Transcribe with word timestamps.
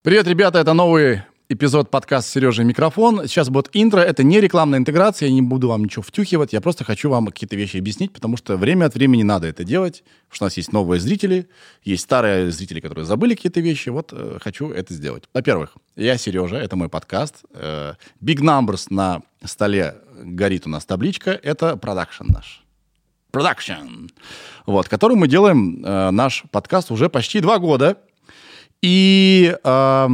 Привет, 0.00 0.26
ребята, 0.26 0.58
это 0.58 0.72
новый 0.72 1.20
эпизод 1.50 1.90
подкаста 1.90 2.30
«Сережа 2.30 2.64
микрофон». 2.64 3.26
Сейчас 3.26 3.50
будет 3.50 3.68
интро. 3.74 4.00
Это 4.00 4.22
не 4.22 4.40
рекламная 4.40 4.78
интеграция, 4.78 5.28
я 5.28 5.34
не 5.34 5.42
буду 5.42 5.68
вам 5.68 5.84
ничего 5.84 6.02
втюхивать. 6.02 6.54
Я 6.54 6.62
просто 6.62 6.82
хочу 6.84 7.10
вам 7.10 7.26
какие-то 7.26 7.56
вещи 7.56 7.76
объяснить, 7.76 8.14
потому 8.14 8.38
что 8.38 8.56
время 8.56 8.86
от 8.86 8.94
времени 8.94 9.22
надо 9.22 9.48
это 9.48 9.64
делать, 9.64 10.02
потому 10.28 10.34
что 10.36 10.44
у 10.44 10.46
нас 10.46 10.56
есть 10.56 10.72
новые 10.72 10.98
зрители, 10.98 11.46
есть 11.82 12.04
старые 12.04 12.50
зрители, 12.50 12.80
которые 12.80 13.04
забыли 13.04 13.34
какие-то 13.34 13.60
вещи. 13.60 13.90
Вот 13.90 14.14
э, 14.14 14.38
хочу 14.40 14.70
это 14.70 14.94
сделать. 14.94 15.24
Во-первых, 15.34 15.74
я 15.96 16.16
Сережа, 16.16 16.56
это 16.56 16.76
мой 16.76 16.88
подкаст. 16.88 17.44
Э, 17.52 17.96
Big 18.22 18.38
Numbers 18.38 18.86
на 18.88 19.20
столе 19.44 19.96
горит 20.22 20.66
у 20.66 20.70
нас 20.70 20.86
табличка. 20.86 21.32
Это 21.32 21.76
продакшн 21.76 22.24
наш. 22.28 22.62
Production, 23.30 24.10
вот, 24.64 24.88
который 24.88 25.18
мы 25.18 25.28
делаем 25.28 25.84
э, 25.84 26.10
наш 26.12 26.44
подкаст 26.50 26.90
уже 26.90 27.10
почти 27.10 27.40
два 27.40 27.58
года. 27.58 27.98
И 28.82 29.56
э, 29.62 30.08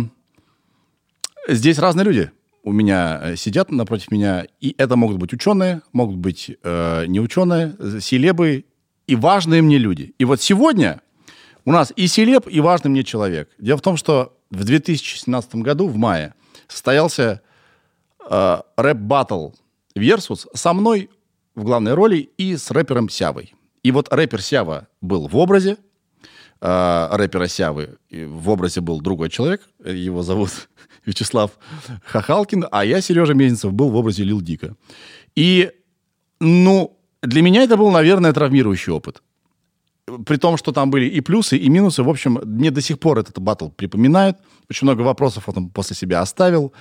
здесь 1.48 1.78
разные 1.78 2.04
люди 2.04 2.30
у 2.62 2.72
меня 2.72 3.20
э, 3.22 3.36
сидят 3.36 3.70
напротив 3.70 4.10
меня, 4.10 4.46
и 4.60 4.74
это 4.78 4.96
могут 4.96 5.18
быть 5.18 5.32
ученые, 5.32 5.82
могут 5.92 6.16
быть 6.16 6.50
э, 6.62 7.06
не 7.06 7.20
ученые, 7.20 7.76
селебы 8.00 8.64
и 9.06 9.16
важные 9.16 9.62
мне 9.62 9.78
люди. 9.78 10.14
И 10.18 10.24
вот 10.24 10.40
сегодня 10.40 11.00
у 11.64 11.72
нас 11.72 11.92
и 11.96 12.06
селеб, 12.06 12.46
и 12.48 12.60
важный 12.60 12.90
мне 12.90 13.04
человек. 13.04 13.50
Дело 13.58 13.78
в 13.78 13.82
том, 13.82 13.96
что 13.96 14.36
в 14.50 14.64
2017 14.64 15.56
году, 15.56 15.88
в 15.88 15.96
мае, 15.96 16.34
состоялся 16.68 17.42
э, 18.28 18.60
рэп-баттл 18.76 19.50
Versus 19.94 20.46
со 20.54 20.72
мной 20.72 21.10
в 21.54 21.64
главной 21.64 21.94
роли 21.94 22.30
и 22.38 22.56
с 22.56 22.70
рэпером 22.70 23.08
Сявой. 23.08 23.54
И 23.82 23.90
вот 23.90 24.12
рэпер 24.12 24.40
Сява 24.40 24.88
был 25.00 25.28
в 25.28 25.36
образе, 25.36 25.76
э, 26.62 27.08
рэпера 27.16 27.48
Сявы 27.48 27.98
в 28.10 28.48
образе 28.48 28.80
был 28.80 29.00
другой 29.00 29.28
человек, 29.28 29.62
его 29.84 30.22
зовут 30.22 30.68
Вячеслав 31.06 31.50
Хахалкин, 32.04 32.66
а 32.70 32.84
я, 32.84 33.00
Сережа 33.00 33.34
Мезенцев, 33.34 33.72
был 33.72 33.90
в 33.90 33.96
образе 33.96 34.24
Лил 34.24 34.40
Дика. 34.40 34.76
И, 35.34 35.70
ну, 36.40 36.96
для 37.22 37.42
меня 37.42 37.62
это 37.62 37.76
был, 37.76 37.90
наверное, 37.90 38.32
травмирующий 38.32 38.92
опыт. 38.92 39.22
При 40.26 40.36
том, 40.36 40.56
что 40.56 40.72
там 40.72 40.90
были 40.90 41.06
и 41.06 41.20
плюсы, 41.20 41.56
и 41.56 41.68
минусы. 41.68 42.02
В 42.02 42.08
общем, 42.08 42.40
мне 42.44 42.70
до 42.70 42.80
сих 42.80 42.98
пор 42.98 43.18
этот 43.18 43.38
батл 43.38 43.68
припоминает. 43.68 44.36
Очень 44.68 44.86
много 44.86 45.02
вопросов 45.02 45.48
он 45.48 45.68
после 45.70 45.96
себя 45.96 46.20
оставил. 46.20 46.72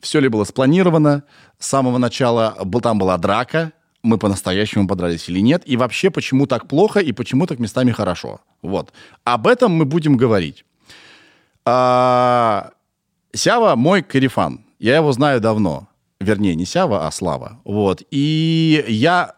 Все 0.00 0.20
ли 0.20 0.28
было 0.28 0.44
спланировано 0.44 1.24
с 1.58 1.66
самого 1.66 1.98
начала? 1.98 2.56
Был, 2.64 2.80
там 2.80 2.98
была 2.98 3.18
драка, 3.18 3.72
мы 4.02 4.18
по-настоящему 4.18 4.88
подрались 4.88 5.28
или 5.28 5.40
нет, 5.40 5.62
и 5.66 5.76
вообще, 5.76 6.10
почему 6.10 6.46
так 6.46 6.68
плохо 6.68 7.00
и 7.00 7.12
почему 7.12 7.46
так 7.46 7.58
местами 7.58 7.92
хорошо. 7.92 8.40
Вот. 8.62 8.92
Об 9.24 9.46
этом 9.46 9.72
мы 9.72 9.84
будем 9.84 10.16
говорить. 10.16 10.64
А, 11.64 12.70
Сява 13.32 13.76
мой 13.76 14.02
карифан. 14.02 14.64
Я 14.78 14.96
его 14.96 15.12
знаю 15.12 15.40
давно. 15.40 15.88
Вернее, 16.20 16.54
не 16.54 16.64
Сява, 16.64 17.06
а 17.06 17.10
Слава. 17.10 17.60
Вот. 17.64 18.02
И 18.10 18.84
я 18.88 19.34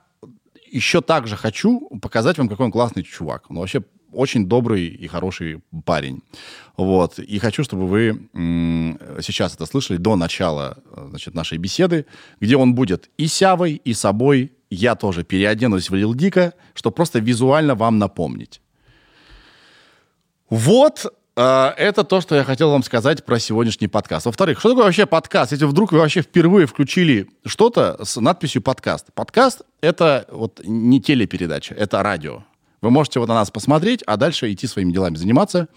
еще 0.70 1.00
также 1.00 1.36
хочу 1.36 1.88
показать 2.00 2.38
вам, 2.38 2.48
какой 2.48 2.66
он 2.66 2.72
классный 2.72 3.02
чувак. 3.02 3.44
Он 3.50 3.58
вообще 3.58 3.82
очень 4.12 4.46
добрый 4.46 4.86
и 4.86 5.06
хороший 5.06 5.60
парень. 5.84 6.22
Вот. 6.76 7.18
И 7.18 7.38
хочу, 7.38 7.64
чтобы 7.64 7.86
вы 7.86 8.28
сейчас 9.22 9.54
это 9.54 9.66
слышали 9.66 9.98
до 9.98 10.16
начала 10.16 10.78
значит, 11.08 11.34
нашей 11.34 11.58
беседы, 11.58 12.06
где 12.40 12.56
он 12.56 12.74
будет 12.74 13.10
и 13.18 13.26
сявой, 13.26 13.80
и 13.84 13.94
собой. 13.94 14.52
Я 14.70 14.94
тоже 14.94 15.22
переоденусь 15.22 15.90
в 15.90 15.94
Лил 15.94 16.14
Дика, 16.14 16.54
чтобы 16.74 16.94
просто 16.94 17.18
визуально 17.18 17.74
вам 17.74 17.98
напомнить. 17.98 18.62
Вот 20.48 21.06
э, 21.36 21.72
это 21.76 22.04
то, 22.04 22.20
что 22.20 22.36
я 22.36 22.44
хотел 22.44 22.70
вам 22.70 22.82
сказать 22.82 23.24
про 23.24 23.38
сегодняшний 23.38 23.88
подкаст. 23.88 24.26
Во-вторых, 24.26 24.58
что 24.58 24.70
такое 24.70 24.84
вообще 24.84 25.06
подкаст? 25.06 25.52
Если 25.52 25.64
вдруг 25.64 25.92
вы 25.92 25.98
вообще 25.98 26.22
впервые 26.22 26.66
включили 26.66 27.28
что-то 27.46 27.98
с 28.02 28.20
надписью 28.20 28.62
подкаст. 28.62 29.12
Подкаст— 29.14 29.62
это 29.80 30.26
вот 30.30 30.60
не 30.64 31.00
телепередача, 31.00 31.74
это 31.74 32.02
радио. 32.02 32.44
Вы 32.82 32.90
можете 32.90 33.20
вот 33.20 33.28
на 33.28 33.34
нас 33.34 33.50
посмотреть, 33.50 34.02
а 34.06 34.16
дальше 34.16 34.52
идти 34.52 34.66
своими 34.66 34.92
делами 34.92 35.14
заниматься. 35.14 35.68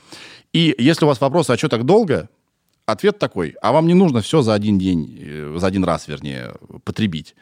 И 0.51 0.75
если 0.77 1.05
у 1.05 1.07
вас 1.07 1.21
вопрос, 1.21 1.49
а 1.49 1.57
что 1.57 1.69
так 1.69 1.85
долго, 1.85 2.29
ответ 2.85 3.19
такой, 3.19 3.55
а 3.61 3.71
вам 3.71 3.87
не 3.87 3.93
нужно 3.93 4.21
все 4.21 4.41
за 4.41 4.53
один 4.53 4.77
день, 4.77 5.17
э, 5.21 5.55
за 5.57 5.67
один 5.67 5.83
раз, 5.83 6.07
вернее, 6.07 6.55
потребить. 6.83 7.35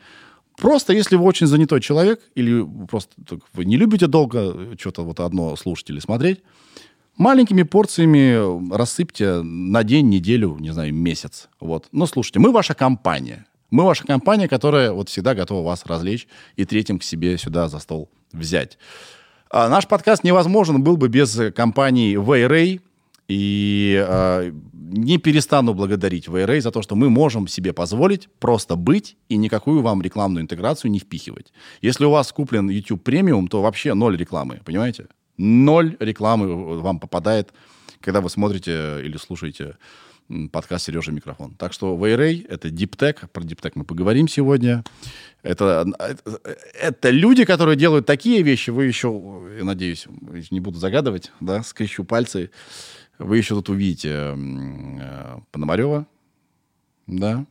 Просто 0.57 0.93
если 0.93 1.15
вы 1.15 1.23
очень 1.23 1.47
занятой 1.47 1.81
человек, 1.81 2.21
или 2.35 2.65
просто 2.89 3.15
вы 3.53 3.65
не 3.65 3.77
любите 3.77 4.07
долго 4.07 4.77
что-то 4.77 5.03
вот 5.03 5.19
одно 5.19 5.55
слушать 5.55 5.89
или 5.89 5.99
смотреть, 5.99 6.41
маленькими 7.17 7.63
порциями 7.63 8.73
рассыпьте 8.73 9.41
на 9.41 9.83
день, 9.83 10.09
неделю, 10.09 10.57
не 10.59 10.71
знаю, 10.71 10.93
месяц. 10.93 11.49
Вот. 11.59 11.87
Но 11.91 12.05
слушайте, 12.05 12.39
мы 12.39 12.51
ваша 12.51 12.73
компания. 12.75 13.45
Мы 13.71 13.83
ваша 13.83 14.05
компания, 14.05 14.47
которая 14.47 14.91
вот 14.91 15.09
всегда 15.09 15.33
готова 15.33 15.65
вас 15.65 15.85
развлечь 15.85 16.27
и 16.55 16.65
третьим 16.65 16.99
к 16.99 17.03
себе 17.03 17.37
сюда 17.37 17.67
за 17.67 17.79
стол 17.79 18.09
взять. 18.31 18.77
А 19.53 19.69
наш 19.69 19.87
подкаст 19.87 20.23
невозможен 20.23 20.81
был 20.81 20.97
бы 20.97 21.09
без 21.09 21.39
компании 21.55 22.17
Wayray. 22.17 22.81
И 23.27 24.03
э, 24.03 24.51
не 24.73 25.19
перестану 25.19 25.75
благодарить 25.75 26.27
Wayray 26.27 26.59
за 26.59 26.71
то, 26.71 26.81
что 26.81 26.95
мы 26.95 27.11
можем 27.11 27.47
себе 27.47 27.71
позволить 27.71 28.29
просто 28.39 28.75
быть 28.75 29.15
и 29.29 29.37
никакую 29.37 29.83
вам 29.83 30.01
рекламную 30.01 30.41
интеграцию 30.41 30.89
не 30.89 30.97
впихивать. 30.97 31.53
Если 31.83 32.03
у 32.03 32.09
вас 32.09 32.31
куплен 32.31 32.67
YouTube 32.67 33.03
премиум, 33.03 33.47
то 33.47 33.61
вообще 33.61 33.93
ноль 33.93 34.17
рекламы, 34.17 34.59
понимаете? 34.65 35.05
Ноль 35.37 35.97
рекламы 35.99 36.81
вам 36.81 36.99
попадает, 36.99 37.53
когда 38.01 38.21
вы 38.21 38.31
смотрите 38.31 39.05
или 39.05 39.17
слушаете 39.17 39.77
подкаст 40.51 40.85
«Сережа 40.85 41.11
микрофон». 41.11 41.53
Так 41.53 41.73
что 41.73 41.95
Wayray— 41.95 42.47
это 42.49 42.69
Tech. 42.69 43.27
Про 43.31 43.43
Tech 43.43 43.73
мы 43.75 43.83
поговорим 43.83 44.27
сегодня. 44.27 44.83
Это, 45.43 45.85
это, 46.73 47.09
люди, 47.09 47.43
которые 47.43 47.75
делают 47.75 48.05
такие 48.05 48.41
вещи. 48.43 48.69
Вы 48.69 48.85
еще, 48.85 49.09
я 49.57 49.65
надеюсь, 49.65 50.07
не 50.51 50.61
буду 50.61 50.79
загадывать, 50.79 51.31
да, 51.41 51.63
скрещу 51.63 52.05
пальцы. 52.05 52.49
Вы 53.19 53.37
еще 53.37 53.53
тут 53.55 53.69
увидите 53.69 54.35
э, 54.35 55.37
Пономарева, 55.51 56.07
да, 57.07 57.45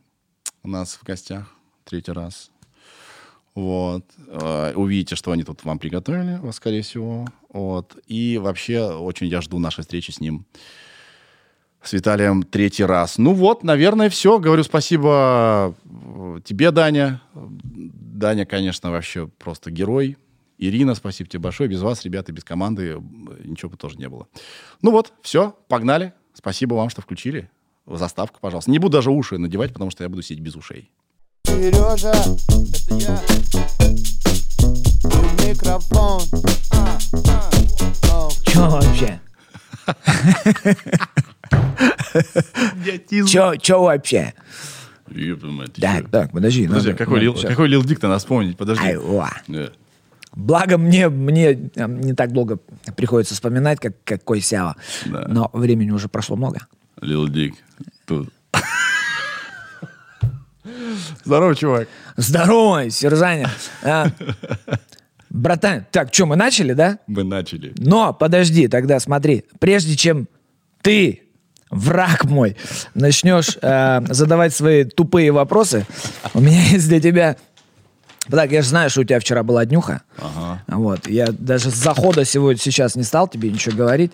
у 0.63 0.67
нас 0.67 0.95
в 0.95 1.03
гостях 1.03 1.53
третий 1.85 2.11
раз. 2.11 2.51
Вот. 3.53 4.05
Э, 4.27 4.73
увидите, 4.75 5.15
что 5.15 5.31
они 5.31 5.43
тут 5.43 5.63
вам 5.63 5.77
приготовили, 5.77 6.39
скорее 6.51 6.81
всего. 6.81 7.27
Вот. 7.49 7.95
И 8.07 8.39
вообще 8.39 8.81
очень 8.81 9.27
я 9.27 9.41
жду 9.41 9.59
нашей 9.59 9.81
встречи 9.81 10.09
с 10.09 10.19
ним 10.19 10.45
с 11.83 11.93
Виталием 11.93 12.43
третий 12.43 12.85
раз. 12.85 13.17
Ну 13.17 13.33
вот, 13.33 13.63
наверное, 13.63 14.09
все. 14.09 14.39
Говорю 14.39 14.63
спасибо 14.63 15.75
э, 15.85 16.39
тебе, 16.43 16.71
Даня. 16.71 17.21
Даня, 17.33 18.45
конечно, 18.45 18.91
вообще 18.91 19.27
просто 19.27 19.69
герой. 19.69 20.17
Ирина, 20.57 20.95
спасибо 20.95 21.29
тебе 21.29 21.41
большое. 21.41 21.69
Без 21.69 21.81
вас, 21.81 22.03
ребята, 22.05 22.31
без 22.31 22.43
команды 22.43 23.01
ничего 23.43 23.71
бы 23.71 23.77
тоже 23.77 23.97
не 23.97 24.07
было. 24.07 24.27
Ну 24.81 24.91
вот, 24.91 25.13
все, 25.21 25.57
погнали. 25.67 26.13
Спасибо 26.33 26.75
вам, 26.75 26.89
что 26.89 27.01
включили. 27.01 27.49
Заставку, 27.85 28.39
пожалуйста. 28.39 28.71
Не 28.71 28.79
буду 28.79 28.93
даже 28.93 29.11
уши 29.11 29.37
надевать, 29.37 29.73
потому 29.73 29.91
что 29.91 30.03
я 30.03 30.09
буду 30.09 30.21
сидеть 30.21 30.39
без 30.39 30.55
ушей. 30.55 30.89
Сережа, 31.45 32.11
это 32.11 32.95
я. 32.95 33.19
Микрофон. 35.45 36.21
А, 36.71 36.97
а, 38.09 38.29
Че 38.45 38.59
вообще? 38.69 39.19
Че, 43.27 43.57
че 43.61 43.75
вообще? 43.77 44.33
Так, 45.79 46.09
так, 46.09 46.31
подожди. 46.31 46.67
Подожди, 46.67 46.67
надо, 46.67 46.93
какой, 46.93 47.19
лил, 47.19 47.35
какой 47.35 47.67
Лил 47.67 47.83
Дик-то 47.83 48.07
нас 48.07 48.25
помнить? 48.25 48.57
Подожди. 48.57 48.83
Yeah. 48.83 49.71
Благо 50.35 50.77
мне, 50.77 51.09
мне 51.09 51.71
не 51.75 52.13
так 52.13 52.31
долго 52.31 52.59
приходится 52.95 53.35
вспоминать, 53.35 53.79
как 53.79 53.93
какой 54.03 54.41
Сява. 54.41 54.75
Да. 55.05 55.25
Но 55.27 55.49
времени 55.53 55.91
уже 55.91 56.07
прошло 56.07 56.35
много. 56.35 56.67
Лил 57.01 57.27
Дик. 57.27 57.55
Тут. 58.05 58.29
Здорово, 61.23 61.55
чувак. 61.55 61.87
Здорово, 62.17 62.89
Серзаня. 62.89 63.49
А, 63.83 64.07
братан, 65.29 65.85
так, 65.91 66.13
что, 66.13 66.25
мы 66.25 66.35
начали, 66.35 66.73
да? 66.73 66.99
Мы 67.07 67.23
начали. 67.23 67.73
Но, 67.77 68.13
подожди, 68.13 68.67
тогда 68.67 68.99
смотри. 68.99 69.45
Прежде 69.59 69.95
чем 69.95 70.27
ты 70.81 71.22
враг 71.73 72.25
мой, 72.25 72.55
начнешь 72.93 73.57
э, 73.61 74.01
задавать 74.09 74.53
свои 74.53 74.83
тупые 74.83 75.31
вопросы, 75.31 75.85
у 76.33 76.39
меня 76.39 76.61
есть 76.71 76.87
для 76.87 77.01
тебя... 77.01 77.35
Так, 78.29 78.51
я 78.51 78.61
же 78.61 78.69
знаю, 78.69 78.89
что 78.89 79.01
у 79.01 79.03
тебя 79.03 79.19
вчера 79.19 79.43
была 79.43 79.65
днюха. 79.65 80.01
Ага. 80.17 80.63
Вот. 80.67 81.09
Я 81.09 81.27
даже 81.27 81.69
с 81.71 81.75
захода 81.75 82.23
сегодня 82.23 82.61
сейчас 82.61 82.95
не 82.95 83.03
стал 83.03 83.27
тебе 83.27 83.51
ничего 83.51 83.75
говорить. 83.75 84.13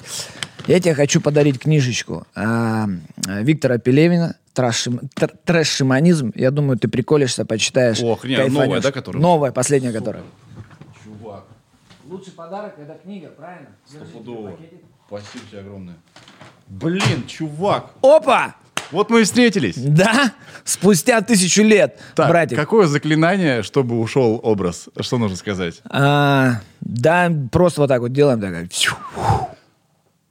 Я 0.65 0.79
тебе 0.79 0.95
хочу 0.95 1.21
подарить 1.21 1.59
книжечку 1.59 2.25
э, 2.35 2.85
Виктора 3.27 3.77
Пелевина 3.77 4.35
«Трэш-шиманизм». 4.55 6.31
Я 6.35 6.49
думаю, 6.49 6.79
ты 6.79 6.87
приколишься, 6.87 7.45
почитаешь. 7.45 8.01
Ох, 8.01 8.25
не, 8.25 8.43
новая, 8.47 8.81
да, 8.81 8.91
которая? 8.91 9.21
Новая, 9.21 9.51
последняя, 9.51 9.91
которая. 9.91 10.23
Чувак. 11.03 11.45
Лучший 12.05 12.33
подарок– 12.33 12.73
это 12.79 12.97
книга, 13.03 13.27
правильно? 13.29 13.69
Стопудово. 13.85 14.57
Спасибо 15.07 15.45
тебе 15.49 15.59
огромное. 15.61 15.95
Блин, 16.69 17.25
чувак, 17.27 17.91
Опа! 18.01 18.55
вот 18.91 19.09
мы 19.09 19.21
и 19.21 19.23
встретились. 19.23 19.75
Да? 19.75 20.33
Спустя 20.63 21.21
тысячу 21.21 21.63
лет, 21.63 21.99
Так, 22.15 22.29
братик. 22.29 22.57
какое 22.57 22.85
заклинание, 22.85 23.63
чтобы 23.63 23.99
ушел 23.99 24.39
образ? 24.43 24.87
Что 24.99 25.17
нужно 25.17 25.35
сказать? 25.35 25.81
А, 25.89 26.61
да, 26.81 27.31
просто 27.51 27.81
вот 27.81 27.87
так 27.87 28.01
вот 28.01 28.13
делаем. 28.13 28.39
Так, 28.39 28.69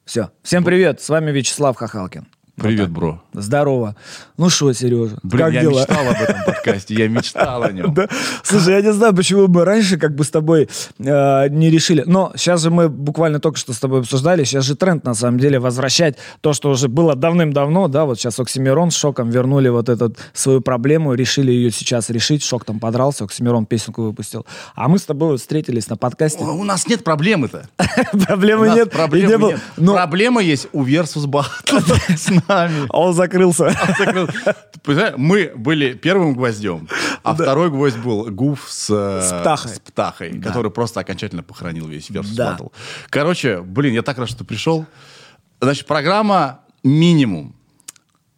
все. 0.04 0.30
Всем 0.42 0.64
привет. 0.64 1.00
С 1.00 1.08
вами 1.08 1.30
Вячеслав 1.32 1.76
Хахалкин. 1.76 2.26
Привет, 2.58 2.90
бро. 2.90 3.22
Здорово. 3.32 3.94
Ну 4.36 4.48
что, 4.50 4.72
Сережа, 4.72 5.16
Блин, 5.22 5.44
как 5.44 5.54
я 5.54 5.60
дела? 5.62 5.80
мечтал 5.80 6.08
об 6.08 6.20
этом 6.20 6.44
подкасте, 6.44 6.94
я 6.94 7.08
мечтал 7.08 7.62
о 7.62 7.72
нем. 7.72 7.94
Да. 7.98 8.08
Слушай, 8.42 8.74
я 8.74 8.82
не 8.82 8.92
знаю, 8.92 9.14
почему 9.14 9.48
мы 9.48 9.64
раньше 9.64 9.96
как 9.96 10.14
бы 10.14 10.22
с 10.22 10.30
тобой 10.30 10.68
э, 10.98 11.48
не 11.48 11.70
решили. 11.70 12.04
Но 12.06 12.32
сейчас 12.36 12.62
же 12.62 12.70
мы 12.70 12.88
буквально 12.88 13.40
только 13.40 13.58
что 13.58 13.72
с 13.72 13.78
тобой 13.78 14.00
обсуждали. 14.00 14.44
Сейчас 14.44 14.64
же 14.64 14.76
тренд, 14.76 15.04
на 15.04 15.14
самом 15.14 15.38
деле, 15.38 15.58
возвращать 15.58 16.16
то, 16.40 16.52
что 16.52 16.70
уже 16.70 16.88
было 16.88 17.14
давным-давно. 17.14 17.88
Да, 17.88 18.04
вот 18.04 18.18
сейчас 18.18 18.38
Оксимирон 18.38 18.90
с 18.90 18.96
Шоком 18.96 19.30
вернули 19.30 19.68
вот 19.68 19.88
эту 19.88 20.14
свою 20.32 20.60
проблему, 20.60 21.14
решили 21.14 21.50
ее 21.50 21.70
сейчас 21.70 22.10
решить. 22.10 22.42
Шок 22.42 22.64
там 22.64 22.78
подрался, 22.78 23.24
Оксимирон 23.24 23.66
песенку 23.66 24.02
выпустил. 24.02 24.46
А 24.74 24.88
мы 24.88 24.98
с 24.98 25.04
тобой 25.04 25.38
встретились 25.38 25.88
на 25.88 25.96
подкасте. 25.96 26.44
У 26.44 26.64
нас 26.64 26.86
нет 26.86 27.04
проблемы-то. 27.04 27.68
Проблемы 28.26 28.68
нет. 28.70 28.90
проблемы 28.90 29.48
нет. 29.48 29.60
Проблема 29.76 30.40
есть 30.42 30.68
у 30.72 30.84
Versus 30.84 31.24
Battle 31.26 32.47
нами. 32.48 32.86
он 32.90 33.14
закрылся. 33.14 33.74
Мы 35.16 35.52
были 35.54 35.94
первым 35.94 36.34
гвоздем, 36.34 36.88
а 37.22 37.34
второй 37.34 37.70
гвоздь 37.70 37.98
был 37.98 38.24
Гуф 38.30 38.66
с, 38.68 38.88
э, 38.90 39.78
птахой. 39.84 40.40
который 40.40 40.70
просто 40.70 41.00
окончательно 41.00 41.42
похоронил 41.42 41.86
весь. 41.86 42.10
Battle. 42.10 42.72
Короче, 43.10 43.60
блин, 43.60 43.94
я 43.94 44.02
так 44.02 44.18
рад, 44.18 44.28
что 44.28 44.38
ты 44.38 44.44
пришел. 44.44 44.86
Значит, 45.60 45.86
программа 45.86 46.60
минимум. 46.82 47.57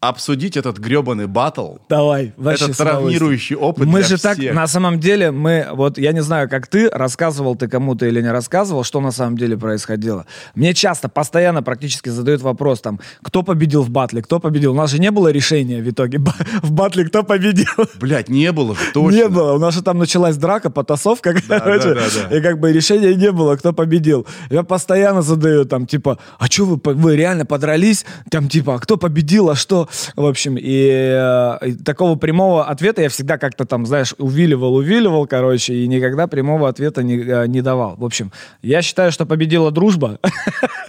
Обсудить 0.00 0.56
этот 0.56 0.78
гребаный 0.78 1.26
батл. 1.26 1.74
Давай, 1.90 2.32
вообще 2.38 2.64
Это 2.64 2.72
с 2.72 2.80
удовольствием. 2.80 3.18
травмирующий 3.18 3.54
опыт 3.56 3.86
Мы 3.86 4.02
же 4.02 4.16
так, 4.18 4.38
всех. 4.38 4.54
на 4.54 4.66
самом 4.66 4.98
деле, 4.98 5.30
мы, 5.30 5.68
вот 5.74 5.98
я 5.98 6.12
не 6.12 6.22
знаю, 6.22 6.48
как 6.48 6.68
ты, 6.68 6.88
рассказывал 6.88 7.54
ты 7.54 7.68
кому-то 7.68 8.06
или 8.06 8.22
не 8.22 8.30
рассказывал, 8.32 8.82
что 8.82 9.02
на 9.02 9.10
самом 9.10 9.36
деле 9.36 9.58
происходило. 9.58 10.24
Мне 10.54 10.72
часто, 10.72 11.10
постоянно 11.10 11.62
практически 11.62 12.08
задают 12.08 12.40
вопрос, 12.40 12.80
там, 12.80 12.98
кто 13.22 13.42
победил 13.42 13.82
в 13.82 13.90
батле, 13.90 14.22
кто 14.22 14.40
победил. 14.40 14.72
У 14.72 14.74
нас 14.74 14.90
же 14.90 14.98
не 14.98 15.10
было 15.10 15.28
решения 15.28 15.82
в 15.82 15.90
итоге 15.90 16.18
в 16.62 16.72
батле, 16.72 17.04
кто 17.04 17.22
победил. 17.22 17.66
Блядь, 18.00 18.30
не 18.30 18.52
было 18.52 18.74
же, 18.74 18.80
точно. 18.94 19.14
Не 19.16 19.28
было. 19.28 19.52
У 19.52 19.58
нас 19.58 19.74
же 19.74 19.82
там 19.82 19.98
началась 19.98 20.38
драка, 20.38 20.70
потасовка, 20.70 21.34
короче. 21.46 21.92
да, 21.94 22.00
да. 22.30 22.36
И 22.38 22.40
как 22.40 22.58
бы 22.58 22.72
решения 22.72 23.14
не 23.14 23.30
было, 23.32 23.56
кто 23.56 23.74
победил. 23.74 24.26
Я 24.48 24.62
постоянно 24.62 25.20
задаю 25.20 25.66
там, 25.66 25.86
типа, 25.86 26.16
а 26.38 26.46
что 26.46 26.64
вы, 26.64 26.80
вы 26.82 27.16
реально 27.16 27.44
подрались? 27.44 28.06
Там, 28.30 28.48
типа, 28.48 28.76
а 28.76 28.78
кто 28.78 28.96
победил, 28.96 29.50
а 29.50 29.54
что? 29.54 29.88
В 30.16 30.24
общем, 30.24 30.56
и, 30.58 30.88
э, 30.88 31.68
и 31.68 31.72
такого 31.74 32.16
прямого 32.16 32.66
ответа 32.66 33.02
я 33.02 33.08
всегда 33.08 33.38
как-то 33.38 33.64
там, 33.64 33.86
знаешь, 33.86 34.14
увиливал, 34.18 34.74
увиливал, 34.76 35.26
короче, 35.26 35.74
и 35.74 35.86
никогда 35.86 36.26
прямого 36.26 36.68
ответа 36.68 37.02
не, 37.02 37.18
э, 37.18 37.46
не 37.46 37.62
давал. 37.62 37.96
В 37.96 38.04
общем, 38.04 38.32
я 38.62 38.82
считаю, 38.82 39.12
что 39.12 39.26
победила 39.26 39.70
дружба. 39.70 40.18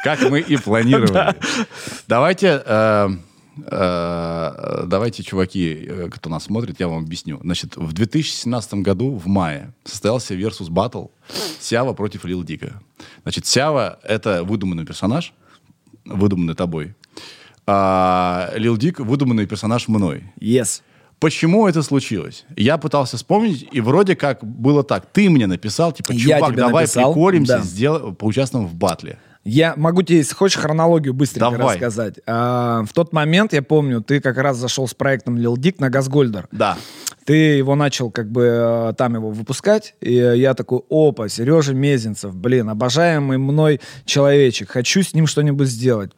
Как 0.04 0.22
мы 0.30 0.40
и 0.40 0.58
планировали. 0.58 1.36
Давайте, 2.08 2.62
э, 2.66 3.10
давайте, 4.86 5.24
чуваки, 5.24 5.90
кто 6.12 6.30
нас 6.30 6.46
смотрит, 6.46 6.80
я 6.80 6.88
вам 6.88 7.04
объясню. 7.04 7.40
Значит, 7.44 7.76
в 7.76 7.94
2017 7.94 8.76
году, 8.76 9.16
в 9.16 9.28
мае, 9.28 9.74
состоялся 9.84 10.34
Versus 10.34 10.70
Battle 10.70 11.12
Сява 11.60 11.94
против 11.94 12.26
Лил 12.26 12.44
Дика. 12.44 12.82
Значит, 13.24 13.46
Сява— 13.46 14.00
это 14.04 14.44
выдуманный 14.44 14.86
персонаж, 14.86 15.34
выдуманный 16.06 16.56
тобой. 16.56 16.96
А 17.68 18.52
Лил 18.56 18.78
Дик— 18.78 19.00
выдуманный 19.00 19.46
персонаж 19.46 19.88
мной. 19.88 20.24
Yes. 20.40 20.82
Почему 21.20 21.68
это 21.68 21.84
случилось? 21.84 22.46
Я 22.56 22.80
пытался 22.80 23.16
вспомнить, 23.16 23.68
и 23.72 23.80
вроде 23.80 24.16
как 24.16 24.44
было 24.44 24.84
так. 24.84 25.06
Ты 25.12 25.30
мне 25.30 25.46
написал, 25.46 25.92
типа, 25.92 26.16
чувак, 26.16 26.56
давай 26.56 26.84
написал, 26.86 27.14
прикоримся, 27.14 27.58
да. 27.58 27.64
сделай, 27.64 28.14
поучаствуем 28.14 28.66
в 28.66 28.74
батле. 28.74 29.20
Я 29.44 29.74
могу 29.76 30.04
тебе, 30.04 30.18
если 30.18 30.36
хочешь, 30.36 30.60
хронологию 30.60 31.14
быстренько 31.14 31.58
Давай. 31.58 31.76
рассказать. 31.76 32.20
А, 32.28 32.84
в 32.84 32.94
тот 32.94 33.12
момент, 33.12 33.54
я 33.54 33.64
помню, 33.64 34.02
ты 34.02 34.20
как 34.20 34.38
раз 34.38 34.58
зашел 34.58 34.88
с 34.88 34.94
проектом 34.94 35.38
Lil 35.38 35.56
Dick 35.56 35.76
на 35.80 35.90
Газгольдер. 35.90 36.48
Да. 36.52 36.78
Ты 37.26 37.34
его 37.34 37.76
начал 37.76 38.12
как 38.12 38.32
бы 38.32 38.44
э, 38.44 38.94
там 38.98 39.16
его 39.16 39.30
выпускать, 39.30 39.96
и 40.02 40.14
я 40.14 40.54
такой, 40.54 40.82
опа, 40.90 41.30
Сережа 41.30 41.74
Мезенцев, 41.74 42.36
блин, 42.36 42.70
обожаемый 42.70 43.38
мной 43.38 43.80
человечек, 44.06 44.70
хочу 44.72 45.04
с 45.04 45.14
ним 45.14 45.28
что-нибудь 45.28 45.68
сделать. 45.68 46.12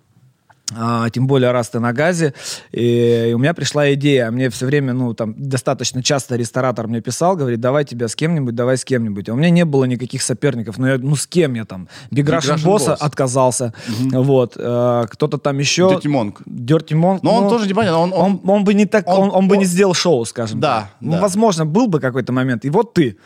А, 0.76 1.10
тем 1.10 1.28
более, 1.28 1.52
раз 1.52 1.70
ты 1.70 1.80
на 1.80 1.94
газе. 1.94 2.34
И, 2.72 3.28
и 3.30 3.34
у 3.34 3.38
меня 3.38 3.54
пришла 3.54 3.94
идея. 3.94 4.32
Мне 4.32 4.50
все 4.50 4.66
время, 4.66 4.94
ну, 4.94 5.14
там, 5.14 5.34
достаточно 5.38 6.02
часто 6.04 6.36
ресторатор 6.36 6.88
мне 6.88 7.02
писал, 7.02 7.36
говорит, 7.36 7.60
давай 7.60 7.86
тебя 7.86 8.08
с 8.08 8.16
кем-нибудь, 8.16 8.56
давай 8.56 8.78
с 8.78 8.86
кем-нибудь. 8.86 9.30
А 9.30 9.34
у 9.34 9.36
меня 9.36 9.50
не 9.50 9.66
было 9.66 9.86
никаких 9.86 10.22
соперников. 10.22 10.78
Ну, 10.78 10.88
я, 10.88 10.98
ну 10.98 11.16
с 11.16 11.28
кем 11.28 11.54
я 11.54 11.66
там? 11.66 11.88
Russian 12.12 12.58
Boss 12.64 12.88
Boss. 12.88 12.98
отказался. 13.00 13.74
Вот. 14.12 14.56
Э, 14.58 15.06
кто-то 15.10 15.38
там 15.38 15.60
еще... 15.60 15.84
Dirty 15.84 16.12
Monk. 16.12 16.36
Dirty 16.48 17.00
Monk. 17.00 17.20
Но 17.22 17.36
он 17.36 17.44
ну, 17.44 17.50
тоже 17.50 17.68
непонятно. 17.68 18.00
Он, 18.00 18.14
он, 18.14 18.22
он, 18.22 18.50
он 18.50 18.64
бы 18.64 18.74
не 18.74 18.86
так, 18.86 19.08
он- 19.08 19.24
он, 19.24 19.32
он 19.34 19.48
бы 19.48 19.58
не 19.58 19.64
он- 19.64 19.70
сделал 19.70 19.94
шоу, 19.94 20.26
скажем 20.26 20.60
Да, 20.60 20.82
так. 20.82 20.90
Ну, 21.02 21.12
да. 21.14 21.22
возможно, 21.22 21.66
был 21.66 21.88
бы 21.88 22.00
какой-то 22.00 22.32
момент. 22.32 22.66
И 22.66 22.70
вот 22.70 22.94
ты 22.94 23.18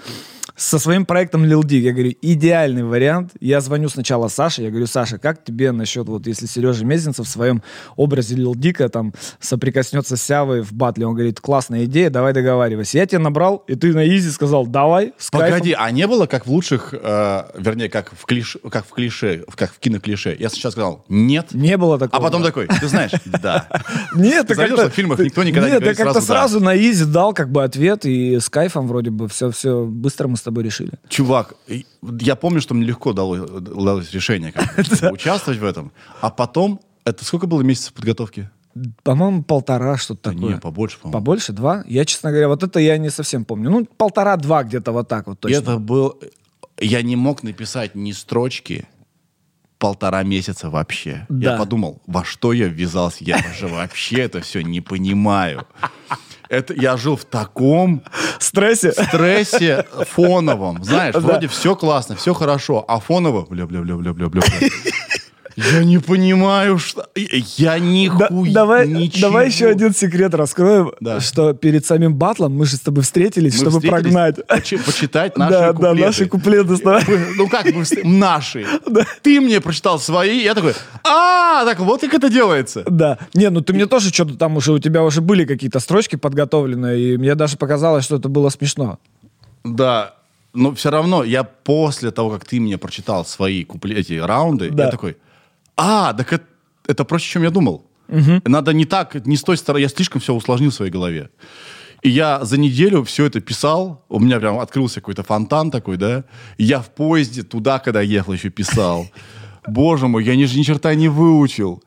со 0.56 0.80
своим 0.80 1.06
проектом 1.06 1.46
Lil 1.46 1.62
Dick. 1.62 1.80
Я 1.80 1.92
говорю, 1.94 2.14
идеальный 2.22 2.84
вариант. 2.84 3.32
Я 3.40 3.62
звоню 3.62 3.90
сначала 3.90 4.28
Саше, 4.28 4.64
я 4.64 4.70
говорю, 4.70 4.88
Саша, 4.88 5.18
как 5.18 5.44
тебе 5.44 5.72
насчет, 5.72 6.08
вот 6.08 6.28
если 6.28 6.46
Сережа 6.48 6.84
Мезенцев 6.86 7.28
в 7.28 7.30
своем 7.30 7.62
образе 7.96 8.36
Lil 8.36 8.56
Дика 8.56 8.90
там 8.90 9.14
соприкоснется 9.40 10.18
с 10.18 10.24
Сявой 10.24 10.62
в 10.62 10.74
батле? 10.74 11.06
Он 11.06 11.14
говорит, 11.14 11.40
классная 11.40 11.86
идея, 11.86 12.10
давай 12.10 12.34
договаривайся. 12.34 12.98
Я 12.98 13.06
тебя 13.06 13.20
набрал, 13.20 13.64
и 13.68 13.76
ты 13.76 13.94
на 13.94 14.08
изи 14.08 14.30
сказал, 14.32 14.66
давай, 14.66 15.14
с 15.18 15.30
кайфом». 15.30 15.52
Погоди, 15.52 15.76
а 15.78 15.92
не 15.92 16.08
было 16.08 16.26
как 16.26 16.48
в 16.48 16.50
лучших, 16.50 16.94
э, 16.94 17.44
вернее, 17.58 17.90
как 17.90 18.12
в, 18.14 18.26
клиш, 18.26 18.58
как 18.70 18.86
в 18.86 18.92
клише, 18.92 19.44
как 19.56 19.72
в 19.72 19.80
киноклише? 19.80 20.36
Я 20.40 20.50
сначала 20.50 20.72
сказал 20.72 21.06
«нет», 21.08 21.54
Не 21.54 21.78
было 21.78 22.00
такого. 22.00 22.20
а 22.20 22.24
потом 22.24 22.44
такой, 22.44 22.68
ты 22.68 22.88
знаешь, 22.88 23.12
да. 23.26 23.68
Нет, 24.16 24.48
Ты 24.48 24.54
что 24.56 24.90
в 24.90 24.94
фильмах 24.94 25.20
никто 25.20 25.44
никогда 25.44 25.68
не 25.68 25.76
говорит 25.76 25.98
я 25.98 26.06
как-то 26.06 26.22
сразу 26.22 26.48
сразу, 26.48 26.64
на 26.64 26.78
изи 26.78 27.06
дал 27.06 27.34
как 27.34 27.52
бы 27.52 27.64
ответ, 27.64 28.06
и 28.06 28.40
с 28.40 28.50
кайфом 28.50 28.88
вроде 28.88 29.10
бы 29.10 29.28
все, 29.28 29.52
все 29.52 29.86
быстро 29.86 30.28
мы 30.28 30.37
с 30.38 30.42
тобой 30.42 30.64
решили. 30.64 30.92
Чувак, 31.10 31.56
я 32.20 32.36
помню, 32.36 32.62
что 32.62 32.74
мне 32.74 32.86
легко 32.86 33.14
далось, 33.14 33.50
далось 33.62 34.12
решение 34.12 34.52
как 34.52 34.78
участвовать 35.12 35.60
в 35.60 35.66
этом, 35.66 35.92
а 36.22 36.30
потом, 36.30 36.80
это 37.06 37.26
сколько 37.26 37.48
было 37.48 37.62
месяцев 37.62 37.94
подготовки? 37.94 38.50
По-моему, 39.04 39.44
полтора, 39.44 39.98
что-то 39.98 40.30
Да 40.30 40.36
такое. 40.36 40.54
не, 40.54 40.60
побольше, 40.60 41.00
по-моему. 41.00 41.20
Побольше? 41.20 41.54
Два? 41.54 41.84
Я, 41.88 42.06
честно 42.06 42.30
говоря, 42.30 42.48
вот 42.48 42.64
это 42.64 42.80
я 42.80 42.98
не 42.98 43.10
совсем 43.10 43.46
помню. 43.46 43.70
Ну, 43.70 43.86
полтора-два 43.86 44.64
где-то 44.64 44.92
вот 44.92 45.08
так 45.08 45.28
вот 45.28 45.40
точно. 45.40 45.56
это 45.56 45.78
был... 45.78 46.20
Я 46.80 47.02
не 47.02 47.16
мог 47.16 47.42
написать 47.42 47.96
ни 47.96 48.12
строчки 48.12 48.88
полтора 49.80 50.24
месяца 50.24 50.70
вообще. 50.70 51.26
Да. 51.30 51.54
Я 51.54 51.58
подумал, 51.58 52.02
во 52.06 52.24
что 52.24 52.54
я 52.54 52.68
ввязался? 52.68 53.24
Я 53.24 53.40
же 53.60 53.68
вообще 53.68 54.22
это 54.22 54.42
все 54.42 54.62
не 54.62 54.82
понимаю. 54.82 55.66
Это 56.50 56.74
я 56.74 56.98
жил 56.98 57.16
в 57.18 57.26
таком 57.26 58.04
Стрессе? 58.40 58.92
стрессе 58.92 59.86
фоновом. 60.08 60.84
Знаешь, 60.84 61.16
вроде 61.16 61.48
все 61.48 61.76
классно, 61.76 62.16
все 62.16 62.34
хорошо, 62.34 62.84
а 62.88 63.00
фоново... 63.00 63.46
Бля-бля-бля-бля-бля-бля. 63.50 64.70
Я 65.58 65.84
не 65.84 65.98
понимаю, 65.98 66.78
что... 66.78 67.08
Я 67.16 67.72
Да- 67.74 67.80
нихуя 67.80 68.54
давай, 68.54 68.88
ничего. 68.88 69.22
давай 69.30 69.48
еще 69.48 69.66
один 69.68 69.92
секрет 69.94 70.36
раскроем, 70.36 70.92
Да. 71.00 71.20
что 71.20 71.54
перед 71.54 71.84
самим 71.84 72.14
батлом 72.14 72.56
мы 72.56 72.66
же 72.68 72.76
с 72.76 72.80
тобой 72.80 73.04
встретились, 73.04 73.54
Мы 73.56 73.60
чтобы 73.62 73.72
встретились 73.80 74.02
прогнать. 74.04 74.36
почи- 74.48 74.78
почитать 74.78 75.36
наши 75.36 75.52
да, 75.54 75.74
куплеты. 75.74 75.96
да, 76.00 76.06
наши 76.06 76.26
куплеты. 76.28 76.78
Ну 77.38 77.50
как 77.50 77.66
мы 77.74 77.84
наши? 78.04 78.68
Ты 79.24 79.42
мне 79.42 79.60
прочитал 79.60 80.00
свои, 80.00 80.44
я 80.44 80.54
такой, 80.54 80.74
а, 81.04 81.66
так 81.66 81.80
вот 81.80 82.02
как 82.02 82.14
это 82.14 82.30
делается. 82.30 82.84
Да. 82.88 83.18
Не, 83.34 83.50
ну 83.50 83.62
ты 83.62 83.74
мне 83.74 83.88
тоже 83.88 84.10
что-то 84.14 84.36
там 84.38 84.58
уже, 84.58 84.72
у 84.74 84.80
тебя 84.80 85.04
уже 85.04 85.22
были 85.22 85.44
какие-то 85.46 85.80
строчки 85.80 86.16
подготовленные, 86.18 87.14
и 87.14 87.18
мне 87.18 87.34
даже 87.34 87.58
показалось, 87.58 88.06
что 88.06 88.18
это 88.18 88.30
было 88.30 88.50
смешно. 88.50 89.00
Да, 89.64 90.14
но 90.54 90.74
все 90.76 90.92
равно 90.92 91.24
я 91.24 91.44
после 91.44 92.12
того, 92.12 92.30
как 92.30 92.46
ты 92.46 92.60
мне 92.60 92.78
прочитал 92.78 93.26
свои 93.26 93.64
куплеты, 93.64 94.24
раунды, 94.24 94.70
Да. 94.70 94.86
я 94.86 94.92
такой, 94.92 95.18
а, 95.78 96.14
так 96.14 96.34
это, 96.34 96.46
это 96.88 97.06
проще, 97.06 97.32
чем 97.32 97.44
я 97.44 97.50
думал. 97.50 97.86
Надо 98.46 98.74
не 98.74 98.86
так, 98.86 99.26
не 99.26 99.36
с 99.36 99.44
той 99.44 99.58
стороны, 99.58 99.82
я 99.82 99.90
слишком 99.90 100.22
все 100.22 100.34
усложнил 100.34 100.72
в 100.72 100.74
своей 100.74 100.92
голове. 100.92 101.30
И 102.04 102.10
я 102.10 102.46
за 102.46 102.58
неделю 102.58 103.04
все 103.04 103.26
это 103.26 103.42
писал, 103.42 104.06
у 104.10 104.20
меня 104.20 104.40
прям 104.40 104.60
открылся 104.60 105.02
какой-то 105.02 105.24
фонтан 105.24 105.72
такой, 105.72 105.98
да, 105.98 106.24
и 106.58 106.64
я 106.64 106.80
в 106.80 106.90
поезде 106.90 107.44
туда, 107.44 107.80
когда 107.80 108.02
ехал, 108.02 108.34
еще 108.34 108.50
писал. 108.50 109.08
Боже 109.68 110.08
мой, 110.08 110.24
я 110.24 110.36
ни, 110.36 110.44
ни 110.44 110.64
черта 110.64 110.96
не 110.96 111.10
выучил. 111.10 111.84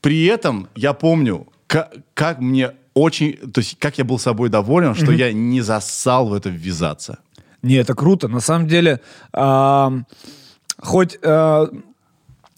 При 0.00 0.24
этом 0.24 0.68
я 0.74 0.92
помню, 0.92 1.46
как, 1.66 1.92
как 2.14 2.40
мне 2.40 2.70
очень, 2.94 3.32
то 3.52 3.60
есть 3.60 3.78
как 3.78 3.98
я 3.98 4.04
был 4.04 4.18
собой 4.18 4.48
доволен, 4.48 4.94
что 4.94 5.12
я 5.12 5.32
не 5.32 5.60
зассал 5.60 6.28
в 6.28 6.34
это 6.34 6.48
ввязаться. 6.48 7.18
Не, 7.62 7.74
это 7.76 7.94
круто. 7.94 8.28
На 8.28 8.40
самом 8.40 8.68
деле, 8.68 9.00
хоть, 10.78 11.18
э, 11.22 11.66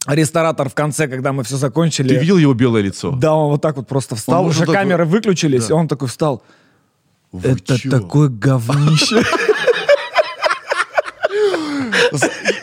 ресторатор 0.06 0.68
в 0.68 0.75
конце, 0.75 1.08
когда 1.08 1.32
мы 1.32 1.44
все 1.44 1.56
закончили. 1.56 2.08
Ты 2.08 2.16
видел 2.16 2.37
его 2.38 2.54
белое 2.54 2.82
лицо? 2.82 3.11
Да, 3.12 3.34
он 3.34 3.50
вот 3.50 3.62
так 3.62 3.76
вот 3.76 3.87
просто 3.88 4.16
встал, 4.16 4.42
Он 4.44 4.50
уже 4.50 4.61
вот 4.61 4.66
так 4.66 4.75
камеры 4.75 5.04
выключились, 5.04 5.66
Да. 5.66 5.75
и 5.75 5.76
он 5.78 5.88
такой 5.88 6.08
встал. 6.08 6.42
Вы 7.32 7.50
Это 7.50 7.78
чё? 7.78 7.90
такое 7.90 8.28
говнище. 8.28 9.23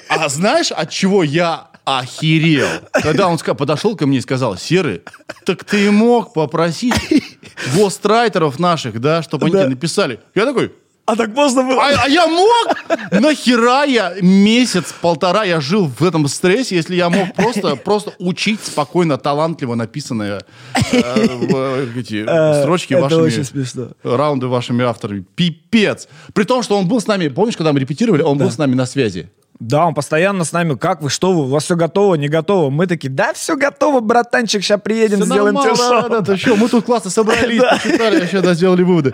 А 0.09 0.29
знаешь, 0.29 0.71
от 0.71 0.89
чего 0.89 1.23
я 1.23 1.67
охерел? 1.83 2.67
Когда 2.91 3.27
он 3.27 3.35
ска- 3.37 3.55
подошел 3.55 3.95
ко 3.95 4.05
мне 4.05 4.19
и 4.19 4.21
сказал, 4.21 4.57
Серый, 4.57 5.01
так 5.45 5.63
ты 5.63 5.89
мог 5.91 6.33
попросить 6.33 6.93
гострайтеров 7.75 8.59
наших, 8.59 8.99
да, 9.01 9.23
чтобы 9.23 9.45
они 9.47 9.53
Да. 9.53 9.61
тебе 9.63 9.69
написали. 9.71 10.19
Я 10.35 10.45
такой, 10.45 10.73
А 11.11 11.15
так 11.17 11.33
можно 11.33 11.63
было? 11.63 11.83
а, 11.83 12.03
а 12.05 12.07
я 12.07 12.25
мог? 12.25 12.77
Нахера 13.11 13.83
я 13.83 14.13
месяц-полтора 14.21 15.43
я 15.43 15.59
жил 15.59 15.87
в 15.99 16.03
этом 16.05 16.27
стрессе, 16.27 16.75
если 16.77 16.95
я 16.95 17.09
мог 17.09 17.33
просто, 17.35 17.75
просто 17.75 18.13
учить 18.17 18.61
спокойно, 18.63 19.17
талантливо 19.17 19.75
написанные 19.75 20.39
э, 20.93 21.01
в- 21.27 21.97
эти 21.99 22.23
строчки 22.61 22.93
это 22.93 23.03
вашими... 23.03 23.85
Раунды 24.03 24.47
вашими 24.47 24.85
авторами. 24.85 25.25
Пипец. 25.35 26.07
При 26.33 26.45
том, 26.45 26.63
что 26.63 26.77
он 26.77 26.87
был 26.87 27.01
с 27.01 27.07
нами, 27.07 27.27
помнишь, 27.27 27.57
когда 27.57 27.73
мы 27.73 27.79
репетировали, 27.81 28.21
он 28.21 28.37
был 28.37 28.49
с 28.49 28.57
нами 28.57 28.75
на 28.75 28.85
связи. 28.85 29.29
Да, 29.59 29.85
он 29.85 29.93
постоянно 29.93 30.43
с 30.43 30.53
нами. 30.53 30.75
Как 30.75 31.03
вы, 31.03 31.11
что 31.11 31.33
вы, 31.33 31.41
у 31.43 31.47
вас 31.47 31.65
все 31.65 31.75
готово, 31.75 32.15
не 32.15 32.27
готово? 32.29 32.71
Мы 32.71 32.87
такие, 32.87 33.09
да, 33.09 33.31
все 33.33 33.55
готово, 33.55 33.99
братанчик, 33.99 34.63
сейчас 34.63 34.81
приедем, 34.81 35.17
Всё 35.17 35.25
сделаем 35.25 35.55
тебе 35.57 35.73
нормально, 35.73 36.01
шоу. 36.01 36.09
да, 36.09 36.21
да, 36.21 36.37
чё, 36.37 36.55
мы 36.55 36.67
тут 36.67 36.85
классно 36.85 37.11
собрались, 37.11 37.61
посчитали, 37.83 38.21
вообще 38.21 38.41
да, 38.41 38.55
сделали 38.55 38.81
выводы. 38.81 39.13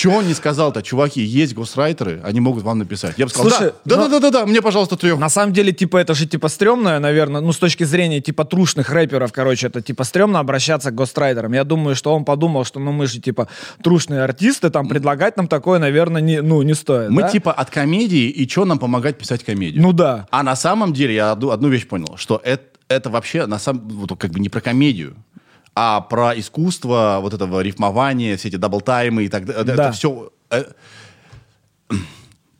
Чего 0.00 0.16
он 0.16 0.26
не 0.26 0.32
сказал-то? 0.32 0.80
Чуваки, 0.82 1.20
есть 1.20 1.52
госрайтеры, 1.54 2.22
они 2.24 2.40
могут 2.40 2.64
вам 2.64 2.78
написать. 2.78 3.18
Я 3.18 3.26
бы 3.26 3.30
сказал, 3.30 3.50
Слушай, 3.50 3.74
да, 3.84 3.96
да, 3.96 4.02
но- 4.04 4.08
да, 4.08 4.20
да, 4.20 4.30
да, 4.30 4.46
мне, 4.46 4.62
пожалуйста, 4.62 4.96
трех. 4.96 5.18
На 5.18 5.28
самом 5.28 5.52
деле, 5.52 5.72
типа, 5.72 5.98
это 5.98 6.14
же, 6.14 6.24
типа, 6.24 6.48
стрёмное, 6.48 6.98
наверное, 7.00 7.42
ну, 7.42 7.52
с 7.52 7.58
точки 7.58 7.84
зрения, 7.84 8.22
типа, 8.22 8.46
трушных 8.46 8.88
рэперов, 8.88 9.30
короче, 9.30 9.66
это, 9.66 9.82
типа, 9.82 10.04
стрёмно 10.04 10.38
обращаться 10.38 10.90
к 10.90 10.94
гострайтерам. 10.94 11.52
Я 11.52 11.64
думаю, 11.64 11.96
что 11.96 12.14
он 12.14 12.24
подумал, 12.24 12.64
что, 12.64 12.80
ну, 12.80 12.92
мы 12.92 13.06
же, 13.08 13.20
типа, 13.20 13.48
трушные 13.82 14.22
артисты, 14.22 14.70
там, 14.70 14.88
предлагать 14.88 15.36
нам 15.36 15.48
такое, 15.48 15.78
наверное, 15.78 16.22
не, 16.22 16.40
ну, 16.40 16.62
не 16.62 16.72
стоит, 16.74 17.10
Мы 17.10 17.20
да? 17.20 17.28
типа 17.28 17.52
от 17.52 17.68
комедии, 17.68 18.30
и 18.30 18.48
что 18.48 18.64
нам 18.64 18.78
помогать 18.78 19.18
писать 19.18 19.44
комедию? 19.44 19.82
Ну, 19.82 19.92
да. 19.92 20.26
А 20.30 20.42
на 20.42 20.56
самом 20.56 20.94
деле 20.94 21.14
я 21.14 21.32
одну, 21.32 21.50
одну 21.50 21.68
вещь 21.68 21.86
понял, 21.86 22.16
что 22.16 22.40
это, 22.42 22.64
это 22.88 23.10
вообще 23.10 23.46
на 23.46 23.58
самом 23.58 23.88
вот, 23.88 24.18
как 24.18 24.30
бы 24.30 24.40
не 24.40 24.48
про 24.48 24.60
комедию, 24.62 25.14
а 25.82 26.02
про 26.02 26.38
искусство 26.38 27.20
вот 27.22 27.32
этого 27.32 27.62
рифмования, 27.62 28.36
все 28.36 28.48
эти 28.48 28.56
даблтаймы 28.56 29.24
и 29.24 29.28
так 29.30 29.46
далее. 29.46 29.64
Да. 29.64 29.72
Это 29.72 29.92
все... 29.92 30.30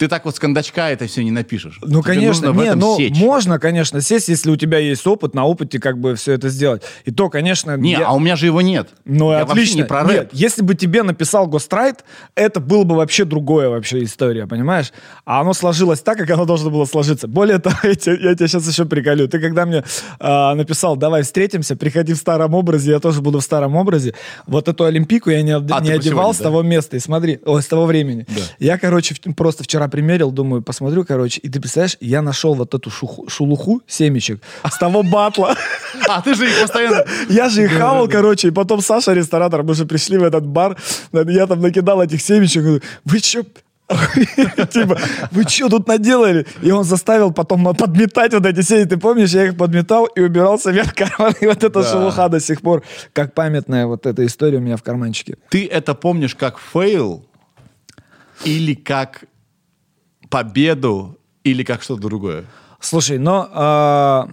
ты 0.01 0.09
так 0.09 0.25
вот 0.25 0.35
с 0.35 0.39
кондачка 0.39 0.89
это 0.89 1.07
все 1.07 1.23
не 1.23 1.31
напишешь. 1.31 1.79
Ну, 1.83 2.01
Тебе 2.03 2.15
конечно, 2.15 2.51
не, 2.53 2.65
этом 2.65 2.79
ну, 2.79 2.97
сечь. 2.97 3.15
можно, 3.19 3.59
конечно, 3.59 4.01
сесть, 4.01 4.29
если 4.31 4.51
у 4.51 4.57
тебя 4.57 4.79
есть 4.79 5.07
опыт, 5.07 5.35
на 5.35 5.45
опыте 5.45 5.79
как 5.79 5.99
бы 6.01 6.15
все 6.15 6.33
это 6.33 6.49
сделать. 6.49 6.83
И 7.05 7.11
то, 7.11 7.29
конечно... 7.29 7.77
Не, 7.77 7.91
я- 7.93 8.07
а 8.07 8.15
у 8.15 8.19
меня 8.19 8.35
же 8.35 8.47
его 8.47 8.63
нет. 8.63 8.89
Ну, 9.05 9.31
я 9.31 9.43
отлично. 9.43 9.77
не 9.77 9.83
про 9.85 10.05
рэп. 10.05 10.11
Нет, 10.11 10.31
если 10.33 10.63
бы 10.63 10.75
тебе 10.75 11.03
написал 11.03 11.47
Ghostwrite, 11.47 12.03
это 12.35 12.61
было 12.61 12.85
бы 12.85 12.97
вообще 12.97 13.27
другое 13.27 13.69
вообще 13.69 14.03
история, 14.03 14.47
понимаешь? 14.47 14.91
А 15.27 15.43
оно 15.43 15.53
сложилось 15.53 16.01
так, 16.01 16.17
как 16.17 16.31
оно 16.31 16.47
должно 16.47 16.71
было 16.71 16.87
сложиться. 16.87 17.29
Более 17.29 17.59
того, 17.59 17.77
я 17.83 17.95
тебя, 17.95 18.15
я 18.31 18.35
тебя 18.35 18.49
сейчас 18.49 18.67
еще 18.67 18.87
приколю. 18.87 19.29
Ты 19.29 19.39
когда 19.39 19.67
мне 19.67 19.85
а, 20.19 20.55
написал, 20.55 20.97
давай 20.97 21.25
встретимся, 21.25 21.77
приходи 21.77 22.15
в 22.15 22.17
старом 22.17 22.55
образе, 22.55 22.93
я 22.93 23.01
тоже 23.01 23.21
буду 23.21 23.41
в 23.41 23.45
старом 23.45 23.77
образе. 23.77 24.15
Вот 24.47 24.67
эту 24.67 24.85
Олимпийку 24.85 25.29
я 25.29 25.43
не, 25.43 25.53
А, 25.55 25.61
не 25.61 25.91
одевал 25.91 26.33
сегодня, 26.33 26.33
с 26.33 26.39
да? 26.39 26.45
того 26.45 26.63
места. 26.63 26.97
И 26.97 27.01
смотри, 27.01 27.39
ой, 27.45 27.63
с 27.63 27.67
того 27.67 27.85
времени. 27.85 28.25
Я, 28.59 28.79
короче, 28.79 29.15
в- 29.15 29.35
просто 29.35 29.63
вчера 29.63 29.90
примерил, 29.91 30.31
думаю, 30.31 30.63
посмотрю, 30.63 31.05
короче, 31.05 31.41
и 31.41 31.49
ты 31.49 31.61
представляешь, 31.61 31.97
я 32.01 32.23
нашел 32.23 32.55
вот 32.55 32.75
эту 32.75 32.91
шуху- 32.91 33.29
шелуху 33.29 33.83
семечек 33.87 34.41
с 34.69 34.79
того 34.79 35.03
батла. 35.03 35.57
А, 36.09 36.23
ты 36.23 36.35
же 36.35 36.47
их 36.49 36.61
постоянно... 36.63 37.05
Я 37.29 37.49
же 37.49 37.65
их 37.65 37.73
хавал, 37.73 38.09
короче, 38.09 38.49
и 38.49 38.51
потом 38.51 38.81
Саша, 38.81 39.13
ресторатор, 39.13 39.63
мы 39.63 39.75
же 39.75 39.85
пришли 39.85 40.19
в 40.19 40.25
этот 40.25 40.47
бар, 40.47 40.77
я 41.13 41.47
там 41.47 41.61
накидал 41.61 42.03
этих 42.03 42.23
семечек, 42.23 42.63
говорю, 42.63 42.83
вы 43.05 43.21
чё, 43.21 43.43
Типа, 44.71 44.99
вы 45.33 45.43
что 45.43 45.69
тут 45.69 45.89
наделали? 45.89 46.47
И 46.63 46.71
он 46.71 46.85
заставил 46.85 47.33
потом 47.33 47.75
подметать 47.75 48.33
вот 48.33 48.47
эти 48.47 48.63
семечки. 48.63 48.91
Ты 48.91 48.97
помнишь, 48.97 49.31
я 49.31 49.47
их 49.47 49.57
подметал 49.57 50.07
и 50.07 50.21
убирал 50.21 50.59
себе 50.59 50.85
в 50.85 50.95
карман. 50.95 51.35
И 51.41 51.47
вот 51.47 51.65
эта 51.65 51.83
шелуха 51.83 52.29
до 52.29 52.41
сих 52.41 52.61
пор, 52.61 52.83
как 53.13 53.35
памятная 53.35 53.87
вот 53.87 54.07
эта 54.07 54.25
история 54.25 54.59
у 54.59 54.61
меня 54.61 54.77
в 54.77 54.83
карманчике. 54.83 55.37
Ты 55.49 55.67
это 55.67 55.95
помнишь 55.95 56.35
как 56.37 56.59
фейл 56.59 57.27
или 58.45 58.75
как 58.75 59.25
победу 60.31 61.19
или 61.45 61.63
как 61.65 61.83
что-то 61.83 62.03
другое? 62.03 62.45
Слушай, 62.81 63.19
но 63.19 63.49
а, 63.53 64.29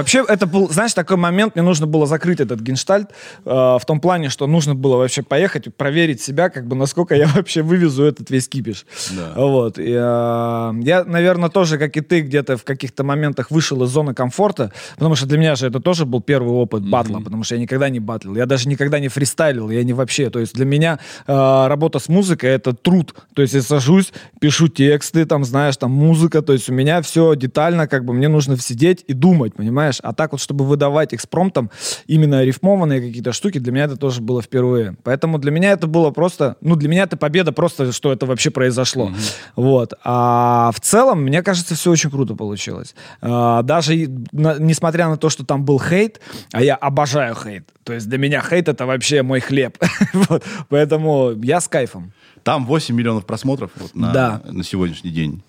вообще 0.00 0.24
это 0.26 0.46
был, 0.46 0.68
знаешь, 0.70 0.94
такой 0.94 1.16
момент, 1.16 1.54
мне 1.54 1.62
нужно 1.62 1.86
было 1.86 2.06
закрыть 2.06 2.40
этот 2.40 2.60
гештальт 2.60 3.10
а, 3.44 3.78
в 3.78 3.84
том 3.84 4.00
плане, 4.00 4.28
что 4.28 4.46
нужно 4.46 4.74
было 4.74 4.96
вообще 4.96 5.22
поехать 5.22 5.66
и 5.66 5.70
проверить 5.70 6.20
себя, 6.20 6.48
как 6.48 6.66
бы 6.66 6.76
насколько 6.76 7.14
я 7.14 7.26
вообще 7.34 7.62
вывезу 7.62 8.04
этот 8.04 8.30
весь 8.30 8.48
кипиш. 8.48 8.86
Да. 9.10 9.32
Вот. 9.36 9.78
И, 9.78 9.94
а, 9.96 10.72
я, 10.82 11.04
наверное, 11.04 11.48
тоже, 11.48 11.78
как 11.78 11.96
и 11.96 12.00
ты, 12.00 12.20
где-то 12.20 12.56
в 12.56 12.64
каких-то 12.64 13.04
моментах 13.04 13.50
вышел 13.50 13.82
из 13.84 13.90
зоны 13.90 14.14
комфорта, 14.14 14.72
потому 14.96 15.14
что 15.14 15.26
для 15.26 15.38
меня 15.38 15.54
же 15.56 15.66
это 15.66 15.80
тоже 15.80 16.04
был 16.04 16.20
первый 16.20 16.52
опыт 16.52 16.88
батла, 16.88 17.20
потому 17.20 17.44
что 17.44 17.54
я 17.54 17.60
никогда 17.60 17.88
не 17.88 18.00
батлил, 18.00 18.36
я 18.36 18.46
даже 18.46 18.68
никогда 18.68 18.98
не 18.98 19.08
фристайлил, 19.08 19.70
я 19.70 19.84
не 19.84 19.92
вообще, 19.92 20.30
то 20.30 20.38
есть 20.38 20.54
для 20.54 20.64
меня 20.64 20.98
а, 21.26 21.68
работа 21.68 21.98
с 21.98 22.08
музыкой 22.08 22.50
это 22.50 22.72
труд, 22.72 23.14
то 23.34 23.42
есть 23.42 23.54
я 23.54 23.62
сажусь, 23.62 24.12
пишу 24.40 24.68
тексты, 24.68 25.24
там, 25.24 25.44
знаешь, 25.44 25.76
там 25.76 25.90
музыка, 25.90 26.42
то 26.42 26.52
есть 26.52 26.68
у 26.68 26.72
меня 26.72 27.02
все 27.02 27.34
детально, 27.34 27.86
как 27.86 28.04
бы 28.04 28.12
мне 28.12 28.28
нужно 28.28 28.56
сидеть 28.58 29.04
и 29.06 29.12
думать, 29.12 29.54
понимаешь, 29.54 29.89
а 30.02 30.12
так 30.12 30.30
вот, 30.32 30.40
чтобы 30.40 30.64
выдавать 30.64 31.12
экспромтом 31.14 31.70
именно 32.06 32.44
рифмованные 32.44 33.00
какие-то 33.00 33.32
штуки, 33.32 33.58
для 33.58 33.72
меня 33.72 33.84
это 33.86 33.96
тоже 33.96 34.20
было 34.20 34.40
впервые, 34.42 34.96
поэтому 35.02 35.38
для 35.38 35.50
меня 35.50 35.72
это 35.72 35.88
было 35.88 36.10
просто, 36.12 36.56
ну, 36.60 36.76
для 36.76 36.88
меня 36.88 37.02
это 37.02 37.16
победа 37.16 37.50
просто, 37.50 37.90
что 37.92 38.12
это 38.12 38.26
вообще 38.26 38.50
произошло, 38.50 39.10
вот, 39.56 39.94
а 40.04 40.70
в 40.72 40.80
целом, 40.80 41.22
мне 41.22 41.42
кажется, 41.42 41.74
все 41.74 41.90
очень 41.90 42.10
круто 42.10 42.34
получилось, 42.34 42.94
А, 43.20 43.62
даже 43.62 43.94
на- 44.32 44.58
несмотря 44.58 45.08
на 45.08 45.16
то, 45.16 45.30
что 45.30 45.44
там 45.44 45.64
был 45.64 45.80
хейт, 45.80 46.20
а 46.52 46.62
я 46.62 46.76
обожаю 46.76 47.34
хейт, 47.34 47.68
то 47.82 47.92
есть 47.92 48.08
для 48.08 48.18
меня 48.18 48.40
хейт 48.42 48.68
это 48.68 48.86
вообще 48.86 49.22
мой 49.22 49.40
хлеб, 49.40 49.76
вот, 50.12 50.44
поэтому 50.68 51.32
я 51.42 51.60
с 51.60 51.66
кайфом. 51.68 52.12
Там 52.42 52.64
8 52.66 52.94
миллионов 52.94 53.26
просмотров 53.26 53.70
вот 53.76 53.94
на, 53.94 54.12
Да. 54.12 54.42
на 54.44 54.64
сегодняшний 54.64 55.10
день. 55.10 55.42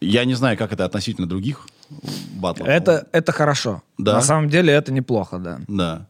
Я 0.00 0.24
не 0.24 0.34
знаю, 0.34 0.56
как 0.58 0.72
это 0.72 0.84
относительно 0.84 1.26
других 1.26 1.66
батлов. 2.34 2.68
Это, 2.68 3.06
это 3.12 3.32
хорошо. 3.32 3.82
Да? 3.98 4.14
На 4.14 4.20
самом 4.20 4.48
деле 4.48 4.72
это 4.72 4.92
неплохо, 4.92 5.38
да. 5.38 5.60
Да. 5.68 6.06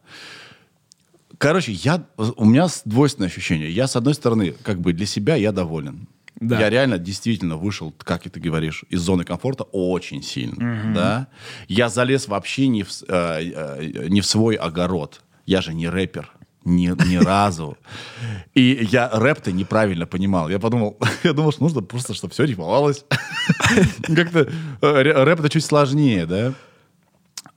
Короче, 1.37 1.71
я, 1.71 2.03
у 2.17 2.45
меня 2.45 2.67
двойственное 2.85 3.27
ощущение. 3.27 3.69
Я, 3.69 3.87
с 3.87 3.95
одной 3.95 4.13
стороны, 4.13 4.53
как 4.63 4.79
бы 4.79 4.93
для 4.93 5.05
себя 5.05 5.35
я 5.35 5.51
доволен. 5.51 6.07
Да. 6.39 6.59
Я 6.59 6.69
реально 6.69 6.97
действительно 6.97 7.55
вышел, 7.55 7.93
как 7.97 8.25
и 8.25 8.29
ты 8.29 8.39
говоришь, 8.39 8.83
из 8.89 9.01
зоны 9.01 9.23
комфорта 9.23 9.63
очень 9.63 10.21
сильно. 10.21 10.93
Да? 10.93 11.27
Я 11.67 11.89
залез 11.89 12.27
вообще 12.27 12.67
не 12.67 12.83
в, 12.83 12.89
э, 13.07 13.51
э, 13.53 14.07
не 14.09 14.21
в 14.21 14.25
свой 14.25 14.55
огород. 14.55 15.21
Я 15.45 15.61
же 15.61 15.73
не 15.73 15.87
рэпер. 15.87 16.31
Ни, 16.65 16.87
ни 17.07 17.15
разу. 17.23 17.77
И 18.55 18.87
я 18.91 19.09
рэп-то 19.13 19.51
неправильно 19.51 20.05
понимал. 20.07 20.49
Я 20.49 20.59
подумал, 20.59 20.97
я 21.23 21.33
думал, 21.33 21.51
что 21.51 21.63
нужно 21.63 21.81
просто, 21.81 22.13
чтобы 22.15 22.33
все 22.33 22.43
рифмовалось. 22.45 23.05
Как-то 24.15 24.47
э, 24.81 25.01
ре- 25.01 25.23
рэп 25.23 25.39
это 25.41 25.49
чуть 25.49 25.63
сложнее, 25.65 26.25
да? 26.25 26.53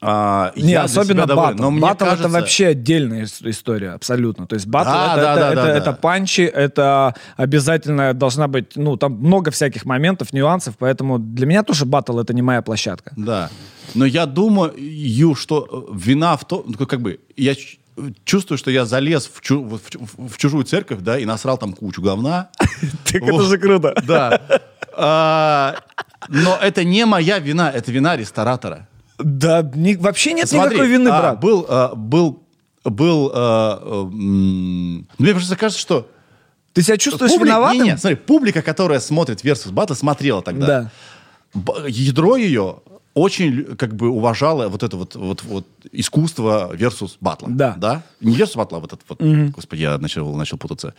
А, 0.00 0.52
Не, 0.54 0.74
особенно 0.74 1.26
батл. 1.26 1.60
Но 1.60 1.70
мне 1.72 1.80
батл 1.80 2.04
это 2.04 2.10
кажется- 2.16 2.28
вообще 2.28 2.66
отдельная 2.68 3.22
ис- 3.24 3.48
история, 3.50 3.90
абсолютно. 3.92 4.46
То 4.46 4.54
есть 4.54 4.66
батл 4.66 4.90
Да, 4.90 5.12
это, 5.14 5.22
да, 5.22 5.32
это, 5.32 5.40
да, 5.40 5.48
это- 5.52 5.62
да, 5.62 5.76
это 5.76 5.84
да. 5.86 5.92
панчи, 5.94 6.42
это 6.42 7.14
обязательно 7.36 8.14
должна 8.14 8.46
быть, 8.46 8.76
ну, 8.76 8.96
там 8.96 9.14
много 9.14 9.50
всяких 9.50 9.84
моментов, 9.86 10.32
нюансов, 10.32 10.76
поэтому 10.78 11.18
для 11.18 11.46
меня 11.46 11.62
тоже 11.64 11.84
батл 11.84 12.20
это 12.20 12.32
не 12.32 12.42
моя 12.42 12.62
площадка. 12.62 13.12
Да. 13.16 13.50
Но 13.94 14.04
я 14.04 14.26
думаю, 14.26 14.72
что 15.34 15.88
э, 15.90 15.96
вина 15.98 16.36
в 16.36 16.44
том, 16.46 16.62
ну, 16.78 16.86
как 16.86 17.00
бы, 17.00 17.18
я 17.36 17.54
чувствую, 18.24 18.58
что 18.58 18.70
я 18.70 18.84
залез 18.86 19.30
в, 19.32 19.40
чу- 19.40 19.62
в 19.64 19.80
чу- 19.90 20.08
в 20.28 20.36
чужую 20.38 20.64
церковь, 20.64 21.00
да, 21.00 21.18
и 21.18 21.24
насрал 21.24 21.58
там 21.58 21.72
кучу 21.72 22.02
говна. 22.02 22.48
Так 23.04 23.22
это 23.22 23.42
же 23.42 23.58
круто. 23.58 23.94
Да. 24.06 24.40
А, 24.96 25.76
Но 26.28 26.56
это 26.60 26.84
не 26.84 27.04
моя 27.06 27.38
вина, 27.38 27.70
это 27.70 27.92
вина 27.92 28.16
ресторатора. 28.16 28.88
Да, 29.18 29.68
вообще 29.98 30.32
нет 30.32 30.48
Смотри, 30.48 30.76
никакой 30.76 30.88
вины, 30.92 31.08
а, 31.08 31.20
брат. 31.20 31.40
Был, 31.40 31.66
а, 31.68 31.94
был, 31.94 32.42
был, 32.84 33.30
а, 33.34 34.04
мне 34.12 35.32
просто 35.32 35.56
кажется, 35.56 35.80
что 35.80 36.08
Ты 36.72 36.82
себя 36.82 36.96
чувствуешь 36.96 37.32
публика- 37.32 37.46
виноватым? 37.56 37.82
не, 37.82 37.90
не, 37.90 37.96
смотри, 37.98 38.16
публика, 38.16 38.62
которая 38.62 39.00
смотрит 39.00 39.44
Versus 39.44 39.72
Battle, 39.72 39.94
смотрела 39.94 40.42
тогда. 40.42 40.66
Да. 40.66 40.90
Б- 41.54 41.88
ядро 41.88 42.36
ее 42.36 42.80
очень 43.18 43.76
как 43.76 43.94
бы 43.94 44.08
уважало 44.08 44.68
вот 44.68 44.82
это 44.82 44.96
вот, 44.96 45.14
вот, 45.14 45.42
вот 45.42 45.66
искусство 45.92 46.74
versus 46.74 47.16
батла. 47.20 47.48
Да. 47.50 47.74
да? 47.76 48.02
Не 48.20 48.36
versus 48.36 48.56
батла, 48.56 48.78
а 48.78 48.80
вот 48.80 48.92
этот 48.92 49.08
вот, 49.08 49.20
господи, 49.50 49.82
я 49.82 49.98
начал, 49.98 50.34
начал 50.36 50.58
путаться. 50.58 50.94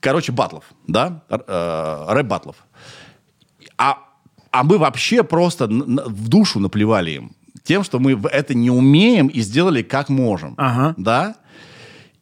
Короче, 0.00 0.32
батлов, 0.32 0.64
да? 0.86 1.22
Э, 1.28 2.06
Рэп-батлов. 2.08 2.56
А, 3.78 3.98
а 4.50 4.62
мы 4.62 4.78
вообще 4.78 5.22
просто 5.22 5.66
в 5.66 6.28
душу 6.28 6.60
наплевали 6.60 7.10
им. 7.10 7.32
тем, 7.62 7.84
что 7.84 7.98
мы 7.98 8.12
это 8.30 8.54
не 8.54 8.70
умеем 8.70 9.26
и 9.28 9.40
сделали 9.40 9.82
как 9.82 10.08
можем. 10.08 10.54
Ага. 10.56 10.94
Да? 10.96 11.34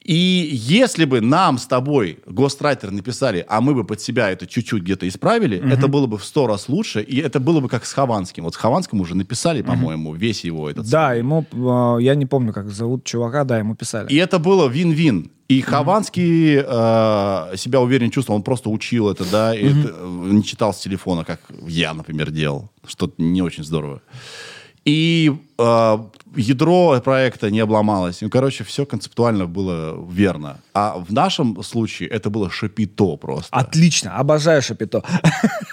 И 0.05 0.51
если 0.53 1.07
бы 1.07 1.23
нам 1.23 1.57
с 1.57 1.67
тобой 1.67 2.19
гострайтер 2.27 2.91
написали, 2.91 3.45
а 3.49 3.63
мы 3.63 3.75
бы 3.75 3.85
под 3.85 4.03
себя 4.03 4.31
это 4.31 4.47
чуть-чуть 4.47 4.83
где-то 4.83 5.09
исправили, 5.09 5.59
это 5.73 5.89
было 5.89 6.07
бы 6.07 6.19
в 6.19 6.25
сто 6.25 6.47
раз 6.47 6.69
лучше, 6.69 7.01
и 7.01 7.21
это 7.21 7.41
было 7.41 7.61
бы 7.61 7.69
как 7.71 7.87
с 7.87 7.93
Хованским. 7.95 8.45
Вот 8.45 8.55
с 8.55 8.57
Хованским 8.57 9.01
уже 9.01 9.17
написали, 9.17 9.63
по-моему, 9.63 10.15
весь 10.15 10.45
его 10.45 10.69
этот... 10.69 10.89
Да, 10.91 11.15
ему, 11.15 11.47
э, 11.51 12.03
я 12.03 12.15
не 12.15 12.27
помню, 12.27 12.53
как 12.53 12.71
зовут 12.71 13.05
чувака, 13.05 13.45
да, 13.45 13.59
ему 13.59 13.75
писали. 13.75 14.13
И 14.13 14.17
это 14.17 14.39
было 14.39 14.69
вин-вин. 14.69 15.31
И 15.49 15.61
Хованский 15.61 16.57
э, 16.57 17.57
себя 17.57 17.81
уверенно 17.81 18.11
чувствовал, 18.11 18.39
он 18.39 18.43
просто 18.43 18.71
учил 18.71 19.11
это, 19.11 19.25
да, 19.31 19.55
и 19.55 19.67
это, 19.67 19.95
э, 19.95 20.29
не 20.33 20.43
читал 20.43 20.75
с 20.75 20.81
телефона, 20.81 21.25
как 21.25 21.41
я, 21.67 21.95
например, 21.95 22.31
делал, 22.31 22.71
что 22.87 23.11
не 23.19 23.43
очень 23.43 23.65
здорово. 23.65 24.03
И 24.85 25.33
э, 25.59 25.99
ядро 26.37 27.01
проекта 27.01 27.51
не 27.51 27.61
обломалось. 27.61 28.21
Ну, 28.23 28.31
короче, 28.31 28.65
все 28.65 28.85
концептуально 28.85 29.47
было 29.47 29.97
верно. 30.11 30.61
А 30.75 30.99
в 30.99 31.13
нашем 31.13 31.63
случае 31.63 32.09
это 32.09 32.31
было 32.31 32.51
шапито 32.51 33.17
просто. 33.17 33.57
Отлично, 33.57 34.17
обожаю 34.17 34.63
Шапито. 34.63 35.03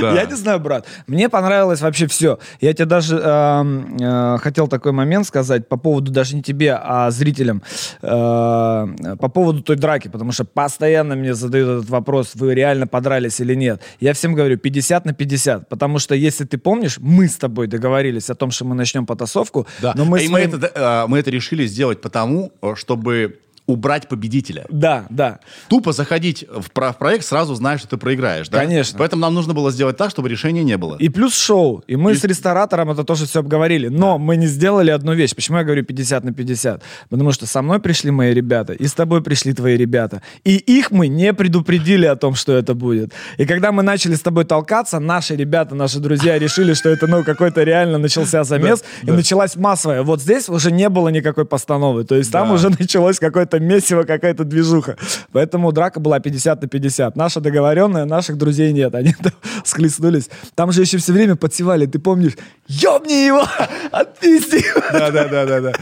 Да. 0.00 0.12
Я 0.14 0.24
не 0.24 0.34
знаю, 0.34 0.60
брат. 0.60 0.86
Мне 1.06 1.28
понравилось 1.28 1.80
вообще 1.80 2.06
все. 2.06 2.38
Я 2.60 2.72
тебе 2.72 2.86
даже 2.86 3.20
э, 3.22 4.38
хотел 4.40 4.68
такой 4.68 4.92
момент 4.92 5.26
сказать 5.26 5.68
по 5.68 5.76
поводу 5.76 6.10
даже 6.12 6.36
не 6.36 6.42
тебе, 6.42 6.74
а 6.74 7.10
зрителям. 7.10 7.62
Э, 8.02 8.86
по 9.18 9.28
поводу 9.28 9.62
той 9.62 9.76
драки, 9.76 10.08
потому 10.08 10.32
что 10.32 10.44
постоянно 10.44 11.14
мне 11.16 11.34
задают 11.34 11.78
этот 11.78 11.90
вопрос, 11.90 12.32
вы 12.34 12.54
реально 12.54 12.86
подрались 12.86 13.40
или 13.40 13.54
нет. 13.54 13.80
Я 14.00 14.12
всем 14.12 14.34
говорю 14.34 14.56
50 14.58 15.04
на 15.04 15.12
50, 15.14 15.68
потому 15.68 15.98
что 15.98 16.14
если 16.14 16.44
ты 16.44 16.58
помнишь, 16.58 16.98
мы 17.00 17.28
с 17.28 17.36
тобой 17.36 17.66
договорились 17.66 18.30
о 18.30 18.34
том, 18.34 18.50
что 18.50 18.64
мы 18.64 18.74
начнем 18.74 19.06
потасовку, 19.06 19.66
Да. 19.80 19.92
но 19.96 20.04
мы 20.04 20.22
И 20.22 20.26
с 20.26 20.30
мы, 20.30 20.32
моим- 20.40 20.54
это, 20.54 20.70
э, 20.74 21.06
мы 21.08 21.18
это 21.18 21.30
решили 21.30 21.66
сделать 21.66 22.00
потому, 22.00 22.52
чтобы 22.74 23.38
убрать 23.66 24.08
победителя. 24.08 24.66
Да, 24.70 25.06
да. 25.08 25.38
Тупо 25.68 25.92
заходить 25.92 26.44
в, 26.48 26.70
про- 26.72 26.92
в 26.92 26.98
проект, 26.98 27.24
сразу 27.24 27.54
знаешь, 27.54 27.80
что 27.80 27.90
ты 27.90 27.96
проиграешь. 27.96 28.48
Да? 28.48 28.58
Конечно. 28.58 28.98
Поэтому 28.98 29.22
нам 29.22 29.34
нужно 29.34 29.54
было 29.54 29.70
сделать 29.70 29.96
так, 29.96 30.10
чтобы 30.10 30.28
решения 30.28 30.64
не 30.64 30.76
было. 30.76 30.96
И 30.96 31.08
плюс 31.08 31.34
шоу. 31.34 31.82
И 31.86 31.96
мы 31.96 32.12
И- 32.12 32.14
с 32.16 32.24
ресторатором 32.24 32.90
это 32.90 33.04
тоже 33.04 33.26
все 33.26 33.38
обговорили. 33.40 33.88
Но 33.88 34.18
мы 34.18 34.36
не 34.36 34.46
сделали 34.46 34.90
одну 34.90 35.14
вещь. 35.14 35.34
Почему 35.34 35.58
я 35.58 35.64
говорю 35.64 35.84
50 35.84 36.24
на 36.24 36.32
50? 36.32 36.82
Потому 37.08 37.32
что 37.32 37.46
со 37.46 37.62
мной 37.62 37.78
пришли 37.78 38.10
мои 38.10 38.34
ребята, 38.34 38.72
и 38.72 38.86
с 38.86 38.94
тобой 38.94 39.22
пришли 39.22 39.52
твои 39.52 39.76
ребята. 39.76 40.22
И 40.44 40.56
их 40.56 40.90
мы 40.90 41.06
не 41.08 41.32
предупредили 41.32 42.06
о 42.06 42.16
том, 42.16 42.34
что 42.34 42.52
это 42.52 42.74
будет. 42.74 43.12
И 43.38 43.46
когда 43.46 43.70
мы 43.72 43.82
начали 43.82 44.14
с 44.14 44.20
тобой 44.20 44.44
толкаться, 44.44 44.98
наши 44.98 45.36
ребята, 45.36 45.74
наши 45.74 45.98
друзья 46.00 46.38
решили, 46.38 46.74
что 46.74 46.88
это, 46.90 47.06
ну, 47.06 47.22
какой-то 47.24 47.62
реально 47.62 47.98
начался 47.98 48.44
замес, 48.44 48.82
и 49.02 49.10
началась 49.10 49.56
массовая. 49.56 50.02
Вот 50.02 50.20
здесь 50.20 50.48
уже 50.48 50.72
не 50.72 50.88
было 50.88 51.08
никакой 51.08 51.44
постановы. 51.44 52.04
То 52.04 52.16
есть 52.16 52.32
там 52.32 52.48
Да. 52.48 52.54
уже 52.54 52.68
началось 52.78 53.18
какое-то 53.18 53.60
месиво, 53.62 54.02
какая-то 54.04 54.44
движуха. 54.44 54.96
Поэтому 55.32 55.72
драка 55.72 56.00
была 56.00 56.20
50 56.20 56.62
на 56.62 56.68
50. 56.68 57.16
Наша 57.16 57.40
договоренная, 57.40 58.04
наших 58.04 58.36
друзей 58.36 58.72
нет. 58.72 58.94
Они 58.94 59.12
там 59.14 59.32
схлестнулись. 59.64 60.28
Там 60.54 60.72
же 60.72 60.82
еще 60.82 60.98
все 60.98 61.12
время 61.12 61.36
подсевали, 61.36 61.86
ты 61.86 61.98
помнишь? 61.98 62.36
Ёбни 62.66 63.26
его! 63.26 63.44
Отпусти 63.92 64.56
его! 64.56 64.82
Да, 64.92 65.10
да, 65.10 65.28
да, 65.28 65.46
да, 65.46 65.60
да. 65.60 65.72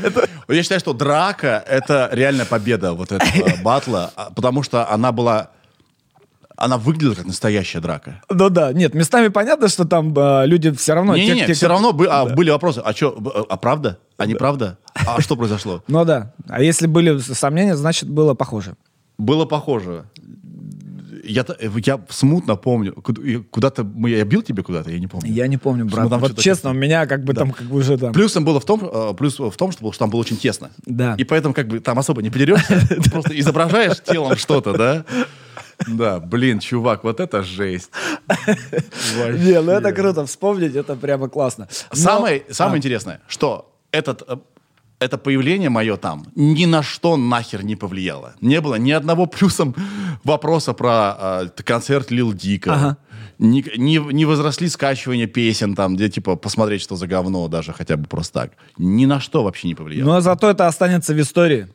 Я 0.49 0.63
считаю, 0.63 0.81
что 0.81 0.93
драка 0.93 1.63
это 1.67 2.09
реальная 2.13 2.47
победа 2.47 2.93
вот 2.93 3.13
этого 3.13 3.51
батла, 3.63 4.11
а, 4.17 4.31
потому 4.31 4.63
что 4.63 4.89
она 4.91 5.13
была. 5.13 5.51
Она 6.63 6.77
выглядела 6.77 7.15
как 7.15 7.25
настоящая 7.27 7.81
драка. 7.81 8.21
Ну 8.29 8.51
да, 8.51 8.73
нет, 8.75 8.93
местами 8.95 9.29
понятно, 9.29 9.69
что 9.69 9.87
там 9.87 10.15
э, 10.17 10.47
люди 10.47 10.71
все 10.73 10.93
равно... 10.93 11.15
те- 11.17 11.23
Не-не-не, 11.23 11.47
те, 11.47 11.55
все 11.55 11.67
кто- 11.67 11.75
равно 11.75 11.93
бы- 11.93 12.07
а, 12.07 12.27
были 12.27 12.51
вопросы. 12.51 12.81
А 12.85 12.93
что, 12.93 13.47
а 13.49 13.57
правда? 13.57 13.99
А 14.19 14.27
неправда? 14.27 14.77
А 14.95 15.21
что 15.23 15.37
произошло? 15.37 15.83
Ну 15.89 16.05
да. 16.05 16.35
А 16.49 16.63
если 16.63 16.87
были 16.87 17.19
сомнения, 17.19 17.77
значит, 17.77 18.11
было 18.11 18.35
похоже. 18.35 18.75
Было 19.17 19.47
похоже. 19.47 20.05
Я, 21.25 21.45
т- 21.45 21.57
я 21.85 21.99
смутно 22.09 22.57
помню. 22.57 22.93
Куда-то 23.51 23.85
мы, 23.85 24.11
я 24.11 24.25
бил 24.25 24.43
тебе 24.43 24.63
куда-то, 24.63 24.91
я 24.91 24.99
не 24.99 25.07
помню. 25.07 25.33
Я 25.33 25.47
не 25.47 25.57
помню, 25.59 25.85
брат. 25.87 26.09
там 26.11 26.21
Вот 26.21 26.39
честно, 26.39 26.71
у 26.71 26.75
меня 26.75 27.07
как 27.07 27.25
бы 27.25 27.35
там 27.35 27.53
как 27.53 27.67
бы 27.69 27.77
уже 27.77 27.97
там... 27.99 28.13
Плюсом 28.13 28.45
было 28.45 28.59
в 28.61 28.65
том, 28.65 28.81
э, 28.83 29.15
плюс 29.15 29.39
в 29.39 29.57
том, 29.57 29.73
что, 29.73 29.91
там 29.93 30.11
было 30.11 30.21
очень 30.21 30.37
тесно. 30.37 30.71
Да. 30.87 31.15
И 31.19 31.25
поэтому 31.25 31.55
как 31.55 31.69
бы 31.69 31.81
там 31.81 31.99
особо 31.99 32.21
не 32.23 32.31
подерешься, 32.31 32.87
ты 32.89 33.11
просто 33.11 33.39
изображаешь 33.39 34.01
телом 34.03 34.37
что-то, 34.37 34.73
да? 34.77 35.05
Да, 35.87 36.21
блин, 36.21 36.59
чувак, 36.61 37.05
вот 37.05 37.21
это 37.21 37.43
жесть. 37.43 37.91
Не, 39.39 39.61
ну 39.63 39.73
это 39.73 39.93
круто, 39.93 40.25
вспомнить, 40.27 40.75
это 40.77 40.95
прямо 40.97 41.29
классно. 41.29 41.69
Но- 41.91 41.97
Самое, 41.97 42.43
самое 42.51 42.75
А, 42.75 42.79
интересное, 42.79 43.21
что 43.29 43.73
этот, 43.93 44.23
э, 44.29 44.37
это 44.99 45.19
появление 45.19 45.71
мое 45.71 45.97
там 45.97 46.27
ни 46.35 46.67
на 46.67 46.83
что 46.83 47.17
нахер 47.17 47.65
не 47.65 47.77
повлияло. 47.77 48.35
Не 48.41 48.61
было 48.61 48.75
ни 48.77 48.91
одного 48.93 49.27
плюсом 49.27 49.75
вопроса 50.25 50.73
про 50.73 51.17
э, 51.57 51.63
концерт 51.65 52.11
Лил 52.11 52.33
Дика. 52.33 52.75
Ага. 52.75 52.97
Не, 53.39 53.65
не, 53.79 53.97
не 53.97 54.27
возросли 54.27 54.69
скачивания 54.69 55.27
песен 55.27 55.75
там, 55.75 55.97
где 55.97 56.11
типа 56.11 56.37
посмотреть, 56.37 56.83
что 56.83 56.97
за 56.97 57.07
говно, 57.07 57.49
даже 57.49 57.73
хотя 57.73 57.97
бы 57.97 58.05
просто 58.07 58.35
так. 58.41 58.53
Ни 58.77 59.07
на 59.07 59.19
что 59.19 59.43
вообще 59.43 59.69
не 59.69 59.75
повлияло. 59.75 60.07
Но 60.09 60.21
зато 60.21 60.51
это 60.51 60.67
останется 60.67 61.15
в 61.15 61.21
истории. 61.21 61.69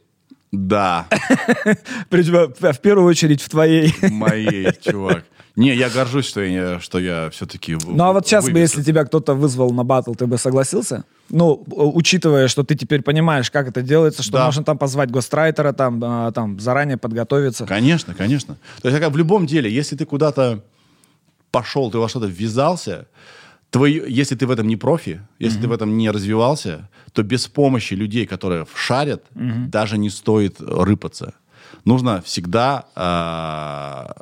Да, 0.58 1.08
Причем, 2.10 2.54
В 2.60 2.80
первую 2.80 3.08
очередь 3.10 3.42
в 3.42 3.50
твоей. 3.50 3.94
моей, 4.10 4.72
чувак. 4.82 5.26
Не, 5.56 5.74
я 5.74 5.90
горжусь, 5.90 6.26
что 6.28 6.42
я, 6.42 6.80
что 6.82 7.00
я 7.00 7.30
все-таки... 7.30 7.78
Ну 7.86 8.04
а 8.04 8.12
вот 8.12 8.28
сейчас 8.28 8.50
бы, 8.50 8.60
если 8.60 8.84
тебя 8.84 9.06
кто-то 9.06 9.34
вызвал 9.36 9.72
на 9.72 9.86
батл, 9.86 10.14
ты 10.14 10.28
бы 10.28 10.38
согласился? 10.38 11.06
Ну, 11.30 11.64
учитывая, 11.68 12.50
что 12.50 12.64
ты 12.64 12.76
теперь 12.76 13.02
понимаешь, 13.02 13.50
как 13.50 13.70
это 13.70 13.82
делается, 13.82 14.22
что 14.22 14.34
Да. 14.34 14.46
можно 14.46 14.64
там 14.66 14.78
позвать 14.78 15.12
гострайтера, 15.12 15.72
там, 15.72 16.02
а, 16.04 16.32
там 16.34 16.60
заранее 16.60 16.98
подготовиться. 16.98 17.66
Конечно, 17.66 18.14
конечно. 18.14 18.58
То 18.82 18.90
есть 18.90 19.00
как 19.02 19.14
в 19.14 19.18
любом 19.18 19.46
деле, 19.46 19.72
если 19.74 19.96
ты 19.96 20.06
куда-то 20.06 20.62
пошел, 21.52 21.90
ты 21.90 22.00
во 22.00 22.10
что-то 22.10 22.26
ввязался, 22.28 23.08
твои, 23.76 24.02
если 24.08 24.36
ты 24.36 24.48
в 24.48 24.52
этом 24.52 24.68
не 24.68 24.78
профи, 24.78 25.20
если 25.38 25.60
ты 25.60 25.68
в 25.68 25.74
этом 25.74 25.98
не 25.98 26.10
развивался, 26.10 26.88
то 27.12 27.24
без 27.24 27.48
помощи 27.48 27.94
людей, 27.94 28.26
которые 28.26 28.66
шарят, 28.74 29.26
даже 29.70 29.98
не 29.98 30.10
стоит 30.10 30.62
рыпаться. 30.62 31.34
Нужно 31.84 32.22
всегда 32.22 32.86
а, 32.96 34.16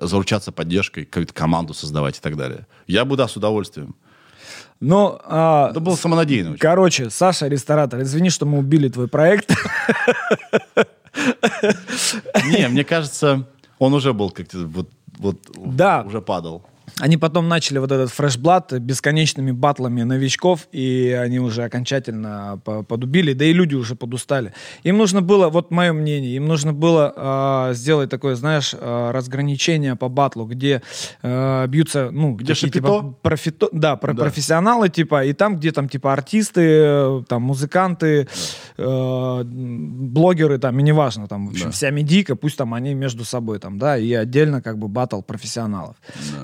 заручаться 0.00 0.52
поддержкой, 0.52 1.04
какую-то 1.04 1.34
команду 1.34 1.74
создавать 1.74 2.18
и 2.18 2.20
так 2.20 2.36
далее. 2.36 2.68
Я 2.86 3.04
бы, 3.04 3.16
да, 3.16 3.26
с 3.26 3.36
удовольствием. 3.36 3.96
Ну, 4.78 5.18
а, 5.24 5.70
Это 5.70 5.80
было 5.80 5.96
самонадеянно. 5.96 6.50
очень. 6.52 6.60
короче, 6.60 7.10
Саша, 7.10 7.48
ресторатор, 7.48 8.02
извини, 8.02 8.30
что 8.30 8.46
мы 8.46 8.58
убили 8.58 8.86
твой 8.88 9.08
проект. 9.08 9.50
Не, 12.46 12.68
мне 12.68 12.84
кажется, 12.84 13.48
он 13.80 13.94
уже 13.94 14.12
был 14.12 14.30
как-то 14.30 14.58
вот, 14.58 14.88
вот 15.18 15.38
Да. 15.56 16.02
уже 16.06 16.20
падал. 16.20 16.64
Они 16.98 17.16
потом 17.16 17.48
начали 17.48 17.78
вот 17.78 17.90
этот 17.92 18.10
фрешблат 18.10 18.72
бесконечными 18.72 19.50
батлами 19.52 20.02
новичков, 20.02 20.66
и 20.72 21.16
они 21.20 21.38
уже 21.40 21.62
окончательно 21.64 22.60
по- 22.64 22.82
подубили, 22.82 23.32
да 23.34 23.44
и 23.44 23.52
люди 23.52 23.74
уже 23.74 23.94
подустали. 23.94 24.52
Им 24.82 24.98
нужно 24.98 25.22
было, 25.22 25.48
вот 25.48 25.70
мое 25.70 25.92
мнение, 25.92 26.34
им 26.36 26.46
нужно 26.46 26.72
было 26.72 27.12
а, 27.16 27.72
сделать 27.74 28.10
такое, 28.10 28.34
знаешь, 28.34 28.74
а, 28.78 29.12
разграничение 29.12 29.96
по 29.96 30.08
батлу, 30.08 30.44
где 30.44 30.82
а, 31.22 31.66
бьются, 31.66 32.10
ну, 32.10 32.34
Где 32.34 32.54
такие, 32.54 32.70
типа, 32.70 33.14
профито- 33.22 33.68
да, 33.72 33.96
про- 33.96 34.12
Да. 34.14 34.24
профессионалы, 34.24 34.88
типа, 34.88 35.24
и 35.24 35.32
там, 35.32 35.56
где 35.58 35.72
там, 35.72 35.88
типа, 35.88 36.12
артисты, 36.12 36.60
э, 36.62 37.22
там, 37.28 37.42
музыканты, 37.42 38.28
э, 38.76 39.42
блогеры, 39.44 40.58
там, 40.58 40.78
и 40.78 40.82
неважно, 40.82 41.26
там, 41.28 41.46
в 41.46 41.50
общем, 41.50 41.66
Да. 41.66 41.70
вся 41.72 41.90
медийка, 41.90 42.36
пусть 42.36 42.56
там 42.56 42.74
они 42.74 42.94
между 42.94 43.24
собой, 43.24 43.58
там, 43.58 43.78
да, 43.78 43.96
и 43.98 44.12
отдельно, 44.12 44.60
как 44.62 44.78
бы, 44.78 44.88
батл 44.88 45.20
профессионалов. 45.22 45.96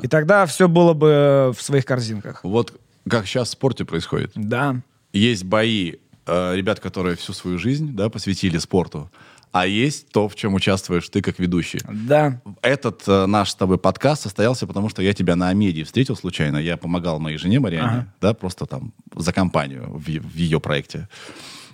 И 0.02 0.08
тогда 0.28 0.44
все 0.44 0.68
было 0.68 0.92
бы 0.92 1.54
в 1.56 1.62
своих 1.62 1.86
корзинках. 1.86 2.44
Вот 2.44 2.78
как 3.08 3.26
сейчас 3.26 3.48
в 3.48 3.52
спорте 3.52 3.86
происходит. 3.86 4.32
Да. 4.34 4.76
Есть 5.14 5.44
бои 5.44 5.94
э, 6.26 6.54
ребят, 6.54 6.80
которые 6.80 7.16
всю 7.16 7.32
свою 7.32 7.56
жизнь 7.58 7.96
да, 7.96 8.10
посвятили 8.10 8.58
спорту, 8.58 9.10
а 9.52 9.66
есть 9.66 10.10
то, 10.10 10.28
в 10.28 10.34
чем 10.34 10.52
участвуешь 10.52 11.08
ты 11.08 11.22
как 11.22 11.38
ведущий. 11.38 11.80
Да. 11.90 12.42
Этот 12.60 13.04
э, 13.08 13.24
наш 13.24 13.48
с 13.48 13.54
тобой 13.54 13.78
подкаст 13.78 14.22
состоялся, 14.24 14.66
потому 14.66 14.90
что 14.90 15.00
я 15.00 15.14
тебя 15.14 15.34
на 15.34 15.48
Амедии 15.48 15.82
встретил 15.82 16.14
случайно. 16.14 16.58
Я 16.58 16.76
помогал 16.76 17.18
моей 17.18 17.38
жене 17.38 17.58
Мариане, 17.58 17.88
Ага. 17.88 18.14
да, 18.20 18.34
просто 18.34 18.66
там 18.66 18.92
за 19.16 19.32
компанию 19.32 19.86
в, 19.88 20.02
в 20.02 20.36
ее 20.36 20.60
проекте. 20.60 21.08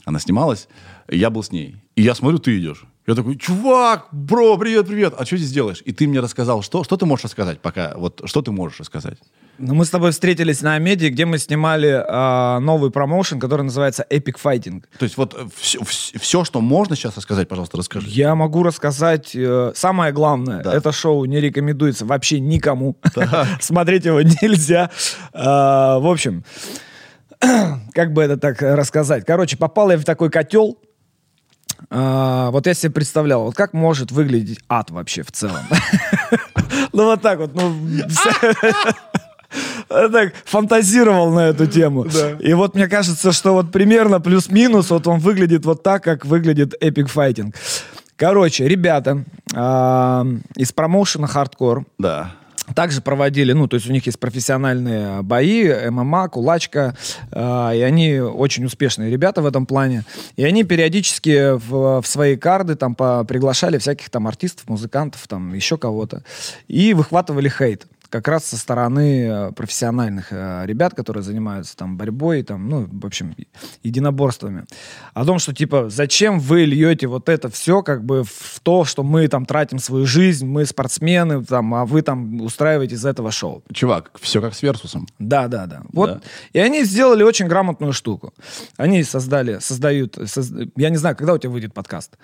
Она 0.04 0.20
снималась, 0.20 0.68
я 1.08 1.30
был 1.30 1.42
с 1.42 1.50
ней. 1.50 1.74
И 1.96 2.02
я 2.02 2.14
смотрю, 2.14 2.38
ты 2.38 2.56
идешь. 2.56 2.84
Я 3.06 3.14
такой, 3.14 3.36
чувак, 3.36 4.06
бро, 4.12 4.56
привет, 4.56 4.86
привет. 4.86 5.12
А 5.18 5.26
что 5.26 5.36
здесь 5.36 5.52
делаешь? 5.52 5.82
И 5.84 5.92
ты 5.92 6.08
мне 6.08 6.20
рассказал, 6.20 6.62
что, 6.62 6.84
что 6.84 6.96
ты 6.96 7.04
можешь 7.04 7.24
рассказать 7.24 7.60
пока? 7.60 7.92
Вот 7.96 8.22
что 8.24 8.40
ты 8.40 8.50
можешь 8.50 8.80
рассказать? 8.80 9.18
Ну, 9.58 9.74
мы 9.74 9.84
с 9.84 9.90
тобой 9.90 10.10
встретились 10.12 10.62
на 10.62 10.74
Амедии, 10.76 11.08
где 11.08 11.26
мы 11.26 11.36
снимали 11.36 12.02
а, 12.08 12.60
новый 12.60 12.90
промоушен, 12.90 13.38
который 13.38 13.60
называется 13.60 14.06
Epic 14.10 14.36
Fighting. 14.42 14.84
То 14.98 15.04
есть 15.04 15.18
вот 15.18 15.36
все, 15.54 16.44
что 16.44 16.62
можно 16.62 16.96
сейчас 16.96 17.18
рассказать, 17.18 17.46
пожалуйста, 17.46 17.76
расскажи. 17.76 18.08
Я 18.08 18.34
могу 18.34 18.62
рассказать 18.62 19.36
э, 19.36 19.72
самое 19.74 20.10
главное. 20.10 20.62
Да. 20.62 20.74
Это 20.74 20.90
шоу 20.90 21.26
не 21.26 21.40
рекомендуется 21.40 22.06
вообще 22.06 22.40
никому. 22.40 22.96
Смотреть 23.60 24.06
его 24.06 24.22
нельзя. 24.22 24.90
А, 25.34 25.98
в 25.98 26.06
общем, 26.06 26.42
как 27.92 28.14
бы 28.14 28.22
это 28.22 28.38
так 28.38 28.62
рассказать? 28.62 29.24
Короче, 29.26 29.58
попал 29.58 29.90
я 29.90 29.98
в 29.98 30.04
такой 30.04 30.30
котел. 30.30 30.78
А, 31.90 32.50
вот 32.50 32.66
я 32.66 32.74
себе 32.74 32.92
представлял, 32.92 33.44
вот 33.44 33.54
как 33.54 33.72
может 33.72 34.10
выглядеть 34.10 34.60
ад 34.68 34.90
вообще 34.90 35.22
в 35.22 35.32
целом. 35.32 35.60
Ну 36.92 37.06
вот 37.06 37.22
так 37.22 37.38
вот, 37.40 37.54
ну... 37.54 37.74
Так 39.88 40.32
фантазировал 40.44 41.32
на 41.32 41.48
эту 41.48 41.66
тему. 41.66 42.06
И 42.40 42.52
вот 42.54 42.74
мне 42.74 42.88
кажется, 42.88 43.32
что 43.32 43.52
вот 43.52 43.70
примерно 43.70 44.20
плюс-минус 44.20 44.90
вот 44.90 45.06
он 45.06 45.20
выглядит 45.20 45.64
вот 45.64 45.82
так, 45.82 46.02
как 46.02 46.24
выглядит 46.24 46.74
Epic 46.82 47.12
Fighting. 47.12 47.54
Короче, 48.16 48.66
ребята 48.68 49.24
а, 49.54 50.24
из 50.56 50.72
промоушена 50.72 51.26
Hardcore 51.26 51.84
Да. 51.98 52.32
Также 52.74 53.00
проводили, 53.00 53.53
ну, 53.53 53.68
то 53.68 53.74
есть 53.74 53.88
у 53.88 53.92
них 53.92 54.07
есть 54.07 54.18
профессиональные 54.18 55.22
бои, 55.22 55.90
ММА, 55.90 56.29
кулачка, 56.29 56.96
э, 57.31 57.70
и 57.77 57.81
они 57.83 58.20
очень 58.20 58.64
успешные 58.64 59.11
ребята 59.11 59.42
в 59.42 59.46
этом 59.46 59.66
плане. 59.66 60.05
И 60.37 60.44
они 60.44 60.64
периодически 60.64 61.57
в, 61.57 62.00
в 62.00 62.07
свои 62.07 62.37
карды 62.37 62.74
там 62.74 62.94
по, 62.94 63.24
приглашали 63.24 63.79
всяких 63.79 64.09
там 64.11 64.27
артистов, 64.27 64.68
музыкантов, 64.68 65.27
там 65.29 65.53
еще 65.53 65.77
кого-то, 65.77 66.22
и 66.68 66.94
выхватывали 66.94 67.48
хейт 67.48 67.87
как 68.14 68.29
раз 68.29 68.44
со 68.44 68.57
стороны 68.57 69.27
э, 69.27 69.53
профессиональных 69.53 70.29
э, 70.31 70.62
ребят, 70.66 70.94
которые 70.94 71.24
занимаются 71.24 71.77
там 71.77 71.96
борьбой, 71.96 72.44
там, 72.44 72.68
ну, 72.68 72.88
в 72.88 73.05
общем, 73.05 73.35
единоборствами. 73.83 74.66
О 75.14 75.24
том, 75.24 75.40
что, 75.40 75.53
типа, 75.53 75.90
зачем 75.90 76.38
вы 76.38 76.64
льете 76.64 77.09
вот 77.09 77.29
это 77.29 77.48
все, 77.48 77.83
как 77.83 78.05
бы, 78.05 78.22
в 78.22 78.61
то, 78.62 78.85
что 78.85 79.03
мы 79.03 79.27
там 79.27 79.44
тратим 79.46 79.81
свою 79.81 80.07
жизнь, 80.07 80.46
мы 80.46 80.64
спортсмены, 80.64 81.44
там, 81.44 81.74
а 81.74 81.85
вы 81.85 82.03
там 82.03 82.40
устраиваете 82.40 82.94
из 82.94 83.05
этого 83.05 83.33
шоу. 83.33 83.64
Чувак, 83.72 84.12
все 84.20 84.40
как 84.40 84.55
с 84.55 84.62
Версусом. 84.62 85.09
Да, 85.18 85.48
да, 85.48 85.66
да. 85.66 85.83
Вот. 85.92 86.11
Да. 86.11 86.20
И 86.53 86.61
они 86.61 86.85
сделали 86.85 87.24
очень 87.24 87.48
грамотную 87.48 87.92
штуку. 87.92 88.33
Они 88.77 89.03
создали, 89.03 89.59
создают, 89.59 90.16
соз- 90.18 90.70
я 90.77 90.90
не 90.90 90.98
знаю, 90.98 91.16
когда 91.16 91.33
у 91.33 91.38
тебя 91.38 91.50
выйдет 91.50 91.74
подкаст. 91.74 92.16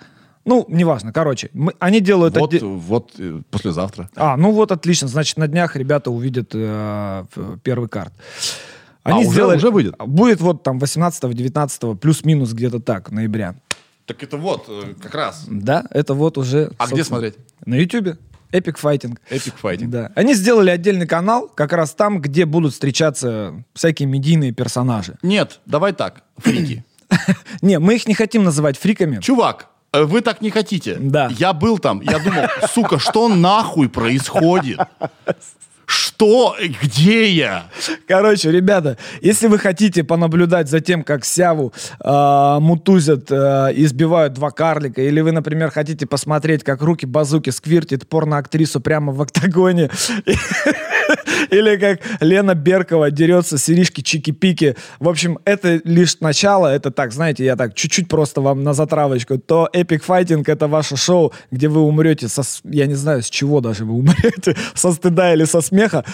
Ну, 0.43 0.65
неважно, 0.69 1.13
короче, 1.13 1.49
мы- 1.53 1.73
они 1.79 1.99
делают... 1.99 2.35
Вот, 2.37 2.53
отде- 2.53 2.59
вот 2.65 3.11
э, 3.19 3.41
послезавтра. 3.51 4.09
А, 4.15 4.35
ну 4.37 4.51
вот 4.51 4.71
отлично, 4.71 5.07
значит, 5.07 5.37
на 5.37 5.47
днях 5.47 5.75
ребята 5.75 6.09
увидят 6.11 6.51
э, 6.53 7.25
первый 7.63 7.87
карт. 7.89 8.13
А, 9.03 9.17
уже- 9.19 9.45
уже 9.45 9.69
выйдет? 9.69 9.95
Будет 9.99 10.41
вот 10.41 10.63
там 10.63 10.77
18-19, 10.79 11.95
плюс-минус 11.97 12.53
где-то 12.53 12.79
так, 12.79 13.11
ноября. 13.11 13.55
Так 14.05 14.23
это 14.23 14.37
вот, 14.37 14.65
э, 14.67 14.93
как 15.01 15.13
раз. 15.15 15.45
Да, 15.47 15.85
это 15.91 16.13
вот 16.15 16.37
уже... 16.37 16.71
А 16.77 16.87
где 16.87 17.03
смотреть? 17.03 17.35
На 17.65 17.75
Ютубе. 17.75 18.17
Epic 18.51 18.75
Fighting. 18.81 19.17
Epic 19.29 19.53
Fighting. 19.63 19.87
Да. 19.87 20.11
Они 20.15 20.33
сделали 20.33 20.69
отдельный 20.71 21.07
канал, 21.07 21.47
как 21.47 21.71
раз 21.71 21.93
там, 21.93 22.19
где 22.19 22.45
будут 22.45 22.73
встречаться 22.73 23.63
всякие 23.73 24.07
медийные 24.07 24.51
персонажи. 24.51 25.17
Нет, 25.21 25.61
давай 25.65 25.93
так, 25.93 26.23
фрики. 26.37 26.83
Не, 27.61 27.79
мы 27.79 27.95
их 27.95 28.07
не 28.07 28.13
хотим 28.13 28.43
называть 28.43 28.77
фриками. 28.77 29.19
Чувак, 29.21 29.67
вы 29.93 30.21
так 30.21 30.41
не 30.41 30.49
хотите. 30.49 30.95
Да. 30.99 31.29
Я 31.37 31.53
был 31.53 31.77
там, 31.77 32.01
я 32.01 32.19
думал, 32.19 32.45
сука, 32.73 32.97
что 32.97 33.27
нахуй 33.27 33.89
происходит? 33.89 34.79
Что? 35.91 36.55
Где 36.81 37.29
я? 37.29 37.65
Короче, 38.07 38.49
ребята, 38.49 38.97
если 39.21 39.47
вы 39.47 39.59
хотите 39.59 40.05
понаблюдать 40.05 40.69
за 40.69 40.79
тем, 40.79 41.03
как 41.03 41.25
Сяву 41.25 41.73
э, 41.99 42.57
мутузят, 42.61 43.29
э, 43.29 43.73
избивают 43.75 44.31
два 44.33 44.51
карлика, 44.51 45.01
или 45.01 45.19
вы, 45.19 45.33
например, 45.33 45.69
хотите 45.69 46.05
посмотреть, 46.05 46.63
как 46.63 46.81
руки 46.81 47.05
базуки 47.05 47.49
сквиртит 47.49 48.07
порноактрису 48.07 48.79
прямо 48.79 49.11
в 49.11 49.21
октагоне, 49.21 49.89
или 51.49 51.75
как 51.77 51.99
Лена 52.21 52.55
Беркова 52.55 53.11
дерется 53.11 53.57
с 53.57 53.69
Иришки 53.69 54.01
Чики-Пики, 54.01 54.77
в 54.99 55.09
общем, 55.09 55.39
это 55.43 55.81
лишь 55.83 56.19
начало, 56.21 56.67
это 56.67 56.91
так, 56.91 57.11
знаете, 57.11 57.43
я 57.43 57.55
так 57.55 57.73
чуть-чуть 57.73 58.07
просто 58.07 58.41
вам 58.41 58.63
на 58.63 58.73
затравочку, 58.73 59.37
то 59.37 59.69
Epic 59.73 60.03
Fighting 60.07 60.43
это 60.47 60.67
ваше 60.67 60.95
шоу, 60.95 61.33
где 61.51 61.67
вы 61.67 61.81
умрете 61.81 62.27
со, 62.27 62.43
я 62.63 62.85
не 62.85 62.95
знаю, 62.95 63.23
с 63.23 63.29
чего 63.29 63.59
даже 63.59 63.85
вы 63.85 63.93
умрете, 63.93 64.55
со 64.73 64.91
стыда 64.91 65.33
или 65.33 65.43
со 65.45 65.61
смеха, 65.81 66.05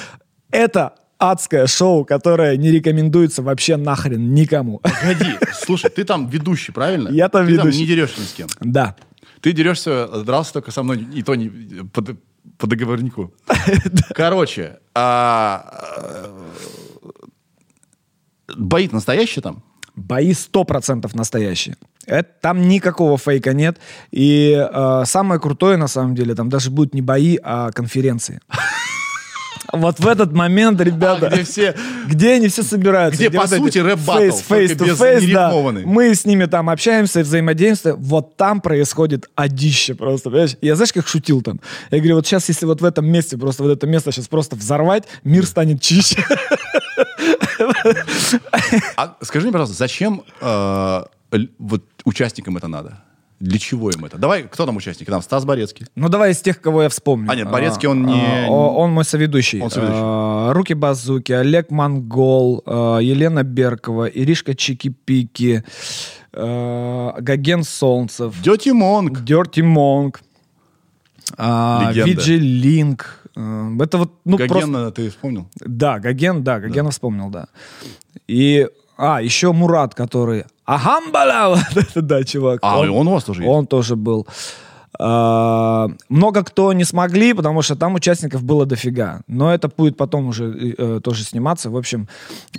это 0.51 0.95
адское 1.17 1.67
шоу, 1.67 2.05
которое 2.05 2.55
не 2.57 2.71
рекомендуется 2.71 3.41
вообще 3.41 3.75
нахрен 3.75 4.33
никому. 4.33 4.79
Погоди, 4.79 5.33
слушай, 5.65 5.89
ты 5.89 6.03
там 6.03 6.27
ведущий, 6.27 6.71
правильно? 6.71 7.09
Я 7.09 7.29
там 7.29 7.45
ты 7.45 7.51
ведущий. 7.53 7.71
там 7.71 7.79
не 7.79 7.85
дерешься 7.87 8.21
ни 8.21 8.25
с 8.25 8.33
кем. 8.33 8.47
Да. 8.61 8.95
Ты 9.41 9.51
дерешься, 9.51 10.07
дрался 10.23 10.53
только 10.53 10.71
со 10.71 10.83
мной, 10.83 11.05
и 11.13 11.23
то 11.23 11.35
не 11.35 11.49
по, 11.91 12.03
по 12.57 12.67
договорнику. 12.67 13.33
Короче, 14.15 14.79
а, 14.95 15.83
э, 15.97 16.33
бои 18.55 18.89
настоящие 18.91 19.41
там? 19.41 19.63
Бои 19.95 20.31
100% 20.31 21.09
настоящие. 21.13 21.75
Это, 22.05 22.29
там 22.41 22.67
никакого 22.67 23.17
фейка 23.17 23.53
нет. 23.53 23.79
И 24.11 24.53
э, 24.55 25.03
самое 25.05 25.41
крутое, 25.41 25.77
на 25.77 25.87
самом 25.87 26.15
деле, 26.15 26.35
там 26.35 26.49
даже 26.49 26.69
будут 26.69 26.93
не 26.93 27.01
бои, 27.01 27.37
а 27.43 27.71
конференции. 27.71 28.39
Вот 29.73 29.99
в 29.99 30.07
этот 30.07 30.31
момент, 30.33 30.79
ребята, 30.81 31.27
А, 31.27 31.29
где 31.29 31.43
все- 31.43 31.75
где 32.07 32.33
они 32.33 32.47
все 32.47 32.63
собираются, 32.63 33.19
Где, 33.19 33.29
по 33.29 33.41
вот 33.45 33.49
сути, 33.49 33.79
рэп-баттл, 33.79 34.21
face, 34.23 34.43
face 34.47 34.75
только 34.77 34.93
to 34.93 34.97
face, 34.97 35.33
да. 35.33 35.51
Мы 35.85 36.13
с 36.15 36.25
ними 36.25 36.45
там 36.45 36.69
общаемся, 36.69 37.21
взаимодействуем. 37.21 37.97
Вот 37.99 38.35
там 38.37 38.61
происходит 38.61 39.29
одище 39.35 39.93
просто, 39.95 40.29
понимаешь? 40.29 40.55
Я 40.61 40.75
знаешь, 40.75 40.93
как 40.93 41.07
шутил 41.07 41.41
там? 41.41 41.59
Я 41.91 41.97
говорю, 41.99 42.15
вот 42.15 42.25
сейчас, 42.27 42.47
если 42.49 42.65
вот 42.65 42.81
в 42.81 42.85
этом 42.85 43.05
месте, 43.07 43.37
просто 43.37 43.63
вот 43.63 43.71
это 43.71 43.87
место 43.87 44.11
сейчас 44.11 44.27
просто 44.27 44.55
взорвать, 44.55 45.03
мир 45.23 45.45
станет 45.45 45.81
чище. 45.81 46.23
А 48.95 49.15
скажи 49.21 49.45
мне, 49.45 49.51
пожалуйста, 49.53 49.75
зачем 49.77 50.23
э, 50.41 51.03
вот 51.59 51.83
участникам 52.05 52.57
это 52.57 52.67
надо? 52.67 53.03
Для 53.39 53.59
чего 53.59 53.91
им 53.91 54.03
это? 54.03 54.17
Давай, 54.17 54.43
кто 54.43 54.65
там 54.65 54.77
участники? 54.77 55.09
Там 55.09 55.21
Стас 55.21 55.45
Борецкий. 55.45 55.85
Ну, 55.95 56.09
давай 56.09 56.31
из 56.31 56.41
тех, 56.41 56.59
кого 56.59 56.81
я 56.83 56.89
вспомню. 56.89 57.29
А, 57.31 57.35
нет, 57.35 57.51
Борецкий, 57.51 57.87
он 57.87 58.03
не- 58.05 58.47
а, 58.47 58.49
Он 58.49 58.91
мой 58.91 59.05
соведущий. 59.05 59.61
Он 59.61 59.69
соведущий. 59.69 60.01
А, 60.03 60.53
Руки 60.53 60.73
Базуки, 60.73 61.31
Олег 61.33 61.69
Монгол, 61.69 62.63
а, 62.65 62.97
Елена 62.97 63.43
Беркова, 63.43 64.05
Иришка 64.07 64.53
Чики-Пики, 64.53 65.63
а, 66.33 67.15
Гоген 67.21 67.63
Солнцев, 67.63 68.33
Dirty 68.41 68.69
Monk. 68.69 69.23
Dirty 69.23 69.61
Monk, 69.61 70.21
а. 71.37 71.91
VJ 71.93 72.37
Link. 72.37 73.23
А, 73.35 73.69
Это 73.79 73.97
вот, 73.99 74.13
ну, 74.25 74.37
просто... 74.37 74.55
Гогена 74.67 74.91
ты 74.91 75.09
вспомнил? 75.11 75.47
Да, 75.59 75.99
Гоген, 75.99 76.43
да, 76.43 76.59
Гогена 76.59 76.89
вспомнил, 76.89 77.29
да. 77.29 77.47
И, 78.27 78.67
а, 78.97 79.21
еще 79.21 79.53
Мурат, 79.53 79.93
который... 79.93 80.45
Ахамбаля! 80.67 81.47
Вот 81.73 81.77
это 81.77 82.01
да, 82.01 82.23
чувак. 82.23 82.59
А, 82.61 82.85
и 82.85 82.89
он 82.89 83.07
у 83.07 83.11
вас 83.11 83.23
тоже 83.23 83.43
есть? 83.43 83.51
Он 83.51 83.65
тоже 83.65 83.95
был. 83.95 84.27
А, 84.99 85.87
Много 86.09 86.43
кто 86.43 86.73
не 86.73 86.83
смогли, 86.83 87.33
потому 87.33 87.61
что 87.61 87.75
там 87.75 87.95
участников 87.95 88.43
было 88.43 88.65
дофига. 88.65 89.21
Но 89.27 89.53
это 89.53 89.69
будет 89.69 89.97
потом 89.97 90.27
уже 90.27 90.75
э, 90.77 90.99
тоже 91.01 91.23
сниматься. 91.23 91.69
В 91.69 91.77
общем, 91.77 92.07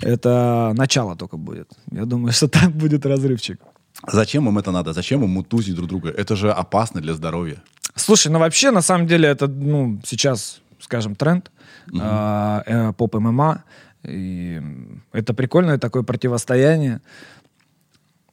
это 0.01 0.73
начало 0.75 1.15
только 1.15 1.37
будет. 1.37 1.69
Я 1.91 2.05
думаю, 2.05 2.31
что 2.33 2.47
там 2.47 2.71
будет 2.71 3.05
разрывчик. 3.05 3.59
Зачем 4.07 4.47
им 4.47 4.57
это 4.57 4.71
надо? 4.71 4.93
Зачем 4.93 5.23
им 5.23 5.29
мутузить 5.29 5.75
друг 5.75 5.87
друга? 5.89 6.09
Это 6.09 6.35
же 6.35 6.51
опасно 6.51 7.01
для 7.01 7.13
здоровья. 7.13 7.57
Слушай, 7.95 8.31
ну 8.31 8.39
вообще, 8.39 8.71
на 8.71 8.81
самом 8.81 9.07
деле, 9.07 9.27
это, 9.27 9.47
ну, 9.47 9.99
сейчас, 10.05 10.61
скажем, 10.79 11.15
тренд. 11.15 11.51
А, 11.99 12.63
э, 12.65 12.93
поп 12.93 13.15
ММА. 13.15 13.63
И 14.03 14.55
м, 14.57 15.03
это 15.11 15.33
прикольное 15.33 15.77
такое 15.77 16.03
противостояние. 16.03 17.01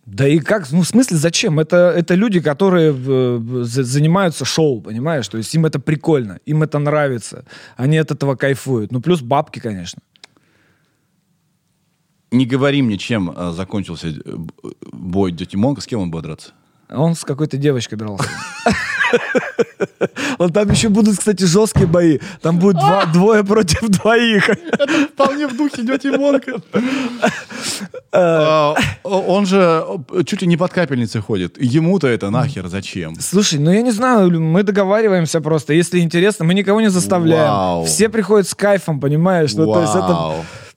Да 0.06 0.28
и 0.28 0.38
как, 0.38 0.70
ну 0.70 0.82
в 0.82 0.86
смысле 0.86 1.16
зачем? 1.16 1.58
Это, 1.58 1.76
это 1.76 2.14
люди, 2.14 2.40
которые 2.40 2.94
э, 2.96 3.62
за- 3.64 3.82
занимаются 3.82 4.44
шоу, 4.44 4.80
понимаешь? 4.80 5.28
То 5.28 5.36
есть 5.36 5.52
им 5.54 5.66
это 5.66 5.80
прикольно, 5.80 6.38
им 6.46 6.62
это 6.62 6.78
нравится, 6.78 7.44
они 7.76 7.98
от 7.98 8.12
этого 8.12 8.36
кайфуют. 8.36 8.92
Ну 8.92 9.00
плюс 9.00 9.20
бабки, 9.20 9.58
конечно. 9.58 10.00
Не 12.30 12.46
говори 12.46 12.82
мне, 12.82 12.98
чем 12.98 13.30
э, 13.36 13.52
закончился 13.52 14.08
э, 14.08 14.36
бой 14.92 15.32
Дети 15.32 15.56
Монга, 15.56 15.80
с 15.80 15.86
кем 15.86 16.00
он 16.00 16.10
будет 16.10 16.22
драться? 16.22 16.52
Он 16.90 17.14
с 17.14 17.24
какой-то 17.24 17.56
девочкой 17.56 17.98
дрался. 17.98 18.28
Вот 20.38 20.52
там 20.52 20.70
еще 20.70 20.88
будут, 20.88 21.16
кстати, 21.18 21.44
жесткие 21.44 21.86
бои. 21.86 22.18
Там 22.42 22.58
будет 22.58 22.76
два- 22.76 23.06
двое 23.06 23.44
против 23.44 23.88
двоих. 23.88 24.44
Вполне 25.14 25.46
в 25.46 25.56
духе 25.56 25.82
Дети 25.82 26.08
Монга. 26.08 26.60
А, 28.12 28.74
Он 29.04 29.46
же 29.46 29.84
э, 30.12 30.24
чуть 30.24 30.42
ли 30.42 30.48
не 30.48 30.56
под 30.56 30.72
капельницей 30.72 31.20
ходит. 31.22 31.56
Ему-то 31.60 32.08
это 32.08 32.30
нахер 32.30 32.68
зачем? 32.68 33.14
Слушай, 33.20 33.58
ну 33.60 33.70
я 33.70 33.80
не 33.82 33.92
знаю, 33.92 34.40
мы 34.40 34.62
договариваемся 34.62 35.40
просто. 35.40 35.72
Если 35.72 36.00
интересно, 36.00 36.44
мы 36.44 36.52
никого 36.54 36.80
не 36.80 36.90
заставляем. 36.90 37.50
Все 37.86 38.08
приходят 38.08 38.48
с 38.48 38.54
кайфом, 38.54 39.00
понимаешь? 39.00 39.54
Ну, 39.54 39.72
то 39.72 39.80
есть 39.82 39.94
это. 39.94 40.34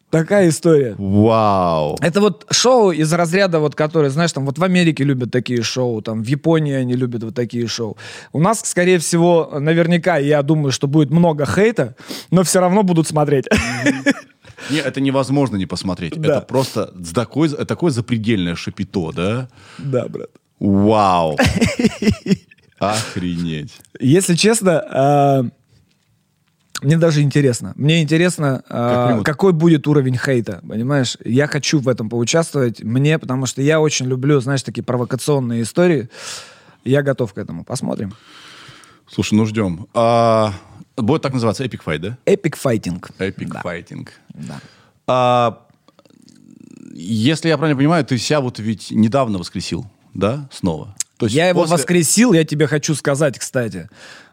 Такая 0.10 0.50
история. 0.50 0.96
Вау. 0.98 1.98
Это 2.02 2.22
вот 2.22 2.46
шоу 2.52 2.92
из 2.92 3.12
разряда, 3.14 3.60
вот, 3.60 3.76
которые, 3.76 4.10
знаешь, 4.10 4.32
там 4.32 4.46
вот 4.46 4.58
в 4.58 4.64
Америке 4.64 5.04
любят 5.04 5.32
такие 5.32 5.62
шоу, 5.62 6.02
там 6.02 6.24
в 6.24 6.28
Японии 6.28 6.74
они 6.74 6.96
любят 6.96 7.24
вот 7.24 7.36
такие 7.36 7.68
шоу. 7.68 7.98
У 8.34 8.40
нас, 8.40 8.62
скорее 8.64 9.00
всего, 9.00 9.60
наверняка, 9.60 10.18
я 10.18 10.42
думаю, 10.42 10.72
что 10.72 10.88
будет 10.88 11.10
много 11.10 11.46
хейта, 11.46 11.96
но 12.32 12.44
все 12.44 12.60
равно 12.60 12.84
будут 12.84 13.08
смотреть. 13.08 13.46
Не, 14.70 14.80
это 14.80 15.00
невозможно 15.00 15.56
не 15.56 15.66
посмотреть. 15.66 16.20
Да. 16.20 16.38
Это 16.38 16.46
просто 16.46 16.94
с 16.94 17.14
такой, 17.14 17.50
такое 17.50 17.92
запредельное 17.92 18.56
шапито, 18.56 19.12
да? 19.14 19.48
Да, 19.78 20.08
брат. 20.08 20.30
Вау. 20.60 21.38
Охренеть. 22.80 23.74
Если 24.00 24.36
честно, 24.36 24.84
а, 24.90 25.46
мне 26.82 26.98
даже 26.98 27.22
интересно. 27.22 27.74
Мне 27.76 28.02
интересно, 28.02 28.64
а, 28.70 29.08
примут? 29.08 29.26
какой 29.26 29.54
будет 29.54 29.88
уровень 29.88 30.18
хейта, 30.18 30.62
понимаешь? 30.68 31.18
Я 31.24 31.48
хочу 31.48 31.80
в 31.80 31.88
этом 31.88 32.10
поучаствовать. 32.10 32.84
Мне, 32.84 33.20
потому 33.20 33.46
что 33.46 33.62
я 33.62 33.80
очень 33.80 34.06
люблю, 34.06 34.40
знаешь, 34.40 34.64
такие 34.64 34.84
провокационные 34.84 35.64
истории. 35.64 36.10
Я 36.84 37.02
готов 37.02 37.34
к 37.34 37.38
этому. 37.38 37.64
Посмотрим. 37.64 38.14
Слушай, 39.12 39.34
ну 39.36 39.46
ждем. 39.46 39.88
А, 39.94 40.54
будет 40.96 41.22
так 41.22 41.34
называться 41.34 41.64
Epic 41.64 41.82
Fight, 41.86 41.98
да? 42.00 42.18
Эпик 42.26 42.56
файтинг. 42.56 43.10
Epic 43.20 43.48
Да. 43.52 43.62
Fighting. 43.64 44.08
Да. 44.34 44.60
А, 45.08 45.66
если 46.94 47.50
я 47.50 47.58
правильно 47.58 47.78
понимаю, 47.78 48.06
ты 48.06 48.18
себя 48.18 48.40
вот 48.42 48.60
ведь 48.60 48.92
недавно 48.92 49.38
воскресил, 49.40 49.86
да, 50.14 50.48
снова? 50.52 50.96
То 51.18 51.26
есть 51.26 51.36
Я 51.36 51.50
его 51.50 51.62
после- 51.62 51.76
воскресил, 51.76 52.34
я 52.34 52.46
тебе 52.46 52.66
хочу 52.68 52.96
сказать, 52.96 53.38
кстати. 53.38 53.90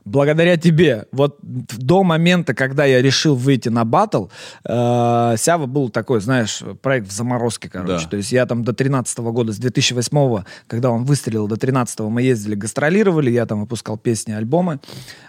Благодаря 0.06 0.56
тебе, 0.56 1.06
вот 1.12 1.38
до 1.42 2.04
момента, 2.04 2.54
когда 2.54 2.84
я 2.84 3.02
решил 3.02 3.34
выйти 3.34 3.68
на 3.68 3.84
батл, 3.84 4.26
э, 4.64 5.34
Сява 5.36 5.66
был 5.66 5.88
такой, 5.90 6.20
знаешь, 6.20 6.62
проект 6.80 7.08
в 7.08 7.12
заморозке, 7.12 7.68
короче. 7.68 8.04
Да. 8.04 8.10
То 8.10 8.16
есть 8.16 8.30
я 8.32 8.46
там 8.46 8.64
до 8.64 8.72
13 8.72 9.18
года, 9.18 9.52
с 9.52 9.58
2008 9.58 10.44
когда 10.68 10.90
он 10.90 11.04
выстрелил, 11.04 11.48
до 11.48 11.56
13 11.56 12.00
мы 12.08 12.22
ездили, 12.22 12.54
гастролировали, 12.54 13.30
я 13.30 13.46
там 13.46 13.60
выпускал 13.60 13.98
песни, 13.98 14.32
альбомы. 14.32 14.78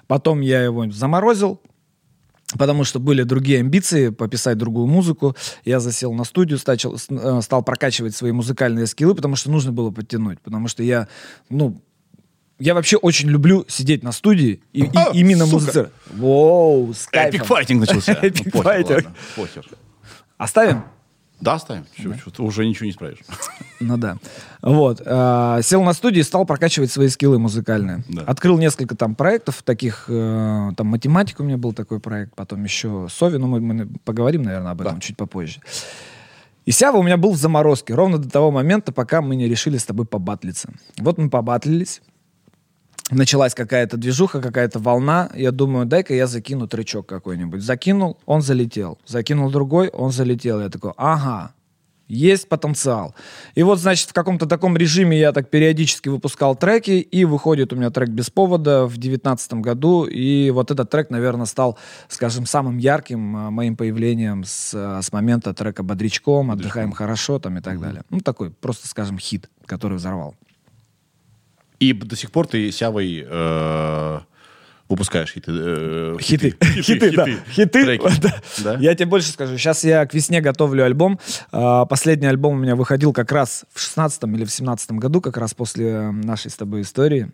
Потом 0.07 0.41
я 0.41 0.61
его 0.63 0.89
заморозил, 0.91 1.59
Потому 2.57 2.85
что 2.85 3.01
были 3.01 3.23
другие 3.23 3.59
амбиции 3.59 4.07
пописать 4.07 4.57
другую 4.57 4.87
музыку. 4.87 5.35
Я 5.65 5.81
засел 5.81 6.13
на 6.13 6.23
студию, 6.23 6.57
стачал- 6.57 6.97
с- 6.97 7.07
э, 7.09 7.41
стал 7.41 7.61
прокачивать 7.61 8.15
свои 8.15 8.31
музыкальные 8.31 8.87
скиллы, 8.87 9.15
потому 9.15 9.35
что 9.35 9.51
нужно 9.51 9.73
было 9.73 9.91
подтянуть. 9.91 10.39
Потому 10.39 10.69
что 10.69 10.81
я, 10.81 11.09
ну, 11.49 11.81
я 12.59 12.73
вообще 12.73 12.97
очень 12.97 13.29
люблю 13.29 13.65
сидеть 13.67 14.03
на 14.03 14.11
студии 14.11 14.61
и, 14.73 14.81
и 14.85 14.89
А, 14.95 15.09
именно 15.13 15.45
сука. 15.45 15.55
музицировать. 15.55 15.91
Воу, 16.13 16.93
с 16.93 17.07
Epic 17.07 17.11
кайфом. 17.39 17.57
Fighting 17.57 17.79
начался. 17.79 18.13
Ну, 18.21 18.27
Epic 18.27 18.51
похер. 19.35 19.65
Оставим? 20.37 20.83
Да, 21.39 21.53
оставим. 21.53 21.85
Ты 21.95 22.41
уже 22.41 22.65
ничего 22.65 22.85
не 22.85 22.91
исправишь. 22.91 23.19
Ну 23.79 23.95
да. 23.97 24.17
Вот. 24.63 25.03
э, 25.05 25.59
сел 25.61 25.83
на 25.83 25.93
студии 25.93 26.19
и 26.21 26.23
стал 26.23 26.45
прокачивать 26.45 26.91
свои 26.91 27.09
скиллы 27.09 27.37
музыкальные. 27.37 28.03
Да. 28.09 28.23
Открыл 28.23 28.57
несколько 28.57 28.95
там 28.95 29.13
проектов 29.13 29.61
таких. 29.61 30.05
э, 30.07 30.71
там 30.75 30.87
математика 30.87 31.43
у 31.43 31.45
меня 31.45 31.57
был 31.57 31.73
такой 31.73 31.99
проект. 31.99 32.33
Потом 32.33 32.63
еще 32.63 33.05
Сови. 33.11 33.37
Ну, 33.37 33.45
мы, 33.45 33.59
мы 33.59 33.87
поговорим, 34.03 34.41
наверное, 34.41 34.71
об 34.71 34.81
этом 34.81 34.95
Да. 34.95 34.99
чуть 35.01 35.15
попозже. 35.15 35.59
И 36.65 36.71
Сява 36.71 36.97
у 36.97 37.03
меня 37.03 37.17
был 37.17 37.33
в 37.33 37.37
заморозке. 37.37 37.93
Ровно 37.93 38.17
до 38.17 38.27
того 38.31 38.49
момента, 38.49 38.91
пока 38.91 39.21
мы 39.21 39.35
не 39.35 39.47
решили 39.47 39.77
с 39.77 39.85
тобой 39.85 40.07
побатлиться. 40.07 40.69
Вот 40.97 41.19
мы 41.19 41.29
побатлились. 41.29 42.01
Началась 43.09 43.55
какая-то 43.55 43.95
движуха, 43.95 44.41
какая-то 44.41 44.79
волна. 44.79 45.29
Я 45.33 45.51
думаю, 45.51 45.85
дай-ка 45.85 46.13
я 46.13 46.27
закину 46.27 46.67
тречок 46.67 47.05
какой-нибудь. 47.05 47.61
Закинул, 47.61 48.17
он 48.25 48.41
залетел. 48.41 48.97
Закинул 49.05 49.49
другой, 49.49 49.87
он 49.89 50.11
залетел. 50.11 50.59
Я 50.59 50.69
такой, 50.69 50.91
ага, 50.97 51.53
есть 52.07 52.47
потенциал. 52.47 53.15
И 53.55 53.63
вот, 53.63 53.79
значит, 53.79 54.09
в 54.09 54.13
каком-то 54.13 54.45
таком 54.45 54.77
режиме 54.77 55.19
я 55.19 55.31
так 55.31 55.49
периодически 55.49 56.09
выпускал 56.09 56.55
треки, 56.55 56.99
и 56.99 57.25
выходит 57.25 57.73
у 57.73 57.75
меня 57.75 57.89
трек 57.89 58.09
без 58.09 58.29
повода 58.29 58.85
в 58.85 58.97
девятнадцатом 58.97 59.61
году, 59.61 60.05
и 60.05 60.49
вот 60.51 60.71
этот 60.71 60.89
трек, 60.89 61.09
наверное, 61.09 61.45
стал, 61.45 61.77
скажем, 62.07 62.45
самым 62.45 62.77
ярким 62.77 63.35
а, 63.35 63.51
моим 63.51 63.75
появлением 63.75 64.43
с, 64.45 64.73
а, 64.73 65.01
с 65.01 65.11
момента 65.11 65.53
трека 65.53 65.83
«Бодрячком», 65.83 66.51
«Отдыхаем 66.51 66.91
хорошо» 66.91 67.39
там 67.39 67.57
и 67.57 67.61
так 67.61 67.79
далее. 67.79 68.03
Ну, 68.09 68.19
такой, 68.21 68.51
просто, 68.51 68.87
скажем, 68.87 69.19
хит, 69.19 69.49
который 69.65 69.97
взорвал. 69.97 70.35
И 71.79 71.93
до 71.93 72.15
сих 72.15 72.31
пор 72.31 72.47
ты 72.47 72.71
сявой 72.71 73.25
э, 73.27 74.19
выпускаешь 74.89 75.33
хиты. 75.33 75.51
э, 75.53 76.17
Хиты. 76.19 76.55
Хиты, 76.81 77.11
да. 77.15 77.25
Хиты. 77.51 77.83
треки. 77.83 78.21
да. 78.21 78.41
Да? 78.63 78.77
Я 78.79 78.95
тебе 78.95 79.05
больше 79.07 79.29
скажу. 79.31 79.57
Сейчас 79.57 79.83
я 79.83 80.05
к 80.05 80.13
весне 80.13 80.41
готовлю 80.41 80.85
альбом. 80.85 81.19
А, 81.51 81.85
Последний 81.85 82.27
альбом 82.27 82.55
у 82.55 82.57
меня 82.57 82.75
выходил 82.75 83.13
как 83.13 83.31
раз 83.31 83.65
в 83.73 83.79
16 83.79 84.23
или 84.23 84.45
в 84.45 84.51
17 84.51 84.91
году, 84.93 85.21
как 85.21 85.37
раз 85.37 85.53
после 85.53 86.11
нашей 86.11 86.49
с 86.49 86.55
тобой 86.55 86.81
истории. 86.81 87.31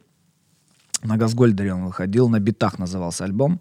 На 1.04 1.18
Газгольдере 1.18 1.74
он 1.74 1.86
выходил, 1.86 2.30
на 2.30 2.40
битах 2.40 2.80
назывался 2.80 3.26
альбом. 3.26 3.60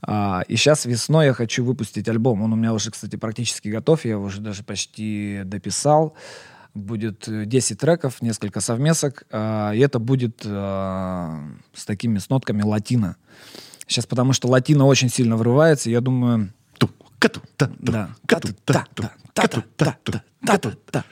А, 0.00 0.42
и 0.46 0.54
сейчас 0.56 0.84
весной 0.86 1.26
я 1.26 1.32
хочу 1.34 1.64
выпустить 1.64 2.08
альбом. 2.08 2.40
Он 2.42 2.52
у 2.52 2.56
меня 2.56 2.72
уже, 2.72 2.90
кстати, 2.92 3.16
практически 3.16 3.68
готов. 3.68 4.04
Я 4.04 4.12
его 4.12 4.24
уже 4.24 4.40
даже 4.40 4.62
почти 4.62 5.40
дописал. 5.44 6.14
Будет 6.74 7.28
э, 7.28 7.44
10 7.46 7.78
треков, 7.78 8.20
несколько 8.20 8.60
совмесок. 8.60 9.24
а, 9.30 9.72
и 9.72 9.78
это 9.78 9.98
будет 9.98 10.42
а, 10.44 11.40
с 11.72 11.84
такими 11.84 12.18
с 12.18 12.28
нотками 12.28 12.62
латино. 12.62 13.16
Сейчас 13.86 14.06
потому 14.06 14.32
что 14.32 14.48
латино 14.48 14.86
очень 14.86 15.08
сильно 15.08 15.36
врывается. 15.36 15.90
Я 15.90 16.00
думаю, 16.00 16.52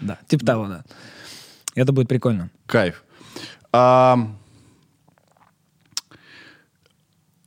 да. 0.01 0.19
типа 0.29 0.45
того, 0.45 0.67
да. 0.67 0.85
Это 1.75 1.93
будет 1.93 2.09
прикольно. 2.09 2.51
Кайф. 2.67 3.05
А, 3.73 4.19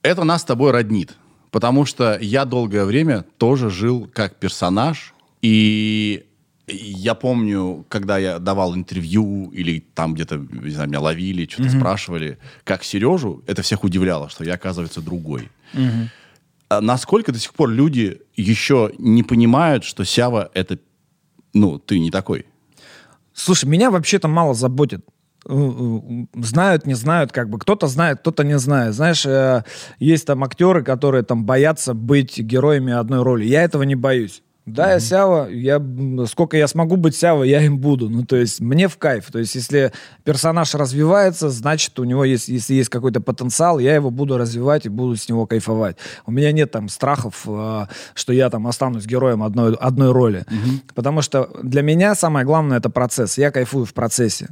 это 0.01 0.23
нас 0.23 0.41
с 0.41 0.45
тобой 0.45 0.71
роднит. 0.71 1.15
Потому 1.51 1.85
что 1.85 2.17
я 2.19 2.45
долгое 2.45 2.85
время 2.85 3.23
тоже 3.37 3.69
жил 3.69 4.09
как 4.13 4.35
персонаж. 4.35 5.13
И 5.41 6.24
я 6.67 7.13
помню, 7.15 7.85
когда 7.89 8.17
я 8.17 8.39
давал 8.39 8.75
интервью 8.75 9.51
или 9.51 9.79
там 9.93 10.13
где-то, 10.13 10.37
не 10.37 10.71
знаю, 10.71 10.89
меня 10.89 10.99
ловили, 10.99 11.47
что-то 11.47 11.69
спрашивали, 11.69 12.37
как 12.63 12.83
Сережу, 12.83 13.43
это 13.47 13.61
всех 13.61 13.83
удивляло, 13.83 14.29
что 14.29 14.43
я, 14.43 14.55
оказывается, 14.55 15.01
другой. 15.01 15.49
А 16.67 16.81
насколько 16.81 17.31
до 17.31 17.39
сих 17.39 17.53
пор 17.53 17.69
люди 17.69 18.21
еще 18.35 18.91
не 18.97 19.21
понимают, 19.21 19.83
что 19.83 20.03
Сява 20.03 20.49
это, 20.55 20.79
ну, 21.53 21.77
ты 21.77 21.99
не 21.99 22.09
такой? 22.09 22.45
Слушай, 23.33 23.65
меня 23.65 23.91
вообще-то 23.91 24.27
мало 24.27 24.53
заботит. 24.53 25.05
Э, 25.47 25.53
э, 25.53 26.25
Знают, 26.41 26.87
не 26.87 26.95
знают, 26.95 27.31
как 27.31 27.49
бы. 27.49 27.59
Кто-то 27.59 27.87
знает, 27.87 28.19
кто-то 28.19 28.43
не 28.43 28.57
знает. 28.57 28.95
Знаешь, 28.95 29.25
э, 29.25 29.63
есть 29.99 30.25
там 30.25 30.43
актеры, 30.43 30.83
которые 30.83 31.23
там 31.23 31.45
боятся 31.45 31.93
быть 31.93 32.39
героями 32.39 32.93
одной 32.93 33.21
роли. 33.21 33.45
Я 33.45 33.63
этого 33.63 33.83
не 33.83 33.95
боюсь. 33.95 34.41
Да, 34.65 34.93
я 34.93 34.99
Сява, 34.99 35.47
я, 35.47 35.79
сколько 36.25 36.57
я 36.57 36.67
смогу 36.67 36.95
быть 36.95 37.15
Сява, 37.15 37.43
я 37.43 37.61
им 37.61 37.77
буду. 37.77 38.09
Ну, 38.09 38.25
то 38.25 38.35
есть, 38.35 38.61
мне 38.61 38.87
в 38.87 38.97
кайф. 38.97 39.31
То 39.31 39.37
есть, 39.37 39.53
если 39.53 39.91
персонаж 40.23 40.73
развивается, 40.73 41.51
значит, 41.51 41.99
у 41.99 42.03
него 42.03 42.25
есть, 42.25 42.47
если 42.47 42.73
есть 42.73 42.89
какой-то 42.89 43.21
потенциал, 43.21 43.77
я 43.77 43.93
его 43.93 44.09
буду 44.09 44.37
развивать 44.39 44.87
и 44.87 44.89
буду 44.89 45.15
с 45.15 45.29
него 45.29 45.45
кайфовать. 45.45 45.97
У 46.25 46.31
меня 46.31 46.51
нет 46.51 46.71
там 46.71 46.89
страхов, 46.89 47.43
э, 47.45 47.85
что 48.15 48.33
я 48.33 48.49
там 48.49 48.65
останусь 48.65 49.05
героем 49.05 49.43
одной, 49.43 49.75
одной 49.75 50.11
роли. 50.11 50.45
Потому 50.95 51.21
что 51.21 51.51
для 51.61 51.83
меня 51.83 52.15
самое 52.15 52.43
главное 52.43 52.79
это 52.79 52.89
процесс. 52.89 53.37
Я 53.37 53.51
кайфую 53.51 53.85
в 53.85 53.93
процессе. 53.93 54.49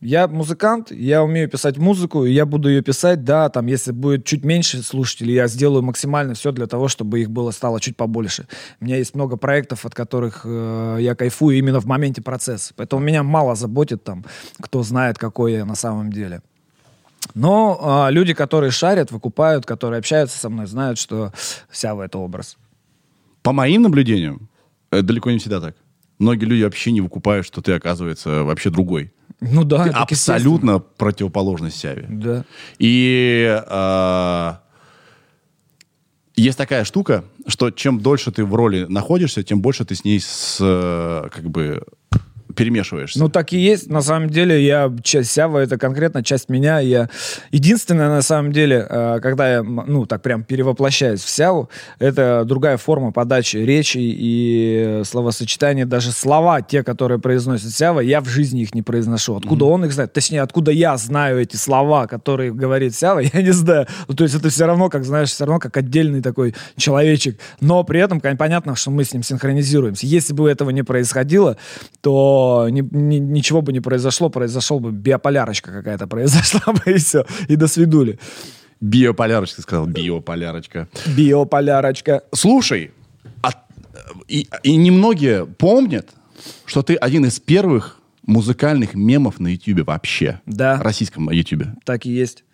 Я 0.00 0.28
музыкант, 0.28 0.92
я 0.92 1.24
умею 1.24 1.48
писать 1.48 1.76
музыку, 1.76 2.24
и 2.24 2.32
я 2.32 2.46
буду 2.46 2.68
ее 2.68 2.82
писать, 2.82 3.24
да, 3.24 3.48
там, 3.48 3.66
если 3.66 3.90
будет 3.90 4.24
чуть 4.24 4.44
меньше 4.44 4.80
слушателей, 4.82 5.34
я 5.34 5.48
сделаю 5.48 5.82
максимально 5.82 6.34
все 6.34 6.52
для 6.52 6.66
того, 6.66 6.86
чтобы 6.86 7.20
их 7.20 7.30
было 7.30 7.50
стало 7.50 7.80
чуть 7.80 7.96
побольше. 7.96 8.46
У 8.80 8.84
меня 8.84 8.96
есть 8.96 9.16
много 9.16 9.36
проектов, 9.36 9.84
от 9.84 9.96
которых 9.96 10.42
э, 10.44 10.98
я 11.00 11.16
кайфую 11.16 11.58
именно 11.58 11.80
в 11.80 11.86
моменте 11.86 12.22
процесса. 12.22 12.74
Поэтому 12.76 13.02
меня 13.02 13.24
мало 13.24 13.56
заботит 13.56 14.04
там, 14.04 14.24
кто 14.60 14.84
знает, 14.84 15.18
какой 15.18 15.54
я 15.54 15.64
на 15.64 15.74
самом 15.74 16.12
деле. 16.12 16.42
Но 17.34 17.78
а, 17.82 18.10
люди, 18.10 18.34
которые 18.34 18.70
шарят, 18.70 19.10
выкупают, 19.10 19.66
которые 19.66 19.98
общаются 19.98 20.38
со 20.38 20.48
мной, 20.48 20.66
знают, 20.66 20.98
что 20.98 21.32
Сява— 21.72 22.02
это 22.04 22.18
образ. 22.18 22.56
По 23.42 23.52
моим 23.52 23.82
наблюдениям, 23.82 24.48
это 24.92 25.02
далеко 25.02 25.32
не 25.32 25.38
всегда 25.38 25.60
так. 25.60 25.74
Многие 26.18 26.46
люди 26.46 26.62
вообще 26.64 26.90
не 26.90 27.00
выкупают, 27.00 27.46
что 27.46 27.60
ты, 27.62 27.72
оказывается, 27.72 28.44
вообще 28.44 28.70
другой. 28.70 29.12
Ну 29.40 29.64
да, 29.64 29.84
Ты 29.84 29.90
абсолютно 29.90 30.80
противоположность 30.80 31.78
Сяве. 31.78 32.06
Да. 32.08 32.44
И 32.78 33.46
а, 33.66 34.60
есть 36.34 36.58
такая 36.58 36.84
штука, 36.84 37.24
что 37.46 37.70
чем 37.70 38.00
дольше 38.00 38.32
ты 38.32 38.44
в 38.44 38.54
роли 38.54 38.86
находишься, 38.88 39.42
тем 39.42 39.60
больше 39.60 39.84
ты 39.84 39.94
с 39.94 40.04
ней 40.04 40.20
с, 40.20 40.58
э, 40.60 41.28
как 41.32 41.50
бы 41.50 41.82
перемешиваешься. 42.58 43.20
Ну, 43.20 43.28
так 43.28 43.52
и 43.52 43.58
есть. 43.58 43.88
На 43.88 44.02
самом 44.02 44.30
деле, 44.30 44.64
я 44.64 44.92
часть 45.04 45.30
Сява, 45.30 45.58
это 45.58 45.78
конкретно 45.78 46.24
часть 46.24 46.48
меня. 46.48 46.80
Я 46.80 47.08
единственное, 47.52 48.08
на 48.08 48.22
самом 48.22 48.52
деле, 48.52 48.84
э, 48.88 49.20
когда 49.22 49.48
я, 49.48 49.62
ну, 49.62 50.06
так 50.06 50.22
прям 50.22 50.42
перевоплощаюсь 50.42 51.22
в 51.22 51.28
Сяву, 51.28 51.70
это 52.00 52.42
другая 52.44 52.76
форма 52.76 53.12
подачи 53.12 53.58
речи 53.58 53.98
и 54.00 55.02
словосочетания. 55.04 55.86
Даже 55.86 56.10
слова, 56.10 56.60
те, 56.60 56.82
которые 56.82 57.20
произносит 57.20 57.70
Сява, 57.70 58.00
я 58.00 58.20
в 58.20 58.28
жизни 58.28 58.62
их 58.62 58.74
не 58.74 58.82
произношу. 58.82 59.36
Откуда 59.36 59.66
он 59.66 59.84
их 59.84 59.92
знает? 59.92 60.12
Точнее, 60.12 60.42
откуда 60.42 60.72
я 60.72 60.96
знаю 60.96 61.40
эти 61.40 61.54
слова, 61.54 62.08
которые 62.08 62.52
говорит 62.52 62.92
Сява, 62.92 63.20
я 63.32 63.40
не 63.40 63.52
знаю. 63.52 63.86
Ну, 64.08 64.14
то 64.14 64.24
есть 64.24 64.34
это 64.34 64.48
все 64.48 64.66
равно, 64.66 64.88
как, 64.88 65.04
знаешь, 65.04 65.28
все 65.28 65.44
равно 65.44 65.60
как 65.60 65.76
отдельный 65.76 66.22
такой 66.22 66.56
человечек. 66.76 67.38
Но 67.60 67.84
при 67.84 68.00
этом, 68.00 68.20
понятно, 68.20 68.74
что 68.74 68.90
мы 68.90 69.04
с 69.04 69.12
ним 69.12 69.22
синхронизируемся. 69.22 70.06
Если 70.06 70.32
бы 70.34 70.50
этого 70.50 70.70
не 70.70 70.82
происходило, 70.82 71.56
то 72.00 72.47
ни- 72.70 72.86
ни- 72.90 73.18
ничего 73.18 73.62
бы 73.62 73.72
не 73.72 73.80
произошло, 73.80 74.28
произошел 74.30 74.80
бы 74.80 74.90
биополярочка 74.92 75.72
какая-то 75.72 76.06
произошла 76.06 76.72
бы, 76.72 76.92
и 76.92 76.98
все, 76.98 77.24
и 77.48 77.56
до 77.56 77.66
свидули. 77.68 78.18
Биополярочка, 78.80 79.56
ты 79.56 79.62
сказал, 79.62 79.86
биополярочка. 79.86 80.88
Биополярочка. 81.16 82.22
Слушай, 82.32 82.90
а- 83.42 83.52
и, 84.28 84.46
и 84.62 84.76
немногие 84.76 85.46
помнят, 85.46 86.08
что 86.66 86.82
ты 86.82 86.94
один 86.94 87.24
из 87.24 87.40
первых 87.40 87.98
музыкальных 88.26 88.94
мемов 88.94 89.40
на 89.40 89.48
Ютубе 89.48 89.82
вообще. 89.82 90.40
Да. 90.46 90.80
Российском 90.82 91.30
Ютубе. 91.30 91.74
Так 91.84 92.06
и 92.06 92.10
есть. 92.10 92.44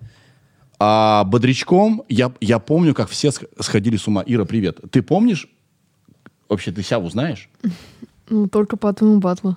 А 0.79 1.25
бодрячком 1.25 2.03
я, 2.09 2.33
я 2.41 2.59
помню, 2.59 2.95
как 2.95 3.09
все 3.09 3.31
сх- 3.31 3.47
сходили 3.61 3.97
с 3.97 4.07
ума. 4.09 4.23
Ира, 4.27 4.45
привет. 4.45 4.81
Ты 4.91 5.03
помнишь? 5.03 5.49
Вообще, 6.49 6.73
ты 6.73 6.83
Сяву 6.83 7.09
знаешь? 7.11 7.49
Ну, 8.29 8.49
только 8.49 8.77
по 8.77 8.93
твоему 8.93 9.19
батлу. 9.19 9.57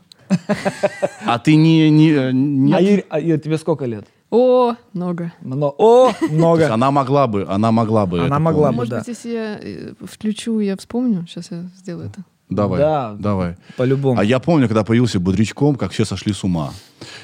А 1.25 1.39
ты 1.39 1.55
не... 1.55 1.89
не, 1.89 2.31
не- 2.33 2.73
А, 2.73 2.81
Ир, 2.81 3.03
а, 3.09 3.19
Ир, 3.19 3.39
тебе 3.39 3.57
сколько 3.57 3.85
лет? 3.85 4.05
О, 4.29 4.75
много. 4.93 5.31
Мно- 5.41 5.73
О, 5.77 6.11
То 6.11 6.17
есть 6.25 6.33
много. 6.33 6.73
Она 6.73 6.91
могла 6.91 7.27
бы, 7.27 7.45
она 7.47 7.71
могла 7.71 8.05
бы. 8.05 8.25
Она 8.25 8.39
могла 8.39 8.71
бы. 8.71 8.77
Может 8.77 8.91
да. 8.91 8.97
быть, 8.99 9.07
если 9.07 9.29
я 9.29 9.59
э, 9.61 9.93
включу, 10.03 10.59
я 10.59 10.75
вспомню. 10.75 11.25
Сейчас 11.27 11.51
я 11.51 11.63
сделаю 11.77 12.07
это. 12.07 12.23
Давай, 12.49 12.79
Да. 12.79 13.15
давай. 13.19 13.55
По-любому. 13.77 14.19
А 14.19 14.23
я 14.23 14.39
помню, 14.39 14.67
когда 14.67 14.83
появился 14.83 15.19
бодрячком, 15.19 15.75
как 15.75 15.91
все 15.91 16.05
сошли 16.05 16.33
с 16.33 16.43
ума. 16.43 16.71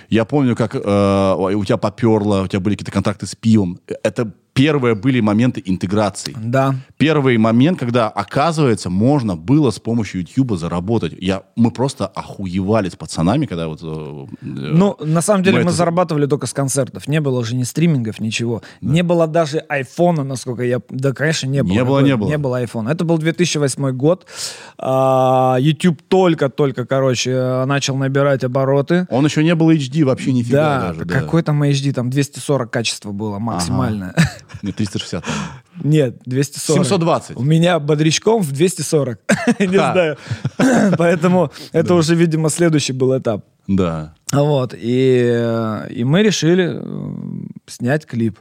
Я 0.10 0.26
помню, 0.26 0.56
как 0.56 0.76
э, 0.76 0.80
у 0.80 1.66
тебя 1.66 1.78
поперло, 1.78 2.42
у 2.44 2.48
тебя 2.48 2.60
были 2.60 2.76
какие-то 2.76 2.92
контракты 2.92 3.26
с 3.26 3.36
пивом. 3.36 3.80
Это 4.04 4.32
первые 4.54 4.94
были 4.94 5.20
моменты 5.20 5.64
интеграции. 5.66 6.36
Да. 6.38 6.76
Первый 6.98 7.38
момент, 7.40 7.80
когда, 7.80 8.08
оказывается, 8.08 8.90
можно 8.92 9.36
было 9.36 9.72
с 9.72 9.80
помощью 9.80 10.22
YouTube 10.22 10.60
заработать. 10.60 11.14
Я, 11.20 11.42
мы 11.56 11.72
просто 11.72 12.06
охуевали 12.06 12.88
с 12.90 12.96
пацанами, 12.96 13.48
когда 13.48 13.68
вот... 13.68 13.80
э, 13.82 14.26
Ну, 14.42 14.96
на 15.00 15.22
самом 15.22 15.42
деле 15.44 15.58
мы 15.58 15.64
мы, 15.64 15.70
это- 15.70 15.78
зарабатывали 15.78 16.28
только 16.28 16.46
с 16.46 16.54
концертов. 16.54 17.08
Не 17.08 17.20
было 17.20 17.40
уже 17.40 17.56
ни 17.56 17.64
стримингов, 17.64 18.20
ничего. 18.20 18.62
Не 18.82 19.02
было 19.02 19.26
даже 19.26 19.58
айфона, 19.58 20.24
насколько 20.24 20.62
я... 20.64 20.80
Да, 20.90 21.14
конечно, 21.14 21.48
не 21.48 21.64
было. 21.64 21.74
Не 21.74 21.84
было, 21.84 22.00
не 22.02 22.16
было. 22.16 22.30
Не 22.30 22.38
было 22.38 22.58
айфона. 22.60 22.90
Это 22.90 23.06
был 23.06 23.18
2008 23.18 23.92
год. 23.98 24.28
А, 24.78 25.58
YouTube 25.60 26.02
только-только, 26.08 26.86
короче, 26.86 27.32
э, 27.32 27.66
начал 27.66 27.96
набирать 27.98 28.44
обороты. 28.44 29.08
Он 29.10 29.26
еще 29.26 29.44
не 29.44 29.56
был 29.56 29.62
HD 29.71 30.04
вообще 30.04 30.32
нифига 30.34 30.80
Да, 30.80 30.88
даже. 30.89 31.06
да. 31.06 31.19
какой 31.19 31.43
там 31.43 31.62
HD, 31.63 31.91
там 31.93 32.10
240 32.10 32.71
качество 32.71 33.12
было 33.12 33.39
максимальное. 33.39 34.15
Нет, 34.62 34.76
360. 34.76 35.23
Нет, 35.84 36.17
240. 36.26 36.86
720. 36.86 37.38
У 37.38 37.43
меня 37.43 37.80
бодрячком 37.80 38.41
в 38.41 38.52
240. 38.52 39.19
Не 39.60 39.67
знаю. 39.67 40.17
Поэтому 40.97 41.52
это 41.71 41.95
уже, 41.95 42.15
видимо, 42.15 42.49
следующий 42.49 42.93
был 42.93 43.17
этап. 43.17 43.45
Да. 43.67 44.13
Вот, 44.32 44.73
и, 44.78 45.23
э, 45.34 45.88
и 45.89 46.04
мы 46.04 46.21
решили 46.23 46.71
э, 46.76 47.13
снять 47.67 48.06
клип. 48.06 48.39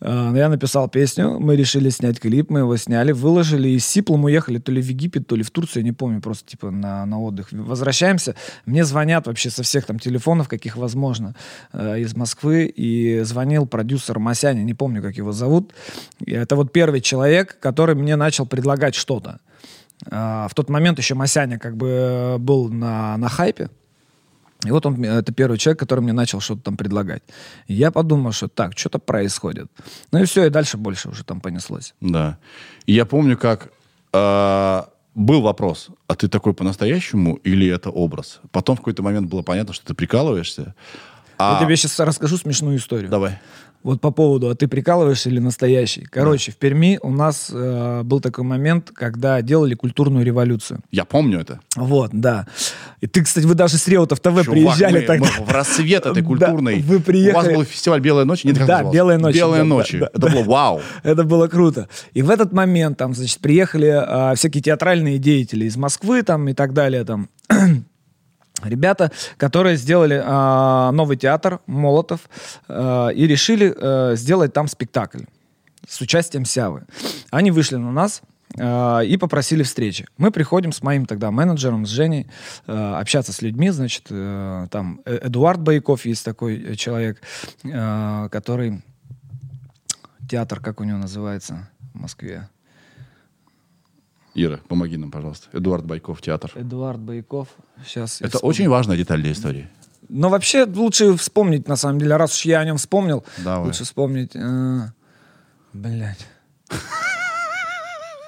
Э, 0.00 0.32
Я 0.34 0.48
написал 0.48 0.88
песню, 0.88 1.38
мы 1.38 1.56
решили 1.56 1.90
снять 1.90 2.20
клип, 2.20 2.50
мы 2.50 2.60
его 2.60 2.76
сняли, 2.76 3.12
выложили, 3.12 3.68
и 3.68 3.78
с 3.78 3.86
Сиплом 3.86 4.24
уехали 4.24 4.58
то 4.58 4.72
ли 4.72 4.80
в 4.80 4.88
Египет, 4.88 5.26
то 5.26 5.36
ли 5.36 5.42
в 5.42 5.50
Турцию, 5.50 5.82
я 5.82 5.88
не 5.88 5.92
помню, 5.92 6.20
просто 6.20 6.48
типа 6.48 6.70
на, 6.70 7.04
на 7.06 7.20
отдых. 7.20 7.48
Возвращаемся, 7.50 8.34
мне 8.66 8.84
звонят 8.84 9.26
вообще 9.26 9.50
со 9.50 9.62
всех 9.62 9.86
там 9.86 9.98
телефонов, 9.98 10.48
каких 10.48 10.76
возможно, 10.76 11.34
э, 11.72 12.00
из 12.00 12.14
Москвы, 12.16 12.66
и 12.66 13.20
звонил 13.22 13.66
продюсер 13.66 14.18
Масяня, 14.18 14.62
не 14.62 14.74
помню, 14.74 15.02
как 15.02 15.16
его 15.16 15.32
зовут. 15.32 15.72
И 16.24 16.32
это 16.32 16.56
вот 16.56 16.72
первый 16.72 17.00
человек, 17.00 17.58
который 17.60 17.94
мне 17.94 18.16
начал 18.16 18.46
предлагать 18.46 18.94
что-то. 18.94 19.40
А, 20.10 20.46
В 20.48 20.54
тот 20.54 20.70
момент 20.70 20.98
еще 20.98 21.14
Масяня 21.14 21.58
как 21.58 21.76
бы 21.76 21.88
э, 21.88 22.38
был 22.38 22.68
на, 22.68 23.16
на 23.16 23.28
хайпе, 23.28 23.70
и 24.64 24.70
вот 24.70 24.86
он, 24.86 24.94
мне- 24.94 25.08
это 25.08 25.32
первый 25.32 25.58
человек, 25.58 25.78
который 25.78 26.00
мне 26.00 26.12
начал 26.12 26.40
что-то 26.40 26.62
там 26.62 26.76
предлагать. 26.76 27.22
И 27.68 27.74
я 27.74 27.90
подумал, 27.90 28.32
что 28.32 28.48
так, 28.48 28.76
что-то 28.76 28.98
происходит. 28.98 29.70
Ну 30.10 30.20
и 30.20 30.24
все, 30.24 30.46
и 30.46 30.50
дальше 30.50 30.76
больше 30.76 31.08
уже 31.08 31.24
там 31.24 31.40
понеслось. 31.40 31.94
Да. 32.00 32.38
И 32.86 32.92
я 32.92 33.06
помню, 33.06 33.38
как 33.38 33.70
э, 34.12 34.82
был 35.14 35.42
вопрос, 35.42 35.88
а 36.08 36.14
ты 36.14 36.28
такой 36.28 36.54
по-настоящему 36.54 37.36
или 37.36 37.68
это 37.68 37.90
образ? 37.90 38.40
Потом 38.50 38.76
в 38.76 38.80
какой-то 38.80 39.02
момент 39.02 39.28
было 39.28 39.42
понятно, 39.42 39.74
что 39.74 39.86
ты 39.86 39.94
прикалываешься. 39.94 40.74
А... 41.38 41.58
Я 41.58 41.64
тебе 41.64 41.76
сейчас 41.76 41.98
расскажу 42.00 42.36
смешную 42.36 42.78
историю. 42.78 43.10
Давай. 43.10 43.38
Вот 43.84 44.00
по 44.00 44.10
поводу, 44.10 44.50
а 44.50 44.54
ты 44.56 44.66
прикалываешься 44.66 45.28
или 45.30 45.38
настоящий? 45.38 46.02
Короче, 46.10 46.50
в 46.52 46.56
Перми 46.56 46.98
у 47.00 47.10
нас 47.10 47.48
э, 47.52 48.02
был 48.04 48.20
такой 48.20 48.42
момент, 48.44 48.90
когда 48.92 49.40
делали 49.40 49.74
культурную 49.74 50.24
революцию. 50.26 50.80
Я 50.90 51.04
помню 51.04 51.40
это. 51.40 51.60
Вот, 51.76 52.10
да. 52.12 52.48
И 53.00 53.06
ты, 53.06 53.22
кстати, 53.22 53.46
вы 53.46 53.54
даже 53.54 53.78
с 53.78 53.86
Реутов 53.86 54.18
ТВ 54.18 54.24
Чувак, 54.24 54.46
приезжали 54.50 54.98
мы- 55.00 55.06
тогда. 55.06 55.28
мы 55.38 55.44
в 55.44 55.50
рассвет 55.50 56.06
этой 56.06 56.22
Да, 56.22 56.26
культурной. 56.26 56.82
вы 56.82 56.98
приехали- 56.98 57.32
У 57.32 57.36
вас 57.36 57.54
был 57.56 57.64
фестиваль 57.64 58.00
«Белая 58.00 58.24
ночь»? 58.24 58.42
Нет, 58.44 58.58
Да? 58.66 58.82
«Белая 58.82 59.18
ночь», 59.18 59.34
«Белая 59.36 59.60
да, 59.60 59.64
ночь». 59.64 59.92
да, 59.92 59.98
да, 60.00 60.06
это 60.12 60.20
да. 60.20 60.28
было 60.32 60.42
вау. 60.42 60.80
Это 61.04 61.22
было 61.24 61.46
круто. 61.46 61.88
И 62.14 62.22
в 62.22 62.30
этот 62.30 62.52
момент 62.52 62.98
там, 62.98 63.14
значит, 63.14 63.38
приехали 63.38 63.86
а, 63.94 64.34
всякие 64.34 64.62
театральные 64.62 65.18
деятели 65.18 65.66
из 65.66 65.76
Москвы 65.76 66.22
там 66.22 66.48
и 66.48 66.52
так 66.52 66.72
далее 66.74 67.04
там. 67.04 67.28
Ребята, 68.62 69.12
которые 69.36 69.76
сделали 69.76 70.20
а, 70.24 70.90
новый 70.92 71.16
театр 71.16 71.60
Молотов 71.66 72.28
а, 72.68 73.08
и 73.08 73.26
решили 73.26 73.74
а, 73.76 74.14
сделать 74.16 74.52
там 74.52 74.68
спектакль 74.68 75.24
с 75.86 76.00
участием 76.00 76.44
Сявы. 76.44 76.84
Они 77.30 77.50
вышли 77.50 77.76
на 77.76 77.92
нас 77.92 78.22
а, 78.58 79.00
и 79.00 79.16
попросили 79.16 79.62
встречи. 79.62 80.06
Мы 80.16 80.30
приходим 80.30 80.72
с 80.72 80.82
моим 80.82 81.06
тогда 81.06 81.30
менеджером, 81.30 81.86
с 81.86 81.90
Женей, 81.90 82.26
а, 82.66 82.98
общаться 82.98 83.32
с 83.32 83.42
людьми, 83.42 83.70
значит, 83.70 84.06
э, 84.10 84.66
там 84.70 85.00
э- 85.04 85.20
Эдуард 85.22 85.60
Байков 85.60 86.04
есть 86.04 86.24
такой 86.24 86.60
э, 86.60 86.74
человек, 86.74 87.22
а, 87.64 88.28
который 88.28 88.82
театр, 90.28 90.60
как 90.60 90.80
у 90.80 90.84
него 90.84 90.98
называется 90.98 91.68
в 91.94 92.00
Москве? 92.00 92.48
Ира, 94.40 94.60
помоги 94.68 94.96
нам, 94.96 95.10
пожалуйста. 95.10 95.48
Эдуард 95.52 95.84
Байков, 95.84 96.20
театр. 96.22 96.52
Эдуард 96.54 97.00
Байков. 97.00 97.48
Сейчас. 97.84 98.20
Это 98.22 98.38
очень 98.38 98.68
важная 98.68 98.96
деталь 98.96 99.20
для 99.20 99.32
истории. 99.32 99.68
Но 100.08 100.28
вообще 100.28 100.64
лучше 100.64 101.14
вспомнить, 101.16 101.68
на 101.68 101.76
самом 101.76 101.98
деле, 101.98 102.16
раз 102.16 102.34
уж 102.34 102.44
я 102.44 102.60
о 102.60 102.64
нем 102.64 102.76
вспомнил, 102.76 103.24
Давай. 103.44 103.66
лучше 103.66 103.84
вспомнить. 103.84 104.32
Блять. 105.72 106.26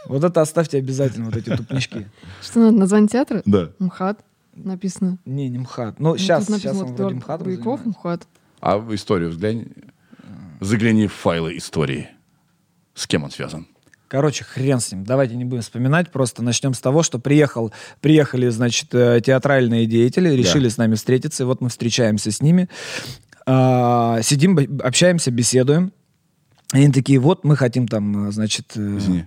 Вот 0.06 0.24
это 0.24 0.40
оставьте 0.40 0.78
обязательно, 0.78 1.26
вот 1.26 1.36
эти 1.36 1.54
тупнички. 1.56 2.06
Что 2.42 2.58
надо? 2.60 2.76
Название 2.78 3.08
театра? 3.08 3.42
Да. 3.46 3.70
МХАТ 3.78 4.24
написано. 4.54 5.18
Не, 5.24 5.48
не 5.48 5.58
МХАТ. 5.58 6.00
Ну, 6.00 6.10
Ну, 6.10 6.16
сейчас, 6.18 6.46
тут 6.46 6.56
сейчас 6.56 6.76
он 6.76 6.94
вроде 6.94 7.14
МХАТ 7.14 7.44
Байков, 7.44 7.80
занимается. 7.80 7.88
МХАТ. 8.00 8.28
А 8.60 8.78
в 8.78 8.94
историю 8.94 9.30
взглянь. 9.30 9.68
Загляни 10.60 11.06
в 11.06 11.12
файлы 11.14 11.56
истории. 11.56 12.08
С 12.94 13.06
кем 13.06 13.24
он 13.24 13.30
связан? 13.30 13.66
Короче, 14.10 14.42
хрен 14.42 14.80
с 14.80 14.90
ним. 14.90 15.04
Давайте 15.04 15.36
не 15.36 15.44
будем 15.44 15.62
вспоминать. 15.62 16.10
Просто 16.10 16.42
начнем 16.42 16.74
с 16.74 16.80
того, 16.80 17.04
что 17.04 17.20
приехал, 17.20 17.72
приехали, 18.00 18.48
значит, 18.48 18.92
э, 18.92 19.20
театральные 19.24 19.86
деятели, 19.86 20.28
решили 20.30 20.68
с 20.68 20.78
нами 20.78 20.96
встретиться. 20.96 21.44
И 21.44 21.46
вот 21.46 21.60
мы 21.60 21.68
встречаемся 21.68 22.32
с 22.32 22.42
ними. 22.42 22.68
А, 23.46 24.20
сидим, 24.22 24.58
общаемся, 24.82 25.30
беседуем. 25.30 25.92
И 26.74 26.78
они 26.78 26.92
такие, 26.92 27.20
вот 27.20 27.44
мы 27.44 27.54
хотим 27.54 27.86
там, 27.86 28.30
э, 28.30 28.32
значит... 28.32 28.72
э, 28.74 28.98
Извини. 28.98 29.26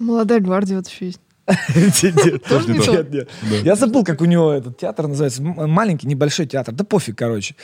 Молодая 0.00 0.40
гвардия 0.40 0.78
вот 0.78 0.88
еще 0.88 1.06
есть. 1.06 1.20
Я 3.64 3.76
забыл, 3.76 4.04
как 4.04 4.20
у 4.20 4.24
него 4.24 4.50
этот 4.50 4.78
театр 4.78 5.06
называется. 5.06 5.44
Маленький, 5.44 6.08
небольшой 6.08 6.46
театр. 6.46 6.74
Да 6.74 6.82
пофиг, 6.82 7.16
короче. 7.16 7.54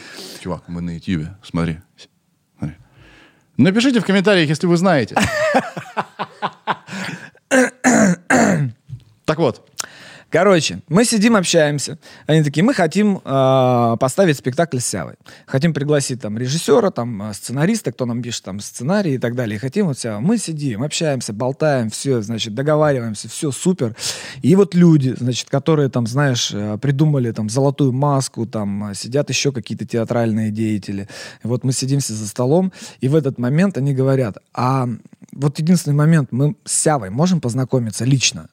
Чувак, 0.40 0.62
мы 0.68 0.82
на 0.82 0.94
Ютьюбе. 0.94 1.36
Смотри. 1.42 1.78
Напишите 3.56 4.00
в 4.00 4.04
комментариях, 4.04 4.48
если 4.48 4.66
вы 4.66 4.76
знаете. 4.76 5.16
Так 9.26 9.38
вот. 9.38 9.66
Короче, 10.34 10.80
мы 10.88 11.04
сидим, 11.04 11.36
общаемся. 11.36 11.96
Они 12.26 12.42
такие, 12.42 12.64
мы 12.64 12.74
хотим 12.74 13.20
э, 13.24 13.96
поставить 14.00 14.36
спектакль 14.36 14.80
с 14.80 14.86
Сявой. 14.86 15.14
Хотим 15.46 15.72
пригласить 15.72 16.20
там 16.20 16.36
режиссера, 16.36 16.90
там 16.90 17.22
э, 17.22 17.34
сценариста, 17.34 17.92
кто 17.92 18.04
нам 18.04 18.20
пишет 18.20 18.42
там 18.42 18.58
сценарий 18.58 19.14
и 19.14 19.18
так 19.18 19.36
далее. 19.36 19.60
Хотим 19.60 19.86
вот 19.86 19.96
Сява. 19.96 20.18
Мы 20.18 20.38
сидим, 20.38 20.82
общаемся, 20.82 21.32
болтаем, 21.32 21.88
все, 21.88 22.20
значит, 22.20 22.52
договариваемся, 22.52 23.28
все 23.28 23.52
супер. 23.52 23.94
И 24.42 24.56
вот 24.56 24.74
люди, 24.74 25.14
значит, 25.16 25.48
которые 25.50 25.88
там, 25.88 26.08
знаешь, 26.08 26.50
э, 26.52 26.78
придумали 26.82 27.30
там 27.30 27.48
золотую 27.48 27.92
маску, 27.92 28.44
там 28.44 28.90
э, 28.90 28.94
сидят 28.96 29.28
еще 29.28 29.52
какие-то 29.52 29.86
театральные 29.86 30.50
деятели. 30.50 31.08
И 31.44 31.46
вот 31.46 31.62
мы 31.62 31.72
сидимся 31.72 32.12
за 32.12 32.26
столом, 32.26 32.72
и 32.98 33.06
в 33.06 33.14
этот 33.14 33.38
момент 33.38 33.78
они 33.78 33.94
говорят, 33.94 34.38
а 34.52 34.88
вот 35.30 35.60
единственный 35.60 35.94
момент, 35.94 36.32
мы 36.32 36.56
с 36.64 36.72
Сявой 36.72 37.10
можем 37.10 37.40
познакомиться 37.40 38.04
лично? 38.04 38.48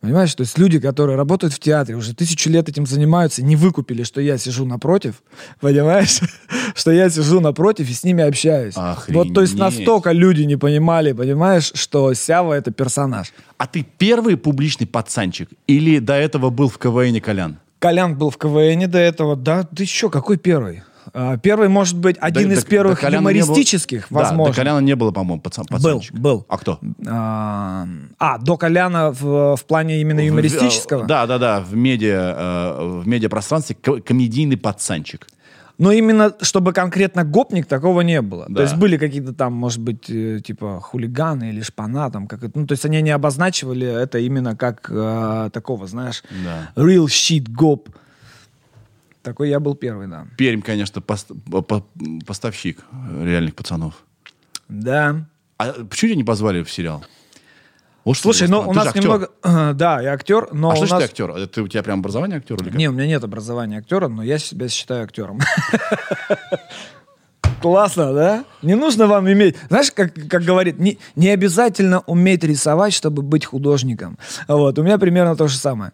Понимаешь, 0.00 0.34
то 0.34 0.42
есть 0.42 0.58
люди, 0.58 0.78
которые 0.78 1.16
работают 1.16 1.52
в 1.54 1.58
театре, 1.58 1.96
уже 1.96 2.14
тысячу 2.14 2.50
лет 2.50 2.68
этим 2.68 2.86
занимаются, 2.86 3.42
не 3.42 3.56
выкупили, 3.56 4.02
что 4.02 4.20
я 4.20 4.38
сижу 4.38 4.66
напротив, 4.66 5.22
понимаешь, 5.60 6.20
что 6.74 6.90
я 6.90 7.10
сижу 7.10 7.40
напротив 7.40 7.88
и 7.90 7.92
с 7.92 8.04
ними 8.04 8.22
общаюсь. 8.22 8.74
Вот, 9.08 9.34
то 9.34 9.40
есть 9.40 9.54
Охренеть. 9.54 9.78
настолько 9.78 10.12
люди 10.12 10.42
не 10.42 10.56
понимали, 10.56 11.12
понимаешь, 11.12 11.72
что 11.74 12.12
Сява 12.14 12.54
это 12.54 12.70
персонаж. 12.70 13.32
А 13.58 13.66
ты 13.66 13.86
первый 13.98 14.36
публичный 14.36 14.86
пацанчик? 14.86 15.48
Или 15.66 15.98
до 15.98 16.14
этого 16.14 16.50
был 16.50 16.68
в 16.68 16.78
КВН 16.78 17.20
Колян? 17.20 17.58
Колян 17.78 18.16
был 18.16 18.30
в 18.30 18.36
КВН 18.36 18.90
до 18.90 18.98
этого, 18.98 19.36
да, 19.36 19.64
ты 19.64 19.82
еще 19.82 20.10
какой 20.10 20.36
первый? 20.38 20.82
А, 21.12 21.36
Первый, 21.38 21.68
может 21.68 21.96
быть, 21.98 22.16
один 22.20 22.48
Да- 22.48 22.54
из 22.54 22.64
до- 22.64 22.70
первых 22.70 23.00
до 23.00 23.10
не 23.10 23.18
было- 23.20 23.30
юмористических, 23.30 24.06
Да, 24.10 24.16
возможно. 24.20 24.52
до 24.52 24.56
Коляна 24.56 24.78
не 24.80 24.94
было, 24.96 25.10
по-моему, 25.12 25.40
пацан, 25.40 25.64
был, 25.70 25.76
пацанчик. 25.78 26.14
был. 26.14 26.44
А 26.48 26.58
кто? 26.58 26.78
А, 27.06 27.86
а, 28.18 28.38
до 28.38 28.56
Коляна 28.56 29.10
в, 29.12 29.56
в 29.56 29.64
плане 29.66 30.00
именно 30.00 30.20
юмористического? 30.20 31.04
В- 31.04 31.06
Да, 31.06 31.26
да, 31.26 31.38
да, 31.38 31.60
в 31.60 31.74
медиа, 31.74 32.34
э, 32.78 33.00
в 33.02 33.06
медиапространстве 33.08 33.76
ко- 33.76 34.00
комедийный 34.00 34.56
пацанчик. 34.56 35.26
Но 35.78 35.92
именно, 35.92 36.32
чтобы 36.40 36.72
конкретно 36.72 37.22
гопник, 37.22 37.66
такого 37.66 38.00
не 38.00 38.22
было. 38.22 38.46
Да. 38.48 38.54
То 38.56 38.62
есть 38.62 38.76
были 38.76 38.96
какие-то 38.96 39.34
там, 39.34 39.52
может 39.52 39.80
быть, 39.80 40.08
э, 40.08 40.40
типа 40.42 40.80
хулиганы 40.82 41.50
или 41.50 41.60
шпана, 41.60 42.10
там, 42.10 42.26
как 42.26 42.42
это, 42.44 42.58
ну, 42.58 42.66
то 42.66 42.72
есть 42.72 42.86
они 42.86 43.02
не 43.02 43.10
обозначивали 43.10 43.86
это 43.86 44.18
именно 44.18 44.56
как 44.56 44.86
э, 44.90 45.50
такого, 45.52 45.86
знаешь, 45.86 46.22
Да. 46.44 46.82
real 46.82 47.04
shit 47.06 47.50
гоп. 47.50 47.90
Такой 49.26 49.48
я 49.48 49.58
был 49.58 49.74
первый, 49.74 50.06
да. 50.06 50.28
Пермь, 50.36 50.60
конечно, 50.60 51.00
пост- 51.00 51.32
по- 51.50 51.60
по- 51.60 51.84
поставщик 52.24 52.78
реальных 53.20 53.56
пацанов. 53.56 53.94
Да. 54.68 55.26
А 55.58 55.72
почему 55.72 56.10
тебя 56.10 56.16
не 56.18 56.22
позвали 56.22 56.62
в 56.62 56.70
сериал? 56.70 57.04
Вот 58.04 58.16
Слушай, 58.16 58.46
ну 58.46 58.60
у 58.60 58.68
Ты 58.72 58.76
нас 58.76 58.86
актер. 58.86 59.02
немного... 59.02 59.30
да, 59.74 60.00
я 60.00 60.12
актер, 60.12 60.50
но 60.52 60.70
А 60.70 60.76
что 60.76 60.86
нас... 60.86 61.00
ты 61.00 61.04
актер? 61.06 61.30
Это 61.32 61.64
у 61.64 61.66
тебя 61.66 61.82
прям 61.82 61.98
образование 61.98 62.38
актера 62.38 62.58
или 62.58 62.68
как? 62.68 62.78
Не, 62.78 62.88
у 62.88 62.92
меня 62.92 63.08
нет 63.08 63.24
образования 63.24 63.78
актера, 63.78 64.06
но 64.06 64.22
я 64.22 64.38
себя 64.38 64.68
считаю 64.68 65.02
актером. 65.02 65.40
Классно, 67.60 68.12
да? 68.12 68.44
Не 68.62 68.76
нужно 68.76 69.08
вам 69.08 69.28
иметь... 69.32 69.56
Знаешь, 69.68 69.90
как, 69.90 70.14
как 70.28 70.42
говорит, 70.42 70.78
не, 70.78 70.98
не 71.16 71.30
обязательно 71.30 71.98
уметь 72.06 72.44
рисовать, 72.44 72.92
чтобы 72.92 73.22
быть 73.22 73.44
художником. 73.44 74.18
Вот, 74.46 74.78
у 74.78 74.84
меня 74.84 74.98
примерно 74.98 75.34
то 75.34 75.48
же 75.48 75.56
самое. 75.56 75.90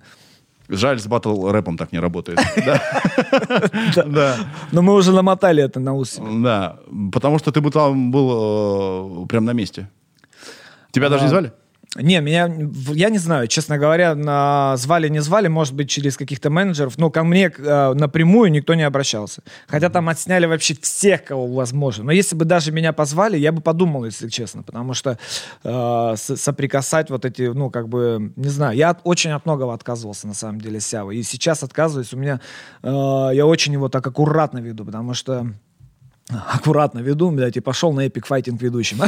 Жаль, 0.73 0.99
с 0.99 1.07
батл 1.07 1.51
рэпом 1.51 1.77
так 1.77 1.93
не 1.93 2.01
работает. 2.01 2.39
Да. 4.07 4.37
Но 4.73 4.83
мы 4.83 4.95
уже 4.95 5.12
намотали 5.12 5.62
это 5.62 5.81
на 5.81 5.95
ус. 5.95 6.18
Да. 6.43 6.77
Потому 7.12 7.39
что 7.39 7.53
ты 7.53 7.61
бы 7.61 7.70
там 7.70 8.11
был 8.11 9.25
э, 9.25 9.27
прям 9.29 9.45
на 9.45 9.53
месте. 9.53 9.89
Тебя 10.91 11.09
даже 11.09 11.25
не 11.25 11.29
звали? 11.29 11.53
Не, 11.97 12.20
меня, 12.22 12.51
я 12.95 13.11
не 13.11 13.18
знаю, 13.18 13.49
честно 13.49 13.76
говоря, 13.76 14.14
на, 14.14 14.74
звали, 14.78 15.09
не 15.09 15.20
звали, 15.20 15.49
может 15.49 15.74
быть, 15.74 15.90
через 15.90 16.16
каких-то 16.16 16.49
менеджеров, 16.49 16.97
но 16.97 17.11
ко 17.11 17.22
мне 17.22 17.53
э, 17.55 17.93
напрямую 17.93 18.51
никто 18.51 18.72
не 18.74 18.82
обращался. 18.82 19.43
Хотя 19.66 19.90
там 19.90 20.09
отсняли 20.09 20.47
вообще 20.47 20.74
всех, 20.80 21.24
кого 21.24 21.47
возможно. 21.47 22.05
Но 22.05 22.12
если 22.12 22.34
бы 22.34 22.47
даже 22.47 22.72
меня 22.72 22.95
позвали, 22.95 23.36
я 23.36 23.53
бы 23.53 23.61
подумал, 23.61 24.07
если 24.07 24.28
честно, 24.30 24.62
потому 24.62 24.95
что 24.95 25.18
э, 25.64 26.14
соприкасать 26.16 27.11
вот 27.11 27.26
эти, 27.26 27.43
ну, 27.43 27.68
как 27.70 27.90
бы, 27.90 28.32
не 28.36 28.49
знаю, 28.49 28.74
я 28.74 28.90
от- 28.90 29.01
очень 29.05 29.32
от 29.32 29.45
многого 29.45 29.74
отказывался, 29.74 30.26
на 30.26 30.34
самом 30.34 30.62
деле, 30.62 30.80
Сявы. 30.80 31.16
И 31.16 31.22
сейчас 31.22 31.62
отказываюсь, 31.62 32.14
у 32.14 32.16
меня, 32.16 32.40
э, 32.82 32.88
я 33.34 33.45
очень 33.45 33.74
его 33.74 33.90
так 33.90 34.07
аккуратно 34.07 34.61
веду, 34.61 34.86
потому 34.86 35.12
что 35.12 35.47
аккуратно 36.31 37.01
веду, 37.01 37.31
блядь, 37.31 37.57
и 37.57 37.61
пошел 37.61 37.93
на 37.93 38.01
эпик 38.07 38.27
файтинг 38.27 38.61
ведущим. 38.62 38.99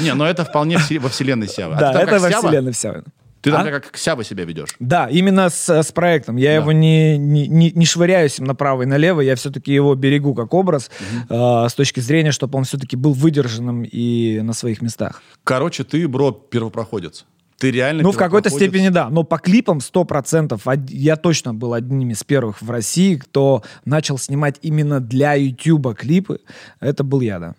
Не, 0.00 0.14
но 0.14 0.26
это 0.26 0.44
вполне 0.44 0.78
во 1.00 1.08
вселенной 1.08 1.48
Сява. 1.48 1.76
Да, 1.76 1.92
это 2.00 2.18
во 2.18 2.30
Сява? 2.30 2.48
вселенной 2.48 2.72
вся. 2.72 3.02
Ты 3.40 3.50
там 3.50 3.66
А? 3.66 3.70
как 3.70 3.96
Сява 3.96 4.22
себя 4.22 4.44
ведешь. 4.44 4.68
Да, 4.78 5.08
именно 5.08 5.48
с, 5.50 5.68
с 5.68 5.90
проектом. 5.90 6.36
Я 6.36 6.50
Да. 6.50 6.54
его 6.56 6.70
не, 6.72 7.18
не, 7.18 7.48
не, 7.48 7.72
не 7.72 7.86
швыряюсь 7.86 8.38
им 8.38 8.44
направо 8.44 8.82
и 8.82 8.86
налево, 8.86 9.20
я 9.20 9.34
все-таки 9.34 9.72
его 9.74 9.96
берегу 9.96 10.32
как 10.34 10.54
образ, 10.54 10.90
э, 11.28 11.66
с 11.68 11.74
точки 11.74 11.98
зрения, 11.98 12.30
чтобы 12.30 12.56
он 12.58 12.64
все-таки 12.64 12.94
был 12.96 13.12
выдержанным 13.14 13.82
и 13.82 14.40
на 14.42 14.52
своих 14.52 14.80
местах. 14.80 15.22
Короче, 15.42 15.82
ты, 15.82 16.06
бро, 16.06 16.30
первопроходец. 16.30 17.24
Ты 17.62 17.70
реально 17.70 18.02
Ну, 18.02 18.10
в 18.10 18.16
какой-то 18.16 18.50
первопроходец. 18.50 18.70
степени 18.72 18.88
да, 18.88 19.08
но 19.08 19.22
по 19.22 19.38
клипам 19.38 19.78
100%. 19.78 20.60
од- 20.66 20.90
Я 20.90 21.14
точно 21.14 21.54
был 21.54 21.74
одним 21.74 22.10
из 22.10 22.24
первых 22.24 22.60
в 22.60 22.68
России, 22.68 23.14
кто 23.14 23.62
начал 23.84 24.18
снимать 24.18 24.58
именно 24.62 24.98
для 24.98 25.34
YouTube 25.34 25.94
клипы. 25.96 26.40
Это 26.80 27.04
был 27.04 27.20
я, 27.20 27.38
да. 27.38 27.54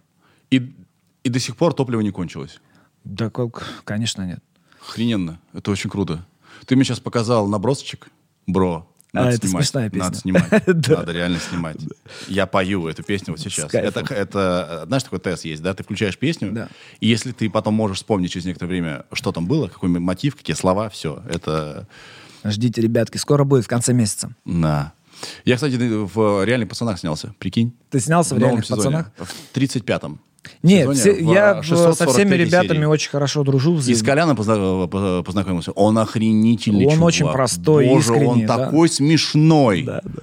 И, 0.51 0.75
и 1.23 1.29
до 1.29 1.39
сих 1.39 1.55
пор 1.55 1.73
топливо 1.73 2.01
не 2.01 2.11
кончилось. 2.11 2.59
Да, 3.05 3.31
конечно, 3.85 4.23
нет. 4.27 4.39
Охрененно. 4.81 5.39
Это 5.53 5.71
очень 5.71 5.89
круто. 5.89 6.25
Ты 6.65 6.75
мне 6.75 6.83
сейчас 6.83 6.99
показал 6.99 7.47
набросочек, 7.47 8.09
бро. 8.45 8.85
Надо 9.13 9.29
А, 9.29 9.31
это 9.33 9.47
снимать. 9.47 9.65
смешная 9.65 9.89
песня. 9.89 10.03
Надо 10.05 10.17
снимать. 10.17 10.63
Да. 10.65 10.97
Надо 10.97 11.11
реально 11.11 11.39
снимать. 11.39 11.77
Я 12.27 12.47
пою 12.47 12.87
эту 12.87 13.03
песню 13.03 13.33
вот 13.33 13.39
сейчас. 13.39 13.71
Это, 13.73 13.99
это, 14.13 14.79
э, 14.83 14.87
знаешь, 14.87 15.03
такой 15.03 15.19
тест 15.19 15.45
есть, 15.45 15.61
да? 15.61 15.73
Ты 15.75 15.83
включаешь 15.83 16.17
песню, 16.17 16.51
Да. 16.51 16.67
и 16.99 17.07
если 17.07 17.31
ты 17.31 17.49
потом 17.49 17.75
можешь 17.75 17.97
вспомнить 17.97 18.31
через 18.31 18.45
некоторое 18.45 18.69
время, 18.69 19.05
что 19.13 19.31
там 19.31 19.45
было, 19.45 19.67
какой 19.67 19.89
мотив, 19.89 20.35
какие 20.35 20.55
слова, 20.55 20.89
все. 20.89 21.21
Это 21.29 21.87
Ждите, 22.43 22.81
ребятки, 22.81 23.17
скоро 23.17 23.43
будет 23.43 23.65
в 23.65 23.67
конце 23.67 23.93
месяца. 23.93 24.31
на. 24.45 24.93
Я, 25.45 25.55
кстати, 25.55 25.75
в 25.77 26.43
«Реальных 26.43 26.67
пацанах» 26.67 26.99
снялся, 26.99 27.33
прикинь. 27.39 27.71
Ты 27.91 27.99
снялся 28.01 28.35
в 28.35 28.39
новом 28.39 28.55
«Реальных 28.59 28.67
пацанах»? 28.67 29.11
В 29.17 29.55
35-м. 29.57 30.19
Нет, 30.63 30.89
все- 30.97 31.19
я 31.19 31.55
в- 31.61 31.65
со 31.65 31.75
643 31.75 32.13
всеми 32.13 32.35
ребятами 32.35 32.77
серии. 32.77 32.85
очень 32.85 33.09
хорошо 33.11 33.43
дружу. 33.43 33.77
И 33.85 33.93
с 33.93 34.01
Коляном 34.01 34.35
позна- 34.37 34.87
по- 34.87 35.21
познакомился. 35.23 35.71
Он 35.73 35.97
охренительный 35.99 36.85
Он 36.85 36.93
чувак. 36.93 37.07
очень 37.07 37.31
простой, 37.31 37.87
Боже, 37.87 38.13
искренний, 38.13 38.25
он 38.27 38.45
да. 38.45 38.57
такой 38.57 38.87
смешной. 38.89 39.83
Да, 39.83 40.01
да. 40.03 40.21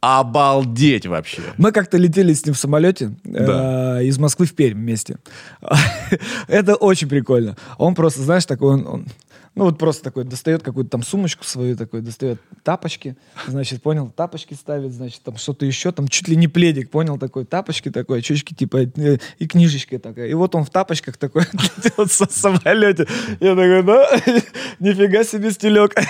Обалдеть 0.00 1.06
вообще. 1.06 1.42
Мы 1.58 1.70
как-то 1.70 1.96
летели 1.96 2.32
с 2.32 2.44
ним 2.44 2.54
в 2.54 2.58
самолете 2.58 3.12
Да. 3.22 4.00
э, 4.00 4.06
из 4.06 4.18
Москвы 4.18 4.46
в 4.46 4.54
Пермь 4.54 4.78
вместе. 4.78 5.18
Это 6.48 6.74
очень 6.74 7.08
прикольно. 7.08 7.56
Он 7.78 7.94
просто, 7.94 8.22
знаешь, 8.22 8.44
такой, 8.46 8.74
он, 8.74 8.86
он- 8.86 9.06
ну 9.54 9.64
вот 9.64 9.78
просто 9.78 10.04
такой 10.04 10.24
достает 10.24 10.62
какую-то 10.62 10.90
там 10.90 11.02
сумочку 11.02 11.44
свою, 11.44 11.76
такой 11.76 12.00
достает 12.00 12.40
тапочки, 12.62 13.16
значит, 13.46 13.82
понял, 13.82 14.08
тапочки 14.08 14.54
ставит, 14.54 14.92
значит, 14.92 15.22
там 15.22 15.36
что-то 15.36 15.66
еще, 15.66 15.92
там 15.92 16.08
чуть 16.08 16.28
ли 16.28 16.36
не 16.36 16.48
пледик, 16.48 16.90
понял, 16.90 17.18
такой, 17.18 17.44
тапочки 17.44 17.90
такой, 17.90 18.20
очечки 18.20 18.54
типа, 18.54 18.84
э, 18.96 19.18
и 19.38 19.46
книжечка 19.46 19.98
такая. 19.98 20.28
И 20.28 20.34
вот 20.34 20.54
он 20.54 20.64
в 20.64 20.70
тапочках 20.70 21.18
такой 21.18 21.42
в 21.96 22.08
самолете. 22.08 23.06
Я 23.40 23.54
такой, 23.54 23.82
да, 23.82 24.08
нифига 24.80 25.24
себе 25.24 25.50
стилек. 25.50 25.94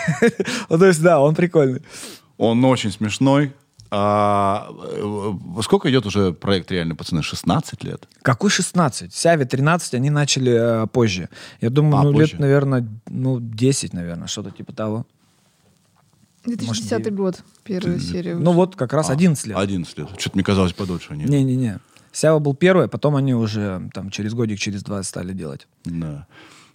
Ну, 0.69 0.79
то 0.79 0.87
есть, 0.87 1.03
да, 1.03 1.21
он 1.21 1.35
прикольный. 1.35 1.83
Он 2.39 2.65
очень 2.65 2.91
смешной. 2.91 3.53
А, 3.95 4.69
э, 4.71 5.63
сколько 5.63 5.91
идет 5.91 6.07
уже 6.07 6.33
проект 6.33 6.71
«Реальные 6.71 6.97
пацаны»? 6.97 7.23
16 7.23 7.85
лет? 7.85 8.09
Какой 8.23 8.49
16? 8.49 9.13
Сяве 9.13 9.45
13, 9.45 9.93
они 9.93 10.09
начали 10.09 10.85
э, 10.85 10.87
позже. 10.87 11.29
Я 11.61 11.69
думаю, 11.69 11.97
А, 12.01 12.03
ну, 12.05 12.13
позже. 12.15 12.33
лет, 12.33 12.41
наверное, 12.41 12.89
ну, 13.07 13.39
10, 13.39 13.93
наверное, 13.93 14.29
что-то 14.29 14.51
типа 14.51 14.73
того. 14.73 15.07
2010 16.47 17.15
год, 17.15 17.45
первая 17.65 17.99
серия. 17.99 18.35
Ну, 18.35 18.53
вот 18.53 18.77
как 18.77 18.95
раз 18.95 19.11
11 19.11 19.47
лет. 19.49 19.59
11 19.59 19.99
лет. 19.99 20.09
Что-то 20.19 20.37
мне 20.39 20.45
казалось 20.45 20.73
подольше. 20.73 21.09
они. 21.11 21.25
Не-не-не. 21.25 21.79
Сява 22.13 22.39
был 22.39 22.55
первый, 22.55 22.87
а 22.87 22.89
потом 22.89 23.17
они 23.17 23.35
уже 23.35 23.91
там 23.93 24.09
через 24.09 24.33
годик, 24.33 24.59
через 24.59 24.83
два 24.83 25.03
стали 25.03 25.35
делать. 25.35 25.67
Да. 25.85 26.27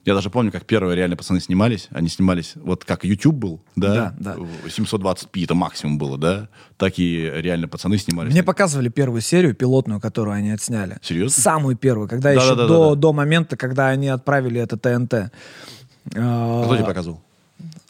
Я 0.08 0.14
даже 0.14 0.30
помню, 0.30 0.54
как 0.54 0.64
первые 0.64 0.96
«Реальные 0.96 1.18
пацаны» 1.18 1.42
снимались. 1.42 1.90
Они 1.92 2.08
снимались, 2.08 2.54
вот 2.56 2.86
как 2.86 3.04
YouTube 3.04 3.36
был, 3.36 3.62
да? 3.76 4.14
Да, 4.18 4.36
да. 4.36 4.42
720p 4.66 5.44
это 5.44 5.54
максимум 5.54 5.98
было, 5.98 6.18
да? 6.18 6.48
Так 6.78 6.98
и 6.98 7.30
«Реальные 7.36 7.68
пацаны» 7.68 7.98
снимались. 7.98 8.32
Мне 8.32 8.42
показывали 8.42 8.88
первую 8.88 9.20
серию, 9.20 9.54
пилотную, 9.54 10.00
которую 10.00 10.34
они 10.36 10.52
отсняли. 10.52 10.98
Серьезно? 11.02 11.42
Самую 11.42 11.76
первую, 11.76 12.08
когда 12.08 12.34
Да, 12.34 12.40
еще 12.42 12.56
да, 12.56 12.64
да, 12.64 12.68
до, 12.70 12.84
да, 12.84 12.90
да. 12.92 12.96
до 12.96 13.12
момента, 13.12 13.58
когда 13.58 13.90
они 13.90 14.08
отправили 14.08 14.62
это 14.62 14.78
ТНТ. 14.78 15.14
А, 16.16 16.64
Кто 16.64 16.76
тебе 16.78 16.86
показывал? 16.86 17.22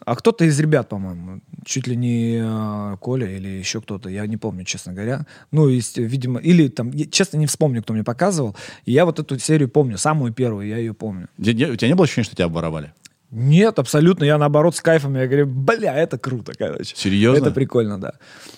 А 0.08 0.14
кто-то 0.14 0.44
из 0.44 0.58
ребят, 0.58 0.88
по-моему, 0.88 1.40
чуть 1.66 1.86
ли 1.86 1.94
не 1.94 2.38
э, 2.40 2.96
Коля 2.98 3.26
или 3.30 3.48
еще 3.48 3.80
кто-то, 3.82 4.08
я 4.08 4.26
не 4.26 4.38
помню, 4.38 4.64
честно 4.64 4.94
говоря. 4.94 5.26
Ну, 5.50 5.68
есть, 5.68 5.98
видимо, 5.98 6.40
или 6.40 6.68
там, 6.68 6.90
я, 6.92 7.04
честно, 7.06 7.36
не 7.36 7.46
вспомню, 7.46 7.82
кто 7.82 7.92
мне 7.92 8.04
показывал. 8.04 8.56
И 8.86 8.92
я 8.92 9.04
вот 9.04 9.18
эту 9.18 9.38
серию 9.38 9.68
помню, 9.68 9.98
самую 9.98 10.32
первую, 10.32 10.66
я 10.66 10.78
ее 10.78 10.94
помню. 10.94 11.28
У 11.38 11.42
тебя 11.44 11.88
не- 11.88 11.94
было 11.94 12.04
ощущения, 12.04 12.24
что 12.24 12.36
тебя 12.36 12.46
обворовали? 12.46 12.92
Нет, 13.30 13.78
абсолютно. 13.78 14.24
Я 14.24 14.38
наоборот 14.38 14.74
с 14.74 14.80
кайфом. 14.80 15.14
Я 15.14 15.26
говорю, 15.26 15.46
бля, 15.46 15.94
это 15.94 16.16
круто, 16.16 16.52
короче. 16.58 16.96
Серьезно? 16.96 17.42
Это 17.42 17.50
прикольно, 17.50 18.00
да. 18.00 18.12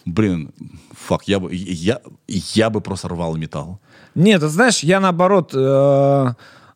Блин, 0.04 0.52
фак, 0.92 1.24
я 1.26 1.40
бы, 1.40 1.52
я, 1.52 2.00
я 2.28 2.70
бы 2.70 2.80
просто 2.80 3.08
рвал 3.08 3.36
металл. 3.36 3.80
Нет, 4.14 4.40
ты 4.40 4.48
знаешь, 4.48 4.84
я 4.84 5.00
наоборот, 5.00 5.52
э, 5.54 6.34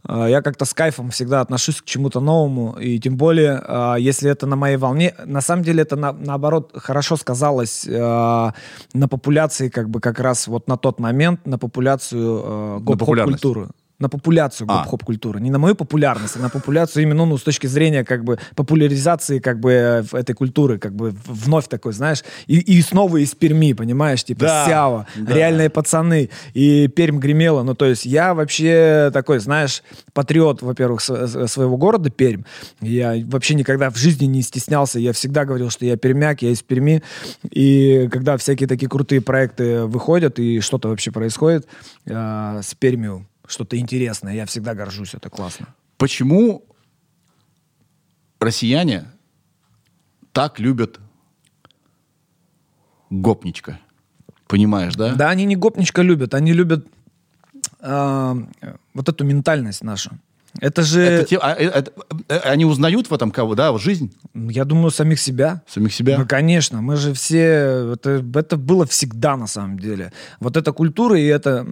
я 0.08 0.42
как-то 0.42 0.64
с 0.64 0.74
кайфом 0.74 1.10
всегда 1.10 1.40
отношусь 1.40 1.80
к 1.80 1.84
чему-то 1.84 2.20
новому, 2.20 2.76
и 2.78 2.98
тем 2.98 3.16
более, 3.16 3.62
э, 3.66 3.96
если 3.98 4.30
это 4.30 4.46
на 4.46 4.56
моей 4.56 4.76
волне, 4.76 5.14
на 5.24 5.40
самом 5.40 5.62
деле 5.62 5.82
это 5.82 5.96
на- 5.96 6.12
наоборот 6.12 6.72
хорошо 6.74 7.16
сказалось 7.16 7.86
э, 7.86 8.52
на 8.94 9.08
популяции, 9.08 9.68
как 9.68 9.88
бы 9.88 10.00
как 10.00 10.20
раз 10.20 10.46
вот 10.46 10.68
на 10.68 10.76
тот 10.76 11.00
момент, 11.00 11.46
на 11.46 11.58
популяцию 11.58 12.80
гоп-хоп-культуры. 12.80 13.68
На 14.04 14.10
популяцию 14.10 14.66
А. 14.70 14.82
гоп-хоп-культуры. 14.82 15.40
Не 15.40 15.50
на 15.50 15.58
мою 15.58 15.74
популярность, 15.74 16.36
а 16.36 16.38
на 16.40 16.50
популяцию 16.50 17.04
именно 17.04 17.24
ну, 17.24 17.38
с 17.38 17.42
точки 17.42 17.66
зрения 17.66 18.04
как 18.04 18.22
бы 18.22 18.38
популяризации 18.54 19.38
как 19.38 19.60
бы 19.60 19.70
э, 19.72 20.04
этой 20.12 20.34
культуры, 20.34 20.78
как 20.78 20.94
бы 20.94 21.14
вновь 21.24 21.68
такой, 21.68 21.94
знаешь, 21.94 22.22
и, 22.46 22.58
и 22.58 22.82
снова 22.82 23.16
из 23.16 23.34
Перми, 23.34 23.72
понимаешь, 23.72 24.22
типа 24.22 24.40
Да, 24.44 24.66
Сява, 24.66 25.06
да. 25.16 25.34
реальные 25.34 25.70
пацаны, 25.70 26.28
и 26.52 26.86
Пермь 26.88 27.18
гремела. 27.18 27.62
Ну, 27.62 27.74
то 27.74 27.86
есть 27.86 28.04
я 28.04 28.34
вообще 28.34 29.10
такой, 29.14 29.38
знаешь, 29.38 29.82
патриот, 30.12 30.60
во-первых, 30.60 31.00
своего 31.00 31.78
города 31.78 32.10
Пермь. 32.10 32.42
Я 32.82 33.14
вообще 33.24 33.54
никогда 33.54 33.88
в 33.88 33.96
жизни 33.96 34.26
не 34.26 34.42
стеснялся. 34.42 34.98
Я 34.98 35.14
всегда 35.14 35.46
говорил, 35.46 35.70
что 35.70 35.86
я 35.86 35.96
пермяк, 35.96 36.42
я 36.42 36.50
из 36.50 36.60
Перми. 36.60 37.02
И 37.50 38.06
когда 38.12 38.36
всякие 38.36 38.68
такие 38.68 38.90
крутые 38.90 39.22
проекты 39.22 39.84
выходят, 39.84 40.38
и 40.38 40.60
что-то 40.60 40.88
вообще 40.88 41.10
происходит 41.10 41.66
э, 42.04 42.60
с 42.62 42.74
Пермью, 42.74 43.26
что-то 43.46 43.76
интересное, 43.78 44.34
я 44.34 44.46
всегда 44.46 44.74
горжусь, 44.74 45.14
это 45.14 45.30
классно. 45.30 45.66
Почему 45.96 46.64
россияне 48.40 49.04
так 50.32 50.58
любят 50.60 51.00
гопничка? 53.10 53.78
Понимаешь, 54.46 54.94
да? 54.94 55.14
Да, 55.14 55.30
они 55.30 55.44
не 55.44 55.56
гопничка 55.56 56.02
любят, 56.02 56.34
они 56.34 56.52
любят 56.52 56.86
э, 57.80 58.34
вот 58.94 59.08
эту 59.08 59.24
ментальность 59.24 59.82
нашу. 59.82 60.10
Это 60.60 60.82
же, 60.82 61.00
Это 61.00 61.28
те- 61.28 61.38
а, 61.38 61.54
э, 61.54 61.64
это- 61.68 61.92
э, 62.28 62.38
они 62.38 62.64
узнают 62.64 63.10
в 63.10 63.14
этом 63.14 63.30
кого, 63.30 63.54
да, 63.54 63.72
в 63.72 63.78
жизнь 63.78 64.14
я 64.34 64.64
думаю, 64.64 64.90
самих 64.90 65.18
себя. 65.20 65.62
самих 65.66 65.92
себя. 65.94 66.18
Ну, 66.18 66.26
конечно, 66.26 66.82
мы 66.82 66.96
же 66.96 67.12
все... 67.12 67.92
Это, 67.94 68.24
это 68.34 68.56
было 68.56 68.84
всегда, 68.86 69.36
на 69.36 69.46
самом 69.46 69.78
деле. 69.78 70.12
Вот 70.40 70.56
эта 70.56 70.72
культура 70.72 71.18
и 71.18 71.24
это... 71.24 71.66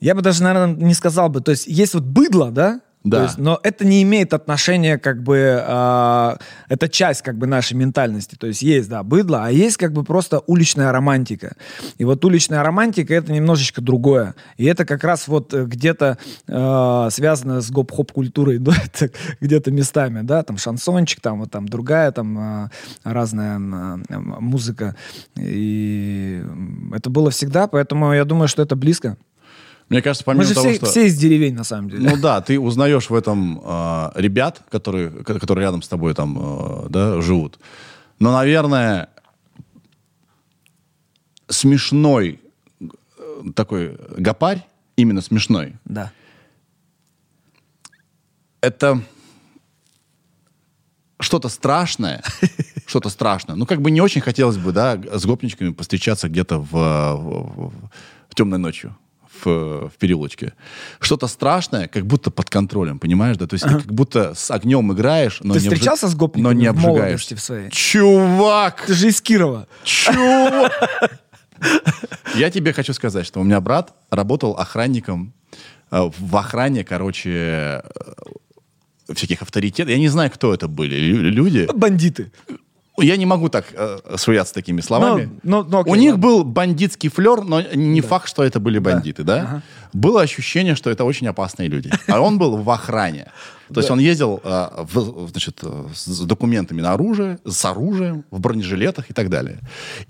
Я 0.00 0.14
бы 0.14 0.22
даже, 0.22 0.42
наверное, 0.42 0.74
не 0.74 0.94
сказал 0.94 1.28
бы... 1.28 1.40
То 1.40 1.50
есть 1.50 1.66
есть 1.66 1.94
вот 1.94 2.04
быдло, 2.04 2.50
да? 2.50 2.80
Да. 3.02 3.18
То 3.18 3.22
есть, 3.24 3.38
но 3.38 3.58
это 3.62 3.86
не 3.86 4.02
имеет 4.02 4.34
отношения, 4.34 4.98
как 4.98 5.22
бы... 5.22 5.58
а, 5.62 6.38
это 6.68 6.88
часть, 6.88 7.22
как 7.22 7.38
бы, 7.38 7.46
нашей 7.46 7.74
ментальности. 7.74 8.34
То 8.34 8.46
есть 8.46 8.60
есть, 8.60 8.90
да, 8.90 9.02
быдло, 9.02 9.46
а 9.46 9.50
есть, 9.50 9.78
как 9.78 9.92
бы, 9.92 10.04
просто 10.04 10.42
уличная 10.46 10.92
романтика. 10.92 11.56
И 11.96 12.04
вот 12.04 12.22
уличная 12.24 12.62
романтика— 12.62 13.14
это 13.14 13.32
немножечко 13.32 13.80
другое. 13.80 14.34
И 14.58 14.66
это 14.66 14.84
как 14.84 15.02
раз 15.02 15.28
вот 15.28 15.54
э, 15.54 15.64
где-то 15.64 16.18
э, 16.46 17.08
связано 17.10 17.62
с 17.62 17.70
гоп-хоп-культурой, 17.70 18.58
да, 18.58 18.74
где-то 19.40 19.70
местами, 19.70 20.20
да, 20.20 20.42
там 20.42 20.58
шансончик, 20.58 21.20
там 21.20 21.40
вот 21.40 21.50
там 21.50 21.68
другая 21.68 22.12
там 22.12 22.38
э, 22.38 22.70
разная 23.02 23.56
э, 23.58 24.18
музыка. 24.18 24.94
И 25.38 26.44
это 26.92 27.08
было 27.08 27.30
всегда, 27.30 27.66
поэтому 27.66 28.12
я 28.12 28.26
думаю, 28.26 28.48
что 28.48 28.62
это 28.62 28.76
близко. 28.76 29.16
Мне 29.90 30.00
кажется, 30.02 30.22
Мы 30.26 30.32
помимо 30.34 30.44
же 30.48 30.54
того, 30.54 30.68
все, 30.68 30.76
что... 30.76 30.86
все 30.86 31.06
из 31.06 31.18
деревень, 31.18 31.54
на 31.54 31.64
самом 31.64 31.90
деле. 31.90 32.08
Ну 32.08 32.16
да, 32.16 32.40
ты 32.40 32.58
узнаешь 32.58 33.10
в 33.10 33.14
этом 33.14 33.60
э, 33.62 34.10
ребят, 34.14 34.62
которые, 34.70 35.10
ко- 35.10 35.38
которые 35.38 35.64
рядом 35.64 35.82
с 35.82 35.88
тобой 35.88 36.14
там, 36.14 36.38
э, 36.40 36.88
да, 36.88 37.20
живут. 37.20 37.58
Но, 38.20 38.32
наверное, 38.32 39.08
смешной 41.48 42.40
э, 42.80 42.86
такой 43.54 43.98
гопарь, 44.16 44.64
именно 44.96 45.20
смешной, 45.22 45.74
Да. 45.84 46.12
это 48.60 49.02
что-то 51.18 51.48
страшное, 51.48 52.22
что-то 52.86 53.08
страшное. 53.08 53.56
Ну, 53.56 53.66
как 53.66 53.80
бы 53.82 53.90
не 53.90 54.00
очень 54.00 54.20
хотелось 54.20 54.56
бы, 54.56 54.72
да, 54.72 54.96
с 55.12 55.24
гопничками 55.26 55.70
повстречаться 55.72 56.28
где-то 56.28 56.60
в, 56.60 56.70
в, 56.70 57.72
в 58.28 58.34
темной 58.34 58.58
ночью. 58.58 58.96
В, 59.44 59.88
в 59.88 59.92
переулочке. 59.98 60.52
Что-то 61.00 61.26
страшное, 61.28 61.88
как 61.88 62.06
будто 62.06 62.30
под 62.30 62.50
контролем, 62.50 62.98
понимаешь, 62.98 63.36
да? 63.36 63.46
То 63.46 63.54
есть 63.54 63.64
как 63.64 63.86
будто 63.86 64.34
с 64.34 64.50
огнем 64.50 64.92
играешь, 64.92 65.38
но 65.42 65.54
Ты 65.54 65.60
не 65.60 65.66
обжи- 65.66 65.74
встречался 65.74 66.08
с 66.08 66.14
гопниками 66.14 66.42
но 66.42 66.52
не 66.52 66.70
в 66.72 66.76
молодости 66.78 67.34
в 67.34 67.40
своей? 67.40 67.70
Чувак! 67.70 68.84
Ты 68.86 68.94
же 68.94 69.08
из 69.08 69.20
Кирова. 69.20 69.66
Чувак! 69.84 71.20
Я 72.34 72.50
тебе 72.50 72.72
хочу 72.72 72.92
сказать, 72.94 73.26
что 73.26 73.40
у 73.40 73.44
меня 73.44 73.60
брат 73.60 73.92
работал 74.10 74.52
охранником 74.52 75.32
э, 75.90 76.10
в 76.18 76.36
охране, 76.36 76.84
короче, 76.84 77.30
э, 77.30 77.82
всяких 79.14 79.42
авторитетов. 79.42 79.90
Я 79.90 79.98
не 79.98 80.08
знаю, 80.08 80.30
кто 80.30 80.54
это 80.54 80.68
были 80.68 80.96
лю- 80.96 81.22
люди. 81.30 81.68
Бандиты. 81.74 82.32
Я 83.02 83.16
не 83.16 83.26
могу 83.26 83.48
так 83.48 83.66
э, 83.72 83.98
свояться 84.16 84.54
такими 84.54 84.80
словами. 84.80 85.30
Ну, 85.42 85.62
ну, 85.62 85.68
ну, 85.70 85.78
окей, 85.80 85.92
У 85.92 85.96
них 85.96 86.10
ладно. 86.12 86.26
был 86.26 86.44
бандитский 86.44 87.08
флер, 87.10 87.42
но 87.42 87.60
не 87.62 88.00
факт, 88.00 88.28
что 88.28 88.42
это 88.44 88.60
были 88.60 88.78
бандиты, 88.78 89.22
да? 89.22 89.36
Ага. 89.36 89.62
Было 89.92 90.22
ощущение, 90.22 90.74
что 90.76 90.90
это 90.90 91.04
очень 91.04 91.26
опасные 91.26 91.68
люди. 91.68 91.90
А 92.08 92.20
он 92.20 92.38
был 92.38 92.56
в 92.56 92.70
охране. 92.70 93.26
То 93.72 93.78
есть 93.80 93.90
он 93.90 94.00
ездил 94.00 94.40
э, 94.42 94.68
в- 94.92 95.28
значит, 95.30 95.60
с 95.94 96.20
документами 96.20 96.80
на 96.80 96.92
оружие, 96.92 97.38
с 97.46 97.64
оружием, 97.64 98.24
в 98.30 98.40
бронежилетах 98.40 99.10
и 99.10 99.12
так 99.14 99.28
далее. 99.30 99.58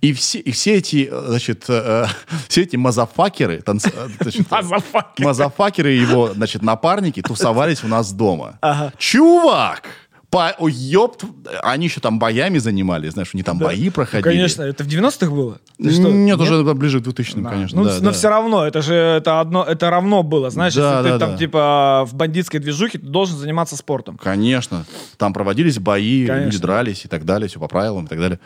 И 0.00 0.12
все, 0.14 0.38
и 0.38 0.50
все 0.50 0.74
эти, 0.76 1.08
э, 1.10 1.24
значит, 1.28 1.64
э, 1.68 2.06
все 2.48 2.62
эти 2.62 2.76
мазафакеры, 2.76 3.58
танц- 3.60 3.92
значит, 4.20 4.50
Мазафакеры. 4.50 5.26
мазафакеры 5.26 5.94
и 5.94 6.00
его, 6.00 6.32
значит, 6.32 6.62
напарники 6.62 7.20
тусовались 7.22 7.84
у 7.84 7.88
нас 7.88 8.12
дома. 8.12 8.58
Ага. 8.62 8.92
Чувак! 8.98 9.82
По, 10.30 10.50
о, 10.58 10.68
ёпт, 10.68 11.24
они 11.64 11.86
еще 11.86 12.00
там 12.00 12.20
боями 12.20 12.58
занимались, 12.58 13.14
знаешь, 13.14 13.30
у 13.34 13.36
них 13.36 13.44
там 13.44 13.58
бои 13.58 13.86
Ну, 13.86 13.90
проходили. 13.90 14.22
конечно, 14.36 14.62
это 14.62 14.84
в 14.84 14.86
90-х 14.86 15.28
было? 15.28 15.58
Ты 15.76 15.90
что, 15.90 16.08
Нет, 16.08 16.38
уже 16.40 16.62
ближе 16.74 17.00
к 17.00 17.02
2000 17.02 17.40
Да. 17.40 17.50
конечно. 17.50 17.78
Ну, 17.82 17.88
да, 17.88 17.94
но 17.96 18.00
да. 18.00 18.12
все 18.12 18.28
равно, 18.28 18.64
это 18.64 18.80
же 18.80 18.94
это 18.94 19.40
одно, 19.40 19.64
это 19.64 19.90
равно 19.90 20.22
было. 20.22 20.50
Знаешь, 20.50 20.74
Да, 20.74 20.98
если 20.98 21.08
да, 21.08 21.14
ты 21.14 21.18
там 21.18 21.30
да. 21.32 21.36
типа 21.36 22.04
в 22.08 22.14
бандитской 22.14 22.60
движухе, 22.60 22.98
ты 22.98 23.06
должен 23.06 23.36
заниматься 23.38 23.76
спортом. 23.76 24.18
Конечно. 24.18 24.86
Там 25.16 25.32
проводились 25.32 25.80
бои, 25.80 26.26
Конечно. 26.26 26.44
люди 26.46 26.58
дрались 26.58 27.04
и 27.04 27.08
так 27.08 27.24
далее, 27.24 27.48
все 27.48 27.58
по 27.58 27.66
правилам 27.66 28.04
и 28.04 28.08
так 28.08 28.18
далее. 28.20 28.38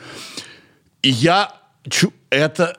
И 1.02 1.10
я... 1.10 1.52
чу- 1.90 2.12
это... 2.30 2.78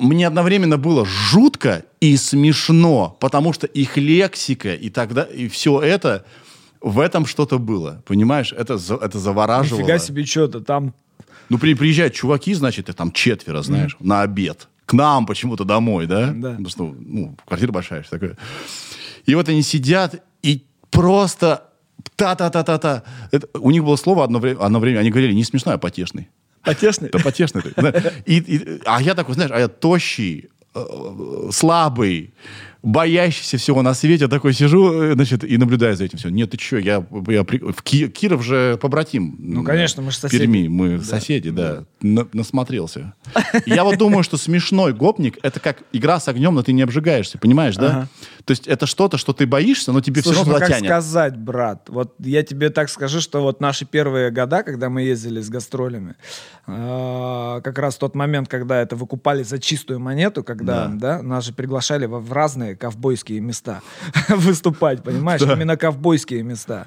Мне 0.00 0.26
одновременно 0.26 0.76
было 0.78 1.06
жутко 1.06 1.84
и 2.00 2.16
смешно, 2.16 3.16
потому 3.20 3.52
что 3.52 3.68
их 3.68 3.96
лексика 3.96 4.74
и 4.74 4.90
тогда 4.90 5.22
и 5.22 5.46
все 5.46 5.80
это 5.80 6.24
в 6.82 6.98
этом 7.00 7.26
что-то 7.26 7.58
было, 7.58 8.02
понимаешь? 8.06 8.52
Это 8.52 8.74
это 9.00 9.18
завораживало. 9.18 9.80
Нифига 9.80 9.98
себе 9.98 10.24
что-то 10.24 10.60
там. 10.60 10.94
Ну, 11.48 11.58
при, 11.58 11.74
приезжают 11.74 12.14
чуваки, 12.14 12.54
значит, 12.54 12.88
их 12.88 12.94
там 12.94 13.12
четверо, 13.12 13.62
знаешь, 13.62 13.96
на 14.00 14.22
обед. 14.22 14.68
К 14.86 14.94
нам 14.94 15.26
почему-то 15.26 15.64
домой, 15.64 16.06
да? 16.06 16.26
Да. 16.34 16.50
Потому 16.50 16.68
что, 16.68 16.94
ну, 16.98 17.36
квартира 17.46 17.72
большая, 17.72 18.02
все 18.02 18.10
такое. 18.10 18.36
И 19.26 19.34
вот 19.34 19.48
они 19.48 19.62
сидят 19.62 20.22
и 20.42 20.64
просто 20.90 21.64
та-та-та-та-та. 22.16 23.02
У 23.54 23.70
них 23.70 23.84
было 23.84 23.96
слово 23.96 24.24
одно 24.24 24.38
время, 24.38 24.60
одно 24.60 24.80
время, 24.80 24.98
они 25.00 25.10
говорили 25.10 25.32
не 25.34 25.44
смешной, 25.44 25.74
а 25.74 25.78
потешный. 25.78 26.28
Потешный. 26.64 27.10
Да 27.12 27.18
потешный 27.18 27.62
ты. 27.62 28.12
И- 28.26 28.38
и- 28.38 28.80
а 28.84 29.00
я 29.02 29.14
такой, 29.14 29.34
знаешь, 29.34 29.50
а 29.52 29.58
я 29.58 29.68
тощий, 29.68 30.48
э, 30.74 31.48
слабый, 31.52 32.32
боящийся 32.82 33.58
всего 33.58 33.82
на 33.82 33.94
свете, 33.94 34.28
такой 34.28 34.52
сижу, 34.52 34.92
э, 35.02 35.14
значит, 35.14 35.44
и 35.44 35.56
наблюдаю 35.56 35.96
за 35.96 36.04
этим 36.04 36.18
все. 36.18 36.28
Нет, 36.30 36.50
ты 36.50 36.58
что, 36.58 36.78
я, 36.78 37.04
я 37.28 37.44
при- 37.44 37.58
в 37.58 37.82
Ки- 37.82 38.08
Киров 38.08 38.44
же 38.44 38.78
побратим. 38.80 39.36
Ну, 39.38 39.62
конечно, 39.64 40.02
мы 40.02 40.10
же 40.10 40.16
соседи. 40.18 40.40
Перми, 40.42 40.68
мы 40.68 41.00
соседи, 41.00 41.50
да. 41.50 41.84
На- 42.00 42.26
насмотрелся. 42.32 43.14
Я 43.66 43.84
вот 43.84 43.98
думаю, 43.98 44.24
что 44.24 44.36
смешной 44.36 44.92
гопник— 44.92 45.38
это 45.42 45.60
как 45.60 45.82
игра 45.92 46.18
с 46.18 46.26
огнем, 46.28 46.54
но 46.54 46.62
ты 46.62 46.72
не 46.72 46.82
обжигаешься, 46.82 47.38
понимаешь, 47.38 47.76
да? 47.76 47.86
Ага. 47.86 48.08
То 48.44 48.52
есть 48.52 48.66
это 48.66 48.86
что-то, 48.86 49.18
что 49.18 49.32
ты 49.32 49.46
боишься, 49.46 49.92
но 49.92 50.00
тебе 50.00 50.22
Слушай, 50.22 50.36
все 50.36 50.44
ну 50.44 50.52
равно 50.52 50.66
как 50.66 50.78
сказать, 50.84 51.36
брат? 51.36 51.88
Вот 51.88 52.14
я 52.18 52.42
тебе 52.42 52.70
так 52.70 52.88
скажу, 52.90 53.20
что 53.20 53.42
вот 53.42 53.60
наши 53.60 53.84
первые 53.84 54.30
года, 54.30 54.62
когда 54.62 54.88
мы 54.88 55.02
ездили 55.02 55.40
с 55.40 55.48
гастролями, 55.48 56.16
э, 56.66 57.60
как 57.62 57.78
раз 57.78 57.96
тот 57.96 58.14
момент, 58.14 58.48
когда 58.48 58.80
это 58.80 58.96
выкупали 58.96 59.42
за 59.42 59.58
чистую 59.58 60.00
монету, 60.00 60.42
когда, 60.42 60.86
Да. 60.88 61.18
да, 61.18 61.22
нас 61.22 61.44
же 61.44 61.52
приглашали 61.52 62.06
в 62.06 62.32
разные 62.32 62.76
ковбойские 62.76 63.40
места 63.40 63.80
выступать, 64.28 65.02
понимаешь? 65.02 65.42
Именно 65.42 65.76
ковбойские 65.76 66.42
места. 66.42 66.86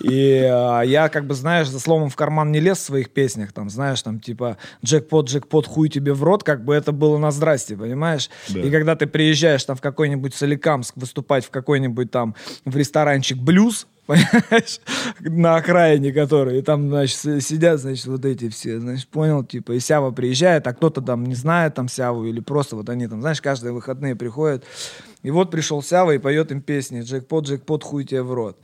И 0.00 0.48
э, 0.48 0.82
я, 0.86 1.08
как 1.08 1.26
бы, 1.26 1.34
знаешь, 1.34 1.68
за 1.68 1.80
словом 1.80 2.08
в 2.08 2.16
карман 2.16 2.52
не 2.52 2.60
лез 2.60 2.78
в 2.78 2.82
своих 2.82 3.10
песнях, 3.10 3.52
там, 3.52 3.70
знаешь, 3.70 4.02
там, 4.02 4.20
типа, 4.20 4.56
джекпот, 4.84 5.28
джекпот, 5.28 5.66
хуй 5.66 5.88
тебе 5.88 6.12
в 6.12 6.22
рот, 6.22 6.42
как 6.44 6.64
бы 6.64 6.74
это 6.74 6.92
было 6.92 7.18
на 7.18 7.30
здрасте, 7.30 7.76
понимаешь? 7.76 8.30
Да. 8.48 8.60
И 8.60 8.70
когда 8.70 8.96
ты 8.96 9.06
приезжаешь 9.06 9.64
там 9.64 9.76
в 9.76 9.80
какой-нибудь 9.80 10.34
Соликамск 10.34 10.87
выступать 10.96 11.44
в 11.44 11.50
какой-нибудь 11.50 12.10
там 12.10 12.34
в 12.64 12.76
ресторанчик 12.76 13.38
блюз, 13.38 13.86
на 15.20 15.56
окраине 15.56 16.12
которые, 16.12 16.60
и 16.60 16.62
там, 16.62 16.88
значит, 16.88 17.18
сидят, 17.42 17.78
значит, 17.80 18.06
вот 18.06 18.24
эти 18.24 18.48
все, 18.48 18.80
значит, 18.80 19.08
понял, 19.08 19.44
типа, 19.44 19.72
и 19.72 19.80
Сява 19.80 20.10
приезжает, 20.12 20.66
а 20.66 20.72
кто-то 20.72 21.02
там 21.02 21.26
не 21.26 21.34
знает 21.34 21.74
там 21.74 21.88
Сяву, 21.88 22.24
или 22.24 22.40
просто 22.40 22.76
вот 22.76 22.88
они 22.88 23.06
там, 23.06 23.20
знаешь, 23.20 23.42
каждые 23.42 23.72
выходные 23.72 24.16
приходят, 24.16 24.64
и 25.22 25.30
вот 25.30 25.50
пришел 25.50 25.82
Сява 25.82 26.12
и 26.12 26.18
поет 26.18 26.50
им 26.52 26.62
песни 26.62 27.02
«Джекпот, 27.02 27.46
джекпот, 27.46 27.84
хуй 27.84 28.04
тебе 28.04 28.22
в 28.22 28.32
рот». 28.32 28.56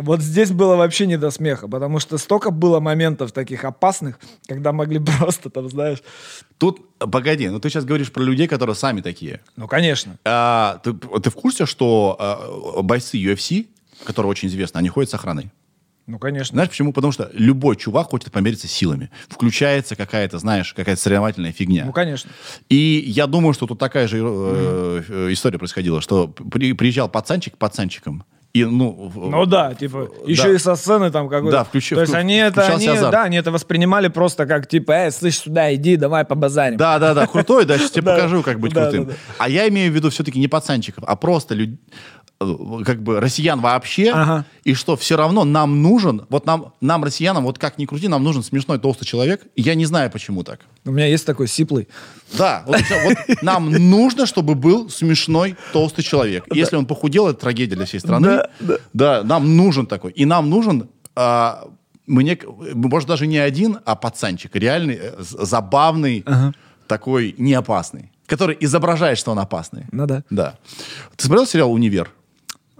Вот 0.00 0.22
здесь 0.22 0.50
было 0.50 0.76
вообще 0.76 1.06
не 1.06 1.18
до 1.18 1.30
смеха, 1.30 1.68
потому 1.68 1.98
что 2.00 2.16
столько 2.16 2.50
было 2.50 2.80
моментов 2.80 3.32
таких 3.32 3.64
опасных, 3.64 4.18
когда 4.46 4.72
могли 4.72 4.98
просто 5.18 5.50
там, 5.50 5.68
знаешь, 5.68 6.02
Тут, 6.56 6.80
погоди, 6.98 7.48
ну 7.48 7.60
ты 7.60 7.68
сейчас 7.68 7.84
говоришь 7.84 8.10
про 8.10 8.22
людей, 8.22 8.48
которые 8.48 8.74
сами 8.74 9.02
такие. 9.02 9.40
ну, 9.56 9.68
конечно. 9.68 10.18
А, 10.24 10.80
ты, 10.82 10.94
ты 10.94 11.30
в 11.30 11.34
курсе, 11.34 11.66
что 11.66 12.16
а, 12.18 12.82
бойцы 12.82 13.18
UFC, 13.18 13.66
которые 14.04 14.30
очень 14.30 14.48
известны, 14.48 14.78
они 14.78 14.88
ходят 14.88 15.10
с 15.10 15.14
охраной? 15.14 15.50
Ну, 16.06 16.18
конечно. 16.18 16.54
Знаешь 16.54 16.70
почему? 16.70 16.92
Потому 16.92 17.12
что 17.12 17.30
любой 17.34 17.76
чувак 17.76 18.08
хочет 18.08 18.32
помериться 18.32 18.66
силами. 18.66 19.10
Включается 19.28 19.96
какая-то, 19.96 20.38
знаешь, 20.38 20.72
какая-то 20.74 21.00
соревновательная 21.00 21.52
фигня. 21.52 21.84
Ну, 21.84 21.92
конечно. 21.92 22.30
И 22.68 23.04
я 23.06 23.26
думаю, 23.26 23.52
что 23.52 23.66
тут 23.66 23.78
такая 23.78 24.08
же 24.08 24.18
э, 24.18 25.02
э, 25.08 25.32
история 25.32 25.58
происходила, 25.58 26.00
что 26.00 26.26
при- 26.26 26.72
приезжал 26.72 27.08
пацанчик 27.08 27.54
к 27.54 27.58
пацанчикам, 27.58 28.24
и, 28.52 28.64
ну... 28.64 29.12
Ну 29.14 29.46
да, 29.46 29.74
типа, 29.74 30.08
еще 30.26 30.48
да. 30.48 30.54
и 30.54 30.58
со 30.58 30.74
сцены 30.74 31.12
там 31.12 31.28
какой-то. 31.28 31.58
Да, 31.58 31.64
включи- 31.64 31.94
То 31.94 32.00
есть 32.00 32.14
они 32.14 32.34
это, 32.34 32.66
они, 32.66 32.88
азарт. 32.88 33.12
да, 33.12 33.22
они 33.22 33.36
это 33.36 33.52
воспринимали 33.52 34.08
просто 34.08 34.44
как, 34.44 34.66
типа, 34.66 34.92
эй, 34.92 35.12
слышь, 35.12 35.38
сюда 35.38 35.72
иди, 35.72 35.96
давай 35.96 36.24
побазарим. 36.24 36.76
Да, 36.76 36.98
да, 36.98 37.14
да, 37.14 37.28
крутой, 37.28 37.64
да, 37.64 37.78
сейчас 37.78 37.92
тебе 37.92 38.02
покажу, 38.06 38.42
как 38.42 38.58
быть 38.58 38.74
крутым. 38.74 39.10
А 39.38 39.48
я 39.48 39.68
имею 39.68 39.92
в 39.92 39.94
виду 39.94 40.10
все-таки 40.10 40.40
не 40.40 40.48
пацанчиков, 40.48 41.04
а 41.06 41.14
просто 41.14 41.54
э, 41.54 41.68
как 42.84 43.02
бы 43.02 43.20
россиян 43.20 43.60
вообще, 43.60 44.12
Ага. 44.12 44.46
и 44.64 44.72
что 44.72 44.96
все 44.96 45.16
равно 45.16 45.44
нам 45.44 45.82
нужен, 45.82 46.24
вот 46.30 46.46
нам, 46.46 46.72
нам, 46.80 47.04
россиянам, 47.04 47.44
вот 47.44 47.58
как 47.58 47.76
ни 47.76 47.84
крути, 47.84 48.08
нам 48.08 48.24
нужен 48.24 48.42
смешной 48.42 48.78
толстый 48.78 49.04
человек, 49.04 49.42
и 49.56 49.62
я 49.62 49.74
не 49.74 49.84
знаю, 49.84 50.10
почему 50.10 50.42
так. 50.42 50.60
У 50.86 50.90
меня 50.90 51.06
есть 51.06 51.26
такой 51.26 51.48
сиплый. 51.48 51.86
Да, 52.38 52.64
вот, 52.66 52.78
нам 53.42 53.70
нужно, 53.70 54.24
чтобы 54.24 54.54
был 54.54 54.88
смешной 54.88 55.56
толстый 55.74 56.02
человек. 56.02 56.44
Если 56.54 56.76
он 56.76 56.86
похудел, 56.86 57.28
это 57.28 57.40
трагедия 57.40 57.76
для 57.76 57.84
всей 57.84 58.00
страны. 58.00 58.44
Да, 58.94 59.22
нам 59.22 59.56
нужен 59.56 59.86
такой. 59.86 60.12
И 60.12 60.24
нам 60.24 60.48
нужен, 60.48 60.88
а, 61.14 61.68
мне, 62.06 62.38
может, 62.72 63.06
даже 63.06 63.26
не 63.26 63.36
один, 63.36 63.80
а 63.84 63.96
пацанчик. 63.96 64.56
Реальный, 64.56 64.98
э, 64.98 65.12
забавный, 65.18 66.24
такой 66.86 67.34
неопасный. 67.36 68.10
Который 68.26 68.56
изображает, 68.60 69.18
что 69.18 69.32
он 69.32 69.38
опасный. 69.40 69.84
Ну 69.92 70.06
да. 70.06 70.22
Да. 70.30 70.54
Ты 71.16 71.26
смотрел 71.26 71.46
сериал 71.46 71.72
«Универ»? 71.72 72.10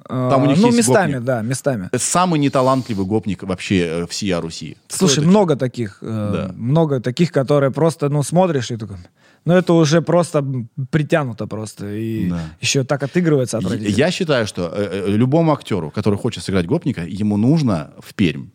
Там 0.09 0.42
у 0.42 0.46
них 0.46 0.59
ну, 0.59 0.66
есть 0.66 0.78
местами, 0.78 1.12
гопник. 1.12 1.24
да, 1.26 1.42
местами. 1.42 1.88
Это 1.92 2.05
самый 2.05 2.38
неталантливый 2.40 3.07
гопник 3.07 3.42
вообще 3.42 4.03
э, 4.03 4.07
всей 4.07 4.34
Руси. 4.34 4.76
Слушай, 4.88 5.24
много 5.24 5.57
таких, 5.57 5.98
э, 6.03 6.30
Да. 6.48 6.55
много 6.57 7.01
таких, 7.01 7.30
которые 7.32 7.70
просто, 7.70 8.09
ну, 8.09 8.22
смотришь 8.22 8.70
и 8.70 8.76
такой, 8.76 8.96
ну, 9.44 9.55
это 9.55 9.72
уже 9.72 10.01
просто 10.03 10.44
притянуто 10.90 11.46
просто. 11.46 11.86
И 11.94 12.28
Да. 12.30 12.40
еще 12.61 12.84
так 12.84 13.03
отыгрывается 13.03 13.57
Я- 13.59 13.61
отвратительно. 13.66 13.96
Я 13.96 14.11
считаю, 14.11 14.46
что 14.46 14.62
э, 14.74 15.05
э, 15.07 15.16
любому 15.16 15.53
актеру, 15.53 15.90
который 15.90 16.18
хочет 16.18 16.44
сыграть 16.44 16.66
гопника, 16.66 17.03
ему 17.03 17.36
нужно 17.36 17.90
в 17.98 18.14
Пермь 18.14 18.46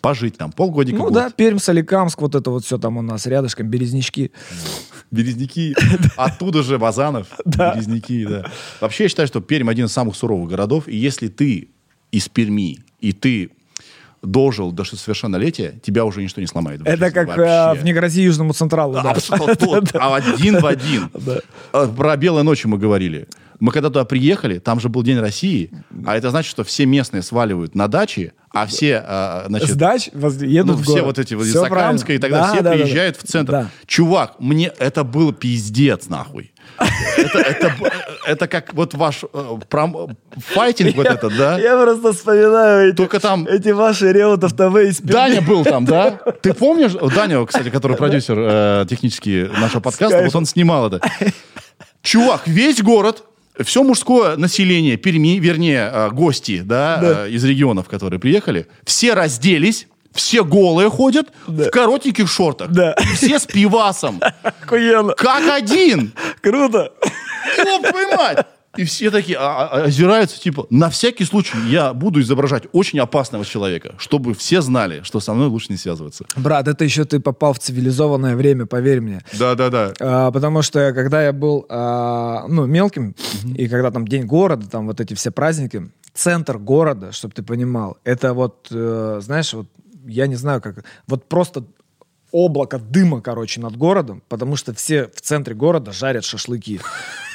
пожить 0.00 0.36
там 0.38 0.52
полгодика. 0.52 0.96
Ну 0.98 1.04
год. 1.04 1.12
да, 1.12 1.30
Пермь, 1.30 1.58
Соликамск, 1.58 2.20
вот 2.20 2.34
это 2.36 2.50
вот 2.50 2.64
все 2.64 2.78
там 2.78 2.96
у 2.98 3.02
нас 3.02 3.26
рядышком, 3.26 3.66
Березнички. 3.68 4.30
Березники. 5.10 5.74
Оттуда 6.16 6.62
же 6.62 6.78
Базанов. 6.78 7.28
Березники, 7.44 8.26
да. 8.26 8.44
Вообще, 8.80 9.04
я 9.04 9.08
считаю, 9.08 9.28
что 9.28 9.40
Пермь 9.40 9.70
один 9.70 9.86
из 9.86 9.92
самых 9.92 10.16
суровых 10.16 10.48
городов. 10.50 10.88
И 10.88 10.96
если 10.96 11.28
ты 11.28 11.68
из 12.10 12.28
Перми, 12.28 12.78
и 13.00 13.12
ты 13.12 13.50
дожил 14.22 14.72
до 14.72 14.84
совершеннолетия, 14.84 15.78
тебя 15.82 16.04
уже 16.04 16.22
ничто 16.22 16.40
не 16.40 16.46
сломает. 16.46 16.80
Это 16.82 17.06
жизни 17.06 17.10
как 17.10 17.28
э, 17.38 17.40
вообще. 17.40 17.80
в 17.80 17.84
«Не 17.84 17.92
грози 17.92 18.22
Южному 18.22 18.52
Централу». 18.52 18.94
да. 18.94 19.10
Абсолютно 19.12 19.54
тот, 19.56 19.94
а 19.94 20.16
один 20.16 20.58
в 20.58 20.66
один. 20.66 21.10
А, 21.72 21.86
Про 21.86 22.16
«Белые 22.16 22.42
ночи» 22.42 22.66
мы 22.66 22.78
говорили. 22.78 23.28
Мы 23.60 23.72
когда 23.72 23.88
туда 23.88 24.04
приехали, 24.04 24.58
там 24.58 24.80
же 24.80 24.88
был 24.88 25.02
День 25.02 25.18
России, 25.18 25.70
а 26.06 26.16
это 26.16 26.30
значит, 26.30 26.50
что 26.50 26.64
все 26.64 26.86
местные 26.86 27.22
сваливают 27.22 27.74
на 27.74 27.88
дачи, 27.88 28.32
а 28.52 28.66
все, 28.66 29.02
а, 29.06 29.44
значит, 29.48 29.70
Сдач, 29.70 30.10
воз- 30.14 30.40
едут 30.40 30.76
ну, 30.76 30.82
в 30.82 30.82
все 30.82 31.02
вот 31.02 31.18
эти 31.18 31.34
вот 31.34 31.46
Всё 31.46 31.60
Закамска 31.60 32.12
и 32.12 32.18
тогда 32.18 32.38
Да, 32.40 32.46
все 32.52 32.56
да, 32.62 32.62
да, 32.62 32.70
да. 32.76 32.82
приезжают 32.84 33.16
в 33.16 33.22
центр. 33.24 33.52
Да. 33.52 33.66
Чувак, 33.86 34.34
мне 34.38 34.72
это 34.78 35.04
был 35.04 35.32
пиздец, 35.32 36.08
нахуй. 36.08 36.52
Это, 37.16 37.38
это, 37.40 37.68
б- 37.80 37.90
это 38.26 38.46
как 38.46 38.72
вот 38.74 38.94
ваш 38.94 39.24
э, 39.24 39.26
пром- 39.68 40.16
файтинг 40.54 40.94
вот 40.96 41.06
этот, 41.06 41.36
да? 41.36 41.58
Я 41.58 41.76
просто 41.82 42.12
вспоминаю 42.12 42.88
эти, 42.90 42.96
Только 42.96 43.18
там 43.20 43.46
эти 43.46 43.70
ваши 43.70 44.12
Реутов 44.12 44.52
ТВ 44.52 44.76
из. 44.88 45.00
Даня 45.00 45.40
был 45.42 45.64
там, 45.64 45.84
да? 45.84 46.20
Ты 46.42 46.54
помнишь? 46.54 46.92
Даня, 47.14 47.44
кстати, 47.46 47.70
который 47.70 47.96
продюсер 47.96 48.36
э, 48.38 48.86
технический 48.88 49.48
нашего 49.60 49.80
подкаста, 49.80 50.22
вот 50.22 50.34
он 50.36 50.44
снимал 50.46 50.86
это. 50.92 51.00
Чувак, 52.02 52.42
весь 52.46 52.80
город, 52.82 53.24
все 53.64 53.82
мужское 53.82 54.36
население 54.36 54.96
Перми, 54.96 55.38
вернее, 55.38 55.90
э, 55.92 56.10
гости, 56.10 56.60
да, 56.64 57.26
э, 57.26 57.30
из 57.30 57.44
регионов, 57.44 57.88
которые 57.88 58.20
приехали, 58.20 58.66
все 58.84 59.14
разделись, 59.14 59.86
все 60.12 60.44
голые 60.44 60.90
ходят 60.90 61.28
в 61.46 61.70
коротеньких 61.70 62.28
шортах. 62.28 62.70
Да. 62.70 62.92
И 62.92 63.14
все 63.14 63.38
с 63.38 63.46
пивасом. 63.46 64.20
Охуенно. 64.42 65.14
Как 65.14 65.48
один. 65.50 66.12
Круто. 66.40 66.92
Ёб 67.56 67.86
твою 67.88 68.16
мать! 68.16 68.46
И 68.78 68.84
все 68.84 69.10
такие 69.10 69.36
а- 69.36 69.66
а- 69.66 69.82
озираются, 69.86 70.40
типа, 70.40 70.66
на 70.70 70.88
всякий 70.88 71.24
случай 71.24 71.58
я 71.68 71.92
буду 71.92 72.20
изображать 72.20 72.64
очень 72.72 73.00
опасного 73.00 73.44
человека, 73.44 73.94
чтобы 73.98 74.34
все 74.34 74.60
знали, 74.62 75.02
что 75.02 75.18
со 75.18 75.34
мной 75.34 75.48
лучше 75.48 75.66
не 75.70 75.76
связываться. 75.76 76.26
Брат, 76.36 76.68
это 76.68 76.84
еще 76.84 77.04
ты 77.04 77.18
попал 77.18 77.54
в 77.54 77.58
цивилизованное 77.58 78.36
время, 78.36 78.66
поверь 78.66 79.00
мне. 79.00 79.24
Да-да-да. 79.36 79.94
А, 79.98 80.30
потому 80.30 80.62
что 80.62 80.92
когда 80.92 81.24
я 81.24 81.32
был 81.32 81.66
а, 81.68 82.46
ну, 82.46 82.66
мелким, 82.66 83.16
и 83.56 83.66
когда 83.66 83.90
там 83.90 84.06
День 84.06 84.26
города, 84.26 84.68
там 84.70 84.86
вот 84.86 85.00
эти 85.00 85.14
все 85.14 85.32
праздники, 85.32 85.90
центр 86.14 86.58
города, 86.58 87.10
чтобы 87.10 87.34
ты 87.34 87.42
понимал, 87.42 87.98
это 88.04 88.32
вот, 88.32 88.68
э, 88.70 89.18
знаешь, 89.20 89.54
вот 89.54 89.66
я 90.06 90.28
не 90.28 90.36
знаю 90.36 90.60
как, 90.60 90.84
вот 91.08 91.28
просто 91.28 91.64
облако 92.32 92.78
дыма, 92.78 93.20
короче, 93.20 93.60
над 93.60 93.76
городом, 93.76 94.22
потому 94.28 94.56
что 94.56 94.74
все 94.74 95.08
в 95.08 95.20
центре 95.20 95.54
города 95.54 95.92
жарят 95.92 96.24
шашлыки. 96.24 96.80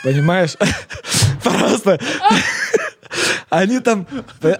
Понимаешь? 0.03 0.55
Просто... 1.43 1.99
Они 3.49 3.79
там... 3.79 4.07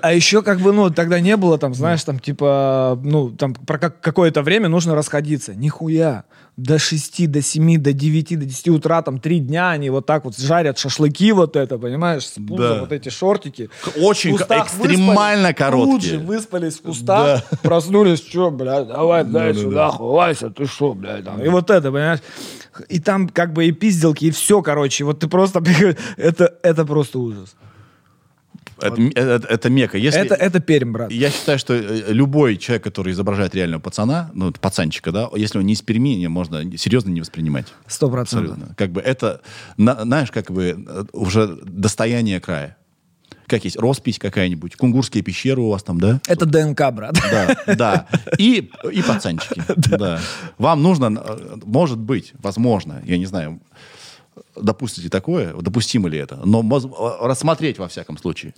А 0.02 0.14
еще 0.14 0.42
как 0.42 0.60
бы, 0.60 0.72
ну, 0.74 0.90
тогда 0.90 1.20
не 1.20 1.36
было 1.38 1.58
там, 1.58 1.74
знаешь, 1.74 2.04
там 2.04 2.20
типа, 2.20 3.00
ну, 3.04 3.30
там 3.32 3.54
про 3.54 3.78
как- 3.80 4.00
какое-то 4.02 4.42
время 4.42 4.70
нужно 4.70 4.96
расходиться. 4.96 5.54
Нихуя. 5.56 6.24
До 6.56 6.78
6, 6.78 7.32
до 7.32 7.42
7, 7.42 7.82
до 7.82 7.94
9, 7.94 8.38
до 8.40 8.46
10 8.46 8.68
утра, 8.70 9.02
там, 9.02 9.20
три 9.20 9.40
дня 9.40 9.72
они 9.72 9.90
вот 9.90 10.06
так 10.06 10.24
вот 10.24 10.38
жарят 10.38 10.78
шашлыки 10.78 11.32
вот 11.32 11.56
это, 11.56 11.80
понимаешь, 11.80 12.28
с 12.28 12.34
пузом, 12.34 12.58
Да. 12.58 12.80
вот 12.82 12.92
эти 12.92 13.10
шортики. 13.10 13.72
Очень 14.00 14.36
экстремально 14.36 15.48
выспались, 15.48 15.58
короткие. 15.58 15.94
Тут 15.96 16.04
же 16.04 16.20
выспались 16.20 16.76
в 16.76 16.82
кустах, 16.84 17.44
проснулись, 17.64 18.20
что, 18.20 18.52
блядь, 18.52 18.88
давай, 18.88 19.24
дай 19.24 19.56
сюда, 19.56 19.90
ховайся, 19.90 20.52
ты 20.52 20.68
что, 20.68 20.94
блядь, 20.94 21.26
там. 21.26 21.42
И 21.44 21.50
вот 21.50 21.72
это, 21.72 21.92
понимаешь? 21.92 22.20
И 22.88 23.00
там 23.00 23.30
как 23.30 23.52
бы 23.52 23.66
и 23.66 23.72
пизделки, 23.72 24.26
и 24.26 24.32
все, 24.32 24.62
короче. 24.62 25.06
Вот 25.06 25.20
ты 25.22 25.28
просто... 25.28 25.60
Это, 26.18 26.54
это 26.62 26.86
просто 26.86 27.18
ужас. 27.18 27.56
Это, 28.80 29.02
м- 29.02 29.12
это, 29.16 29.48
это 29.48 29.70
мека. 29.70 29.98
Если, 29.98 30.20
Это, 30.22 30.36
это 30.36 30.60
Пермь, 30.60 30.92
брат. 30.92 31.12
Я 31.12 31.30
считаю, 31.32 31.60
что 31.60 31.74
э, 31.74 32.12
любой 32.14 32.58
человек, 32.58 32.84
который 32.84 33.14
изображает 33.14 33.54
реального 33.56 33.82
пацана, 33.82 34.32
ну, 34.34 34.46
вот 34.48 34.60
пацанчика, 34.60 35.12
да, 35.12 35.30
если 35.36 35.60
он 35.60 35.66
не 35.66 35.74
из 35.74 35.82
Перми, 35.82 36.26
можно 36.28 36.78
серьезно 36.78 37.10
не 37.10 37.22
воспринимать. 37.22 37.68
Сто 37.88 38.10
процентов. 38.10 38.58
Как 38.78 38.92
бы 38.92 39.02
это, 39.02 39.42
на- 39.78 40.02
знаешь, 40.04 40.32
как 40.32 40.52
бы 40.52 40.86
э, 40.88 41.04
уже 41.14 41.58
достояние 41.64 42.40
края. 42.40 42.78
Как 43.46 43.66
есть 43.66 43.78
роспись 43.78 44.20
какая-нибудь, 44.20 44.78
кунгурские 44.78 45.22
пещеры 45.22 45.62
у 45.62 45.70
вас 45.70 45.84
там, 45.84 46.00
да? 46.00 46.22
Это 46.28 46.46
ДНК, 46.46 46.92
брат. 46.94 47.14
Да, 47.30 47.76
да. 47.76 48.08
И, 48.38 48.72
и 48.92 49.02
пацанчики. 49.02 49.62
Да. 49.76 50.20
Вам 50.58 50.82
нужно, 50.82 51.22
э, 51.24 51.58
может 51.66 52.00
быть, 52.00 52.34
возможно, 52.42 53.02
я 53.06 53.18
не 53.18 53.26
знаю, 53.26 53.60
допустите 54.56 55.10
такое, 55.10 55.54
допустимо 55.54 56.10
ли 56.10 56.18
это, 56.18 56.42
но 56.46 56.62
э, 56.62 57.26
рассмотреть 57.28 57.80
во 57.80 57.88
всяком 57.88 58.18
случае. 58.18 58.54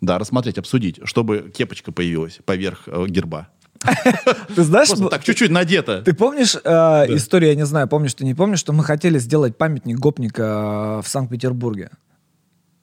Да, 0.00 0.18
рассмотреть, 0.18 0.58
обсудить, 0.58 0.98
чтобы 1.04 1.52
кепочка 1.54 1.92
появилась 1.92 2.40
поверх 2.44 2.82
э, 2.86 3.06
герба. 3.08 3.48
Ты 4.54 4.62
знаешь, 4.62 4.88
Просто 4.88 5.08
так 5.08 5.24
чуть-чуть 5.24 5.50
надето. 5.50 6.02
ты 6.02 6.14
помнишь 6.14 6.54
э, 6.54 7.16
историю, 7.16 7.50
я 7.50 7.56
не 7.56 7.66
знаю, 7.66 7.88
помнишь 7.88 8.14
ты 8.14 8.24
не 8.24 8.34
помнишь, 8.34 8.60
что 8.60 8.72
мы 8.72 8.84
хотели 8.84 9.18
сделать 9.18 9.56
памятник 9.56 9.98
гопника 9.98 10.98
э, 10.98 11.02
в 11.02 11.08
Санкт-Петербурге? 11.08 11.90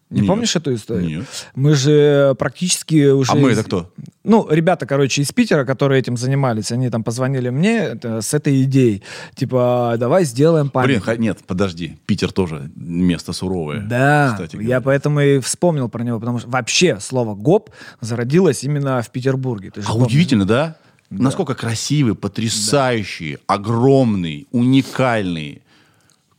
Не 0.10 0.22
Нет. 0.22 0.28
помнишь 0.28 0.55
эту 0.55 0.74
историю? 0.74 1.20
Нет. 1.20 1.26
Мы 1.53 1.76
же 1.76 2.34
практически 2.39 3.12
уже... 3.12 3.32
А 3.32 3.36
мы 3.36 3.51
это 3.51 3.64
кто? 3.64 3.93
Ну, 4.24 4.47
ребята, 4.49 4.88
короче, 4.88 5.22
из 5.22 5.32
Питера, 5.32 5.66
которые 5.66 5.99
этим 5.99 6.18
занимались, 6.18 6.72
они 6.72 6.89
там 6.89 7.03
позвонили 7.03 7.49
мне 7.49 7.78
это, 7.78 8.22
с 8.22 8.34
этой 8.34 8.64
идеей. 8.64 9.03
Типа, 9.36 9.95
давай 9.99 10.24
сделаем 10.24 10.66
Блин, 10.66 10.72
памятник. 10.72 11.03
ха- 11.03 11.16
нет, 11.18 11.39
подожди. 11.45 11.99
Питер 12.07 12.32
тоже 12.32 12.72
место 12.76 13.34
суровое. 13.34 13.82
Да, 13.82 14.32
кстати 14.34 14.55
я 14.64 14.82
поэтому 14.82 15.22
и 15.22 15.39
вспомнил 15.39 15.89
про 15.89 16.03
него, 16.03 16.20
потому 16.20 16.39
что 16.39 16.49
вообще 16.49 16.99
слово 16.99 17.36
«гоп» 17.36 17.70
зародилось 18.01 18.64
именно 18.64 19.01
в 19.03 19.12
Петербурге. 19.12 19.72
А 19.76 19.82
помнишь? 19.91 20.07
удивительно, 20.07 20.45
да? 20.45 20.78
Насколько 21.12 21.53
красивый, 21.53 22.16
потрясающий, 22.16 23.38
огромный, 23.45 24.47
уникальный 24.51 25.62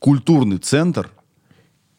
культурный 0.00 0.58
центр, 0.58 1.08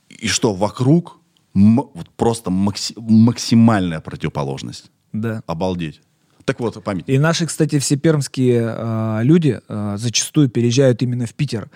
и 0.09 0.27
что 0.27 0.53
вокруг 0.53 1.17
вот 1.53 2.09
просто 2.15 2.49
макси- 2.49 2.95
максимальная 2.97 3.99
противоположность. 3.99 4.91
Да. 5.13 5.41
Обалдеть. 5.47 6.01
Так 6.45 6.59
вот, 6.59 6.83
память. 6.83 7.05
И 7.07 7.17
наши, 7.19 7.45
кстати, 7.45 7.79
все 7.79 7.97
пермские 7.97 8.73
э, 8.75 9.19
люди 9.23 9.59
э, 9.67 9.95
зачастую 9.97 10.49
переезжают 10.49 11.01
именно 11.01 11.25
в 11.25 11.33
Питер. 11.33 11.69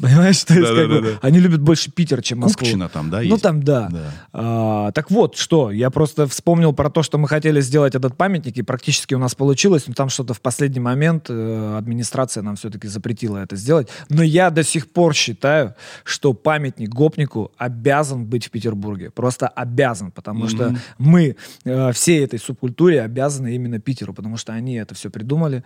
Понимаешь, 0.00 0.42
то 0.44 0.54
есть 0.54 0.66
как 0.66 0.76
бы 0.76 0.94
Да-да-да-да. 0.94 1.18
они 1.22 1.38
любят 1.40 1.60
больше 1.60 1.90
Питер, 1.90 2.22
чем 2.22 2.40
Москву. 2.40 2.60
Купчино 2.60 2.88
там, 2.88 3.10
да, 3.10 3.18
Ну 3.18 3.22
есть? 3.24 3.42
там, 3.42 3.62
да. 3.62 3.88
Да. 3.90 4.12
А, 4.32 4.92
так 4.92 5.10
вот, 5.10 5.36
что, 5.36 5.70
я 5.70 5.90
просто 5.90 6.26
вспомнил 6.26 6.72
про 6.72 6.90
то, 6.90 7.02
что 7.02 7.18
мы 7.18 7.28
хотели 7.28 7.60
сделать 7.60 7.94
этот 7.94 8.16
памятник, 8.16 8.56
и 8.56 8.62
практически 8.62 9.14
у 9.14 9.18
нас 9.18 9.34
получилось, 9.34 9.84
но 9.86 9.94
там 9.94 10.08
что-то 10.08 10.34
в 10.34 10.40
последний 10.40 10.80
момент 10.80 11.26
э, 11.28 11.76
администрация 11.78 12.42
нам 12.42 12.56
все-таки 12.56 12.88
запретила 12.88 13.38
это 13.38 13.56
сделать. 13.56 13.88
Но 14.08 14.22
я 14.22 14.50
до 14.50 14.62
сих 14.62 14.90
пор 14.90 15.14
считаю, 15.14 15.74
что 16.04 16.32
памятник 16.32 16.90
гопнику 16.90 17.52
обязан 17.56 18.26
быть 18.26 18.46
в 18.46 18.50
Петербурге. 18.50 19.10
Просто 19.10 19.48
обязан, 19.48 20.10
потому 20.10 20.48
что 20.48 20.76
мы 20.98 21.36
э, 21.64 21.92
всей 21.92 22.24
этой 22.24 22.38
субкультуре 22.38 23.02
обязаны 23.02 23.54
именно 23.54 23.78
Питеру, 23.80 24.14
потому 24.14 24.36
что 24.36 24.52
они 24.52 24.74
это 24.74 24.94
все 24.94 25.10
придумали. 25.10 25.64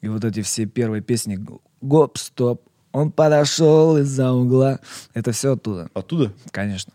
И 0.00 0.08
вот 0.08 0.24
эти 0.24 0.42
все 0.42 0.66
первые 0.66 1.02
песни 1.02 1.38
«Гоп, 1.80 2.18
стоп», 2.18 2.62
«Он 2.96 3.10
подошел 3.12 3.98
из-за 3.98 4.32
угла», 4.32 4.80
это 5.12 5.32
все 5.32 5.52
оттуда, 5.52 5.90
Оттуда? 5.92 6.32
конечно. 6.50 6.92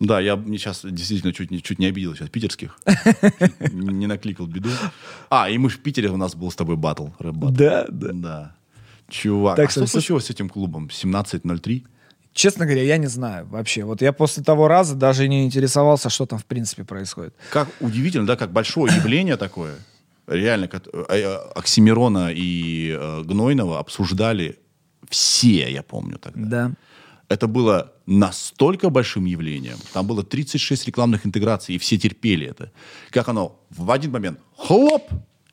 Да, 0.00 0.18
я 0.18 0.36
сейчас 0.36 0.80
действительно 0.84 1.32
чуть 1.32 1.52
не, 1.52 1.62
чуть 1.62 1.78
не 1.78 1.86
обидел 1.86 2.14
сейчас 2.16 2.28
питерских. 2.28 2.76
Не 3.72 4.08
накликал 4.08 4.46
беду. 4.46 4.68
А, 5.30 5.48
и 5.48 5.56
мы 5.56 5.68
в 5.68 5.78
Питере 5.78 6.10
у 6.10 6.16
нас 6.16 6.34
был 6.34 6.50
с 6.50 6.56
тобой 6.56 6.76
батл, 6.76 7.06
рэп-баттл. 7.20 7.54
Да, 7.54 7.86
да. 7.88 8.10
Да. 8.12 8.56
Чувак, 9.08 9.56
Так 9.56 9.68
а 9.68 9.70
что 9.70 9.86
случилось 9.86 10.26
с 10.26 10.30
этим 10.30 10.48
клубом? 10.48 10.88
17.03? 10.88 11.84
Честно 12.32 12.64
говоря, 12.64 12.82
я 12.82 12.96
не 12.96 13.06
знаю 13.06 13.46
вообще. 13.46 13.84
Вот 13.84 14.02
я 14.02 14.12
после 14.12 14.42
того 14.42 14.66
раза 14.66 14.96
даже 14.96 15.28
не 15.28 15.44
интересовался, 15.44 16.10
что 16.10 16.26
там 16.26 16.40
в 16.40 16.44
принципе 16.44 16.82
происходит. 16.82 17.34
Как 17.52 17.68
удивительно, 17.78 18.26
да, 18.26 18.34
как 18.34 18.50
большое 18.52 18.92
явление 18.96 19.36
такое. 19.36 19.76
Реально, 20.26 20.66
как, 20.66 20.88
э, 20.92 21.04
э, 21.08 21.34
Оксимирона 21.54 22.32
и 22.34 22.90
э, 22.98 23.22
Гнойного 23.22 23.78
обсуждали 23.78 24.58
все, 25.14 25.70
я 25.70 25.82
помню 25.82 26.18
тогда. 26.18 26.68
Да. 26.68 26.72
Это 27.28 27.46
было 27.46 27.92
настолько 28.06 28.90
большим 28.90 29.26
явлением. 29.26 29.78
Там 29.92 30.06
было 30.06 30.22
36 30.22 30.86
рекламных 30.86 31.24
интеграций, 31.24 31.74
и 31.74 31.78
все 31.78 31.96
терпели 31.96 32.46
это. 32.46 32.70
Как 33.10 33.28
оно 33.28 33.60
в 33.70 33.90
один 33.90 34.10
момент 34.10 34.40
хлоп, 34.56 35.02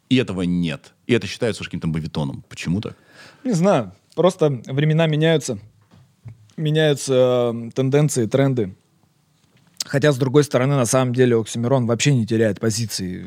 и 0.10 0.18
этого 0.18 0.42
нет. 0.42 0.94
И 1.08 1.14
это 1.14 1.28
считается 1.28 1.62
уж 1.62 1.68
каким-то 1.68 1.88
бавитоном. 1.88 2.44
Почему 2.50 2.82
так? 2.82 2.96
Не 3.44 3.54
знаю. 3.54 3.92
Просто 4.16 4.50
времена 4.66 5.08
меняются. 5.08 5.60
Меняются 6.58 7.14
э, 7.54 7.72
тенденции, 7.74 8.26
тренды. 8.26 8.76
Хотя, 9.86 10.12
с 10.12 10.18
другой 10.18 10.44
стороны, 10.44 10.76
на 10.76 10.86
самом 10.86 11.14
деле, 11.14 11.36
Оксимирон 11.40 11.88
вообще 11.88 12.14
не 12.14 12.26
теряет 12.28 12.60
позиции. 12.60 13.26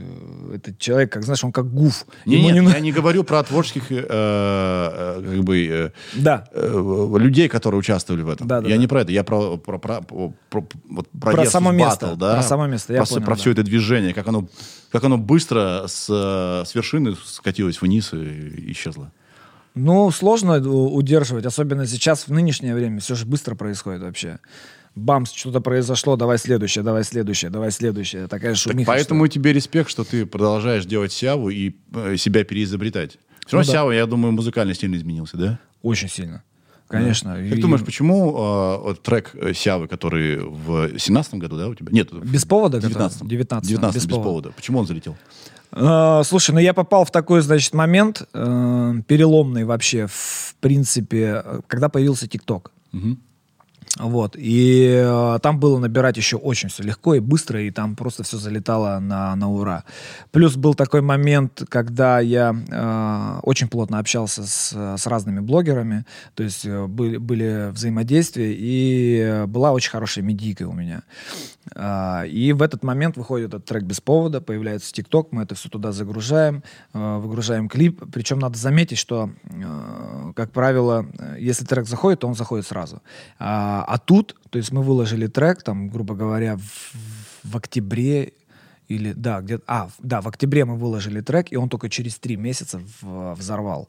Этот 0.55 0.79
человек, 0.79 1.13
как 1.13 1.25
знаешь, 1.25 1.43
он 1.45 1.53
как 1.53 1.69
гуф. 1.73 2.07
Не, 2.27 2.37
Ему 2.37 2.51
нет, 2.51 2.65
не 2.65 2.71
я 2.71 2.81
не 2.81 2.93
говорю 2.93 3.25
про 3.25 3.43
творческих 3.43 3.91
э, 3.91 4.07
э, 4.09 5.23
как 5.35 5.45
бы, 5.45 5.67
э, 5.67 5.91
Да. 6.15 6.47
э, 6.53 7.15
людей, 7.19 7.49
которые 7.49 7.81
участвовали 7.81 8.23
в 8.23 8.29
этом. 8.29 8.47
Да, 8.47 8.61
да, 8.61 8.69
я 8.69 8.77
да. 8.77 8.81
не 8.81 8.87
про 8.87 9.03
это, 9.03 9.11
я 9.13 9.25
про, 9.25 9.57
про, 9.57 9.79
про, 9.79 10.01
про, 10.01 10.33
про- 10.49 10.67
вот 10.91 11.09
про 11.21 11.33
Про 11.33 11.47
само 11.47 11.73
место, 11.73 12.07
Battle, 12.07 12.17
да? 12.17 12.35
про 12.35 12.43
само 12.43 12.67
место, 12.67 12.93
я 12.93 12.99
про, 13.01 13.05
все- 13.07 13.15
понял, 13.17 13.27
про 13.27 13.35
да. 13.35 13.41
все 13.41 13.51
это 13.51 13.63
движение, 13.65 14.15
как 14.15 14.29
оно, 14.29 14.47
как 14.93 15.03
оно 15.05 15.19
быстро 15.19 15.85
с, 15.89 16.07
с 16.09 16.75
вершины 16.75 17.17
скатилось 17.25 17.83
вниз 17.83 18.13
и 18.15 18.71
исчезло. 18.73 19.11
Ну, 19.75 20.09
сложно 20.13 20.59
удерживать, 20.59 21.47
особенно 21.47 21.85
сейчас, 21.85 22.29
в 22.29 22.33
нынешнее 22.33 22.77
время. 22.77 23.01
Все 23.01 23.17
же 23.17 23.27
быстро 23.27 23.57
происходит 23.57 24.03
вообще. 24.03 24.39
Бамс, 24.95 25.33
что-то 25.33 25.61
произошло, 25.61 26.17
давай 26.17 26.39
следующее, 26.39 26.85
давай 26.85 27.03
следующее, 27.05 27.51
давай 27.51 27.71
следующее. 27.73 28.29
Такая 28.29 28.53
Так 28.53 28.61
шумиха. 28.61 28.87
поэтому 28.93 29.25
что- 29.27 29.35
тебе 29.35 29.53
респект, 29.53 29.91
что 29.91 30.05
ты 30.05 30.25
продолжаешь 30.25 30.85
делать 30.87 31.13
сяву 31.13 31.51
и 31.51 31.75
э, 31.93 32.17
себя 32.17 32.45
переизобретать. 32.45 33.19
Все 33.47 33.57
равно 33.57 33.67
Ну 33.67 33.73
да. 33.73 33.79
сява, 33.79 33.91
я 33.91 34.07
думаю, 34.07 34.33
музыкально 34.33 34.73
сильно 34.75 34.95
изменился, 34.97 35.37
да? 35.37 35.59
Очень 35.83 36.09
сильно. 36.09 36.43
Конечно. 36.87 37.35
Как 37.35 37.59
И- 37.59 37.61
думаешь, 37.61 37.85
почему 37.85 38.31
э, 38.31 38.79
вот 38.85 39.03
трек 39.03 39.31
э, 39.35 39.53
Сявы, 39.55 39.89
который 39.89 40.39
в 40.39 40.97
17 40.99 41.35
году, 41.35 41.57
да, 41.59 41.69
у 41.69 41.75
тебя? 41.75 41.89
Нет, 41.91 42.13
Без 42.13 42.45
повода? 42.45 42.79
19 42.81 43.27
19 43.27 43.69
19 43.69 43.95
без 43.97 44.05
без, 44.07 44.11
повода. 44.11 44.25
повода. 44.29 44.51
Почему 44.53 44.79
он 44.79 44.87
залетел? 44.87 45.17
Э, 45.73 46.23
Слушай, 46.25 46.53
ну 46.53 46.61
я 46.61 46.73
попал 46.73 47.05
в 47.05 47.11
такой, 47.11 47.41
значит, 47.41 47.75
момент 47.75 48.23
э, 48.33 48.95
переломный 49.09 49.65
вообще, 49.65 50.07
в 50.09 50.55
принципе, 50.61 51.43
э, 51.45 51.61
когда 51.67 51.89
появился 51.89 52.29
ТикТок. 52.29 52.71
Мгм. 52.93 53.19
Вот. 53.99 54.35
И 54.37 55.03
э, 55.05 55.39
там 55.41 55.61
было 55.61 55.79
набирать 55.79 56.17
еще 56.17 56.37
очень 56.37 56.69
все 56.69 56.83
легко 56.83 57.15
и 57.15 57.21
быстро, 57.21 57.63
и 57.63 57.71
там 57.71 57.95
просто 57.95 58.25
все 58.25 58.39
залетало 58.39 58.99
на, 58.99 59.37
на 59.37 59.51
ура. 59.51 59.85
Плюс 60.33 60.57
был 60.57 60.75
такой 60.75 61.01
момент, 61.01 61.63
когда 61.69 62.19
я 62.19 62.55
э, 62.69 63.41
очень 63.43 63.69
плотно 63.69 64.01
общался 64.01 64.47
с, 64.47 64.97
с 64.99 65.07
разными 65.07 65.41
блогерами, 65.41 66.05
то 66.35 66.43
есть 66.43 66.67
э, 66.67 66.87
были, 66.87 67.19
были 67.19 67.71
взаимодействия, 67.71 68.53
и 68.53 69.19
э, 69.21 69.47
была 69.47 69.71
очень 69.71 69.91
хорошая 69.91 70.25
медийка 70.25 70.67
у 70.67 70.73
меня. 70.73 71.03
А, 71.75 72.25
и 72.25 72.53
в 72.53 72.63
этот 72.63 72.83
момент 72.83 73.17
выходит 73.17 73.49
этот 73.49 73.65
трек 73.65 73.85
без 73.85 74.01
повода, 74.01 74.41
появляется 74.41 74.93
ТикТок, 74.93 75.33
мы 75.33 75.43
это 75.43 75.55
все 75.55 75.69
туда 75.69 75.93
загружаем, 75.93 76.63
э, 76.93 77.17
выгружаем 77.19 77.69
клип. 77.69 78.03
Причем 78.13 78.39
надо 78.39 78.59
заметить, 78.59 78.99
что, 78.99 79.31
э, 79.45 80.33
как 80.37 80.53
правило, 80.53 81.07
э, 81.19 81.37
если 81.39 81.65
трек 81.65 81.87
заходит, 81.87 82.21
то 82.21 82.29
он 82.29 82.35
заходит 82.35 82.67
сразу. 82.67 83.03
А, 83.39 83.84
а 83.85 83.99
тут, 83.99 84.37
то 84.51 84.59
есть 84.59 84.73
мы 84.73 84.83
выложили 84.83 85.27
трек, 85.27 85.63
там, 85.63 85.89
грубо 85.89 86.15
говоря, 86.15 86.57
в, 86.57 86.93
в 87.45 87.57
октябре 87.57 88.33
или, 88.89 89.13
да, 89.13 89.41
где 89.41 89.61
а, 89.67 89.89
да, 89.99 90.21
в 90.21 90.29
октябре 90.29 90.65
мы 90.65 90.77
выложили 90.77 91.21
трек, 91.21 91.53
и 91.53 91.57
он 91.57 91.69
только 91.69 91.89
через 91.89 92.19
три 92.19 92.37
месяца 92.37 92.81
в- 93.01 93.35
взорвал. 93.35 93.89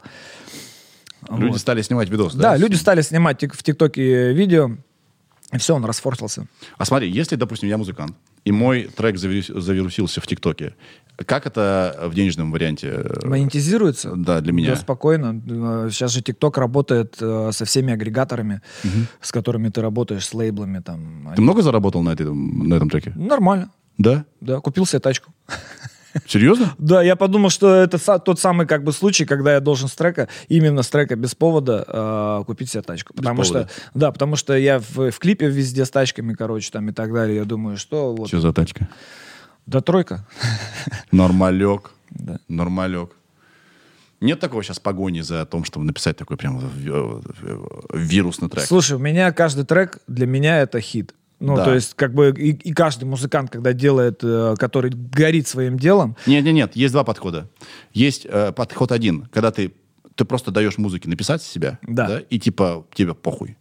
Люди 1.29 1.51
Вот. 1.51 1.59
стали 1.59 1.81
снимать 1.81 2.09
видос, 2.09 2.35
Да, 2.35 2.51
да? 2.51 2.57
люди 2.57 2.75
стали 2.75 3.01
снимать 3.01 3.43
в 3.43 3.63
ТикТоке 3.63 4.31
видео, 4.33 4.77
и 5.51 5.57
все, 5.57 5.75
он 5.75 5.83
расфорсился. 5.85 6.47
А 6.77 6.85
смотри, 6.85 7.09
если, 7.09 7.35
допустим, 7.35 7.67
я 7.69 7.77
музыкант, 7.77 8.15
и 8.43 8.51
мой 8.51 8.83
трек 8.95 9.15
завирус- 9.15 9.59
завирусился 9.59 10.21
в 10.21 10.27
ТикТоке, 10.27 10.75
как 11.25 11.45
это 11.45 11.97
в 12.03 12.13
денежном 12.13 12.51
варианте? 12.51 13.05
Монетизируется? 13.23 14.13
Да, 14.15 14.41
для 14.41 14.53
меня. 14.53 14.71
Да, 14.71 14.75
спокойно. 14.75 15.41
Э, 15.47 15.89
Сейчас 15.91 16.11
же 16.11 16.21
ТикТок 16.21 16.57
работает 16.57 17.15
э, 17.19 17.51
со 17.51 17.65
всеми 17.65 17.93
агрегаторами, 17.93 18.61
с 19.21 19.31
которыми 19.31 19.69
ты 19.69 19.81
работаешь, 19.81 20.25
с 20.25 20.33
лейблами. 20.33 20.79
Там. 20.79 21.33
Ты 21.35 21.41
много 21.41 21.61
заработал 21.61 22.01
на, 22.01 22.09
этой, 22.09 22.33
на 22.33 22.75
этом 22.75 22.89
треке? 22.89 23.13
Нормально. 23.15 23.71
Да? 23.97 24.25
Да, 24.41 24.59
купил 24.59 24.85
себе 24.85 24.99
тачку. 24.99 25.33
Серьезно? 26.27 26.75
Да, 26.77 27.01
я 27.01 27.15
подумал, 27.15 27.49
что 27.49 27.73
это 27.73 27.97
тот 28.19 28.39
самый 28.39 28.67
как 28.67 28.83
бы 28.83 28.91
случай, 28.91 29.25
когда 29.25 29.53
я 29.53 29.59
должен 29.59 29.87
с 29.89 29.95
трека, 29.95 30.29
именно 30.47 30.81
с 30.81 30.89
трека 30.89 31.15
без 31.15 31.35
повода, 31.35 31.83
э, 31.87 32.43
купить 32.45 32.69
себе 32.69 32.83
тачку. 32.83 33.13
Потому 33.13 33.43
повода. 33.43 33.67
что, 33.67 33.99
да, 33.99 34.11
потому 34.11 34.35
что 34.35 34.55
я 34.55 34.79
в, 34.79 35.11
в 35.11 35.19
клипе 35.19 35.47
везде 35.49 35.83
с 35.85 35.89
тачками, 35.89 36.33
короче, 36.33 36.71
там 36.71 36.89
и 36.89 36.93
так 36.93 37.13
далее. 37.13 37.37
Я 37.37 37.45
думаю, 37.45 37.77
что 37.77 38.15
вот, 38.15 38.27
Что 38.27 38.39
за 38.39 38.53
тачка? 38.53 38.87
Да 39.65 39.81
тройка. 39.81 40.25
Нормалек. 41.11 41.91
Да. 42.11 42.39
Нормалек. 42.47 43.11
Нет 44.21 44.39
такого 44.39 44.63
сейчас 44.63 44.79
погони 44.79 45.21
за 45.21 45.45
том, 45.45 45.65
чтобы 45.65 45.85
написать 45.85 46.17
такой 46.17 46.37
прям 46.37 46.57
в- 46.57 46.63
в- 46.63 47.21
в- 47.21 47.97
вирусный 47.97 48.49
трек. 48.49 48.63
Слушай, 48.65 48.93
у 48.93 48.99
меня 48.99 49.31
каждый 49.31 49.65
трек 49.65 49.99
для 50.07 50.25
меня 50.25 50.59
это 50.61 50.79
хит. 50.79 51.13
Ну, 51.41 51.57
Да. 51.57 51.65
то 51.65 51.73
есть, 51.75 51.95
как 51.95 52.13
бы, 52.13 52.33
и, 52.35 52.51
и 52.51 52.73
каждый 52.73 53.03
музыкант, 53.03 53.51
когда 53.51 53.73
делает, 53.73 54.21
э, 54.23 54.55
который 54.57 54.89
горит 54.91 55.49
своим 55.49 55.77
делом, 55.77 56.15
Нет, 56.25 56.45
нет, 56.45 56.53
нет, 56.53 56.75
есть 56.77 56.93
два 56.93 57.03
подхода. 57.03 57.49
Есть 57.93 58.25
э, 58.25 58.53
подход 58.53 58.93
один, 58.93 59.27
когда 59.33 59.51
ты, 59.51 59.73
ты 60.15 60.23
просто 60.23 60.51
даешь 60.51 60.77
музыке 60.77 61.09
написать 61.09 61.43
себя, 61.43 61.77
Да. 61.83 62.21
и 62.29 62.39
типа 62.39 62.85
тебе 62.93 63.13
похуй. 63.13 63.57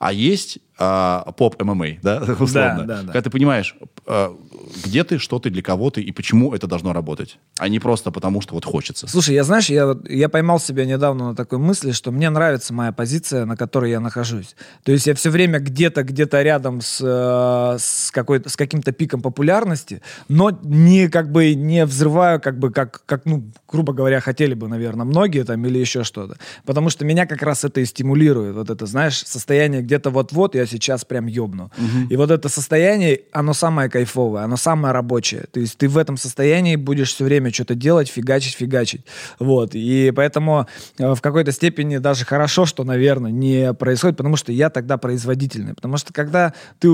А 0.00 0.12
есть 0.12 0.58
а, 0.78 1.30
поп 1.38 1.62
ММА, 1.62 1.98
да, 2.02 2.18
условно. 2.40 2.84
да, 2.84 3.02
да. 3.02 3.12
Когда 3.12 3.22
ты 3.22 3.30
понимаешь, 3.30 3.76
а, 4.04 4.36
где 4.84 5.04
ты, 5.04 5.18
что 5.18 5.38
ты, 5.38 5.50
для 5.50 5.62
кого 5.62 5.90
ты 5.90 6.00
и 6.00 6.12
почему 6.12 6.54
это 6.54 6.66
должно 6.66 6.92
работать, 6.92 7.38
а 7.58 7.68
не 7.68 7.78
просто 7.78 8.10
потому, 8.10 8.40
что 8.40 8.54
вот 8.54 8.64
хочется. 8.64 9.06
Слушай, 9.06 9.34
я 9.34 9.44
знаешь, 9.44 9.68
я, 9.68 9.96
я 10.08 10.28
поймал 10.28 10.58
себя 10.58 10.84
недавно 10.84 11.28
на 11.30 11.34
такой 11.34 11.58
мысли, 11.58 11.92
что 11.92 12.10
мне 12.10 12.30
нравится 12.30 12.72
моя 12.74 12.92
позиция, 12.92 13.44
на 13.44 13.56
которой 13.56 13.90
я 13.90 14.00
нахожусь. 14.00 14.56
То 14.84 14.92
есть 14.92 15.06
я 15.06 15.14
все 15.14 15.30
время 15.30 15.58
где-то, 15.58 16.02
где-то 16.02 16.42
рядом 16.42 16.80
с, 16.80 17.00
э, 17.02 17.78
с, 17.78 18.10
какой 18.10 18.42
с 18.44 18.56
каким-то 18.56 18.92
пиком 18.92 19.22
популярности, 19.22 20.02
но 20.28 20.50
не 20.62 21.08
как 21.08 21.30
бы 21.30 21.54
не 21.54 21.84
взрываю, 21.84 22.40
как 22.40 22.58
бы 22.58 22.70
как, 22.70 23.02
как, 23.06 23.24
ну, 23.24 23.44
грубо 23.68 23.92
говоря, 23.92 24.20
хотели 24.20 24.54
бы, 24.54 24.68
наверное, 24.68 25.04
многие 25.04 25.44
там 25.44 25.64
или 25.66 25.78
еще 25.78 26.04
что-то. 26.04 26.36
Потому 26.64 26.90
что 26.90 27.04
меня 27.04 27.26
как 27.26 27.42
раз 27.42 27.64
это 27.64 27.80
и 27.80 27.84
стимулирует. 27.84 28.54
Вот 28.54 28.70
это, 28.70 28.86
знаешь, 28.86 29.22
состояние 29.24 29.82
где-то 29.82 30.10
вот-вот, 30.10 30.54
я 30.54 30.66
сейчас 30.66 31.04
прям 31.04 31.26
ёбну. 31.26 31.70
И 32.10 32.16
вот 32.16 32.30
это 32.30 32.48
состояние, 32.48 33.22
оно 33.32 33.54
самое 33.54 33.88
кайфовое, 33.88 34.44
оно 34.44 34.56
самое 34.62 34.92
рабочее. 34.92 35.44
То 35.50 35.60
есть 35.60 35.76
ты 35.76 35.88
в 35.88 35.98
этом 35.98 36.16
состоянии 36.16 36.76
будешь 36.76 37.12
все 37.12 37.24
время 37.24 37.52
что-то 37.52 37.74
делать, 37.74 38.08
фигачить, 38.08 38.54
фигачить. 38.54 39.04
Вот. 39.38 39.74
И 39.74 40.12
поэтому 40.14 40.66
э, 40.98 41.14
в 41.14 41.20
какой-то 41.20 41.52
степени 41.52 41.98
даже 41.98 42.24
хорошо, 42.24 42.64
что, 42.64 42.84
наверное, 42.84 43.32
не 43.32 43.74
происходит, 43.74 44.16
потому 44.16 44.36
что 44.36 44.52
я 44.52 44.70
тогда 44.70 44.96
производительный. 44.96 45.74
Потому 45.74 45.96
что 45.96 46.12
когда 46.12 46.54
ты 46.78 46.88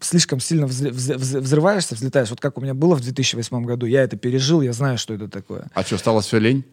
слишком 0.00 0.40
сильно 0.40 0.66
взрываешься, 0.66 1.94
взлетаешь, 1.94 2.30
вот 2.30 2.40
как 2.40 2.58
у 2.58 2.60
меня 2.60 2.74
было 2.74 2.94
в 2.94 3.00
2008 3.00 3.64
году, 3.64 3.86
я 3.86 4.02
это 4.02 4.16
пережил, 4.16 4.60
я 4.60 4.72
знаю, 4.72 4.98
что 4.98 5.14
это 5.14 5.28
такое. 5.28 5.66
А 5.74 5.82
что, 5.82 5.96
стало 5.98 6.20
все 6.20 6.38
лень? 6.38 6.64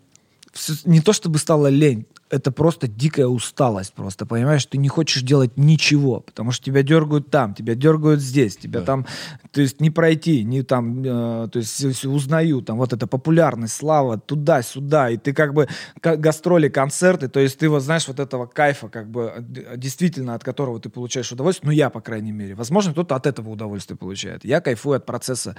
Не 0.85 0.99
то 0.99 1.13
чтобы 1.13 1.39
стала 1.39 1.67
лень, 1.67 2.05
это 2.31 2.51
просто 2.51 2.87
дикая 2.87 3.27
усталость 3.27 3.93
просто, 3.93 4.25
понимаешь? 4.25 4.65
Ты 4.65 4.77
не 4.77 4.87
хочешь 4.87 5.21
делать 5.21 5.51
ничего, 5.57 6.21
потому 6.21 6.51
что 6.51 6.65
тебя 6.65 6.81
дергают 6.81 7.29
там, 7.29 7.53
тебя 7.53 7.75
дергают 7.75 8.21
здесь, 8.21 8.57
тебя 8.57 8.79
Да. 8.79 8.85
там, 8.85 9.05
то 9.51 9.61
есть 9.61 9.81
не 9.81 9.89
пройти, 9.91 10.43
не 10.43 10.63
там, 10.63 11.03
э, 11.03 11.49
то 11.51 11.59
есть 11.59 12.05
узнаю, 12.05 12.61
там 12.61 12.77
вот 12.77 12.93
эта 12.93 13.05
популярность, 13.07 13.73
слава, 13.75 14.17
туда-сюда, 14.17 15.09
и 15.09 15.17
ты 15.17 15.33
как 15.33 15.53
бы 15.53 15.67
ка- 15.99 16.15
гастроли, 16.17 16.69
концерты, 16.69 17.27
то 17.27 17.39
есть 17.39 17.57
ты 17.59 17.69
вот 17.69 17.81
знаешь 17.83 18.07
вот 18.07 18.19
этого 18.19 18.45
кайфа, 18.45 18.87
как 18.89 19.09
бы 19.11 19.33
д- 19.39 19.65
действительно 19.77 20.33
от 20.35 20.43
которого 20.43 20.79
ты 20.79 20.89
получаешь 20.89 21.31
удовольствие, 21.31 21.67
ну 21.69 21.73
я, 21.75 21.89
по 21.89 22.01
крайней 22.01 22.31
мере. 22.31 22.55
Возможно, 22.55 22.91
кто-то 22.93 23.15
от 23.15 23.27
этого 23.27 23.49
удовольствие 23.49 23.97
получает. 23.97 24.45
Я 24.45 24.61
кайфую 24.61 24.95
от 24.97 25.05
процесса 25.05 25.55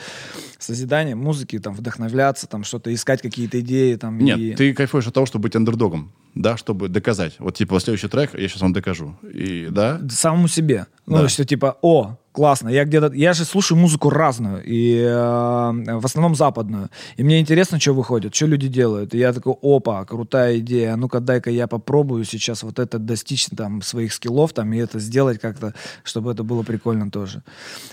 созидания 0.59 1.15
музыки, 1.17 1.59
там 1.59 1.75
вдохновляться, 1.75 2.47
там 2.47 2.65
что-то 2.65 2.93
искать, 2.95 3.23
какие-то 3.23 3.61
идеи, 3.61 3.97
там. 3.97 4.19
Нет, 4.19 4.39
и- 4.39 4.55
ты 4.55 4.75
кайфуешь 4.75 5.07
от 5.07 5.15
того, 5.15 5.27
чтобы 5.27 5.43
быть 5.45 5.57
андердогом, 5.57 6.13
да, 6.35 6.57
чтобы 6.57 6.89
доказать. 6.89 7.37
Вот 7.39 7.57
типа 7.57 7.79
следующий 7.81 8.09
трек, 8.09 8.39
я 8.39 8.49
сейчас 8.49 8.63
вам 8.63 8.73
докажу. 8.73 9.17
И 9.23 9.69
да, 9.71 10.01
самому 10.11 10.49
себе. 10.49 10.87
Ну, 11.07 11.23
Да. 11.23 11.29
что 11.29 11.45
типа, 11.45 11.77
о, 11.83 12.17
классно, 12.31 12.69
я 12.69 12.85
где-то... 12.85 13.13
Я 13.13 13.33
же 13.35 13.45
слушаю 13.45 13.77
музыку 13.77 14.09
разную, 14.09 14.63
и 14.65 14.97
э, 14.97 15.11
в 15.11 16.05
основном 16.07 16.35
западную. 16.35 16.89
И 17.17 17.25
мне 17.25 17.41
интересно, 17.41 17.79
что 17.81 17.93
выходит, 17.93 18.35
что 18.35 18.47
люди 18.47 18.69
делают. 18.69 19.13
И 19.15 19.19
я 19.19 19.33
такой, 19.33 19.55
опа, 19.61 20.05
крутая 20.05 20.59
идея, 20.61 20.95
а 20.95 20.97
ну-ка 20.97 21.21
дай-ка 21.21 21.51
я 21.51 21.67
попробую 21.67 22.25
сейчас 22.25 22.63
вот 22.63 22.79
это 22.79 22.99
достичь 22.99 23.47
там 23.47 23.83
своих 23.83 24.13
скиллов, 24.13 24.53
там, 24.53 24.73
и 24.73 24.79
это 24.79 25.01
сделать 25.01 25.41
как-то, 25.41 25.75
чтобы 26.05 26.33
это 26.33 26.45
было 26.45 26.63
прикольно 26.63 27.11
тоже. 27.11 27.43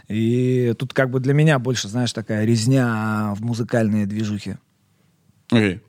И 0.08 0.74
тут 0.78 0.94
как 0.94 1.10
бы 1.10 1.20
для 1.20 1.34
меня 1.34 1.60
больше, 1.60 1.88
знаешь, 1.90 2.14
такая 2.14 2.46
резня 2.46 3.34
в 3.36 3.42
музыкальные 3.44 4.06
движухи. 4.06 4.56
Окей. 5.52 5.82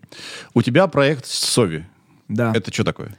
У 0.54 0.62
тебя 0.62 0.86
проект 0.86 1.26
с 1.26 1.38
Сови. 1.38 1.84
Да. 2.30 2.52
Это 2.54 2.72
что 2.72 2.84
такое? 2.84 3.16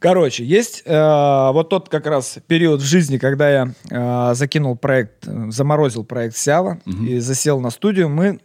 Короче, 0.00 0.44
есть 0.44 0.82
э, 0.84 1.50
вот 1.52 1.70
тот 1.70 1.88
как 1.88 2.06
раз 2.06 2.38
период 2.46 2.82
в 2.82 2.84
жизни, 2.84 3.16
когда 3.16 3.48
я 3.50 3.74
э, 3.90 4.34
закинул 4.34 4.76
проект, 4.76 5.26
э, 5.26 5.50
заморозил 5.50 6.04
проект 6.04 6.36
Сява 6.36 6.78
и 6.84 7.20
засел 7.20 7.58
на 7.60 7.70
студию, 7.70 8.10
мы 8.10 8.40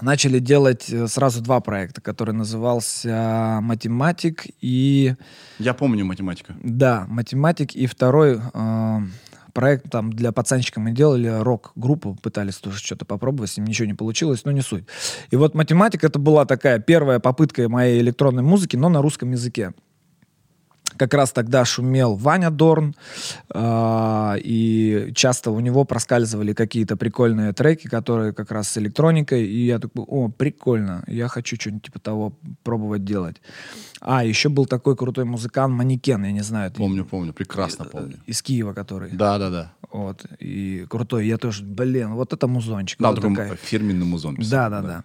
начали 0.00 0.38
делать 0.38 0.90
э, 0.90 1.06
сразу 1.06 1.42
два 1.42 1.60
проекта, 1.60 2.00
который 2.00 2.32
назывался 2.34 3.58
«Математик» 3.62 4.46
и... 4.60 5.14
Я 5.58 5.74
помню 5.74 6.04
математика. 6.04 6.54
Да, 6.62 7.04
«Математик» 7.08 7.72
и 7.72 7.86
второй 7.86 8.40
э, 8.40 8.98
проект 9.54 9.90
там 9.90 10.12
для 10.12 10.32
пацанчика 10.32 10.80
мы 10.80 10.92
делали 10.92 11.28
рок-группу, 11.28 12.18
пытались 12.20 12.56
тоже 12.56 12.78
что-то 12.78 13.06
попробовать, 13.06 13.50
с 13.50 13.56
ним 13.56 13.66
ничего 13.66 13.86
не 13.86 13.94
получилось, 13.94 14.44
но 14.44 14.52
не 14.52 14.60
суть. 14.60 14.84
И 15.30 15.36
вот 15.36 15.54
«Математик» 15.54 16.04
это 16.04 16.18
была 16.18 16.44
такая 16.44 16.78
первая 16.78 17.20
попытка 17.20 17.68
моей 17.68 18.00
электронной 18.00 18.42
музыки, 18.42 18.76
но 18.76 18.90
на 18.90 19.00
русском 19.00 19.30
языке 19.30 19.72
как 20.96 21.14
раз 21.14 21.32
тогда 21.32 21.64
шумел 21.64 22.14
Ваня 22.14 22.50
Дорн, 22.50 22.94
а, 23.50 24.36
и 24.38 25.12
часто 25.14 25.50
у 25.50 25.60
него 25.60 25.84
проскальзывали 25.84 26.52
какие-то 26.52 26.96
прикольные 26.96 27.52
треки, 27.52 27.88
которые 27.88 28.32
как 28.32 28.50
раз 28.50 28.68
с 28.68 28.78
электроникой, 28.78 29.44
и 29.44 29.66
я 29.66 29.78
такой, 29.78 30.04
о, 30.06 30.28
прикольно, 30.28 31.04
я 31.06 31.28
хочу 31.28 31.56
что-нибудь 31.56 31.84
типа 31.84 31.98
того 31.98 32.38
пробовать 32.62 33.04
делать. 33.04 33.36
А, 34.06 34.22
еще 34.22 34.50
был 34.50 34.66
такой 34.66 34.96
крутой 34.96 35.24
музыкант 35.24 35.74
Манекен, 35.74 36.22
я 36.24 36.30
не 36.32 36.42
знаю, 36.42 36.70
ты- 36.70 36.76
Помню, 36.76 37.06
помню, 37.06 37.32
прекрасно 37.32 37.86
помню. 37.86 38.18
из 38.26 38.42
Киева 38.42 38.74
который. 38.74 39.10
Да, 39.10 39.38
да, 39.38 39.48
да. 39.50 39.72
Вот, 39.90 40.26
и 40.40 40.84
крутой, 40.90 41.26
я 41.26 41.38
тоже, 41.38 41.62
блин, 41.64 42.14
вот 42.14 42.32
это 42.32 42.46
музончик. 42.48 42.98
Да, 43.00 43.10
вот 43.10 43.16
такой 43.20 43.34
такая- 43.36 43.56
фирменный 43.56 44.04
музон. 44.04 44.36
да, 44.50 44.68
да, 44.68 44.82
да. 44.82 45.04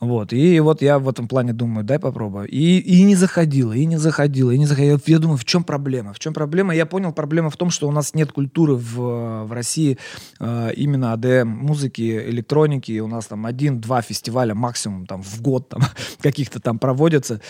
Вот. 0.00 0.32
И 0.32 0.58
вот 0.60 0.80
я 0.82 0.98
в 0.98 1.08
этом 1.10 1.28
плане 1.28 1.52
думаю, 1.52 1.84
дай 1.84 1.98
попробую. 1.98 2.48
И, 2.48 2.78
и 2.78 3.02
не 3.02 3.14
заходило, 3.16 3.72
и 3.74 3.84
не 3.84 3.98
заходило, 3.98 4.50
и 4.50 4.58
не 4.58 4.64
заходило. 4.66 4.98
Я 5.06 5.18
думаю, 5.18 5.36
в 5.36 5.44
чем 5.44 5.62
проблема? 5.62 6.14
В 6.14 6.18
чем 6.18 6.32
проблема? 6.32 6.74
Я 6.74 6.86
понял, 6.86 7.12
проблема 7.12 7.50
в 7.50 7.56
том, 7.58 7.68
что 7.70 7.86
у 7.86 7.92
нас 7.92 8.14
нет 8.14 8.32
культуры 8.32 8.74
в, 8.76 9.44
в 9.44 9.52
России 9.52 9.98
э, 10.40 10.72
именно 10.74 11.12
АДМ-музыки, 11.12 12.18
электроники. 12.30 12.98
У 12.98 13.08
нас 13.08 13.26
там 13.26 13.44
один-два 13.44 14.00
фестиваля 14.00 14.54
максимум 14.54 15.04
там 15.06 15.22
в 15.22 15.42
год 15.42 15.68
там 15.68 15.82
каких-то 16.22 16.60
там 16.60 16.78
проводятся. 16.78 17.42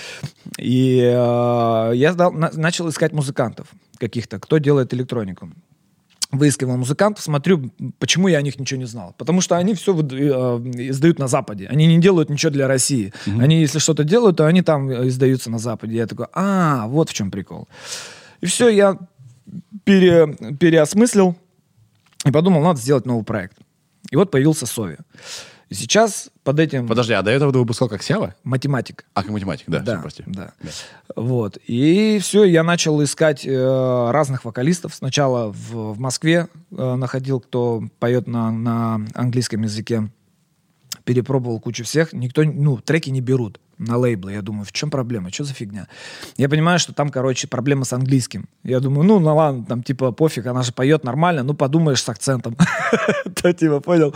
И 0.59 0.90
э, 0.99 1.93
я 1.95 2.13
сдал- 2.13 2.33
на- 2.33 2.51
начал 2.55 2.89
искать 2.89 3.13
музыкантов 3.13 3.69
каких-то, 3.99 4.39
кто 4.39 4.59
делает 4.59 4.93
электронику 4.95 5.51
выискивал 6.33 6.77
музыкантов, 6.77 7.25
смотрю, 7.25 7.71
почему 7.99 8.29
я 8.29 8.39
о 8.39 8.43
них 8.43 8.57
ничего 8.59 8.79
не 8.79 8.87
знал. 8.87 9.15
Потому 9.19 9.41
что 9.41 9.57
они 9.57 9.75
все 9.75 9.93
э, 9.93 10.01
издают 10.91 11.19
на 11.19 11.27
Западе. 11.27 11.67
Они 11.67 11.87
не 11.87 11.99
делают 12.01 12.31
ничего 12.31 12.53
для 12.53 12.69
России. 12.69 13.13
Они, 13.27 13.61
если 13.61 13.81
что-то 13.81 14.05
делают, 14.05 14.37
то 14.37 14.47
они 14.47 14.63
там 14.63 14.89
э, 14.89 15.09
издаются 15.09 15.51
на 15.51 15.59
Западе. 15.59 15.97
Я 15.97 16.07
такой, 16.07 16.27
а, 16.33 16.87
вот 16.87 17.11
в 17.11 17.15
чем 17.15 17.33
прикол. 17.33 17.69
И 18.41 18.47
все, 18.47 18.69
я 18.69 18.97
пере- 19.85 20.55
переосмыслил 20.59 21.37
и 22.25 22.31
подумал, 22.31 22.63
надо 22.63 22.81
сделать 22.81 23.07
новый 23.07 23.25
проект. 23.25 23.57
И 24.13 24.17
вот 24.17 24.31
появился 24.31 24.67
Сови. 24.67 24.99
И 25.69 25.75
сейчас 25.75 26.31
под 26.51 26.61
этим 26.61 26.89
Подожди, 26.89 27.13
а 27.13 27.23
до 27.23 27.31
этого 27.31 27.53
ты 27.53 27.59
выпускал 27.59 27.89
как 27.89 28.03
Сява? 28.03 28.35
математик. 28.45 29.05
А, 29.15 29.23
как 29.23 29.31
математик, 29.31 29.65
да, 29.69 29.81
Да, 29.81 29.93
всё, 29.95 30.03
прости. 30.03 30.25
да. 30.27 30.53
Вот. 31.17 31.59
И 31.67 32.19
все, 32.21 32.45
я 32.45 32.63
начал 32.63 33.03
искать 33.03 33.47
э, 33.47 34.11
разных 34.11 34.45
вокалистов. 34.45 34.95
Сначала 34.95 35.53
в, 35.53 35.95
в 35.95 36.01
Москве 36.01 36.49
э, 36.71 36.95
находил, 36.95 37.41
кто 37.41 37.83
поет 37.99 38.27
на, 38.27 38.51
на 38.51 39.01
английском 39.15 39.63
языке. 39.63 40.11
Перепробовал 41.05 41.61
кучу 41.61 41.85
всех. 41.85 42.13
Никто, 42.13 42.43
ну, 42.45 42.79
треки 42.79 43.11
не 43.11 43.21
берут 43.21 43.61
на 43.79 43.97
лейблы. 43.97 44.33
Я 44.33 44.43
думаю, 44.43 44.65
в 44.65 44.73
чем 44.73 44.91
проблема? 44.91 45.33
Что 45.33 45.45
за 45.45 45.55
фигня? 45.55 45.89
Я 46.37 46.49
понимаю, 46.49 46.79
что 46.79 46.93
там, 46.93 47.09
короче, 47.09 47.49
проблема 47.49 47.85
с 47.85 47.93
английским. 47.93 48.49
Я 48.63 48.81
думаю, 48.81 49.05
ну, 49.05 49.19
ну 49.19 49.35
ладно, 49.35 49.65
там, 49.65 49.83
типа, 49.83 50.13
пофиг, 50.13 50.47
она 50.47 50.63
же 50.63 50.73
поет 50.73 51.05
нормально, 51.05 51.43
ну, 51.43 51.55
подумаешь 51.55 52.03
с 52.03 52.09
акцентом. 52.09 52.57
То, 53.43 53.53
типа, 53.53 53.81
понял. 53.81 54.15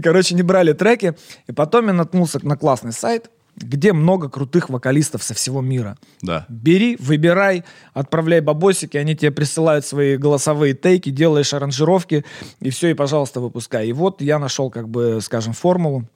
Короче, 0.00 0.34
не 0.34 0.42
брали 0.42 0.72
треки. 0.72 1.16
И 1.48 1.52
потом 1.52 1.88
я 1.88 1.92
наткнулся 1.92 2.38
на 2.46 2.56
классный 2.56 2.92
сайт, 2.92 3.30
где 3.56 3.92
много 3.92 4.28
крутых 4.28 4.70
вокалистов 4.70 5.22
со 5.22 5.34
всего 5.34 5.60
мира. 5.60 5.98
Да. 6.22 6.46
Бери, 6.48 6.96
выбирай, 7.00 7.64
отправляй 7.92 8.40
бабосики, 8.40 8.96
они 8.96 9.16
тебе 9.16 9.30
присылают 9.30 9.84
свои 9.84 10.16
голосовые 10.16 10.74
тейки, 10.74 11.10
делаешь 11.10 11.52
аранжировки, 11.52 12.24
и 12.60 12.70
все, 12.70 12.88
и, 12.88 12.94
пожалуйста, 12.94 13.40
выпускай. 13.40 13.88
И 13.88 13.92
вот 13.92 14.22
я 14.22 14.38
нашел, 14.38 14.70
как 14.70 14.88
бы, 14.88 15.20
скажем, 15.20 15.52
формулу, 15.52 16.06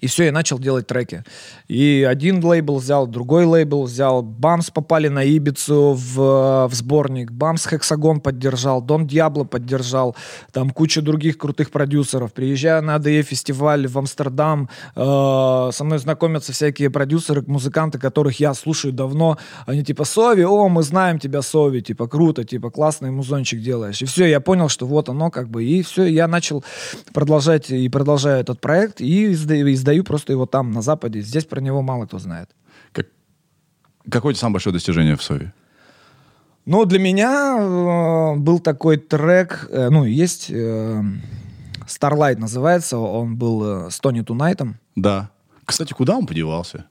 и 0.00 0.06
все, 0.06 0.24
я 0.24 0.32
начал 0.32 0.58
делать 0.58 0.86
треки. 0.86 1.24
И 1.66 2.06
один 2.08 2.44
лейбл 2.44 2.76
взял, 2.76 3.06
другой 3.06 3.46
лейбл 3.46 3.84
взял. 3.84 4.22
Бамс 4.22 4.70
попали 4.70 5.08
на 5.08 5.24
Ибицу 5.24 5.94
в, 5.94 6.68
в 6.68 6.74
сборник. 6.74 7.30
Бамс 7.30 7.66
Хексагон 7.66 8.20
поддержал. 8.20 8.82
Дон 8.82 9.06
Диабло 9.06 9.44
поддержал. 9.44 10.14
Там 10.52 10.70
куча 10.70 11.00
других 11.00 11.38
крутых 11.38 11.70
продюсеров. 11.70 12.34
Приезжаю 12.34 12.82
на 12.82 12.96
АДЕ 12.96 13.22
фестиваль 13.22 13.88
в 13.88 13.96
Амстердам. 13.96 14.68
э, 14.94 15.70
со 15.72 15.84
мной 15.84 15.98
знакомятся 15.98 16.52
всякие 16.52 16.90
продюсеры, 16.90 17.42
музыканты, 17.46 17.98
которых 17.98 18.38
я 18.40 18.52
слушаю 18.52 18.92
давно. 18.92 19.38
Они 19.64 19.82
типа, 19.82 20.04
Сови, 20.04 20.44
о, 20.44 20.68
мы 20.68 20.82
знаем 20.82 21.18
тебя, 21.18 21.40
Сови. 21.40 21.80
Типа, 21.80 22.08
круто, 22.08 22.44
типа, 22.44 22.70
классный 22.70 23.10
музончик 23.10 23.62
делаешь. 23.62 24.02
И 24.02 24.04
все, 24.04 24.26
я 24.26 24.40
понял, 24.40 24.68
что 24.68 24.86
вот 24.86 25.08
оно 25.08 25.30
как 25.30 25.48
бы. 25.48 25.64
И 25.64 25.82
все, 25.82 26.04
я 26.04 26.28
начал 26.28 26.62
продолжать 27.14 27.70
и 27.70 27.88
продолжаю 27.88 28.40
этот 28.40 28.60
проект. 28.60 29.00
И 29.00 29.34
издаю 29.78 30.04
просто 30.04 30.32
его 30.32 30.46
там, 30.46 30.72
на 30.72 30.82
Западе. 30.82 31.20
Здесь 31.22 31.44
про 31.44 31.60
него 31.60 31.82
мало 31.82 32.06
кто 32.06 32.18
знает. 32.18 32.50
Как- 32.92 33.06
Какое 34.10 34.34
самое 34.34 34.54
большое 34.54 34.72
достижение 34.74 35.16
в 35.16 35.22
Сове? 35.22 35.52
Ну, 36.66 36.84
для 36.84 36.98
меня 36.98 37.56
э, 37.58 38.36
был 38.36 38.58
такой 38.58 38.98
трек, 38.98 39.68
э, 39.70 39.88
ну, 39.90 40.04
есть 40.04 40.50
э, 40.50 41.02
Starlight 41.86 42.36
называется, 42.38 42.98
он 42.98 43.36
был 43.36 43.86
э, 43.86 43.90
с 43.90 43.98
Тони 44.00 44.20
Тунайтом. 44.20 44.76
Да. 44.96 45.30
Кстати, 45.64 45.92
куда 45.94 46.16
он 46.16 46.26
подевался? 46.26 46.84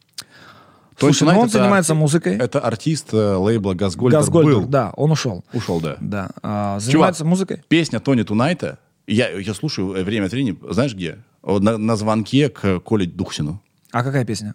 Слушай, 1.00 1.24
ну 1.26 1.30
Тонайт 1.30 1.44
он 1.44 1.50
занимается 1.50 1.94
арти- 1.94 1.98
музыкой. 1.98 2.38
Это 2.38 2.60
артист 2.60 3.14
э, 3.14 3.36
лейбла 3.36 3.76
Газгольдер 3.76 4.18
Газгольдер, 4.20 4.62
был. 4.62 4.66
да, 4.68 4.92
он 4.96 5.12
ушел. 5.12 5.46
Ушел, 5.54 5.80
да. 5.80 5.98
Да, 6.02 6.30
а, 6.42 6.80
занимается 6.80 7.24
музыкой. 7.24 7.62
Песня 7.68 8.00
Тони 8.00 8.24
Тунайта, 8.24 8.80
я, 9.06 9.30
я 9.30 9.54
слушаю 9.54 9.94
э, 9.94 10.04
время 10.04 10.26
от 10.26 10.32
времени, 10.32 10.58
знаешь 10.72 10.96
где? 10.96 11.20
На, 11.44 11.78
на 11.78 11.96
звонке 11.96 12.50
к 12.50 12.80
Коле 12.80 13.06
Духсину. 13.06 13.62
А 13.92 14.04
какая 14.04 14.26
песня? 14.26 14.54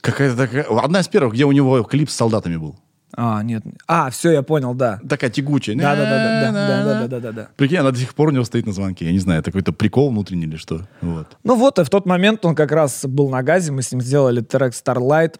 Какая-то 0.00 0.36
такая... 0.36 0.64
Одна 0.64 1.00
из 1.00 1.08
первых, 1.08 1.34
где 1.34 1.44
у 1.44 1.52
него 1.52 1.82
клип 1.82 2.10
с 2.10 2.14
солдатами 2.14 2.56
был. 2.56 2.76
А, 3.12 3.42
нет. 3.42 3.62
А, 3.86 4.10
все, 4.10 4.32
я 4.32 4.42
понял, 4.42 4.74
да. 4.74 5.00
Такая 5.08 5.30
тягучая. 5.30 5.76
Да, 5.76 5.96
да, 5.96 6.02
да, 6.02 6.10
да, 6.10 6.52
да, 6.52 6.52
да, 6.52 6.84
да, 6.84 7.06
да, 7.08 7.20
да, 7.20 7.32
да. 7.32 7.48
Прикинь, 7.56 7.78
она 7.78 7.90
до 7.90 7.98
сих 7.98 8.14
пор 8.14 8.28
у 8.28 8.30
него 8.30 8.44
стоит 8.44 8.66
на 8.66 8.72
звонке. 8.72 9.06
Я 9.06 9.12
не 9.12 9.18
знаю, 9.18 9.40
это 9.40 9.50
какой-то 9.50 9.72
прикол 9.72 10.10
внутренний 10.10 10.46
или 10.46 10.56
что. 10.56 10.86
Вот. 11.00 11.36
Ну 11.42 11.56
вот, 11.56 11.78
и 11.78 11.84
в 11.84 11.88
тот 11.88 12.04
момент 12.04 12.44
он 12.44 12.54
как 12.54 12.72
раз 12.72 13.06
был 13.06 13.30
на 13.30 13.42
газе, 13.42 13.72
мы 13.72 13.82
с 13.82 13.90
ним 13.90 14.00
сделали 14.00 14.40
трек 14.40 14.72
Starlight. 14.72 15.36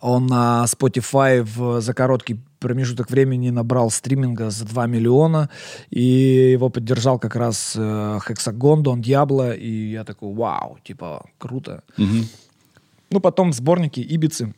Он 0.00 0.26
на 0.26 0.64
Spotify 0.66 1.42
в, 1.42 1.80
за 1.80 1.94
короткий 1.94 2.40
промежуток 2.58 3.10
времени 3.10 3.50
набрал 3.50 3.90
стриминга 3.90 4.50
за 4.50 4.64
2 4.64 4.86
миллиона, 4.86 5.50
и 5.90 6.50
его 6.52 6.68
поддержал 6.68 7.18
как 7.18 7.36
раз 7.36 7.74
э, 7.76 7.80
Hexagon, 8.28 8.82
Don 8.82 9.00
Diablo, 9.00 9.56
и 9.56 9.90
я 9.92 10.04
такой, 10.04 10.34
вау, 10.34 10.78
типа, 10.84 11.24
круто. 11.38 11.82
Ну, 13.10 13.20
потом 13.20 13.52
сборники 13.52 14.00
Ибицы. 14.00 14.54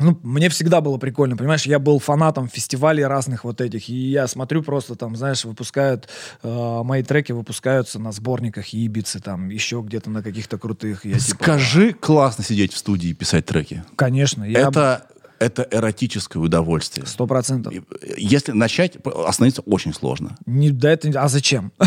Ну, 0.00 0.18
мне 0.22 0.48
всегда 0.48 0.80
было 0.80 0.96
прикольно, 0.96 1.36
понимаешь, 1.36 1.66
я 1.66 1.78
был 1.78 1.98
фанатом 1.98 2.48
фестивалей 2.48 3.04
разных 3.04 3.44
вот 3.44 3.60
этих, 3.60 3.90
и 3.90 4.10
я 4.10 4.26
смотрю 4.28 4.62
просто 4.62 4.94
там, 4.94 5.14
знаешь, 5.14 5.44
выпускают, 5.44 6.08
э, 6.42 6.80
мои 6.82 7.02
треки 7.02 7.32
выпускаются 7.32 7.98
на 7.98 8.10
сборниках 8.10 8.72
Ибицы, 8.72 9.20
там, 9.20 9.50
еще 9.50 9.82
где-то 9.84 10.08
на 10.08 10.22
каких-то 10.22 10.58
крутых. 10.58 11.04
Я 11.04 11.18
типа, 11.18 11.44
Скажи, 11.44 11.92
классно 11.92 12.44
сидеть 12.44 12.72
в 12.72 12.78
студии 12.78 13.10
и 13.10 13.14
писать 13.14 13.44
треки. 13.44 13.84
конечно, 13.96 14.42
я 14.42 14.68
Это, 14.68 15.06
это 15.40 15.66
эротическое 15.70 16.40
удовольствие. 16.40 17.06
сто 17.06 17.26
процентов. 17.26 17.72
Если 18.16 18.52
начать, 18.52 18.98
остановиться 19.26 19.62
очень 19.62 19.92
сложно. 19.94 20.36
Не, 20.46 20.70
да 20.70 20.92
это, 20.92 21.08
а 21.20 21.28
зачем? 21.28 21.72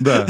Да. 0.00 0.26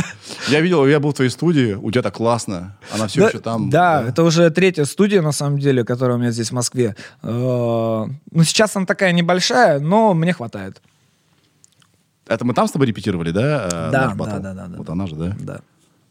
Я 0.48 0.60
видел, 0.60 0.86
я 0.86 0.98
был 1.00 1.10
в 1.10 1.14
твоей 1.14 1.30
студии, 1.30 1.74
у 1.74 1.90
тебя 1.90 2.02
так 2.02 2.14
классно. 2.14 2.76
Она 2.92 3.06
все 3.06 3.28
еще 3.28 3.38
там. 3.38 3.70
да, 3.70 4.02
это 4.02 4.22
уже 4.24 4.50
третья 4.50 4.84
студия, 4.84 5.22
на 5.22 5.32
самом 5.32 5.58
деле, 5.58 5.84
которая 5.84 6.16
у 6.16 6.20
меня 6.20 6.30
здесь 6.30 6.48
в 6.50 6.54
Москве. 6.54 6.96
Э, 7.22 8.06
Ну, 8.30 8.44
сейчас 8.44 8.74
она 8.76 8.86
такая 8.86 9.12
небольшая, 9.12 9.78
но 9.80 10.14
мне 10.14 10.32
хватает. 10.32 10.80
Это 12.26 12.44
мы 12.44 12.54
там 12.54 12.68
с 12.68 12.70
тобой 12.72 12.86
репетировали, 12.86 13.32
да? 13.32 13.66
э, 13.66 13.90
да, 13.92 14.14
да, 14.16 14.38
да, 14.38 14.54
да. 14.54 14.76
Вот 14.78 14.88
она 14.88 15.06
же, 15.06 15.14
да? 15.16 15.36
Да. 15.40 15.60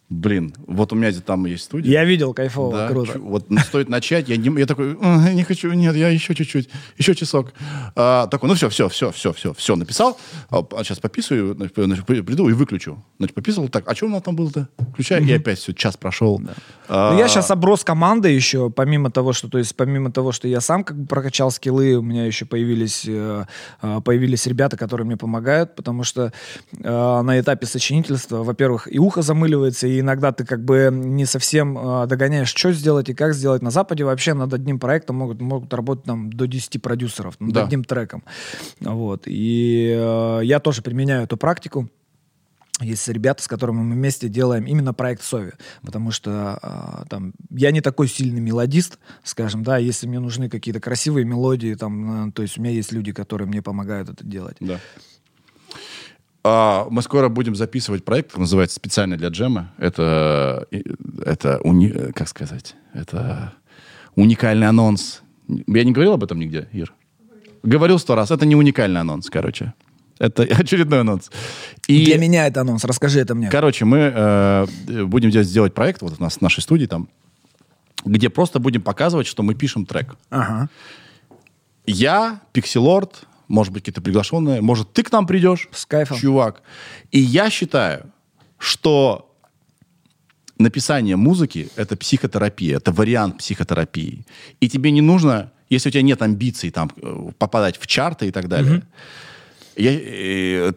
Блин, 0.09 0.55
вот 0.65 0.91
у 0.91 0.95
меня 0.95 1.11
там 1.23 1.45
есть 1.45 1.65
студия. 1.65 1.91
Я 1.91 2.03
видел, 2.03 2.33
кайфово, 2.33 2.75
Да, 2.75 2.87
круто. 2.87 3.19
Вот 3.19 3.45
стоит 3.67 3.89
начать, 3.89 4.27
я, 4.27 4.37
не, 4.37 4.59
я 4.59 4.65
такой, 4.65 4.97
«Ах, 4.99 5.31
не 5.33 5.43
хочу, 5.43 5.71
нет, 5.71 5.95
я 5.95 6.09
еще 6.09 6.33
чуть-чуть, 6.33 6.67
еще 6.97 7.13
часок. 7.13 7.53
А, 7.95 8.25
такой, 8.25 8.49
ну 8.49 8.55
все, 8.55 8.69
все, 8.69 8.89
все, 8.89 9.11
все, 9.11 9.33
все, 9.33 9.53
все, 9.53 9.75
написал. 9.75 10.19
А, 10.49 10.65
сейчас 10.83 10.99
пописываю, 10.99 11.53
значит, 11.53 11.75
значит, 11.77 12.05
при- 12.07 12.21
приду 12.21 12.49
и 12.49 12.53
выключу. 12.53 13.03
Значит, 13.19 13.35
пописывал, 13.35 13.69
так, 13.69 13.83
а 13.87 13.93
что 13.93 14.07
у 14.07 14.09
нас 14.09 14.23
там 14.23 14.35
было-то? 14.35 14.67
Включаю, 14.93 15.23
и 15.27 15.31
опять 15.31 15.59
все, 15.59 15.73
час 15.73 15.95
прошел. 15.95 16.41
А, 16.87 17.13
Ну, 17.13 17.19
я 17.19 17.27
сейчас 17.27 17.51
оброс 17.51 17.83
командой 17.83 18.33
еще, 18.33 18.71
помимо 18.71 19.11
того, 19.11 19.31
что, 19.33 19.47
то 19.47 19.59
есть, 19.59 19.75
помимо 19.75 20.11
того, 20.11 20.31
что 20.31 20.47
я 20.47 20.59
сам 20.59 20.83
как 20.83 20.97
бы 20.99 21.05
прокачал 21.05 21.51
скиллы, 21.51 21.93
у 21.95 22.01
меня 22.01 22.25
еще 22.25 22.45
появились, 22.45 23.03
э, 23.07 23.45
э, 23.83 24.01
появились 24.03 24.47
ребята, 24.47 24.75
которые 24.75 25.05
мне 25.05 25.17
помогают, 25.17 25.75
потому 25.75 26.03
что 26.03 26.33
э, 26.75 27.21
на 27.21 27.39
этапе 27.39 27.67
сочинительства, 27.67 28.43
во-первых, 28.43 28.91
и 28.91 28.97
ухо 28.97 29.21
замыливается, 29.21 29.85
и 29.87 29.98
иногда 29.99 30.31
ты 30.31 30.45
как 30.45 30.63
бы 30.63 30.89
не 30.91 31.25
совсем 31.25 31.77
э, 31.77 32.07
догоняешь, 32.07 32.49
что 32.49 32.71
сделать 32.71 33.09
и 33.09 33.13
как 33.13 33.33
сделать. 33.33 33.61
На 33.61 33.71
Западе 33.71 34.03
вообще 34.03 34.33
над 34.33 34.53
одним 34.53 34.79
проектом 34.79 35.17
могут, 35.17 35.41
могут 35.41 35.73
работать 35.73 36.05
там 36.05 36.31
до 36.31 36.47
10 36.47 36.81
продюсеров, 36.81 37.39
над 37.39 37.53
Да. 37.53 37.65
одним 37.65 37.83
треком. 37.83 38.23
Вот. 38.79 39.23
И 39.25 39.93
э, 39.97 40.41
я 40.43 40.59
тоже 40.59 40.81
применяю 40.81 41.23
эту 41.23 41.37
практику. 41.37 41.89
Есть 42.81 43.09
ребята, 43.09 43.43
с 43.43 43.47
которыми 43.49 43.79
мы 43.81 43.95
вместе 43.95 44.29
делаем 44.29 44.65
именно 44.65 44.93
проект 44.93 45.21
Сови, 45.21 45.51
потому 45.81 46.11
что 46.11 46.57
а, 46.61 47.03
там 47.09 47.33
я 47.49 47.71
не 47.71 47.81
такой 47.81 48.07
сильный 48.07 48.39
мелодист, 48.39 48.99
скажем, 49.23 49.63
да, 49.63 49.77
если 49.77 50.07
мне 50.07 50.19
нужны 50.19 50.49
какие-то 50.49 50.79
красивые 50.79 51.25
мелодии, 51.25 51.73
там, 51.75 52.29
э, 52.29 52.31
то 52.31 52.41
есть 52.41 52.57
у 52.57 52.61
меня 52.61 52.71
есть 52.71 52.93
люди, 52.93 53.11
которые 53.11 53.49
мне 53.49 53.61
помогают 53.61 54.07
это 54.07 54.25
делать. 54.25 54.55
Да. 54.61 54.79
А, 56.43 56.87
мы 56.89 57.01
скоро 57.01 57.29
будем 57.29 57.55
записывать 57.55 58.05
проект, 58.05 58.37
называется 58.37 58.75
специально 58.75 59.17
для 59.17 59.27
джема. 59.29 59.73
Это, 59.77 60.65
и- 60.71 60.83
это 61.25 61.59
уни- 61.63 62.11
как 62.13 62.27
сказать, 62.27 62.75
это 62.93 63.53
уникальный 64.15 64.67
анонс. 64.67 65.21
Я 65.47 65.83
не 65.83 65.91
говорил 65.91 66.13
об 66.13 66.23
этом 66.23 66.39
нигде, 66.39 66.67
Ир? 66.71 66.93
Говорил 67.63 67.99
сто 67.99 68.15
раз. 68.15 68.31
Это 68.31 68.45
не 68.45 68.55
уникальный 68.55 69.01
анонс, 69.01 69.29
короче. 69.29 69.73
Это 70.17 70.43
очередной 70.63 71.01
анонс. 71.01 71.29
И, 71.87 72.05
Для 72.05 72.17
меня 72.17 72.47
это 72.47 72.61
анонс, 72.61 72.85
расскажи 72.85 73.19
это 73.19 73.35
мне. 73.35 73.49
короче, 73.49 73.83
мы 73.85 73.97
э, 73.97 74.65
будем 75.05 75.29
делать, 75.31 75.47
сделать 75.47 75.73
проект 75.73 76.01
вот 76.01 76.15
у 76.19 76.23
нас 76.23 76.37
в 76.37 76.41
нашей 76.41 76.61
студии 76.61 76.85
там, 76.85 77.09
где 78.05 78.29
просто 78.29 78.59
будем 78.59 78.81
показывать, 78.81 79.27
что 79.27 79.43
мы 79.43 79.55
пишем 79.55 79.85
трек. 79.85 80.15
Ага. 80.29 80.69
Я, 81.85 82.39
Пикселорд, 82.53 83.23
может 83.49 83.73
быть, 83.73 83.83
какие-то 83.83 84.01
приглашенные, 84.01 84.61
может, 84.61 84.93
ты 84.93 85.03
к 85.03 85.11
нам 85.11 85.27
придешь, 85.27 85.67
С 85.71 85.85
кайфом. 85.85 86.17
чувак. 86.17 86.61
И 87.11 87.19
я 87.19 87.49
считаю, 87.49 88.11
что 88.57 89.35
написание 90.57 91.15
музыки— 91.15 91.69
это 91.75 91.97
психотерапия, 91.97 92.77
это 92.77 92.91
вариант 92.91 93.39
психотерапии. 93.39 94.25
И 94.61 94.69
тебе 94.69 94.91
не 94.91 95.01
нужно, 95.01 95.51
если 95.69 95.89
у 95.89 95.91
тебя 95.91 96.03
нет 96.03 96.21
амбиций 96.21 96.69
там, 96.69 96.91
э, 97.01 97.31
попадать 97.37 97.77
в 97.77 97.87
чарты 97.87 98.27
и 98.27 98.31
так 98.31 98.47
далее, 98.47 98.83
я, 99.75 99.91
э, 99.93 100.71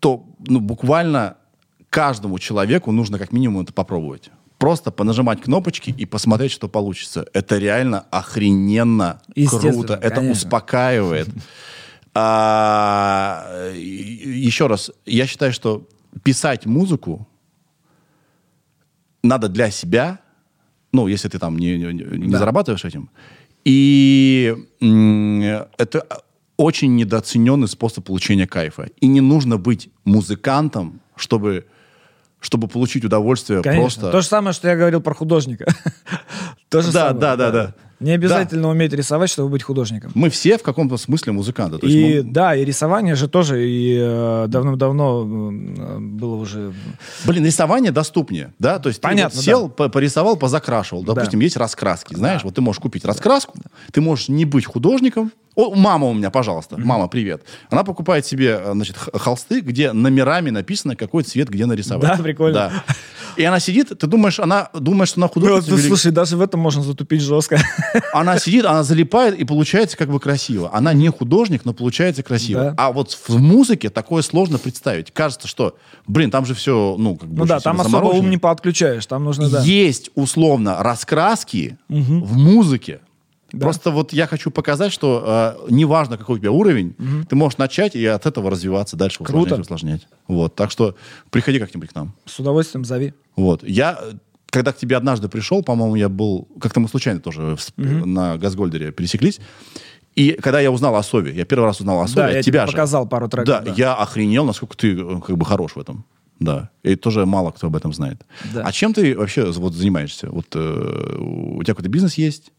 то 0.00 0.26
ну, 0.46 0.60
буквально 0.60 1.36
каждому 1.90 2.38
человеку 2.38 2.90
нужно 2.92 3.18
как 3.18 3.32
минимум 3.32 3.62
это 3.62 3.72
попробовать. 3.72 4.30
Просто 4.58 4.90
понажимать 4.90 5.42
кнопочки 5.42 5.94
и 5.96 6.06
посмотреть, 6.06 6.50
что 6.50 6.66
получится. 6.68 7.26
Это 7.34 7.58
реально 7.58 8.06
охрененно 8.10 9.20
круто. 9.34 9.94
Это 9.94 10.16
конечно. 10.16 10.32
успокаивает. 10.32 11.28
А, 12.18 13.72
еще 13.74 14.66
раз, 14.68 14.90
я 15.04 15.26
считаю, 15.26 15.52
что 15.52 15.86
писать 16.22 16.64
музыку 16.66 17.28
надо 19.22 19.48
для 19.48 19.70
себя, 19.70 20.18
ну, 20.92 21.08
если 21.08 21.28
ты 21.28 21.38
там 21.38 21.58
не, 21.58 21.76
не- 21.76 21.92
не 22.18 22.30
Да. 22.32 22.38
зарабатываешь 22.38 22.84
этим. 22.86 23.10
И 23.66 24.56
это 24.80 26.06
очень 26.56 26.96
недооцененный 26.96 27.68
способ 27.68 28.06
получения 28.06 28.46
кайфа. 28.46 28.88
И 29.00 29.06
не 29.08 29.20
нужно 29.20 29.58
быть 29.58 29.90
музыкантом, 30.04 31.00
чтобы, 31.16 31.66
чтобы 32.40 32.66
получить 32.68 33.04
удовольствие 33.04 33.60
Конечно. 33.62 33.82
просто... 33.82 34.10
То 34.10 34.20
же 34.22 34.26
самое, 34.26 34.54
что 34.54 34.68
я 34.68 34.76
говорил 34.76 35.02
про 35.02 35.12
художника. 35.14 35.66
То 36.70 36.80
же 36.80 36.92
Да, 36.92 37.08
самое, 37.08 37.20
да, 37.20 37.36
да, 37.36 37.50
да. 37.50 37.74
Не 38.00 38.12
обязательно 38.12 38.68
уметь 38.68 38.92
рисовать, 38.92 39.30
чтобы 39.30 39.48
быть 39.48 39.62
художником. 39.62 40.10
Мы 40.14 40.28
все 40.28 40.58
в 40.58 40.62
каком-то 40.62 40.96
смысле 40.96 41.32
музыканты. 41.32 41.78
То 41.78 41.86
И 41.86 42.22
мы- 42.22 42.30
да, 42.30 42.54
и 42.54 42.64
рисование 42.64 43.14
же 43.14 43.26
тоже 43.28 43.66
и 43.68 43.98
э, 43.98 44.46
давным-давно 44.48 45.22
э, 45.22 45.98
было 45.98 46.34
уже... 46.36 46.72
Блин, 47.24 47.44
рисование 47.46 47.92
доступнее, 47.92 48.52
да? 48.58 48.78
То 48.78 48.88
есть 48.90 49.00
Понятно, 49.00 49.30
ты 49.30 49.36
вот 49.36 49.44
сел, 49.44 49.68
по- 49.68 49.88
порисовал, 49.88 50.36
позакрашивал. 50.36 51.02
Допустим, 51.04 51.40
есть 51.40 51.56
раскраски, 51.56 52.14
знаешь, 52.14 52.44
вот 52.44 52.54
ты 52.54 52.60
можешь 52.60 52.80
купить 52.80 53.04
раскраску, 53.04 53.58
ты 53.92 54.00
можешь 54.00 54.28
не 54.28 54.44
быть 54.44 54.66
художником. 54.66 55.32
О, 55.56 55.74
мама 55.74 56.06
у 56.06 56.12
меня, 56.12 56.30
пожалуйста, 56.30 56.76
мама, 56.78 57.08
привет. 57.08 57.42
Она 57.70 57.82
покупает 57.82 58.26
себе, 58.26 58.60
э, 58.62 58.72
значит, 58.74 58.96
холсты, 59.14 59.60
где 59.62 59.92
номерами 59.92 60.50
написано, 60.50 60.96
какой 60.96 61.22
цвет 61.22 61.48
где 61.48 61.64
нарисовать. 61.64 62.16
Да, 62.18 62.22
прикольно. 62.22 62.54
Да. 62.54 62.94
И 63.36 63.42
она 63.44 63.58
сидит, 63.58 63.88
ты 63.98 64.06
думаешь, 64.06 64.38
она 64.38 64.68
думает, 64.74 65.08
что 65.08 65.18
она 65.20 65.26
Ну, 65.26 65.32
художница. 65.32 65.70
ты, 65.70 65.76
вели- 65.80 65.88
слушай, 65.88 66.12
даже 66.12 66.36
в 66.36 66.42
этом 66.42 66.60
можно 66.60 66.82
затупить 66.82 67.22
жестко. 67.22 67.58
Она 68.12 68.38
сидит, 68.38 68.64
она 68.64 68.82
залипает, 68.82 69.38
и 69.38 69.44
получается 69.44 69.96
как 69.96 70.08
бы 70.10 70.20
красиво. 70.20 70.70
Она 70.72 70.92
не 70.94 71.08
художник, 71.10 71.64
но 71.64 71.72
получается 71.74 72.22
красиво. 72.22 72.60
Да. 72.62 72.74
А 72.78 72.92
вот 72.92 73.12
в 73.12 73.38
музыке 73.38 73.90
такое 73.90 74.22
сложно 74.22 74.58
представить. 74.58 75.10
Кажется, 75.10 75.48
что, 75.48 75.76
блин, 76.06 76.30
там 76.30 76.46
же 76.46 76.54
все, 76.54 76.96
ну, 76.98 77.16
как 77.16 77.28
бы 77.28 77.40
Ну 77.40 77.46
да, 77.46 77.60
там 77.60 77.80
особо 77.80 78.06
ум 78.06 78.30
не 78.30 78.38
подключаешь, 78.38 79.04
там 79.06 79.24
нужно, 79.24 79.48
да. 79.50 79.62
Есть 79.62 80.10
условно 80.14 80.82
раскраски 80.82 81.78
в 81.88 82.36
музыке. 82.36 83.00
Просто 83.60 83.90
вот 83.90 84.12
я 84.12 84.26
хочу 84.26 84.50
показать, 84.50 84.92
что 84.92 85.56
э, 85.68 85.70
неважно, 85.70 86.16
какой 86.18 86.36
у 86.36 86.38
тебя 86.38 86.52
уровень, 86.52 86.94
ты 87.28 87.36
можешь 87.36 87.58
начать 87.58 87.94
и 87.96 88.04
от 88.06 88.26
этого 88.26 88.50
развиваться 88.50 88.96
дальше, 88.96 89.22
усложнять, 89.22 89.48
Круто. 89.48 89.62
усложнять. 89.62 90.06
Вот, 90.28 90.54
так 90.54 90.70
что 90.70 90.94
приходи 91.30 91.58
как-нибудь 91.58 91.90
к 91.90 91.94
нам. 91.94 92.14
С 92.24 92.38
удовольствием 92.38 92.84
зови. 92.84 93.14
Вот. 93.36 93.62
Я, 93.62 93.98
когда 94.50 94.72
к 94.72 94.76
тебе 94.76 94.96
однажды 94.96 95.28
пришел, 95.28 95.62
по-моему, 95.62 95.96
я 95.96 96.08
был... 96.08 96.48
Как-то 96.60 96.80
мы 96.80 96.88
случайно 96.88 97.20
тоже 97.20 97.56
сп- 97.58 97.72
на 98.04 98.38
Газгольдере 98.38 98.92
пересеклись. 98.92 99.40
И 100.14 100.32
когда 100.32 100.60
я 100.60 100.70
узнал 100.70 100.96
о 100.96 101.02
Сове, 101.02 101.32
я 101.34 101.44
первый 101.44 101.66
раз 101.66 101.80
узнал 101.80 102.00
о 102.00 102.08
Сове 102.08 102.22
Да, 102.22 102.28
я 102.30 102.42
тебя 102.42 102.60
тебе 102.62 102.66
же. 102.66 102.72
показал 102.72 103.06
пару 103.06 103.28
треков. 103.28 103.46
Да, 103.46 103.60
да. 103.60 103.74
я 103.76 103.94
охренел, 103.94 104.44
насколько 104.46 104.74
ты 104.76 104.96
э, 104.98 105.20
как 105.26 105.36
бы 105.36 105.44
хорош 105.44 105.72
в 105.76 105.78
этом. 105.78 106.04
Да. 106.38 106.70
И 106.82 106.96
тоже 106.96 107.24
мало 107.26 107.50
кто 107.50 107.66
об 107.66 107.76
этом 107.76 107.92
знает. 107.92 108.22
Да. 108.54 108.62
А 108.62 108.72
чем 108.72 108.92
ты 108.94 109.16
вообще 109.16 109.50
вот 109.50 109.74
занимаешься? 109.74 110.28
Вот 110.30 110.46
э, 110.54 111.16
у 111.18 111.62
тебя 111.62 111.74
какой-то 111.74 111.88
бизнес 111.90 112.14
есть? 112.14 112.52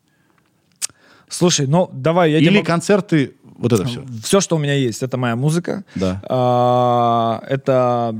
Слушай, 1.30 1.68
ну 1.68 1.90
давай 1.92 2.32
я 2.32 2.38
Или 2.38 2.50
тебе... 2.50 2.64
концерты? 2.64 3.36
Вот 3.58 3.74
это 3.74 3.86
все. 3.86 4.06
Все, 4.24 4.40
что 4.40 4.56
у 4.56 4.60
меня 4.60 4.76
есть, 4.76 5.02
это 5.02 5.18
моя 5.18 5.36
музыка. 5.36 5.84
Да. 5.96 6.22
А, 6.30 7.44
это 7.48 8.16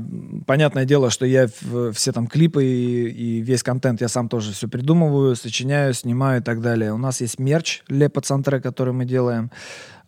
понятное 0.46 0.84
дело, 0.84 1.10
что 1.10 1.26
я 1.26 1.48
все 1.92 2.12
там 2.12 2.26
клипы 2.26 2.64
и, 2.64 3.08
и 3.08 3.40
весь 3.40 3.62
контент 3.62 4.00
я 4.00 4.08
сам 4.08 4.28
тоже 4.28 4.52
все 4.52 4.66
придумываю, 4.66 5.36
сочиняю, 5.36 5.94
снимаю 5.94 6.40
и 6.40 6.44
так 6.44 6.60
далее. 6.60 6.92
У 6.92 6.98
нас 6.98 7.20
есть 7.20 7.38
мерч 7.38 7.82
Ле 7.88 8.08
Пацантре, 8.08 8.60
который 8.60 8.92
мы 8.92 9.04
делаем. 9.04 9.50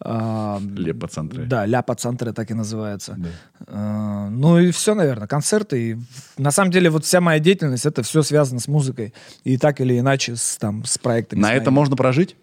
А, 0.02 0.58
Ле 0.76 0.94
Пацантре. 0.94 1.44
Да, 1.44 1.64
Ля 1.64 1.82
Пацантре 1.82 2.32
так 2.32 2.50
и 2.50 2.54
называется. 2.54 3.14
Да. 3.16 3.28
А, 3.68 4.28
ну 4.30 4.58
и 4.58 4.72
все, 4.72 4.94
наверное, 4.94 5.28
концерты. 5.28 5.90
И 5.90 5.96
на 6.38 6.50
самом 6.50 6.72
деле 6.72 6.90
вот 6.90 7.04
вся 7.04 7.20
моя 7.20 7.38
деятельность, 7.38 7.86
это 7.86 8.02
все 8.02 8.22
связано 8.22 8.58
с 8.58 8.66
музыкой. 8.66 9.14
И 9.44 9.58
так 9.58 9.80
или 9.80 9.98
иначе 9.98 10.34
с, 10.34 10.56
там, 10.56 10.84
с 10.84 10.98
проектами. 10.98 11.40
На 11.40 11.48
с 11.48 11.52
это 11.52 11.70
можно 11.70 11.94
прожить? 11.96 12.36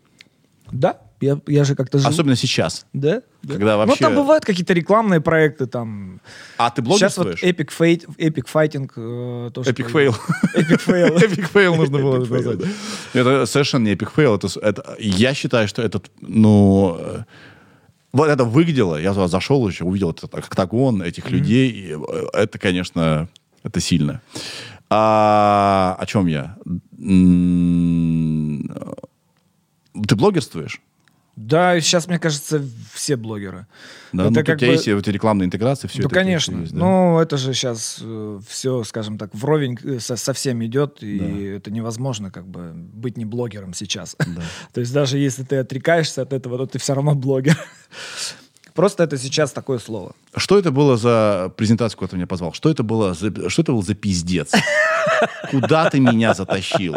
Да, 0.71 0.97
я, 1.21 1.39
я 1.47 1.63
же 1.63 1.75
как-то 1.75 1.97
живу. 1.97 2.09
Особенно 2.09 2.35
сейчас. 2.35 2.85
Да? 2.93 3.21
да. 3.41 3.53
Когда 3.55 3.73
Ну, 3.77 3.85
вообще- 3.85 4.03
там 4.03 4.15
бывают 4.15 4.45
какие-то 4.45 4.73
рекламные 4.73 5.19
проекты, 5.21 5.65
там... 5.65 6.21
А 6.57 6.69
ты 6.69 6.83
Сейчас 6.83 7.17
вот 7.17 7.27
блогерствуешь? 7.27 7.43
Epic, 7.43 7.69
Fight, 7.77 8.05
Epic 8.17 8.45
Fighting 8.53 8.91
э, 9.47 9.51
тоже... 9.51 9.71
Epic 9.71 9.91
fail. 9.91 10.15
Epic 10.55 10.85
Fail. 10.85 11.17
Epic 11.17 11.51
fail 11.53 11.75
нужно 11.75 11.97
было 11.99 12.19
назвать. 12.19 12.59
Это 13.13 13.45
совершенно 13.45 13.85
не 13.85 13.93
epic 13.95 14.09
fail. 14.15 14.35
Это, 14.35 14.47
это- 14.59 14.95
я 14.99 15.33
считаю, 15.33 15.67
что 15.67 15.81
этот, 15.81 16.11
ну... 16.21 16.97
э, 16.99 17.23
Вот 18.11 18.29
это 18.29 18.43
выглядело, 18.43 18.97
я 19.01 19.13
зашел 19.13 19.67
еще, 19.67 19.85
увидел 19.85 20.11
этот 20.11 20.33
октагон 20.35 21.01
этих 21.01 21.31
людей. 21.31 21.71
и, 21.71 21.91
э, 21.93 22.25
это, 22.33 22.59
конечно, 22.59 23.27
это 23.63 23.79
сильно. 23.79 24.21
А, 24.89 25.97
о 25.99 26.05
чем 26.05 26.27
я? 26.27 26.55
Ты 30.05 30.15
блогерствуешь? 30.15 30.81
Да, 31.37 31.79
сейчас, 31.79 32.07
мне 32.07 32.17
кажется, 32.17 32.63
все 32.93 33.15
блогеры. 33.15 33.67
Да, 34.11 34.23
Это 34.23 34.39
ну, 34.39 34.43
как 34.43 34.55
у 34.55 34.57
тебя 34.57 34.69
бы- 34.69 34.73
есть 34.73 34.87
эти 34.87 35.09
рекламные 35.11 35.45
интеграции, 35.45 35.87
все 35.87 36.01
ну, 36.01 36.07
это. 36.07 36.15
конечно. 36.15 36.61
есть, 36.61 36.73
да? 36.73 36.79
Ну, 36.79 37.19
это 37.19 37.37
же 37.37 37.53
сейчас 37.53 38.03
все, 38.47 38.83
скажем 38.83 39.19
так, 39.19 39.35
вровень 39.35 39.77
э, 39.83 39.99
со, 39.99 40.15
со 40.15 40.33
всем 40.33 40.65
идет, 40.65 41.03
и 41.03 41.43
это 41.57 41.69
невозможно 41.69 42.31
как 42.31 42.47
бы 42.47 42.71
быть 42.73 43.17
не 43.17 43.25
блогером 43.25 43.75
сейчас. 43.75 44.15
То 44.73 44.79
есть 44.79 44.91
даже 44.91 45.19
если 45.19 45.43
ты 45.43 45.57
отрекаешься 45.57 46.23
от 46.23 46.33
этого, 46.33 46.57
то 46.57 46.65
ты 46.65 46.79
все 46.79 46.95
равно 46.95 47.13
блогер. 47.13 47.55
Просто 48.73 49.03
это 49.03 49.17
сейчас 49.17 49.51
такое 49.51 49.77
слово. 49.77 50.13
Что 50.35 50.57
это 50.57 50.71
было 50.71 50.97
за 50.97 51.51
презентацию, 51.55 51.99
куда 51.99 52.09
ты 52.09 52.15
меня 52.15 52.27
позвал? 52.27 52.53
Что 52.53 52.71
это 52.71 52.81
было 52.81 53.13
за, 53.13 53.49
что 53.49 53.61
это 53.61 53.73
был 53.73 53.83
за 53.83 53.93
пиздец? 53.93 54.51
Куда 55.51 55.89
ты 55.89 55.99
меня 55.99 56.33
затащил? 56.33 56.95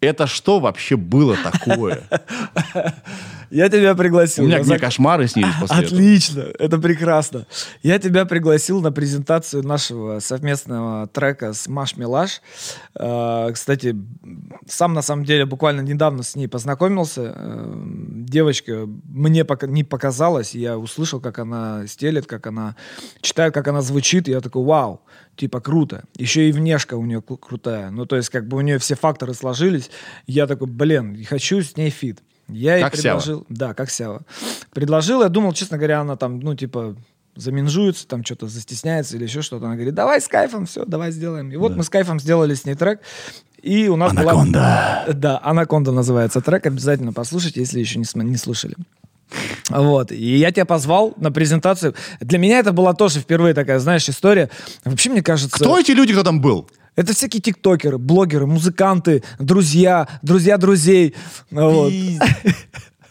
Это 0.00 0.26
что 0.26 0.60
вообще 0.60 0.96
было 0.96 1.36
такое? 1.36 2.02
Я 3.50 3.68
тебя 3.68 3.94
пригласил. 3.94 4.44
У 4.44 4.46
меня 4.46 4.62
мне 4.62 4.78
кошмары 4.78 5.26
снились 5.26 5.54
после 5.58 5.78
этого. 5.78 5.96
Отлично, 5.96 6.40
это 6.58 6.78
прекрасно. 6.78 7.46
Я 7.82 7.98
тебя 7.98 8.24
пригласил 8.26 8.80
на 8.80 8.92
презентацию 8.92 9.66
нашего 9.66 10.20
совместного 10.20 11.06
трека 11.06 11.52
с 11.54 11.66
Маш 11.66 11.96
Милаш. 11.96 12.42
Э, 12.94 13.50
Кстати, 13.52 13.96
сам 14.68 14.92
на 14.92 15.02
самом 15.02 15.24
деле 15.24 15.46
буквально 15.46 15.80
недавно 15.80 16.22
с 16.22 16.36
ней 16.36 16.46
познакомился. 16.46 17.34
Девочка 18.28 18.86
мне 19.04 19.44
пока 19.44 19.66
не 19.66 19.84
показалась, 19.84 20.54
я 20.54 20.78
услышал, 20.78 21.20
как 21.20 21.38
она 21.38 21.86
стелет, 21.86 22.26
как 22.26 22.46
она 22.46 22.76
читает, 23.20 23.54
как 23.54 23.66
она 23.68 23.80
звучит, 23.80 24.28
и 24.28 24.32
я 24.32 24.40
такой, 24.40 24.64
вау, 24.64 25.00
типа 25.36 25.60
круто. 25.60 26.04
Еще 26.16 26.48
и 26.48 26.52
внешка 26.52 26.94
у 26.96 27.04
нее 27.04 27.20
кру- 27.20 27.38
крутая. 27.38 27.90
Ну, 27.90 28.06
то 28.06 28.16
есть, 28.16 28.28
как 28.28 28.46
бы 28.46 28.58
у 28.58 28.60
нее 28.60 28.78
все 28.78 28.94
факторы 28.96 29.34
сложились. 29.34 29.90
Я 30.26 30.46
такой, 30.46 30.68
блин, 30.68 31.24
хочу 31.24 31.62
с 31.62 31.76
ней 31.76 31.90
feat. 31.90 32.20
Я 32.48 32.76
ей 32.76 32.82
Как 32.84 32.96
Сява? 32.96 33.18
предложил, 33.20 33.46
да, 33.48 33.74
как 33.74 33.90
Сява. 33.90 34.22
Предложил, 34.72 35.22
я 35.22 35.28
думал, 35.28 35.52
честно 35.52 35.76
говоря, 35.76 36.00
она 36.00 36.16
там, 36.16 36.40
ну, 36.40 36.54
типа, 36.54 36.96
закринжуется, 37.36 38.06
там 38.08 38.24
что-то 38.24 38.48
застесняется 38.48 39.16
или 39.16 39.24
еще 39.24 39.42
что-то. 39.42 39.66
Она 39.66 39.74
говорит, 39.76 39.94
давай 39.94 40.20
с 40.20 40.28
кайфом, 40.28 40.66
все, 40.66 40.84
давай 40.84 41.12
сделаем. 41.12 41.52
И 41.52 41.56
вот 41.56 41.76
мы 41.76 41.82
с 41.84 41.88
кайфом 41.90 42.18
сделали 42.20 42.54
с 42.54 42.64
ней 42.64 42.74
трек. 42.74 43.00
И 43.62 43.88
у 43.88 43.96
нас 43.96 44.12
Анаконда. 44.12 45.04
была... 45.06 45.14
Да, 45.14 45.40
«Анаконда» 45.42 45.92
называется 45.92 46.40
трек. 46.40 46.66
Обязательно 46.66 47.12
послушайте, 47.12 47.60
если 47.60 47.80
еще 47.80 47.98
не, 47.98 48.04
см- 48.04 48.28
не 48.30 48.36
слушали. 48.36 48.76
Вот. 49.68 50.12
И 50.12 50.36
я 50.38 50.50
тебя 50.52 50.64
позвал 50.64 51.12
на 51.18 51.30
презентацию. 51.30 51.94
Для 52.20 52.38
меня 52.38 52.60
это 52.60 52.72
была 52.72 52.94
тоже 52.94 53.20
впервые 53.20 53.54
такая, 53.54 53.78
знаешь, 53.78 54.08
история. 54.08 54.48
Вообще, 54.84 55.10
мне 55.10 55.22
кажется... 55.22 55.54
Кто 55.56 55.78
эти 55.78 55.90
люди, 55.90 56.12
кто 56.12 56.22
там 56.22 56.40
был? 56.40 56.68
Это 56.96 57.14
всякие 57.14 57.40
тиктокеры, 57.42 57.98
блогеры, 57.98 58.46
музыканты, 58.46 59.22
друзья, 59.38 60.08
друзья 60.22 60.56
друзей. 60.56 61.14
Вот. 61.50 61.92
Пиз- 61.92 62.20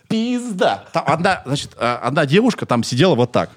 Пизда. 0.10 0.86
Там 0.93 1.04
одна, 1.06 1.41
значит, 1.45 1.72
а, 1.78 1.98
одна 1.98 2.26
девушка 2.26 2.66
там 2.66 2.84
сидела 2.84 3.16
вот 3.16 3.32
так. 3.32 3.50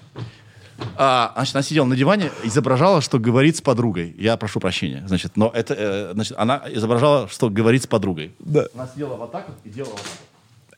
А, 0.96 1.32
значит, 1.34 1.54
она 1.56 1.62
сидела 1.62 1.84
на 1.86 1.96
диване, 1.96 2.30
изображала, 2.42 3.00
что 3.00 3.18
говорит 3.18 3.56
с 3.56 3.60
подругой. 3.60 4.14
Я 4.18 4.36
прошу 4.36 4.60
прощения. 4.60 5.02
Значит, 5.06 5.32
но 5.36 5.50
это, 5.54 5.74
э, 5.76 6.10
значит, 6.14 6.34
она 6.36 6.62
изображала, 6.68 7.28
что 7.28 7.48
говорит 7.50 7.82
с 7.82 7.86
подругой. 7.86 8.32
Да. 8.38 8.64
Она 8.74 8.88
сидела 8.92 9.14
вот 9.16 9.32
так 9.32 9.48
вот 9.48 9.56
и 9.64 9.70
делала 9.70 9.92
вот 9.92 10.00
так. 10.00 10.14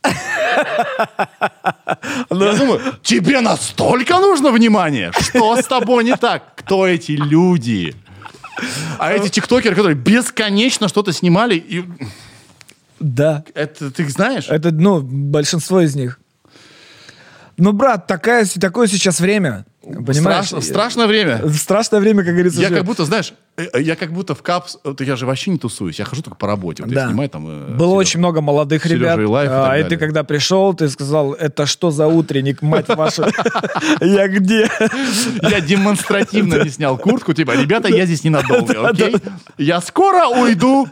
Я 2.31 2.55
думаю, 2.55 2.81
тебе 3.03 3.41
настолько 3.41 4.19
нужно 4.19 4.51
внимание? 4.51 5.13
Что 5.19 5.57
с 5.57 5.67
тобой 5.67 6.05
не 6.05 6.17
так? 6.17 6.55
Кто 6.57 6.87
эти 6.87 7.13
люди? 7.13 7.95
А 8.99 9.13
эти 9.13 9.29
тиктокеры, 9.29 9.75
которые 9.75 9.97
бесконечно 9.97 10.89
что-то 10.89 11.13
снимали, 11.13 11.55
и 11.57 11.85
Да. 13.01 13.45
это 13.55 13.91
ты 13.91 14.03
их 14.03 14.11
знаешь? 14.11 14.47
Это, 14.49 14.71
ну, 14.71 15.01
большинство 15.01 15.81
из 15.81 15.95
них. 15.95 16.19
Ну, 17.57 17.73
брат, 17.73 18.07
такая, 18.07 18.45
такое 18.61 18.87
сейчас 18.89 19.21
время. 19.21 19.65
Понимаешь? 19.83 20.47
Страшно- 20.47 20.61
страшное 20.61 21.07
время. 21.07 21.43
Страшное 21.53 22.01
время, 22.01 22.25
как 22.25 22.33
говорится. 22.35 22.61
Я 22.61 22.69
как 22.71 22.85
будто, 22.85 23.05
знаешь, 23.05 23.35
я 23.79 23.97
как 23.97 24.13
будто 24.13 24.35
в 24.35 24.43
капс... 24.43 24.79
Я 25.01 25.15
же 25.17 25.27
вообще 25.27 25.51
не 25.51 25.59
тусуюсь. 25.59 25.99
Я 25.99 26.05
хожу 26.07 26.23
только 26.23 26.37
по 26.39 26.47
работе. 26.47 26.83
Вот 26.83 26.91
я 26.93 27.03
Да. 27.03 27.09
снимаю 27.09 27.29
там... 27.29 27.47
э, 27.47 27.67
Было 27.75 27.89
Сережу. 27.89 27.95
очень 27.97 28.19
много 28.19 28.41
молодых 28.41 28.83
Сережа 28.85 28.97
ребят. 28.99 29.19
и 29.19 29.25
Лайф 29.25 29.51
и 29.51 29.53
а, 29.55 29.79
и, 29.79 29.85
ты 29.85 29.97
когда 29.99 30.25
пришел, 30.25 30.73
ты 30.75 30.89
сказал, 30.89 31.33
это 31.35 31.67
что 31.67 31.91
за 31.91 32.07
утренник, 32.07 32.63
мать 32.63 32.89
вашу? 32.89 33.25
Я 34.01 34.27
где? 34.29 34.69
Я 35.43 35.61
демонстративно 35.61 36.65
не 36.65 36.71
снял 36.71 36.97
куртку. 36.97 37.35
Типа, 37.35 37.53
ребята, 37.53 37.89
я 37.89 38.07
здесь 38.07 38.25
ненадолго, 38.25 38.89
окей? 38.89 39.17
Я 39.59 39.81
скоро 39.81 40.27
уйду. 40.29 40.89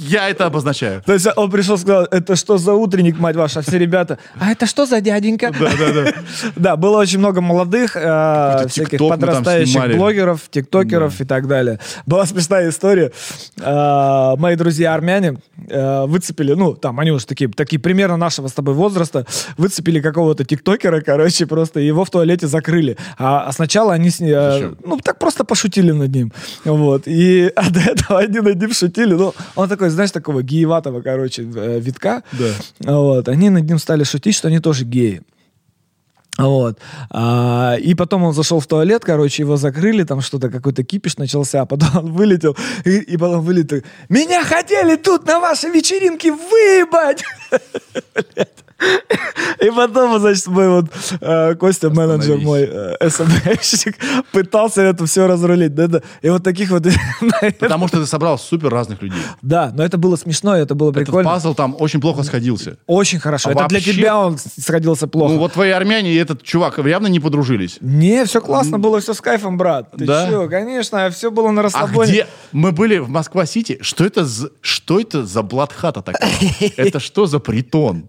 Я 0.00 0.28
это 0.30 0.46
обозначаю. 0.46 1.02
То 1.02 1.12
есть 1.12 1.26
он 1.36 1.50
пришел, 1.50 1.76
сказал, 1.76 2.04
это 2.04 2.36
что 2.36 2.56
за 2.58 2.72
утренник, 2.74 3.18
мать 3.18 3.36
ваша? 3.36 3.60
А 3.60 3.62
все 3.62 3.78
ребята, 3.78 4.18
а 4.40 4.50
это 4.52 4.66
что 4.66 4.86
за 4.86 5.00
дяденька? 5.00 5.52
Да, 5.58 5.70
да, 5.78 5.92
да. 5.92 6.12
Да, 6.56 6.76
было 6.76 6.98
очень 6.98 7.18
много 7.18 7.40
молодых, 7.40 7.96
э, 7.96 8.00
Какой-то 8.00 8.68
всяких 8.68 8.98
подрастающих 8.98 9.96
блогеров, 9.96 10.48
тиктокеров 10.50 11.20
и 11.20 11.24
так 11.26 11.46
далее. 11.46 11.78
Была 12.06 12.26
смешная 12.26 12.70
история. 12.70 13.12
Э, 13.58 14.34
Мои 14.36 14.56
друзья 14.56 14.94
армяне 14.94 15.38
э, 15.68 16.06
выцепили, 16.06 16.54
ну, 16.54 16.74
там, 16.74 17.00
они 17.00 17.10
уже 17.10 17.26
такие, 17.26 17.50
такие 17.50 17.78
примерно 17.78 18.16
нашего 18.16 18.48
с 18.48 18.52
тобой 18.52 18.74
возраста, 18.74 19.26
выцепили 19.56 20.00
какого-то 20.00 20.44
тиктокера, 20.44 21.00
короче, 21.00 21.46
просто 21.46 21.80
его 21.80 22.04
в 22.04 22.10
туалете 22.10 22.46
закрыли. 22.46 22.96
А, 23.18 23.46
а 23.46 23.52
сначала 23.52 23.92
они 23.92 24.10
с 24.10 24.20
ней, 24.20 24.32
э, 24.34 24.72
ну, 24.84 24.98
так 24.98 25.18
просто 25.18 25.44
пошутили 25.44 25.92
над 25.92 26.14
ним. 26.14 26.32
Вот. 26.64 27.02
И 27.06 27.50
а 27.56 27.70
до 27.70 27.80
этого 27.80 28.18
они 28.20 28.40
над 28.40 28.60
ним 28.60 28.72
шутили. 28.72 29.14
Ну, 29.14 29.34
он 29.54 29.68
такой, 29.68 29.88
знаешь, 29.90 30.10
такого 30.10 30.42
гееватого, 30.42 31.00
короче, 31.02 31.42
э, 31.42 31.80
витка. 31.80 32.22
Да. 32.32 32.92
Вот. 32.92 33.28
Они 33.28 33.50
над 33.50 33.68
ним 33.68 33.78
стали 33.78 34.04
шутить, 34.04 34.34
что 34.34 34.48
они 34.48 34.60
тоже 34.60 34.84
геи. 34.84 35.22
Вот. 36.38 36.78
А, 37.10 37.76
и 37.80 37.94
потом 37.94 38.24
он 38.24 38.34
зашел 38.34 38.60
в 38.60 38.66
туалет, 38.66 39.04
короче, 39.04 39.42
его 39.42 39.56
закрыли, 39.56 40.04
там 40.04 40.20
что-то, 40.20 40.50
какой-то 40.50 40.84
кипиш 40.84 41.16
начался, 41.16 41.62
а 41.62 41.66
потом 41.66 41.88
он 41.96 42.12
вылетел, 42.12 42.56
и, 42.84 42.98
и 42.98 43.16
потом 43.16 43.40
вылетел. 43.40 43.82
Меня 44.08 44.44
хотели 44.44 44.96
тут 44.96 45.26
на 45.26 45.40
вашей 45.40 45.70
вечеринке 45.70 46.32
выебать! 46.32 47.24
И 49.60 49.70
потом, 49.70 50.18
значит, 50.20 50.46
мой 50.48 50.68
вот 50.68 50.86
э, 51.20 51.54
Костя, 51.54 51.88
менеджер 51.90 52.36
мой, 52.38 52.68
э, 52.70 53.08
СМщик, 53.08 53.96
пытался 54.32 54.82
это 54.82 55.06
все 55.06 55.26
разрулить. 55.26 55.74
Да, 55.74 55.86
да. 55.86 56.02
И 56.20 56.28
вот 56.28 56.42
таких 56.44 56.70
вот... 56.70 56.84
Потому 57.58 57.88
что 57.88 58.00
ты 58.00 58.06
собрал 58.06 58.38
супер 58.38 58.68
разных 58.68 59.00
людей. 59.02 59.18
Да, 59.42 59.72
но 59.74 59.82
это 59.84 59.96
было 59.96 60.16
смешно, 60.16 60.54
это 60.56 60.74
было 60.74 60.90
Этот 60.90 61.04
прикольно. 61.06 61.30
пазл 61.30 61.54
там 61.54 61.74
очень 61.78 62.00
плохо 62.00 62.22
сходился. 62.22 62.76
Очень 62.86 63.18
хорошо. 63.18 63.48
А 63.48 63.52
это 63.52 63.66
для 63.68 63.78
вообще- 63.78 63.92
тебя 63.94 64.18
он 64.18 64.36
сходился 64.38 65.06
плохо. 65.08 65.32
Ну 65.32 65.38
вот 65.40 65.52
твои 65.54 65.70
армяне 65.70 66.12
и 66.12 66.16
этот 66.16 66.42
чувак 66.42 66.78
явно 66.84 67.06
не 67.06 67.18
подружились. 67.20 67.78
Не, 67.80 68.24
все 68.26 68.40
классно 68.42 68.78
было, 68.78 69.00
все 69.00 69.14
с 69.14 69.20
кайфом, 69.22 69.56
брат. 69.56 69.90
Ты 69.96 70.04
Да? 70.04 70.28
чё, 70.28 70.48
конечно, 70.48 71.08
все 71.10 71.30
было 71.30 71.50
на 71.50 71.60
А 71.62 71.64
расслабоне. 71.64 72.10
где? 72.10 72.26
Мы 72.52 72.72
были 72.72 72.98
в 72.98 73.08
Москва-Сити. 73.08 73.78
Что 73.80 74.04
это 74.04 74.24
за, 74.24 74.50
что 74.60 75.00
это 75.00 75.24
за 75.24 75.42
блатхата 75.42 76.02
такая? 76.02 76.30
Это 76.76 77.00
что 77.00 77.26
за 77.26 77.38
притон? 77.38 78.08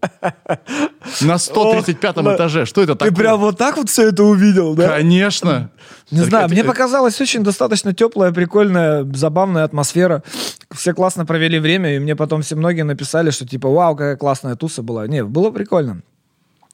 На 1.22 1.36
135-м 1.36 2.28
О, 2.28 2.36
этаже. 2.36 2.66
Что 2.66 2.82
это 2.82 2.94
Ты 2.94 3.06
такое? 3.06 3.16
прям 3.16 3.40
вот 3.40 3.58
так 3.58 3.78
вот 3.78 3.90
все 3.90 4.10
это 4.10 4.24
увидел, 4.24 4.76
да? 4.76 4.98
Конечно. 4.98 5.72
Не 6.12 6.22
знаю, 6.22 6.50
мне 6.50 6.64
показалась 6.64 7.20
очень 7.20 7.44
достаточно 7.44 7.94
теплая, 7.94 8.32
прикольная, 8.32 9.04
забавная 9.14 9.64
атмосфера. 9.64 10.24
Все 10.72 10.94
классно 10.94 11.26
провели 11.26 11.60
время, 11.60 11.96
и 11.96 12.00
мне 12.00 12.16
потом 12.16 12.42
все 12.42 12.56
многие 12.56 12.84
написали, 12.84 13.32
что 13.32 13.48
типа, 13.48 13.70
вау, 13.70 13.96
какая 13.96 14.16
классная 14.16 14.56
туса 14.56 14.84
была. 14.84 15.08
Не, 15.08 15.24
было 15.24 15.52
прикольно. 15.52 16.02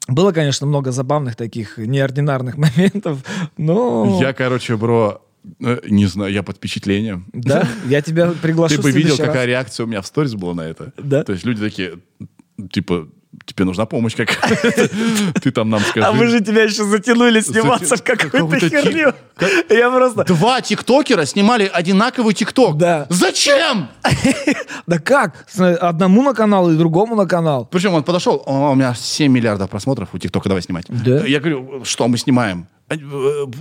Было, 0.06 0.32
конечно, 0.32 0.66
много 0.66 0.92
забавных 0.92 1.34
таких 1.36 1.78
неординарных 1.78 2.56
моментов, 2.76 3.20
но... 3.56 4.18
Я, 4.20 4.32
короче, 4.34 4.76
бро, 4.76 5.22
э, 5.60 5.80
не 5.88 6.06
знаю, 6.06 6.32
я 6.32 6.42
под 6.42 6.56
впечатлением. 6.56 7.26
Да, 7.32 7.66
я 7.86 8.02
тебя 8.02 8.32
приглашу 8.42 8.76
Ты 8.76 8.82
бы 8.82 8.90
видел, 8.90 9.16
раз. 9.16 9.26
какая 9.26 9.46
реакция 9.46 9.84
у 9.84 9.86
меня 9.86 10.02
в 10.02 10.06
сторис 10.06 10.34
была 10.34 10.54
на 10.54 10.62
это. 10.62 10.92
Да? 10.98 11.24
То 11.24 11.32
есть 11.32 11.44
люди 11.46 11.60
такие, 11.60 11.98
типа, 12.70 13.08
тебе 13.44 13.64
нужна 13.64 13.86
помощь 13.86 14.14
какая-то. 14.16 14.88
Ты 15.40 15.50
там 15.50 15.70
нам 15.70 15.80
скажи. 15.80 16.06
А 16.06 16.12
мы 16.12 16.26
же 16.26 16.40
тебя 16.40 16.62
еще 16.64 16.84
затянули 16.84 17.40
сниматься 17.40 17.96
в 17.96 18.02
какую-то 18.02 18.68
херню. 18.68 19.12
Я 19.70 19.90
просто... 19.90 20.24
Два 20.24 20.60
тиктокера 20.60 21.24
снимали 21.24 21.70
одинаковый 21.72 22.34
тикток. 22.34 22.76
Да. 22.76 23.06
Зачем? 23.10 23.88
Да 24.86 24.98
как? 24.98 25.46
Одному 25.58 26.22
на 26.22 26.34
канал 26.34 26.70
и 26.70 26.76
другому 26.76 27.14
на 27.16 27.26
канал. 27.26 27.66
Причем 27.70 27.94
он 27.94 28.02
подошел, 28.02 28.42
«О, 28.44 28.70
у 28.72 28.74
меня 28.74 28.94
7 28.94 29.32
миллиардов 29.32 29.70
просмотров 29.70 30.10
у 30.12 30.18
ТикТока, 30.18 30.48
давай 30.48 30.62
снимать. 30.62 30.84
Да? 30.88 31.24
Я 31.24 31.40
говорю, 31.40 31.84
что 31.84 32.06
мы 32.08 32.18
снимаем? 32.18 32.66
Э, 32.90 32.96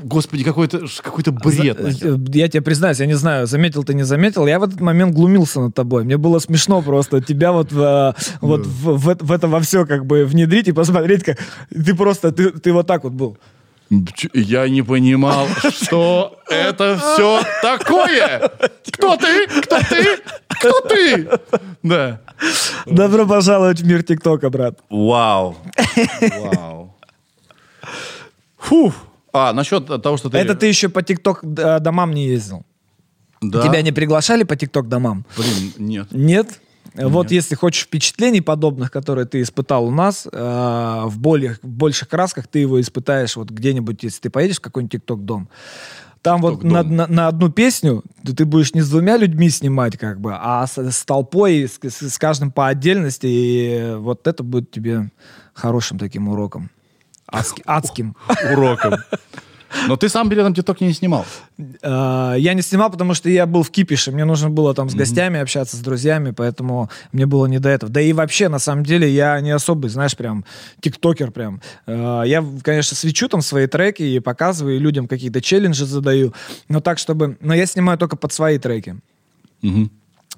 Господи, 0.04 0.44
какой-то 0.44 0.82
какой-то 1.02 1.32
бред. 1.32 1.80
нахер. 1.82 2.16
Э, 2.16 2.18
Я 2.34 2.48
тебе 2.50 2.62
признаюсь, 2.62 3.00
я 3.00 3.06
не 3.06 3.14
знаю, 3.14 3.48
заметил 3.48 3.84
ты, 3.84 3.94
не 3.94 4.04
заметил. 4.04 4.45
Я 4.48 4.60
в 4.60 4.64
этот 4.64 4.82
момент 4.82 5.16
глумился 5.16 5.62
над 5.62 5.74
тобой. 5.74 6.04
Мне 6.04 6.18
было 6.18 6.40
смешно 6.40 6.82
просто 6.82 7.22
тебя 7.22 7.52
вот, 7.54 7.72
в, 7.72 8.16
вот 8.41 8.66
в, 8.66 8.98
в 8.98 9.18
в 9.22 9.32
это 9.32 9.48
во 9.48 9.60
все 9.62 9.86
как 9.86 10.06
бы 10.06 10.26
внедрить 10.26 10.68
и 10.68 10.72
посмотреть, 10.74 11.24
как 11.24 11.38
ты 11.70 11.95
просто, 11.95 12.32
ты, 12.32 12.52
ты 12.52 12.74
вот 12.74 12.86
так 12.88 13.04
вот 13.06 13.14
был. 13.14 13.38
Я 14.34 14.68
не 14.70 14.82
понимал, 14.82 15.48
что 15.70 16.40
это 16.50 16.98
все 16.98 17.41
такое. 17.62 18.52
Кто 18.91 19.16
ты? 19.18 19.48
Кто 19.62 19.80
ты? 19.80 20.18
Кто 20.48 20.82
ты? 20.82 21.30
Да. 21.84 22.22
Добро 22.88 23.26
пожаловать 23.28 23.80
в 23.82 23.86
мир 23.88 24.04
ТикТока, 24.04 24.50
брат. 24.50 24.80
Вау. 24.90 25.58
Вау. 26.41 26.95
Фух. 28.58 28.94
А, 29.34 29.52
насчет 29.54 29.88
того, 30.02 30.18
что 30.18 30.30
ты... 30.30 30.38
Это 30.38 30.56
ты 30.56 30.68
еще 30.68 30.90
по 30.90 31.02
ТикТок 31.02 31.44
э, 31.44 31.80
домам 31.80 32.12
не 32.14 32.28
ездил. 32.28 32.64
Да. 33.42 33.62
Тебя 33.68 33.82
не 33.82 33.92
приглашали 33.92 34.44
по 34.44 34.56
ТикТок 34.56 34.88
домам? 34.88 35.26
Блин, 35.36 35.74
нет. 35.78 36.08
Нет? 36.12 36.60
Вот 36.96 37.32
если 37.32 37.56
хочешь 37.56 37.84
впечатлений 37.86 38.42
подобных, 38.42 38.92
которые 38.92 39.26
ты 39.26 39.42
испытал 39.42 39.86
у 39.86 39.92
нас, 39.92 40.28
э, 40.32 41.02
в, 41.06 41.18
более, 41.18 41.58
в 41.64 41.68
больших 41.68 42.08
красках 42.10 42.48
ты 42.48 42.60
его 42.60 42.80
испытаешь 42.80 43.36
вот 43.36 43.50
где-нибудь, 43.50 44.04
если 44.04 44.22
ты 44.22 44.30
поедешь 44.30 44.58
в 44.58 44.62
какой-нибудь 44.62 44.92
ТикТок-дом. 45.02 45.50
Там 46.22 46.40
вот 46.42 46.64
на, 46.64 46.84
на- 46.84 47.08
на 47.08 47.28
одну 47.28 47.50
песню 47.50 48.04
ты, 48.24 48.34
ты 48.34 48.46
будешь 48.46 48.74
не 48.76 48.82
с 48.82 48.90
двумя 48.90 49.18
людьми 49.18 49.50
снимать, 49.50 49.98
как 49.98 50.22
бы, 50.22 50.34
а 50.40 50.66
с, 50.68 50.78
с 50.78 51.04
толпой, 51.04 51.68
с- 51.68 51.80
с 52.10 52.18
каждым 52.20 52.52
по 52.52 52.68
отдельности. 52.68 53.26
И 53.28 53.96
вот 53.98 54.28
это 54.28 54.44
будет 54.44 54.70
тебе 54.72 55.10
хорошим 55.54 55.98
таким 55.98 56.30
уроком. 56.30 56.70
Адски- 57.34 57.64
адским. 57.66 58.16
Уроком. 58.52 58.96
Но 59.88 59.96
ты 59.98 60.08
сам 60.08 60.30
билетом 60.30 60.54
ТикТок 60.54 60.82
не 60.82 60.94
снимал. 60.94 61.26
Э, 61.82 62.36
Я 62.38 62.54
не 62.54 62.62
снимал, 62.62 62.92
потому 62.92 63.16
что 63.16 63.28
я 63.28 63.48
был 63.48 63.64
в 63.64 63.72
кипише. 63.72 64.12
Мне 64.12 64.24
нужно 64.24 64.52
было 64.52 64.76
там 64.76 64.88
с 64.88 64.94
гостями 64.94 65.40
общаться, 65.40 65.76
с 65.78 65.80
друзьями, 65.80 66.30
поэтому 66.30 66.92
мне 67.12 67.26
было 67.26 67.48
не 67.48 67.58
до 67.58 67.70
этого. 67.70 67.92
Да 67.92 68.00
и 68.00 68.14
вообще, 68.14 68.50
на 68.50 68.60
самом 68.60 68.84
деле, 68.84 69.10
я 69.10 69.42
не 69.42 69.50
особый, 69.50 69.90
знаешь, 69.90 70.16
прям 70.16 70.46
тиктокер 70.80 71.32
прям. 71.32 71.60
Э, 71.88 72.22
Я, 72.26 72.46
конечно, 72.62 72.96
свечу 72.96 73.28
там 73.28 73.42
свои 73.42 73.66
треки 73.66 74.04
и 74.04 74.20
показываю, 74.20 74.76
и 74.76 74.80
людям 74.80 75.08
какие-то 75.08 75.42
челленджи 75.42 75.86
задаю, 75.86 76.34
но 76.70 76.80
так, 76.80 77.00
чтобы... 77.00 77.38
Но 77.42 77.56
я 77.56 77.66
снимаю 77.66 77.98
только 77.98 78.16
под 78.16 78.32
свои 78.32 78.60
треки. 78.60 78.96
Мгм. 79.64 79.90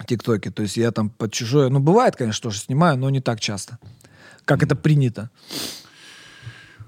ТикТоке. 0.08 0.50
То 0.52 0.62
есть 0.64 0.78
я 0.78 0.92
там 0.92 1.10
под 1.10 1.34
чужое... 1.34 1.68
Ну, 1.70 1.80
бывает, 1.80 2.16
конечно, 2.16 2.42
тоже 2.44 2.60
снимаю, 2.60 2.98
но 2.98 3.10
не 3.10 3.20
так 3.20 3.42
часто. 3.42 3.80
Как 4.46 4.64
это 4.64 4.76
принято. 4.78 5.30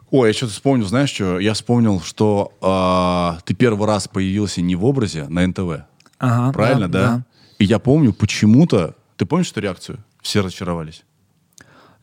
Ой, 0.10 0.30
я 0.30 0.34
что-то 0.34 0.54
вспомнил, 0.54 0.88
знаешь 0.88 1.10
что? 1.12 1.40
Я 1.40 1.54
вспомнил, 1.54 2.00
что 2.02 2.54
а, 2.62 3.40
ты 3.46 3.54
первый 3.54 3.88
раз 3.88 4.08
появился 4.08 4.62
не 4.62 4.76
в 4.76 4.86
образе 4.86 5.28
на 5.28 5.46
НТВ. 5.46 5.84
Ага, 6.20 6.54
Правильно, 6.54 6.88
да? 6.88 7.26
И 7.60 7.66
я 7.66 7.80
помню, 7.80 8.14
почему-то... 8.14 8.96
Ты 9.18 9.26
помнишь 9.26 9.52
эту 9.52 9.62
реакцию? 9.62 10.00
Все 10.22 10.42
разочаровались. 10.42 11.04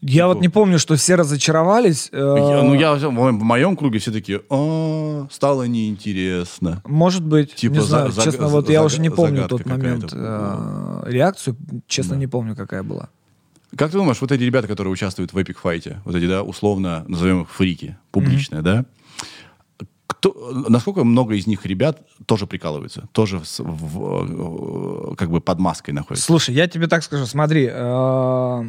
Я 0.06 0.26
вот 0.26 0.42
не 0.42 0.50
помню, 0.50 0.78
что 0.78 0.96
все 0.96 1.14
разочаровались. 1.14 2.10
э, 2.12 2.16
Я- 2.18 2.62
ну, 2.62 2.74
я 2.74 2.94
в 2.94 3.10
моем, 3.32 3.74
круге 3.74 3.98
все 4.00 4.12
такие, 4.12 4.42
«А, 4.50 5.26
стало 5.30 5.62
неинтересно. 5.62 6.82
Может 6.84 7.24
быть, 7.24 7.54
Типа 7.54 7.72
не 7.74 7.80
за- 7.80 7.86
знаю, 7.86 8.12
за- 8.12 8.22
честно, 8.22 8.48
за- 8.48 8.52
вот 8.52 8.68
я 8.68 8.80
зага- 8.80 8.84
уже 8.86 9.00
не 9.00 9.08
помню 9.08 9.48
тот 9.48 9.64
момент 9.64 10.12
э, 10.12 11.02
реакцию, 11.06 11.56
честно 11.86 12.16
не 12.16 12.26
помню, 12.26 12.54
какая 12.54 12.82
была. 12.82 13.08
Как 13.76 13.90
ты 13.90 13.96
думаешь, 13.98 14.20
вот 14.20 14.30
эти 14.32 14.42
ребята, 14.42 14.68
которые 14.68 14.92
участвуют 14.92 15.32
в 15.32 15.38
эпик 15.38 15.58
файте, 15.58 16.00
вот 16.04 16.14
эти, 16.14 16.26
да, 16.28 16.42
условно 16.42 17.04
назовем 17.08 17.42
их 17.42 17.50
фрики, 17.50 17.96
публичные, 18.10 18.62
да? 18.62 18.84
Кто, 20.06 20.64
насколько 20.68 21.02
много 21.04 21.34
из 21.34 21.46
них 21.46 21.66
ребят 21.66 22.02
тоже 22.26 22.46
прикалываются, 22.46 23.08
тоже 23.12 23.40
в- 23.58 25.12
э, 25.12 25.14
как 25.16 25.30
бы 25.30 25.40
под 25.40 25.58
маской 25.58 25.90
находятся? 25.92 26.26
Слушай, 26.26 26.54
я 26.54 26.66
тебе 26.68 26.86
так 26.86 27.02
скажу, 27.02 27.26
смотри, 27.26 27.68
э, 27.70 28.64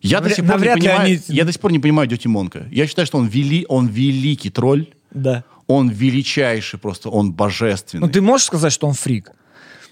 Я 0.00 0.20
до 0.20 0.30
сих 0.30 0.46
пор 0.46 0.60
не 0.60 0.68
понимаю, 0.74 1.00
они- 1.00 1.20
я 1.28 1.44
до 1.44 1.52
сих 1.52 1.60
пор 1.60 1.72
не 1.72 1.78
понимаю 1.80 2.08
Дети 2.08 2.28
Монка. 2.28 2.66
Я 2.70 2.86
считаю, 2.86 3.04
что 3.06 3.18
он 3.18 3.26
вели, 3.26 3.66
он 3.68 3.88
великий 3.88 4.48
тролль, 4.50 4.86
да. 5.10 5.44
он 5.66 5.90
величайший 5.90 6.78
просто, 6.78 7.10
он 7.10 7.32
божественный. 7.32 8.06
Ну 8.06 8.12
ты 8.12 8.20
можешь 8.20 8.46
сказать, 8.46 8.72
что 8.72 8.86
он 8.86 8.94
фрик, 8.94 9.32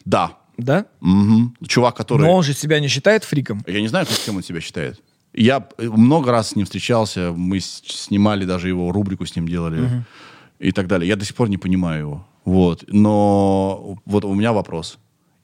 Да. 0.04 0.38
Да? 0.58 0.86
Мгм. 1.00 1.56
Чувак, 1.66 1.96
который... 1.96 2.22
Но 2.22 2.34
он 2.34 2.42
же 2.42 2.54
себя 2.54 2.80
не 2.80 2.88
считает 2.88 3.24
фриком. 3.24 3.62
Я 3.66 3.80
не 3.80 3.88
знаю, 3.88 4.06
кем 4.24 4.36
он 4.36 4.42
себя 4.42 4.60
считает. 4.60 5.00
Я 5.32 5.68
э, 5.78 5.88
много 5.88 6.30
раз 6.30 6.50
с 6.50 6.56
ним 6.56 6.64
встречался, 6.64 7.32
мы 7.36 7.60
снимали 7.60 8.44
даже 8.44 8.68
его 8.68 8.90
рубрику 8.92 9.26
с 9.26 9.36
ним 9.36 9.48
делали 9.48 10.04
и 10.58 10.72
так 10.72 10.86
далее. 10.86 11.08
Я 11.08 11.16
до 11.16 11.24
сих 11.24 11.34
пор 11.34 11.48
не 11.48 11.58
понимаю 11.58 12.00
его. 12.00 12.26
Вот. 12.44 12.84
Но 12.88 13.98
вот 14.06 14.24
у 14.24 14.34
меня 14.34 14.52
вопрос. 14.52 14.98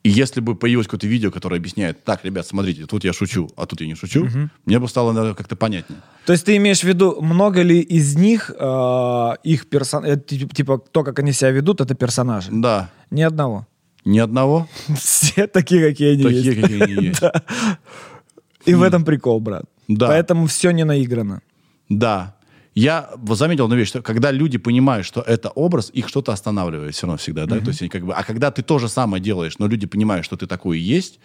И 0.05 0.10
если 0.10 0.40
бы 0.40 0.56
появилось 0.56 0.86
какое-то 0.86 1.06
видео, 1.06 1.30
которое 1.30 1.56
объясняет, 1.56 2.02
так, 2.02 2.24
ребят, 2.24 2.47
смотрите, 2.47 2.86
тут 2.86 3.05
я 3.05 3.12
шучу, 3.12 3.48
а 3.56 3.66
тут 3.66 3.80
я 3.80 3.86
не 3.86 3.94
шучу, 3.94 4.28
мне 4.64 4.78
бы 4.78 4.89
стало 4.89 5.12
наверное, 5.12 5.36
как-то 5.36 5.55
понятнее. 5.55 6.01
То 6.26 6.32
есть 6.32 6.44
ты 6.44 6.56
имеешь 6.56 6.80
в 6.80 6.84
виду, 6.84 7.20
много 7.20 7.62
ли 7.62 7.80
из 7.80 8.16
них 8.16 8.51
э, 8.51 9.30
их 9.44 9.68
персон... 9.68 10.20
типа 10.20 10.78
то, 10.90 11.05
как 11.05 11.18
они 11.18 11.32
себя 11.32 11.51
ведут, 11.51 11.80
это 11.80 11.94
персонажи? 11.94 12.48
Да. 12.51 12.90
Ни 13.10 13.22
одного. 13.22 13.66
Ни 14.05 14.19
одного. 14.19 14.69
Все 14.97 15.47
такие, 15.47 15.89
какие 15.89 16.15
они 16.15 16.23
Такие, 16.23 16.43
есть. 16.43 16.61
какие 16.61 16.83
они 16.83 17.07
есть. 17.07 17.20
И 18.66 18.74
в 18.74 18.83
этом 18.83 19.05
прикол, 19.05 19.41
брат. 19.41 19.65
Да. 19.89 20.07
Поэтому 20.07 20.47
все 20.47 20.70
не 20.70 20.85
наиграно. 20.85 21.43
Да. 21.89 22.37
Я 22.74 23.11
заметил 23.31 23.65
одну 23.65 23.77
вещь, 23.77 23.89
что 23.89 24.03
когда 24.03 24.31
люди 24.31 24.57
понимают, 24.57 25.05
что 25.05 25.20
это 25.20 25.51
образ, 25.51 25.91
их 25.93 26.09
что-то 26.09 26.33
останавливает 26.33 26.95
все 26.95 27.07
равно 27.07 27.19
всегда, 27.19 27.47
да, 27.47 27.59
то 27.59 27.69
есть 27.69 27.83
они 27.83 27.91
как 27.91 28.07
бы, 28.07 28.15
а 28.15 28.23
когда 28.24 28.51
ты 28.51 28.62
то 28.62 28.79
же 28.79 28.89
самое 28.89 29.23
делаешь, 29.23 29.59
но 29.59 29.66
люди 29.66 29.87
понимают, 29.87 30.24
что 30.24 30.37
ты 30.37 30.47
такой 30.47 30.79
и 30.79 30.83
есть, 30.83 31.19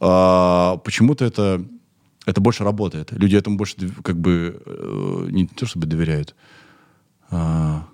а, 0.00 0.76
почему-то 0.78 1.26
это 1.26 1.62
это 2.24 2.40
больше 2.40 2.64
работает, 2.64 3.12
люди 3.12 3.36
этому 3.36 3.56
больше 3.56 3.74
как 4.02 4.18
бы 4.18 4.62
э, 4.64 5.26
не 5.30 5.46
то 5.46 5.66
чтобы 5.66 5.86
доверяют, 5.86 6.34
гл- 7.30 7.84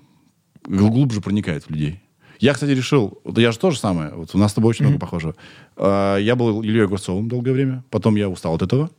глубже 0.66 1.20
проникает 1.20 1.64
в 1.64 1.70
людей. 1.70 2.00
Я, 2.44 2.52
кстати, 2.52 2.72
решил, 2.72 3.22
вот 3.24 3.38
я 3.38 3.52
же 3.52 3.58
тоже 3.58 3.78
самое, 3.78 4.10
вот 4.10 4.34
у 4.34 4.38
нас 4.38 4.50
с 4.50 4.54
тобой 4.54 4.68
очень 4.68 4.84
много 4.84 5.00
похожего. 5.00 5.34
А, 5.78 6.18
я 6.18 6.36
был 6.36 6.62
Ильей 6.62 6.84
Огурцовым 6.84 7.26
долгое 7.26 7.52
время, 7.52 7.84
потом 7.88 8.16
я 8.16 8.28
устал 8.28 8.54
от 8.54 8.60
этого, 8.60 8.90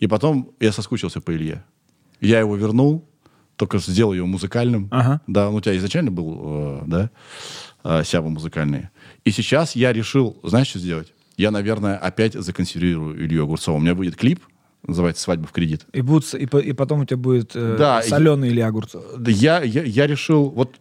и 0.00 0.06
потом 0.06 0.52
я 0.58 0.72
соскучился 0.72 1.20
по 1.20 1.30
Илье. 1.34 1.62
Я 2.22 2.38
его 2.38 2.56
вернул, 2.56 3.06
только 3.56 3.76
сделал 3.76 4.14
его 4.14 4.26
музыкальным. 4.26 4.88
Ага. 4.90 5.20
Да, 5.26 5.50
он 5.50 5.56
у 5.56 5.60
тебя 5.60 5.76
изначально 5.76 6.12
был, 6.12 6.40
э, 6.44 6.82
да, 6.86 7.10
э, 7.84 8.04
сява 8.04 8.28
музыкальный. 8.28 8.88
И 9.26 9.30
сейчас 9.32 9.76
я 9.76 9.92
решил, 9.92 10.38
знаешь, 10.42 10.68
что 10.68 10.78
сделать? 10.78 11.12
Я, 11.36 11.50
наверное, 11.50 11.98
опять 11.98 12.32
законсервирую 12.32 13.22
Илью 13.22 13.42
Огурцова. 13.42 13.76
У 13.76 13.80
меня 13.80 13.94
будет 13.94 14.16
клип, 14.16 14.40
называется 14.82 15.22
«Свадьба 15.24 15.46
в 15.46 15.52
кредит». 15.52 15.84
И, 15.92 16.00
будут, 16.00 16.32
и, 16.32 16.44
и 16.44 16.72
потом 16.72 17.00
у 17.00 17.04
тебя 17.04 17.18
будет 17.18 17.50
э, 17.54 17.76
Да, 17.78 18.00
соленый 18.00 18.48
или 18.48 18.60
огурцов. 18.60 19.04
Да 19.18 19.30
Я, 19.30 19.62
я, 19.62 19.82
я 19.82 20.06
решил, 20.06 20.48
вот, 20.48 20.76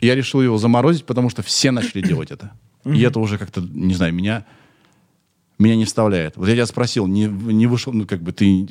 я 0.00 0.14
решил 0.14 0.42
его 0.42 0.58
заморозить, 0.58 1.04
потому 1.06 1.30
что 1.30 1.42
все 1.42 1.70
начали 1.70 2.00
делать 2.06 2.30
это. 2.30 2.52
И 2.84 3.00
это 3.02 3.18
уже 3.18 3.36
как-то, 3.36 3.60
не 3.60 3.94
знаю, 3.94 4.14
меня, 4.14 4.46
меня 5.58 5.74
не 5.74 5.84
вставляет. 5.84 6.36
Вот 6.36 6.48
я 6.48 6.54
тебя 6.54 6.66
спросил, 6.66 7.08
не, 7.08 7.26
не 7.26 7.66
вышел, 7.66 7.92
ну, 7.92 8.06
как 8.06 8.22
бы 8.22 8.30
ты, 8.32 8.68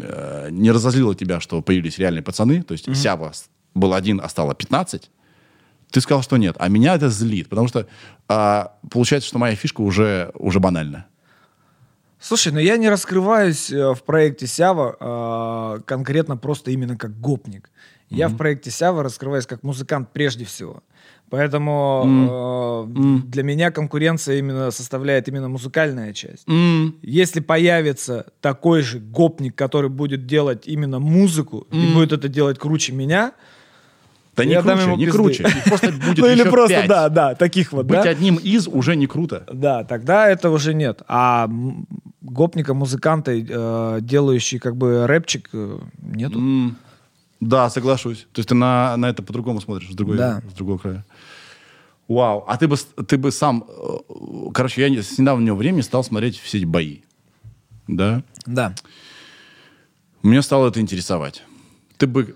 э, 0.00 0.48
не 0.50 0.70
разозлило 0.70 1.14
тебя, 1.14 1.40
что 1.40 1.60
появились 1.60 1.98
реальные 1.98 2.22
пацаны, 2.22 2.62
то 2.62 2.72
есть 2.72 2.94
Сява 2.96 3.32
был 3.74 3.94
один, 3.94 4.20
а 4.22 4.28
стало 4.28 4.54
15, 4.54 5.10
ты 5.90 6.00
сказал, 6.00 6.22
что 6.22 6.36
нет. 6.36 6.56
А 6.58 6.68
меня 6.68 6.94
это 6.94 7.08
злит, 7.08 7.48
потому 7.48 7.68
что 7.68 7.86
а, 8.28 8.76
получается, 8.90 9.28
что 9.28 9.38
моя 9.38 9.56
фишка 9.56 9.80
уже, 9.80 10.30
уже 10.34 10.60
банальна. 10.60 11.06
Слушай, 12.20 12.52
ну 12.52 12.58
я 12.58 12.76
не 12.76 12.88
раскрываюсь 12.88 13.70
э, 13.70 13.94
в 13.94 14.02
проекте 14.02 14.46
Сява 14.46 14.96
э, 15.78 15.82
конкретно 15.82 16.36
просто 16.36 16.72
именно 16.72 16.96
как 16.96 17.18
гопник. 17.20 17.70
Я 18.10 18.28
в 18.28 18.36
проекте 18.36 18.70
Сява 18.70 19.02
раскрываюсь 19.02 19.46
как 19.46 19.62
музыкант 19.62 20.08
прежде 20.12 20.44
всего. 20.44 20.82
Поэтому 21.30 22.86
э, 22.88 23.20
для 23.26 23.42
меня 23.42 23.70
конкуренция 23.70 24.38
именно 24.38 24.70
составляет 24.70 25.28
именно 25.28 25.48
музыкальная 25.48 26.14
часть. 26.14 26.48
М, 26.48 26.94
Если 27.02 27.40
появится 27.40 28.26
такой 28.40 28.80
же 28.82 28.98
гопник, 28.98 29.54
который 29.54 29.90
будет 29.90 30.26
делать 30.26 30.66
именно 30.66 30.98
музыку 30.98 31.66
и 31.70 31.92
будет 31.92 32.12
это 32.12 32.28
делать 32.28 32.58
круче 32.58 32.92
меня, 32.94 33.32
Да 34.36 34.44
не 34.46 34.54
круче, 34.62 34.86
не 34.96 35.04
пизды. 35.04 35.10
круче. 35.18 35.42
Их 35.42 35.64
просто 35.64 35.92
будет 36.06 36.18
ну 36.18 36.26
или 36.28 36.42
просто, 36.44 36.76
пять. 36.76 36.88
да, 36.88 37.08
да, 37.10 37.34
таких 37.34 37.72
вот, 37.72 37.84
Быть 37.84 38.02
да? 38.04 38.08
одним 38.08 38.36
из 38.36 38.66
уже 38.66 38.96
не 38.96 39.06
круто. 39.06 39.44
Да, 39.52 39.84
тогда 39.84 40.28
это 40.30 40.48
уже 40.48 40.72
нет. 40.72 41.02
А 41.08 41.50
гопника, 42.22 42.72
музыканта, 42.72 43.32
э, 43.32 43.98
делающий 44.00 44.58
как 44.58 44.76
бы 44.76 45.06
рэпчик, 45.06 45.50
э, 45.52 45.78
нету. 46.00 46.38
М, 46.38 46.76
Да, 47.40 47.70
соглашусь. 47.70 48.26
То 48.32 48.40
есть 48.40 48.48
ты 48.48 48.54
на, 48.54 48.96
на 48.96 49.06
это 49.08 49.22
по-другому 49.22 49.60
смотришь, 49.60 49.90
с, 49.90 49.94
другой, 49.94 50.16
Да. 50.16 50.42
с 50.50 50.54
другого 50.54 50.78
края. 50.78 51.04
Вау. 52.08 52.44
А 52.48 52.56
ты 52.56 52.66
бы, 52.68 52.76
ты 53.06 53.18
бы 53.18 53.30
сам... 53.30 53.64
э, 53.68 54.50
Короче, 54.54 54.86
я 54.86 55.02
с 55.02 55.18
недавнего 55.18 55.54
времени 55.54 55.82
стал 55.82 56.02
смотреть 56.02 56.38
все 56.38 56.58
эти 56.58 56.64
бои. 56.64 57.00
Да? 57.86 58.22
Да. 58.46 58.74
Меня 60.22 60.42
стало 60.42 60.68
это 60.68 60.80
интересовать. 60.80 61.42
Ты 61.96 62.06
бы... 62.06 62.34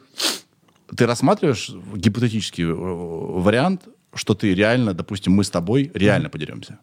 Ты 0.94 1.06
рассматриваешь 1.06 1.70
гипотетический 1.94 2.64
э, 2.64 2.72
вариант, 2.74 3.88
что 4.14 4.34
ты 4.34 4.54
реально, 4.54 4.92
допустим, 4.94 5.32
мы 5.32 5.42
с 5.42 5.50
тобой 5.50 5.90
реально 5.94 6.28
подеремся? 6.28 6.78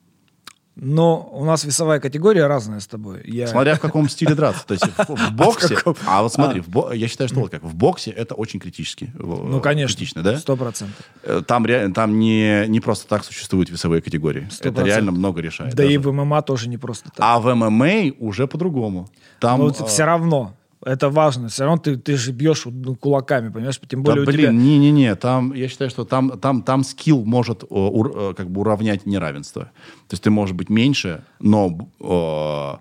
Но 0.81 1.29
у 1.33 1.45
нас 1.45 1.63
весовая 1.65 1.99
категория 1.99 2.47
разная 2.47 2.79
с 2.79 2.87
тобой. 2.87 3.21
Я... 3.25 3.47
Смотря 3.47 3.75
в 3.75 3.79
каком 3.79 4.07
стиле 4.09 4.33
драться. 4.35 4.65
То 4.65 4.73
есть 4.73 4.85
в, 4.85 5.15
в 5.15 5.31
боксе... 5.35 5.77
А 6.05 6.21
вот 6.23 6.33
смотри, 6.33 6.61
в 6.61 6.69
бо- 6.69 6.93
я 6.93 7.07
считаю, 7.07 7.27
что 7.27 7.39
вот 7.41 7.51
как 7.51 7.63
в 7.63 7.75
боксе 7.75 8.11
это 8.11 8.35
очень 8.35 8.59
критически. 8.59 9.11
Ну, 9.17 9.59
конечно. 9.61 9.95
Критично, 9.97 10.23
да? 10.23 10.37
Сто 10.37 10.55
процентов. 10.55 11.05
Э, 11.23 11.41
Там, 11.45 11.65
реально, 11.65 11.93
там 11.93 12.19
не, 12.19 12.65
не 12.67 12.79
просто 12.79 13.07
так 13.07 13.23
существуют 13.23 13.69
весовые 13.69 14.01
категории. 14.01 14.47
Это 14.61 14.83
реально 14.83 15.11
много 15.11 15.41
решает. 15.41 15.75
Да 15.75 15.83
и 15.83 15.97
в 15.97 16.11
ММА 16.11 16.41
тоже 16.43 16.69
не 16.69 16.77
просто 16.77 17.09
так. 17.09 17.19
А 17.19 17.39
в 17.39 17.53
ММА 17.53 18.13
уже 18.19 18.47
по-другому. 18.47 19.09
Там, 19.39 19.59
Но 19.59 19.65
вот 19.65 19.81
э, 19.81 19.85
все 19.85 20.05
равно. 20.05 20.55
Это 20.85 21.09
важно. 21.09 21.49
Все 21.49 21.65
равно 21.65 21.77
ты, 21.77 21.97
ты 21.97 22.15
же 22.15 22.31
бьешь 22.31 22.63
ну, 22.65 22.95
кулаками, 22.95 23.49
понимаешь? 23.49 23.79
Тем 23.89 24.01
да, 24.03 24.11
более 24.11 24.23
у 24.27 24.31
тебя... 24.31 24.49
блин, 24.49 24.63
не-не-не, 24.63 25.15
там, 25.15 25.53
я 25.53 25.67
считаю, 25.67 25.89
что 25.89 26.05
там, 26.05 26.39
там, 26.39 26.61
там 26.63 26.83
скилл 26.85 27.25
может 27.25 27.63
э, 27.63 27.65
ур- 27.69 28.13
э, 28.15 28.33
как 28.33 28.49
бы 28.49 28.61
уравнять 28.61 29.05
неравенство. 29.05 29.63
То 30.07 30.13
есть 30.13 30.23
ты 30.23 30.29
можешь 30.29 30.55
быть 30.55 30.69
меньше, 30.69 31.23
но 31.41 31.89
э, 31.99 32.77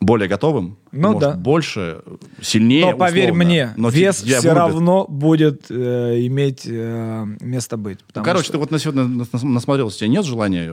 более 0.00 0.28
готовым, 0.28 0.76
Ну 0.92 1.12
может 1.12 1.20
да. 1.20 1.36
больше, 1.36 2.02
сильнее, 2.42 2.92
Но 2.92 2.96
поверь 2.98 3.26
условно. 3.30 3.44
мне, 3.44 3.70
Но 3.76 3.88
вес 3.90 4.16
тебя 4.22 4.38
все 4.40 4.48
вырубят. 4.50 4.72
равно 4.74 5.06
будет 5.08 5.66
э, 5.70 6.26
иметь 6.26 6.62
э, 6.66 7.26
место 7.40 7.76
быть. 7.76 7.98
Ну, 8.14 8.22
короче, 8.24 8.44
что- 8.44 8.52
ты 8.54 8.58
вот 8.58 8.70
на 8.72 8.78
сегодня 8.80 9.04
нас- 9.04 9.32
нас- 9.32 9.42
насмотрелся, 9.42 9.96
у 9.96 9.98
тебя 10.00 10.08
нет 10.08 10.24
желания 10.24 10.66
э, 10.68 10.72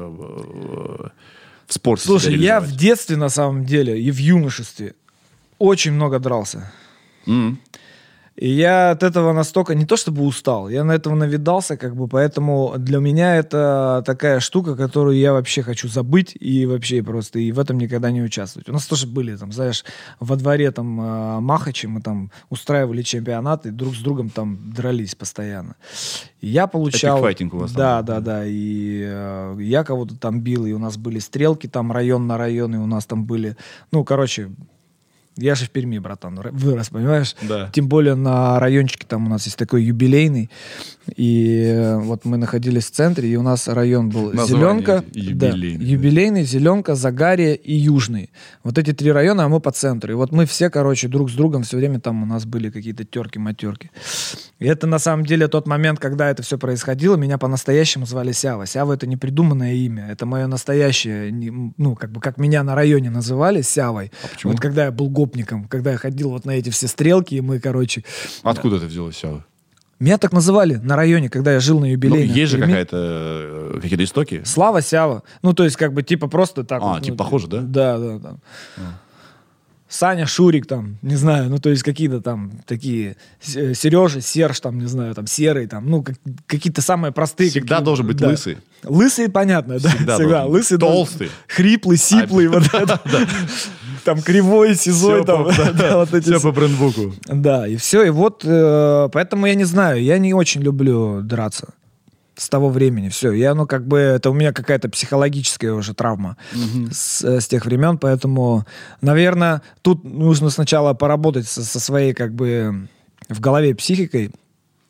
в 1.67 1.73
спорте 1.73 2.05
Слушай, 2.05 2.35
я 2.37 2.59
в 2.59 2.71
детстве, 2.71 3.15
на 3.17 3.29
самом 3.29 3.65
деле, 3.65 3.99
и 4.01 4.11
в 4.11 4.17
юношестве 4.17 4.93
очень 5.59 5.93
много 5.93 6.19
дрался. 6.19 6.71
М. 7.27 7.59
И 8.35 8.49
я 8.49 8.91
от 8.91 9.01
этого 9.01 9.31
настолько, 9.31 9.75
не 9.75 9.85
то 9.85 9.95
чтобы 9.95 10.23
устал, 10.23 10.67
я 10.67 10.83
на 10.83 10.91
этого 10.91 11.15
навидался, 11.15 11.77
как 11.77 11.95
бы, 11.95 12.09
поэтому 12.09 12.73
для 12.77 12.99
меня 12.99 13.37
это 13.37 14.03
такая 14.05 14.41
штука, 14.41 14.75
которую 14.75 15.15
я 15.17 15.31
вообще 15.31 15.61
хочу 15.61 15.87
забыть 15.87 16.35
и 16.37 16.65
вообще 16.65 17.01
просто 17.01 17.39
и 17.39 17.53
в 17.53 17.59
этом 17.59 17.77
никогда 17.77 18.11
не 18.11 18.21
участвовать. 18.21 18.67
У 18.67 18.73
нас 18.73 18.85
тоже 18.87 19.07
были, 19.07 19.37
там, 19.37 19.53
знаешь, 19.53 19.85
во 20.19 20.35
дворе 20.35 20.71
там 20.71 20.99
э, 20.99 21.39
Махачи, 21.39 21.85
мы 21.85 22.01
там 22.01 22.29
устраивали 22.49 23.03
чемпионаты, 23.03 23.71
друг 23.71 23.95
с 23.95 23.99
другом 23.99 24.29
там 24.29 24.73
дрались 24.73 25.15
постоянно. 25.15 25.77
И 26.41 26.49
я 26.49 26.67
получал... 26.67 27.21
файтинг 27.21 27.53
у 27.53 27.59
вас 27.59 27.71
там 27.71 27.77
Да, 27.79 28.01
был. 28.01 28.07
да, 28.07 28.19
да, 28.19 28.45
и 28.45 29.01
э, 29.07 29.57
я 29.61 29.85
кого-то 29.85 30.17
там 30.17 30.41
бил, 30.41 30.65
и 30.65 30.73
у 30.73 30.79
нас 30.79 30.97
были 30.97 31.19
стрелки 31.19 31.67
там 31.67 31.89
район 31.93 32.27
на 32.27 32.37
район, 32.37 32.75
и 32.75 32.79
у 32.79 32.85
нас 32.85 33.05
там 33.05 33.23
были, 33.23 33.55
ну, 33.93 34.03
короче, 34.03 34.51
я 35.37 35.55
же 35.55 35.65
в 35.65 35.69
Перми, 35.69 35.97
братан, 35.99 36.39
вырос, 36.51 36.89
понимаешь? 36.89 37.35
Да. 37.41 37.69
Тем 37.73 37.87
более 37.87 38.15
на 38.15 38.59
райончике 38.59 39.05
там 39.07 39.27
у 39.27 39.29
нас 39.29 39.45
есть 39.45 39.57
такой 39.57 39.83
юбилейный. 39.83 40.49
И 41.17 41.61
э, 41.65 41.97
вот 41.97 42.25
мы 42.25 42.37
находились 42.37 42.85
в 42.85 42.91
центре, 42.91 43.29
и 43.29 43.35
у 43.35 43.43
нас 43.43 43.67
район 43.67 44.09
был 44.09 44.31
Название 44.33 44.47
Зеленка, 44.47 45.03
юбилейный, 45.13 45.77
да. 45.77 45.85
юбилейный, 45.85 46.43
Зеленка, 46.43 46.95
Загарье 46.95 47.55
и 47.55 47.75
Южный. 47.75 48.31
Вот 48.63 48.77
эти 48.77 48.93
три 48.93 49.11
района, 49.11 49.45
а 49.45 49.49
мы 49.49 49.59
по 49.59 49.71
центру. 49.71 50.11
И 50.11 50.15
вот 50.15 50.31
мы 50.31 50.45
все, 50.45 50.69
короче, 50.69 51.07
друг 51.07 51.29
с 51.29 51.33
другом 51.33 51.63
все 51.63 51.77
время 51.77 51.99
там 51.99 52.23
у 52.23 52.25
нас 52.25 52.45
были 52.45 52.69
какие-то 52.69 53.03
терки-матерки. 53.03 53.91
И 54.59 54.65
это 54.65 54.87
на 54.87 54.99
самом 54.99 55.25
деле 55.25 55.47
тот 55.47 55.67
момент, 55.67 55.99
когда 55.99 56.29
это 56.29 56.41
все 56.43 56.57
происходило, 56.57 57.17
меня 57.17 57.37
по-настоящему 57.37 58.05
звали 58.05 58.31
Сява. 58.31 58.65
Сява 58.65 58.93
это 58.93 59.05
не 59.05 59.17
придуманное 59.17 59.73
имя, 59.73 60.07
это 60.09 60.25
мое 60.25 60.47
настоящее, 60.47 61.31
ну, 61.77 61.95
как 61.95 62.11
бы 62.11 62.21
как 62.21 62.37
меня 62.37 62.63
на 62.63 62.73
районе 62.73 63.09
называли 63.09 63.61
Сявой. 63.61 64.11
А 64.23 64.27
почему? 64.27 64.53
Вот 64.53 64.61
когда 64.61 64.85
я 64.85 64.91
был 64.91 65.09
гопником, 65.25 65.65
когда 65.67 65.91
я 65.91 65.97
ходил 65.97 66.29
вот 66.29 66.45
на 66.45 66.51
эти 66.51 66.69
все 66.69 66.87
стрелки, 66.87 67.35
и 67.35 67.41
мы, 67.41 67.59
короче, 67.59 68.03
Откуда 68.43 68.77
это 68.77 68.85
взялось, 68.85 69.17
Сява? 69.17 69.43
меня 69.99 70.17
так 70.17 70.33
называли 70.33 70.75
на 70.75 70.95
районе, 70.95 71.29
когда 71.29 71.53
я 71.53 71.59
жил 71.59 71.79
на 71.79 71.85
Ну, 71.85 71.91
юбилейном. 71.93 72.35
есть 72.35 72.51
же 72.51 72.59
какая-то, 72.59 72.97
э, 72.97 73.79
какие-то 73.81 74.03
истоки. 74.03 74.41
Слава 74.45 74.81
Сява. 74.81 75.23
Ну, 75.41 75.53
то 75.53 75.63
есть, 75.63 75.77
как 75.77 75.93
бы, 75.93 76.03
типа, 76.03 76.27
просто 76.27 76.63
так. 76.63 76.81
А, 76.83 76.85
вот, 76.95 77.03
типа 77.03 77.13
ну, 77.13 77.17
похоже, 77.17 77.47
да? 77.47 77.61
Да, 77.61 77.97
да, 77.97 78.17
да. 78.19 78.35
Саня, 79.87 80.25
Шурик 80.25 80.65
там, 80.65 80.97
не 81.03 81.15
знаю, 81.15 81.49
ну, 81.49 81.59
то 81.59 81.69
есть, 81.69 81.83
какие-то 81.83 82.19
там 82.19 82.51
такие, 82.65 83.15
Сережа, 83.39 84.19
Серж 84.19 84.59
там, 84.59 84.79
не 84.79 84.87
знаю, 84.87 85.13
там, 85.13 85.27
Серый 85.27 85.67
там, 85.67 85.89
ну, 85.89 86.03
как- 86.03 86.17
какие-то 86.47 86.81
самые 86.81 87.11
простые. 87.13 87.49
Всегда 87.51 87.75
какие- 87.75 87.85
должен 87.85 88.07
быть 88.07 88.17
да. 88.17 88.29
лысый. 88.29 88.57
Лысый, 88.83 89.29
понятно, 89.29 89.79
да, 89.79 89.89
Всегда 89.89 90.15
всегда. 90.15 90.41
должен. 90.41 90.51
Лысый 90.51 90.77
должен- 90.77 90.97
Толстый. 91.05 91.29
Хриплый, 91.47 91.97
сиплый, 91.97 92.47
вот 92.47 92.63
это. 92.73 92.99
Там 94.05 94.21
кривой, 94.21 94.75
сизой, 94.75 95.25
там, 95.25 95.45
по- 95.45 95.73
да, 95.73 95.97
вот 95.97 96.13
эти 96.13 96.29
Все. 96.29 96.39
по 96.39 96.51
брендбуку. 96.51 97.13
да, 97.25 97.67
и 97.67 97.75
все, 97.75 98.03
и 98.03 98.09
вот, 98.11 98.43
э, 98.45 99.09
поэтому 99.11 99.47
я 99.47 99.55
не 99.55 99.63
знаю, 99.65 100.01
я 100.01 100.17
не 100.19 100.33
очень 100.33 100.61
люблю 100.61 101.21
драться 101.21 101.73
с 102.37 102.47
того 102.49 102.69
времени, 102.69 103.09
все, 103.09 103.31
я, 103.31 103.55
ну, 103.55 103.65
как 103.65 103.87
бы, 103.87 103.97
это 103.97 104.29
у 104.29 104.33
меня 104.33 104.51
какая-то 104.53 104.89
психологическая 104.89 105.73
уже 105.73 105.93
травма 105.93 106.37
с, 106.91 107.23
э, 107.23 107.39
с 107.41 107.47
тех 107.47 107.65
времен, 107.65 107.97
поэтому, 107.97 108.65
наверное, 109.01 109.61
тут 109.81 110.03
нужно 110.03 110.49
сначала 110.49 110.93
поработать 110.93 111.47
со, 111.47 111.63
со 111.63 111.79
своей, 111.79 112.13
как 112.13 112.33
бы, 112.35 112.87
в 113.29 113.39
голове 113.39 113.73
психикой, 113.73 114.31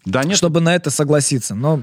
Да 0.05 0.23
нет, 0.23 0.35
чтобы 0.37 0.59
на 0.59 0.75
это 0.75 0.89
согласиться, 0.89 1.55
но 1.55 1.81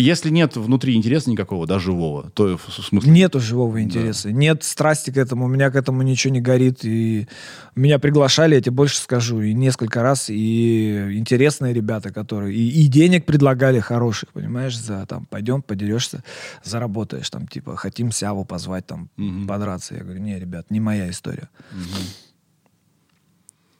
если 0.00 0.30
нет 0.30 0.56
внутри 0.56 0.94
интереса 0.94 1.30
никакого, 1.30 1.66
да, 1.66 1.78
живого, 1.78 2.30
то 2.30 2.56
в 2.56 2.72
смысле... 2.72 3.10
нету 3.10 3.40
живого 3.40 3.82
интереса, 3.82 4.32
нет 4.32 4.64
страсти 4.64 5.10
к 5.10 5.16
этому, 5.16 5.46
у 5.46 5.48
меня 5.48 5.70
к 5.70 5.76
этому 5.76 6.02
ничего 6.02 6.32
не 6.32 6.40
горит, 6.40 6.84
и 6.84 7.28
меня 7.74 7.98
приглашали, 7.98 8.54
я 8.54 8.60
тебе 8.60 8.72
больше 8.72 8.98
скажу, 8.98 9.40
и 9.40 9.52
несколько 9.52 10.02
раз, 10.02 10.30
и 10.30 11.16
интересные 11.18 11.72
ребята, 11.72 12.12
которые, 12.12 12.54
и, 12.56 12.84
и 12.84 12.86
денег 12.86 13.26
предлагали 13.26 13.80
хороших, 13.80 14.30
понимаешь, 14.30 14.78
за 14.78 15.06
там, 15.06 15.26
пойдем, 15.26 15.62
подерешься, 15.62 16.22
заработаешь, 16.64 17.28
там, 17.30 17.46
типа, 17.46 17.76
хотим 17.76 18.12
Сяву 18.12 18.44
позвать, 18.44 18.86
там, 18.86 19.10
Мгм. 19.16 19.46
подраться. 19.46 19.94
Я 19.94 20.02
говорю, 20.04 20.20
не, 20.20 20.38
ребят, 20.38 20.70
не 20.70 20.80
моя 20.80 21.10
история. 21.10 21.48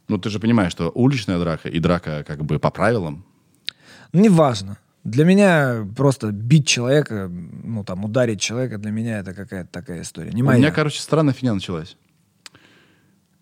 Ну, 0.09 0.17
ты 0.17 0.31
же 0.31 0.41
понимаешь, 0.41 0.73
что 0.73 0.91
уличная 0.95 1.39
драка 1.39 1.69
и 1.69 1.79
драка 1.81 2.25
как 2.27 2.45
бы 2.45 2.59
по 2.59 2.71
правилам, 2.71 3.25
Неважно. 4.13 4.79
Для 5.05 5.25
меня 5.25 5.87
просто 5.97 6.33
бить 6.33 6.67
человека, 6.67 7.31
ну, 7.31 7.85
там, 7.85 8.05
ударить 8.05 8.41
человека, 8.41 8.79
для 8.79 8.91
меня 8.91 9.21
это 9.21 9.33
какая-то 9.33 9.71
такая 9.71 10.03
история. 10.03 10.33
Не 10.33 10.43
У 10.43 10.47
моя. 10.47 10.59
меня, 10.59 10.71
короче, 10.71 11.01
странная 11.01 11.33
фигня 11.33 11.55
началась. 11.55 11.97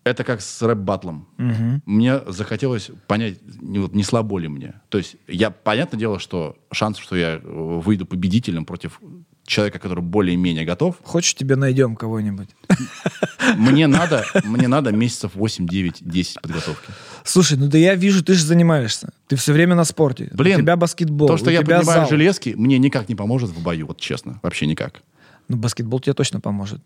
Это 0.03 0.23
как 0.23 0.39
с 0.39 0.61
рэп-баттлом. 0.61 1.27
Мгм. 1.37 1.81
Мне 1.85 2.21
захотелось 2.27 2.91
понять, 3.07 3.39
не, 3.61 3.79
вот, 3.79 3.93
не 3.93 4.03
слабо 4.03 4.39
ли 4.39 4.47
мне. 4.47 4.75
То 4.87 4.97
есть, 4.97 5.17
я, 5.27 5.51
понятное 5.51 5.99
дело, 5.99 6.19
что 6.19 6.57
шанс, 6.71 6.97
что 6.97 7.17
я 7.17 7.41
выйду 7.43 8.05
победителем 8.05 8.63
против 8.63 9.01
человека, 9.47 9.79
который 9.79 10.03
более-менее 10.03 10.65
готов, 10.65 10.97
Хочешь, 11.03 11.33
тебе 11.33 11.55
найдем 11.55 11.95
кого-нибудь? 11.95 12.49
мне 13.57 13.87
надо, 13.87 14.25
мне 14.43 14.67
надо 14.67 14.91
месяцев 14.91 15.31
8, 15.33 15.65
9, 15.67 15.95
10 16.01 16.41
подготовки. 16.41 16.91
Слушай, 17.23 17.57
ну 17.57 17.67
да 17.67 17.77
я 17.77 17.95
вижу, 17.95 18.23
ты 18.23 18.33
же 18.33 18.43
занимаешься. 18.43 19.09
Ты 19.27 19.35
все 19.37 19.53
время 19.53 19.73
на 19.75 19.85
спорте. 19.85 20.29
Блин, 20.33 20.57
у 20.57 20.61
тебя 20.61 20.75
баскетбол, 20.75 21.27
То, 21.27 21.37
что 21.37 21.49
я 21.49 21.61
поднимаю 21.61 21.83
зал. 22.01 22.09
железки, 22.09 22.53
мне 22.55 22.77
никак 22.77 23.09
не 23.09 23.15
поможет 23.15 23.49
в 23.49 23.61
бою, 23.63 23.87
вот 23.87 23.99
честно, 23.99 24.39
вообще 24.43 24.67
никак. 24.67 25.01
Ну, 25.47 25.57
баскетбол 25.57 26.01
тебе 26.01 26.13
точно 26.13 26.41
поможет. 26.41 26.81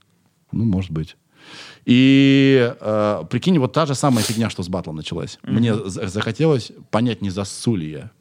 Ну, 0.51 0.63
может 0.63 0.91
быть. 0.91 1.17
И 1.85 2.73
э, 2.79 3.23
прикинь, 3.29 3.57
вот 3.57 3.73
та 3.73 3.87
же 3.87 3.95
самая 3.95 4.23
фигня, 4.23 4.51
что 4.51 4.61
с 4.61 4.69
батлом 4.69 4.97
началась. 4.97 5.39
Мне 5.41 5.73
за- 5.75 6.07
захотелось 6.07 6.71
понять, 6.91 7.21
не 7.23 7.31
засу 7.31 7.75
ли 7.75 7.89
я. 7.89 8.11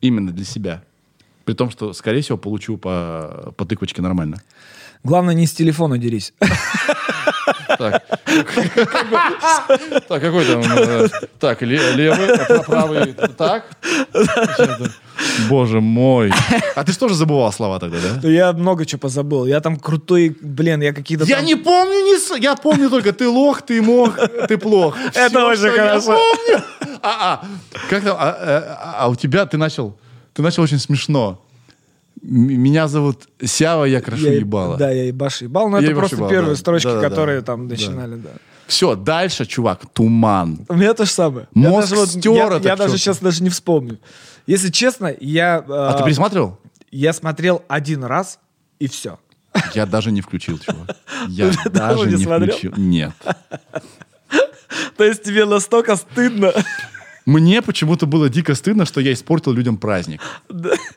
Именно 0.00 0.32
для 0.32 0.44
себя. 0.46 0.82
При 1.44 1.54
том, 1.54 1.70
что, 1.70 1.92
скорее 1.92 2.20
всего, 2.22 2.38
получу 2.38 2.76
по, 2.76 3.52
по 3.56 3.64
тыквочке 3.64 4.02
нормально. 4.02 4.42
Главное, 5.02 5.34
не 5.34 5.46
с 5.46 5.52
телефона 5.52 5.98
дерись. 5.98 6.32
Так, 7.78 8.04
какой 10.22 10.44
там? 10.44 10.62
э, 10.62 11.08
Так, 11.38 11.62
ле- 11.62 11.92
левый, 11.92 12.34
а 12.36 12.62
правый. 12.62 13.14
Так. 13.36 13.64
Боже 15.48 15.80
мой. 15.80 16.32
А 16.74 16.84
ты 16.84 16.92
что 16.92 17.08
же 17.08 17.14
забывал 17.14 17.52
слова 17.52 17.78
тогда, 17.78 17.98
да? 18.00 18.28
Я 18.28 18.52
много 18.52 18.86
чего 18.86 19.00
позабыл. 19.00 19.46
Я 19.46 19.60
там 19.60 19.76
крутой, 19.76 20.36
блин, 20.40 20.82
я 20.82 20.92
какие-то 20.92 21.24
Я 21.24 21.40
не 21.42 21.56
помню, 21.56 21.94
ни 21.94 22.40
я 22.40 22.54
помню 22.56 22.88
только 22.90 23.12
ты 23.12 23.28
лох, 23.28 23.62
ты 23.62 23.82
мог, 23.82 24.16
ты 24.48 24.56
плох. 24.58 24.96
Это 25.14 25.46
очень 25.46 25.70
хорошо. 25.70 26.18
А, 27.02 27.42
а, 27.42 27.44
как 27.90 28.02
там, 28.02 28.16
а, 28.18 28.30
а, 28.40 28.94
а 29.00 29.08
у 29.08 29.14
тебя 29.14 29.44
ты 29.44 29.58
начал, 29.58 29.94
ты 30.34 30.42
начал 30.42 30.62
очень 30.62 30.78
смешно. 30.78 31.40
Меня 32.22 32.86
зовут 32.88 33.28
Сява, 33.42 33.84
я 33.84 34.00
крашу 34.00 34.26
Я- 34.26 34.34
ебало. 34.34 34.76
Да, 34.76 34.90
я 34.90 35.04
ебаш 35.04 35.42
ебал, 35.42 35.68
но 35.68 35.78
Я 35.78 35.88
это 35.88 35.96
просто 35.96 36.16
ебал, 36.16 36.28
первые 36.30 36.54
да. 36.54 36.60
строчки, 36.60 36.86
Да-да-да. 36.86 37.08
которые 37.08 37.40
там 37.42 37.66
Да. 37.68 37.74
начинали, 37.74 38.14
да. 38.16 38.30
Все, 38.66 38.94
дальше, 38.94 39.44
чувак, 39.44 39.82
туман. 39.92 40.64
У 40.68 40.74
меня 40.74 40.94
то 40.94 41.04
же 41.04 41.10
самое. 41.10 41.48
Мозг 41.52 41.90
я 41.90 41.96
даже, 41.96 42.10
стер 42.12 42.32
я, 42.32 42.46
это 42.46 42.68
я 42.68 42.76
даже 42.76 42.96
сейчас 42.98 43.18
даже 43.18 43.42
не 43.42 43.50
вспомню. 43.50 43.98
Если 44.46 44.70
честно, 44.70 45.14
я, 45.20 45.58
э, 45.68 45.72
А 45.72 45.94
ты 45.98 46.04
пересматривал? 46.04 46.58
я 46.90 47.12
смотрел 47.12 47.62
один 47.68 48.04
раз, 48.04 48.38
и 48.78 48.88
все. 48.88 49.18
Я 49.74 49.84
даже 49.86 50.10
не 50.10 50.20
включил, 50.22 50.58
чувак. 50.58 50.96
Я 51.28 51.50
даже 51.70 52.08
не 52.10 52.24
включил. 52.24 52.72
Нет. 52.76 53.12
То 54.96 55.04
есть 55.04 55.22
тебе 55.22 55.44
настолько 55.44 55.96
стыдно. 55.96 56.52
Мне 57.26 57.62
почему-то 57.62 58.06
было 58.06 58.28
дико 58.28 58.54
стыдно, 58.54 58.84
что 58.84 59.00
я 59.00 59.12
испортил 59.12 59.52
людям 59.52 59.76
праздник. 59.78 60.20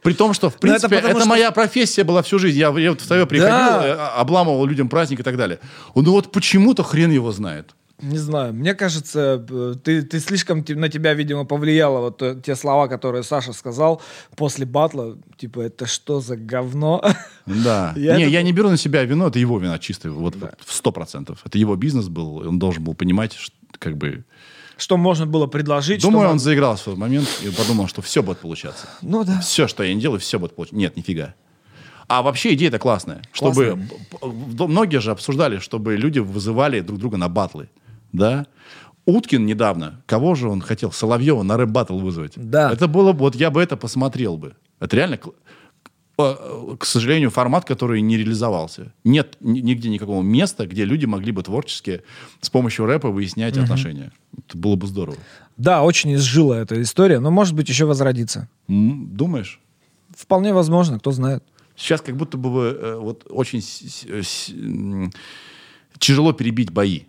При 0.04 0.14
том, 0.14 0.34
что, 0.34 0.50
в 0.50 0.54
это 0.54 0.60
принципе, 0.60 0.96
это, 0.98 1.26
моя 1.26 1.52
профессия 1.52 2.04
была 2.04 2.22
всю 2.22 2.38
жизнь. 2.40 2.58
Я, 2.60 2.72
вот 2.72 3.02
в 3.02 3.06
ТВ 3.08 3.28
приходил, 3.30 3.40
Да. 3.50 3.88
э, 3.88 4.20
обламывал 4.20 4.66
людям 4.66 4.90
праздник 4.90 5.22
и 5.22 5.24
так 5.24 5.38
далее. 5.38 5.60
Ну 5.96 6.12
вот 6.12 6.32
почему-то 6.32 6.84
хрен 6.84 7.12
его 7.12 7.32
знает. 7.32 7.76
Не 8.00 8.18
знаю, 8.20 8.54
мне 8.54 8.76
кажется, 8.76 9.44
э, 9.50 9.74
ты, 9.84 10.04
ты 10.04 10.20
слишком 10.20 10.64
на 10.68 10.88
тебя, 10.90 11.16
видимо, 11.16 11.46
повлияло 11.46 12.00
вот 12.02 12.22
э, 12.22 12.40
те 12.46 12.56
слова, 12.56 12.88
которые 12.88 13.24
Саша 13.24 13.54
сказал 13.54 14.02
после 14.36 14.68
батла. 14.68 15.16
Типа, 15.38 15.62
это 15.62 15.88
что 15.88 16.20
за 16.20 16.36
говно? 16.36 17.02
Да. 17.48 17.94
Я 17.98 18.18
не, 18.18 18.24
это- 18.24 18.32
я 18.32 18.42
не 18.44 18.52
беру 18.52 18.70
на 18.70 18.78
себя 18.78 19.04
вину, 19.04 19.28
это 19.28 19.40
его 19.40 19.58
вина 19.58 19.80
чистая, 19.80 20.12
вот 20.12 20.36
сто 20.68 20.92
процентов. 20.92 21.40
Это 21.46 21.58
его 21.58 21.76
бизнес 21.76 22.08
был, 22.08 22.36
он 22.48 22.60
должен 22.60 22.84
был 22.84 22.94
понимать, 22.94 23.34
что, 23.34 23.56
как 23.80 23.98
бы... 23.98 24.26
Что 24.78 24.96
можно 24.98 25.26
было 25.26 25.48
предложить? 25.48 26.02
Думаю, 26.02 26.28
он 26.28 26.34
мог- 26.36 26.42
заиграл 26.42 26.76
в 26.76 26.80
свой 26.80 26.96
момент 26.96 27.28
и 27.44 27.50
подумал, 27.50 27.88
что 27.88 28.02
все 28.02 28.22
будет 28.24 28.38
получаться. 28.40 28.88
Ну 29.02 29.24
да. 29.24 29.40
Все, 29.42 29.68
что 29.68 29.84
я 29.84 29.94
не 29.94 30.00
делаю, 30.02 30.20
все 30.20 30.38
будет 30.40 30.56
получаться. 30.56 30.76
Нет, 30.78 30.96
нифига. 30.96 31.34
А 32.08 32.22
вообще 32.22 32.54
идея-то 32.54 32.80
классная. 32.80 33.22
Чтобы, 33.34 33.80
п- 34.12 34.68
многие 34.68 35.02
же 35.02 35.12
обсуждали, 35.12 35.58
чтобы 35.60 35.98
люди 35.98 36.20
вызывали 36.20 36.80
друг 36.80 37.00
друга 37.00 37.18
на 37.18 37.28
батлы. 37.28 37.70
Да? 38.14 38.46
Уткин 39.06 39.46
недавно, 39.46 40.02
кого 40.06 40.36
же 40.36 40.48
он 40.50 40.62
хотел? 40.62 40.92
Соловьева 40.92 41.42
на 41.44 41.58
рэп-баттл 41.58 41.98
вызвать. 41.98 42.34
Да. 42.36 42.72
Это 42.72 42.88
было 42.88 43.14
бы, 43.14 43.20
вот 43.20 43.36
я 43.36 43.50
бы 43.52 43.62
это 43.62 43.78
посмотрел 43.78 44.38
бы. 44.38 44.56
Это 44.80 44.96
реально, 44.96 45.20
к 46.18 46.86
сожалению, 46.86 47.30
формат, 47.30 47.64
который 47.66 48.02
не 48.02 48.18
реализовался. 48.18 48.92
Нет 49.04 49.38
ни- 49.40 49.60
нигде 49.60 49.90
никакого 49.90 50.24
места, 50.24 50.66
где 50.66 50.84
люди 50.84 51.06
могли 51.06 51.32
бы 51.32 51.44
творчески 51.44 52.02
с 52.42 52.50
помощью 52.50 52.86
рэпа 52.88 53.10
выяснять 53.10 53.56
отношения. 53.64 54.12
Это 54.38 54.58
было 54.58 54.76
бы 54.76 54.88
здорово. 54.88 55.18
Да, 55.58 55.84
очень 55.84 56.16
изжила 56.16 56.56
эта 56.56 56.82
история, 56.82 57.20
но 57.20 57.30
может 57.32 57.54
быть 57.54 57.70
еще 57.70 57.86
возродится. 57.86 58.50
М, 58.68 59.10
Думаешь? 59.16 59.60
Вполне 60.16 60.54
возможно, 60.54 60.98
кто 61.00 61.12
знает. 61.12 61.44
Сейчас 61.76 62.02
как 62.02 62.18
будто 62.18 62.38
бы 62.38 62.76
э, 62.82 62.96
вот 62.96 63.26
очень 63.30 63.62
м, 64.54 65.12
тяжело 66.00 66.34
перебить 66.34 66.72
бои. 66.72 67.02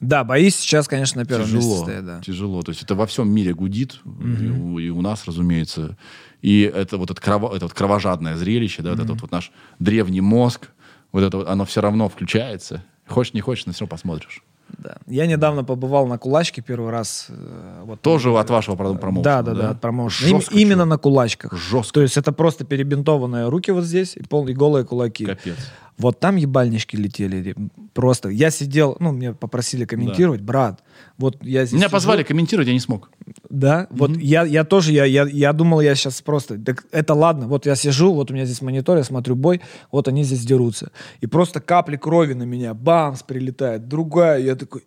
Да, 0.00 0.24
бои 0.24 0.48
сейчас, 0.48 0.88
конечно, 0.88 1.20
на 1.20 1.26
первом 1.26 1.44
месте 1.44 1.58
Тяжело, 1.58 1.82
стоят, 1.82 2.06
да. 2.06 2.20
тяжело. 2.20 2.62
То 2.62 2.70
есть 2.70 2.82
это 2.82 2.94
во 2.94 3.06
всем 3.06 3.30
мире 3.30 3.52
гудит, 3.54 4.00
и, 4.04 4.48
у, 4.48 4.78
и 4.78 4.88
у 4.88 5.02
нас, 5.02 5.26
разумеется. 5.26 5.98
И 6.40 6.62
это 6.62 6.96
вот 6.96 7.10
это, 7.10 7.20
крово- 7.20 7.54
это 7.54 7.66
вот 7.66 7.74
кровожадное 7.74 8.36
зрелище, 8.36 8.82
да, 8.82 8.90
вот 8.92 9.00
этот 9.00 9.20
вот 9.20 9.30
наш 9.30 9.52
древний 9.78 10.22
мозг, 10.22 10.70
вот 11.12 11.22
это 11.22 11.36
вот, 11.36 11.48
оно 11.48 11.66
все 11.66 11.82
равно 11.82 12.08
включается. 12.08 12.82
Хочешь, 13.06 13.34
не 13.34 13.42
хочешь, 13.42 13.66
но 13.66 13.72
все 13.72 13.80
равно 13.84 13.90
посмотришь. 13.90 14.42
Да. 14.78 14.96
Я 15.06 15.26
недавно 15.26 15.64
побывал 15.64 16.06
на 16.06 16.18
кулачке 16.18 16.62
первый 16.62 16.90
раз. 16.90 17.26
э, 17.28 17.82
Вот, 17.84 18.00
Тоже 18.00 18.30
от 18.36 18.50
вашего 18.50 18.76
про- 18.76 18.94
промоушена, 18.94 19.22
Да, 19.24 19.42
да, 19.42 19.54
да? 19.54 19.62
да, 19.62 19.70
от 19.70 19.80
промоушена. 19.80 20.28
Им- 20.28 20.42
именно 20.52 20.84
на 20.84 20.98
кулачках. 20.98 21.52
Жестко. 21.56 21.94
То 21.94 22.02
есть 22.02 22.16
это 22.16 22.32
просто 22.32 22.64
перебинтованные 22.64 23.48
руки 23.48 23.70
вот 23.72 23.84
здесь 23.84 24.16
и, 24.16 24.22
пол, 24.22 24.48
и 24.48 24.52
голые 24.54 24.84
кулаки. 24.84 25.26
Капец. 25.26 25.56
Вот 25.98 26.18
там 26.18 26.36
ебальнички 26.36 26.96
летели. 26.96 27.54
Просто. 27.92 28.30
Я 28.30 28.50
сидел, 28.50 28.96
ну, 29.00 29.12
мне 29.12 29.34
попросили 29.34 29.84
комментировать. 29.84 30.40
Брат, 30.40 30.82
вот 31.18 31.36
я 31.44 31.66
здесь 31.66 31.74
Меня 31.78 31.88
сижу, 31.88 31.92
позвали 31.96 32.22
комментировать, 32.22 32.68
я 32.68 32.72
не 32.74 32.80
смог. 32.80 33.10
Да, 33.50 33.88
вот 33.90 34.16
я, 34.16 34.44
я 34.44 34.62
тоже, 34.64 34.92
я, 34.92 35.04
я, 35.04 35.26
я 35.26 35.52
думал, 35.52 35.80
я 35.80 35.94
сейчас 35.96 36.22
просто, 36.22 36.56
так 36.58 36.84
это 36.92 37.14
ладно, 37.14 37.48
вот 37.48 37.66
я 37.66 37.74
сижу, 37.74 38.14
вот 38.14 38.30
у 38.30 38.34
меня 38.34 38.44
здесь 38.46 38.62
монитор, 38.62 38.96
я 38.96 39.04
смотрю 39.04 39.34
бой, 39.34 39.60
вот 39.90 40.06
они 40.08 40.22
здесь 40.22 40.44
дерутся. 40.46 40.92
И 41.20 41.26
просто 41.26 41.60
капли 41.60 41.96
крови 41.96 42.34
на 42.34 42.44
меня, 42.44 42.74
бамс, 42.74 43.22
прилетает, 43.24 43.88
другая, 43.88 44.38
я 44.40 44.54
такой... 44.54 44.84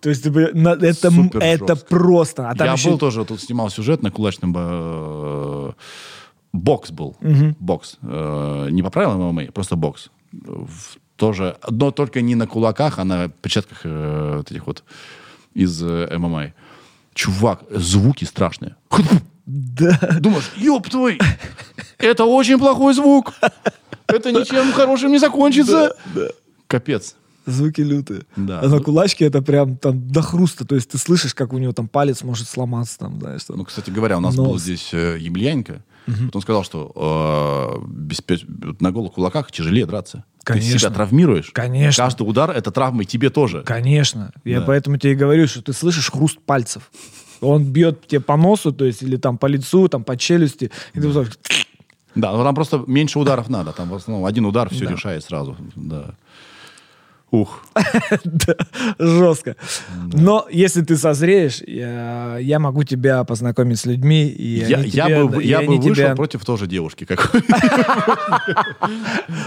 То 0.00 0.08
есть 0.08 0.26
на- 0.26 0.70
это, 0.74 1.10
Супер 1.12 1.40
это 1.40 1.74
жестко. 1.76 1.86
просто. 1.88 2.50
А 2.50 2.56
там 2.56 2.66
я 2.66 2.72
еще- 2.72 2.90
был 2.90 2.98
тоже, 2.98 3.24
тут 3.24 3.40
снимал 3.40 3.70
сюжет 3.70 4.02
на 4.02 4.10
кулачном... 4.10 4.52
э, 4.56 5.72
бокс 6.52 6.90
был. 6.90 7.16
Бокс. 7.60 7.98
Э, 8.02 8.68
не 8.70 8.82
по 8.82 8.90
правилам 8.90 9.20
ММА, 9.32 9.52
просто 9.52 9.76
бокс. 9.76 10.10
В- 10.32 10.96
тоже, 11.16 11.56
но 11.70 11.92
только 11.92 12.20
не 12.20 12.34
на 12.34 12.48
кулаках, 12.48 12.98
а 12.98 13.04
на 13.04 13.28
перчатках 13.28 13.82
э, 13.84 14.34
вот 14.38 14.50
этих 14.50 14.66
вот 14.66 14.82
из 15.54 15.80
э, 15.82 16.08
ММА. 16.18 16.52
Чувак, 17.14 17.62
звуки 17.70 18.24
страшные. 18.24 18.76
Да. 19.46 19.98
Думаешь, 20.20 20.50
ёб 20.56 20.88
твой, 20.88 21.18
это 21.98 22.24
очень 22.24 22.58
плохой 22.58 22.94
звук. 22.94 23.34
Это 24.06 24.30
ничем 24.30 24.72
хорошим 24.72 25.10
не 25.10 25.18
закончится. 25.18 25.96
Капец. 26.66 27.16
Звуки 27.44 27.80
лютые. 27.80 28.22
Да. 28.36 28.60
А 28.60 28.68
на 28.68 28.78
кулачке 28.78 29.24
это 29.24 29.42
прям 29.42 29.76
там 29.76 30.08
до 30.08 30.22
хруста. 30.22 30.64
То 30.64 30.76
есть 30.76 30.90
ты 30.90 30.98
слышишь, 30.98 31.34
как 31.34 31.52
у 31.52 31.58
него 31.58 31.72
там 31.72 31.88
палец 31.88 32.22
может 32.22 32.48
сломаться. 32.48 32.98
Там, 32.98 33.18
знаешь, 33.18 33.42
там. 33.44 33.56
Ну, 33.56 33.64
кстати 33.64 33.90
говоря, 33.90 34.18
у 34.18 34.20
нас 34.20 34.36
Нос. 34.36 34.46
был 34.46 34.58
здесь 34.58 34.90
э, 34.92 35.16
Емельяненко. 35.18 35.82
Вот 36.06 36.36
он 36.36 36.42
сказал, 36.42 36.64
что 36.64 37.80
э, 37.82 37.86
без 37.88 38.22
на 38.80 38.90
голых 38.92 39.12
кулаках 39.12 39.50
тяжелее 39.52 39.86
драться. 39.86 40.24
Ты 40.44 40.54
Конечно. 40.54 40.78
себя 40.78 40.90
травмируешь. 40.90 41.50
Конечно. 41.52 42.04
Каждый 42.04 42.22
удар— 42.22 42.50
это 42.52 42.70
травма 42.70 43.02
и 43.02 43.06
тебе 43.06 43.30
тоже. 43.30 43.62
Конечно. 43.62 44.32
Я 44.44 44.60
Да. 44.60 44.66
поэтому 44.66 44.96
тебе 44.96 45.12
и 45.12 45.16
говорю, 45.16 45.46
что 45.46 45.62
ты 45.62 45.72
слышишь 45.72 46.10
хруст 46.10 46.38
пальцев. 46.40 46.90
Он 47.40 47.64
бьет 47.64 48.06
тебе 48.06 48.20
по 48.20 48.36
носу, 48.36 48.72
то 48.72 48.84
есть, 48.84 49.02
или 49.02 49.16
там 49.16 49.38
по 49.38 49.46
лицу, 49.46 49.88
там 49.88 50.04
по 50.04 50.16
челюсти. 50.16 50.70
И 50.94 51.00
ты 51.00 51.12
Да, 52.14 52.32
но 52.32 52.44
там 52.44 52.54
просто 52.54 52.82
меньше 52.86 53.18
ударов 53.18 53.48
надо. 53.48 53.72
Там 53.72 53.88
в 53.88 53.94
основном 53.94 54.26
один 54.26 54.44
удар 54.46 54.68
все 54.68 54.86
решает 54.88 55.24
сразу. 55.24 55.56
Да. 55.76 56.14
Ух. 57.32 57.64
Да, 58.24 58.54
жестко. 58.98 59.56
Но 60.12 60.46
если 60.50 60.82
ты 60.82 60.96
созреешь, 60.98 61.62
я, 61.66 62.36
я 62.38 62.58
могу 62.58 62.84
тебя 62.84 63.24
познакомить 63.24 63.80
с 63.80 63.86
людьми, 63.86 64.28
и 64.28 64.58
Я, 64.64 64.80
я 64.80 65.24
бы, 65.26 65.42
я 65.42 65.62
бы 65.62 65.78
вышел 65.78 65.94
тебя- 65.94 66.14
против 66.14 66.44
тоже 66.44 66.66
девушки 66.66 67.04
какой 67.04 67.40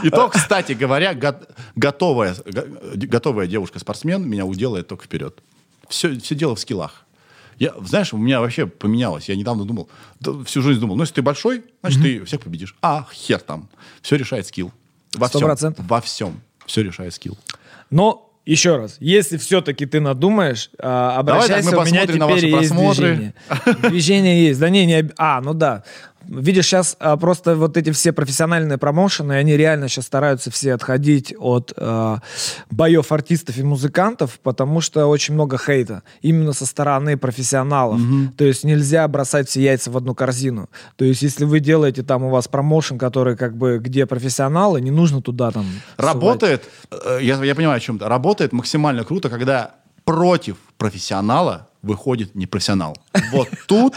И 0.03 0.10
то, 0.10 0.30
кстати 0.30 0.74
говоря, 0.74 1.14
го- 1.14 1.40
готовая, 1.76 2.36
го- 2.52 2.66
готовая 3.07 3.48
девушка-спортсмен 3.48 4.28
меня 4.28 4.45
уделает 4.45 4.88
только 4.88 5.06
вперед. 5.06 5.41
Все, 5.88 6.18
все 6.20 6.36
дело 6.36 6.56
в 6.56 6.60
скиллах. 6.60 7.06
Я, 7.60 7.74
знаешь, 7.86 8.14
у 8.14 8.18
меня 8.18 8.41
вообще 8.41 8.66
поменялось. 8.66 9.30
Я 9.30 9.36
недавно 9.36 9.64
думал, 9.64 9.88
всю 10.45 10.62
жизнь 10.62 10.80
думал, 10.82 10.95
ну, 10.95 11.03
если 11.03 11.14
ты 11.16 11.22
большой, 11.22 11.64
значит, 11.82 12.02
ты 12.02 12.26
всех 12.26 12.41
победишь. 12.41 12.76
А, 12.82 13.06
хер 13.14 13.40
там. 13.40 13.70
Все 14.02 14.16
решает 14.18 14.45
скилл. 14.48 14.72
Во 15.14 15.28
Сто 15.28 15.38
всем. 15.38 15.48
процентов. 15.48 15.86
Во 15.88 16.02
всем. 16.02 16.41
Все 16.66 16.82
решает 16.82 17.14
скилл. 17.14 17.38
Но 17.95 18.34
еще 18.45 18.76
раз, 18.76 18.97
если 18.99 19.38
все-таки 19.38 19.85
ты 19.85 20.01
надумаешь, 20.01 20.69
а, 20.77 21.23
Давай 21.23 21.47
так, 21.47 21.59
обращайся, 21.59 21.72
мы 21.72 21.81
у 21.81 21.85
меня 21.85 22.01
посмотрим 22.01 22.19
на 22.19 22.26
теперь 22.27 22.51
ваши 22.51 22.63
есть 22.63 22.69
просмотры. 22.69 23.15
движение. 23.15 23.34
Движение 23.89 24.47
есть. 24.47 24.59
Да 24.59 24.69
не, 24.69 24.85
не... 24.85 25.09
А, 25.17 25.39
ну 25.41 25.53
да. 25.53 25.84
Видишь, 26.27 26.65
сейчас 26.65 26.97
просто 27.19 27.56
вот 27.56 27.77
эти 27.77 27.91
все 27.91 28.11
профессиональные 28.14 28.77
промоушены, 28.77 29.34
они 29.34 29.57
реально 29.57 29.88
сейчас 29.88 30.06
стараются 30.06 30.52
все 30.52 30.73
отходить 30.73 31.34
от 31.38 31.73
э, 31.76 32.18
боев 32.72 33.11
артистов 33.11 33.57
и 33.57 33.64
музыкантов, 33.64 34.39
потому 34.41 34.81
что 34.81 35.06
очень 35.07 35.34
много 35.34 35.57
хейта. 35.57 36.03
Именно 36.22 36.53
со 36.53 36.65
стороны 36.65 37.18
профессионалов. 37.18 37.99
То 38.38 38.45
есть 38.45 38.64
нельзя 38.64 39.07
бросать 39.07 39.49
все 39.49 39.61
яйца 39.61 39.91
в 39.91 39.97
одну 39.97 40.15
корзину. 40.15 40.69
То 40.95 41.06
есть 41.06 41.22
если 41.22 41.45
вы 41.45 41.60
делаете 41.60 42.03
там 42.03 42.23
у 42.23 42.30
вас 42.30 42.47
промоушен, 42.47 42.97
который 42.97 43.35
как 43.38 43.56
бы 43.56 43.80
где 43.80 44.06
профессионалы, 44.06 44.81
не 44.81 44.91
нужно 44.91 45.22
туда 45.22 45.52
там... 45.52 45.65
Работает, 45.97 46.64
э, 46.91 47.19
я, 47.22 47.43
я 47.43 47.56
понимаю 47.56 47.77
о 47.77 47.80
чем-то, 47.80 48.10
работает 48.10 48.53
максимально 48.53 49.03
круто, 49.03 49.30
когда 49.30 49.76
против 50.03 50.57
профессионала 50.77 51.68
выходит 51.81 52.35
непрофессионал. 52.35 52.95
Вот 53.31 53.49
тут 53.68 53.95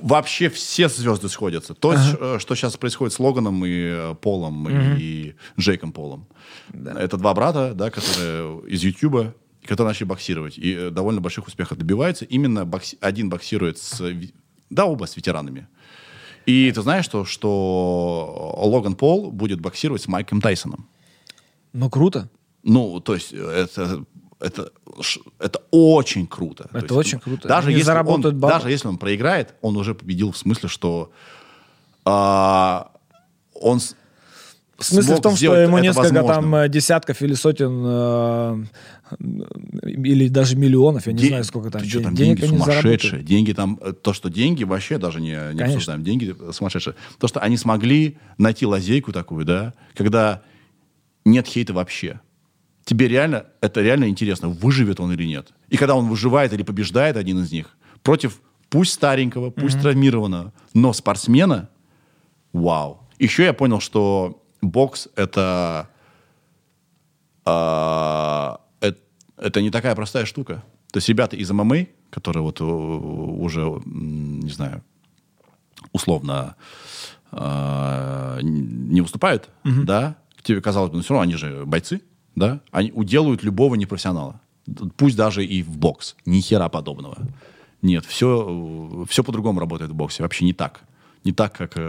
вообще 0.00 0.48
все 0.48 0.88
звезды 0.88 1.28
сходятся. 1.28 1.74
То, 1.74 1.94
э, 1.94 2.38
что 2.38 2.54
сейчас 2.54 2.76
происходит 2.76 3.12
с 3.12 3.18
Логаном 3.18 3.64
и 3.64 3.72
э, 3.72 4.14
Полом, 4.20 4.68
и 4.98 5.34
Джейком 5.58 5.92
Полом. 5.92 6.26
Это 6.72 7.16
два 7.16 7.34
брата, 7.34 7.72
да, 7.74 7.90
которые 7.90 8.62
из 8.68 8.82
Ютуба, 8.82 9.34
которые 9.64 9.88
начали 9.88 10.06
боксировать. 10.06 10.58
И 10.58 10.74
э, 10.74 10.90
довольно 10.90 11.20
больших 11.20 11.46
успехов 11.46 11.78
добиваются. 11.78 12.24
Именно 12.24 12.64
бокси- 12.64 12.98
один 13.00 13.28
боксирует 13.28 13.78
с... 13.78 14.02
Да, 14.70 14.86
оба 14.86 15.06
с 15.06 15.16
ветеранами. 15.16 15.68
И 16.46 16.70
ты 16.72 16.82
знаешь, 16.82 17.04
что, 17.04 17.24
что 17.24 18.54
Логан 18.58 18.94
Пол 18.94 19.30
будет 19.32 19.60
боксировать 19.60 20.02
с 20.02 20.08
Майком 20.08 20.40
Тайсоном. 20.40 20.88
Ну, 21.72 21.90
круто. 21.90 22.30
Ну, 22.62 23.00
то 23.00 23.14
есть 23.14 23.32
это, 23.32 24.04
это, 24.46 24.70
это 25.38 25.60
очень 25.70 26.26
круто. 26.26 26.64
То 26.72 26.78
Это 26.78 26.86
есть, 26.86 26.92
очень 26.92 27.18
круто. 27.20 27.48
Даже 27.48 27.68
Они 27.68 27.78
если, 27.78 27.92
он, 27.92 28.40
даже 28.40 28.70
если 28.70 28.88
он 28.88 28.98
проиграет, 28.98 29.54
он 29.60 29.76
уже 29.76 29.94
победил 29.94 30.32
в 30.32 30.36
смысле, 30.38 30.68
что 30.68 31.10
а, 32.04 32.90
он 33.54 33.80
В 34.78 34.84
смысле 34.84 35.16
в 35.16 35.20
том, 35.20 35.36
что 35.36 35.54
ему 35.56 35.78
несколько 35.78 36.08
там 36.14 36.24
возможным. 36.26 36.54
э, 36.56 36.68
десятков 36.68 37.22
или 37.22 37.34
сотен 37.34 37.82
э, 37.84 38.64
или 39.86 40.28
даже 40.28 40.56
миллионов, 40.56 41.06
я 41.06 41.12
не 41.12 41.18
Де- 41.18 41.28
знаю, 41.28 41.44
сколько 41.44 41.70
там, 41.70 41.80
Ты 41.82 41.88
что, 41.88 41.98
ден- 41.98 42.04
там 42.04 42.14
денег 42.14 42.40
деньги 42.40 42.56
сумасшедшие. 42.58 43.22
Деньги 43.22 43.52
там, 43.52 43.78
э, 43.80 43.92
то, 43.92 44.12
что 44.12 44.28
деньги 44.28 44.64
вообще 44.64 44.98
даже 44.98 45.20
не, 45.20 45.30
не 45.30 45.34
Конечно. 45.36 45.64
обсуждаем. 45.66 46.04
Деньги 46.04 46.34
сумасшедшие. 46.52 46.94
То, 47.18 47.28
что 47.28 47.40
они 47.40 47.56
смогли 47.56 48.18
найти 48.38 48.66
лазейку 48.66 49.12
такую, 49.12 49.44
да, 49.44 49.74
когда 49.94 50.42
нет 51.24 51.46
хейта 51.46 51.72
вообще. 51.72 52.20
Тебе 52.86 53.08
реально, 53.08 53.46
это 53.60 53.82
реально 53.82 54.08
интересно, 54.08 54.48
выживет 54.48 55.00
он 55.00 55.12
или 55.12 55.24
нет. 55.26 55.52
И 55.68 55.76
когда 55.76 55.94
он 55.96 56.06
выживает 56.08 56.52
или 56.52 56.62
побеждает 56.62 57.16
один 57.16 57.38
из 57.40 57.50
них, 57.52 57.76
против 58.02 58.40
пусть 58.70 58.92
старенького, 58.94 59.50
пусть 59.50 59.76
травмированного, 59.82 60.52
но 60.72 60.92
спортсмена, 60.92 61.68
вау. 62.52 63.00
Еще 63.18 63.42
я 63.44 63.52
понял, 63.52 63.80
что 63.80 64.40
бокс 64.62 65.08
это, 65.16 65.88
а, 67.44 68.60
эт- 68.80 68.98
это 69.36 69.60
не 69.62 69.70
такая 69.70 69.94
простая 69.94 70.24
штука. 70.24 70.62
То 70.92 70.98
есть 70.98 71.08
ребята 71.08 71.36
из 71.36 71.50
ММА, 71.50 71.86
которые 72.10 72.42
вот 72.42 72.60
э, 72.60 72.64
уже, 72.64 73.82
не 73.84 74.50
знаю, 74.50 74.82
условно 75.92 76.54
н- 77.32 78.88
не 78.90 79.00
выступают, 79.00 79.50
да, 79.64 80.16
тебе 80.42 80.60
казалось 80.60 80.90
бы, 80.90 80.96
ну 80.98 81.02
все 81.02 81.14
равно 81.14 81.22
они 81.24 81.34
же 81.34 81.64
бойцы, 81.66 82.00
да, 82.36 82.60
они 82.70 82.92
уделают 82.92 83.42
любого 83.42 83.74
непрофессионала. 83.74 84.40
Пусть 84.96 85.16
даже 85.16 85.44
и 85.44 85.62
в 85.62 85.76
бокс. 85.76 86.16
Ни 86.26 86.40
хера 86.40 86.68
подобного. 86.68 87.18
Нет, 87.82 88.04
все, 88.04 89.04
все 89.08 89.24
по-другому 89.24 89.60
работает 89.60 89.90
в 89.90 89.94
боксе. 89.94 90.22
Вообще 90.22 90.44
не 90.44 90.52
так. 90.52 90.82
Не 91.24 91.32
так, 91.32 91.52
как 91.52 91.72
э, 91.76 91.80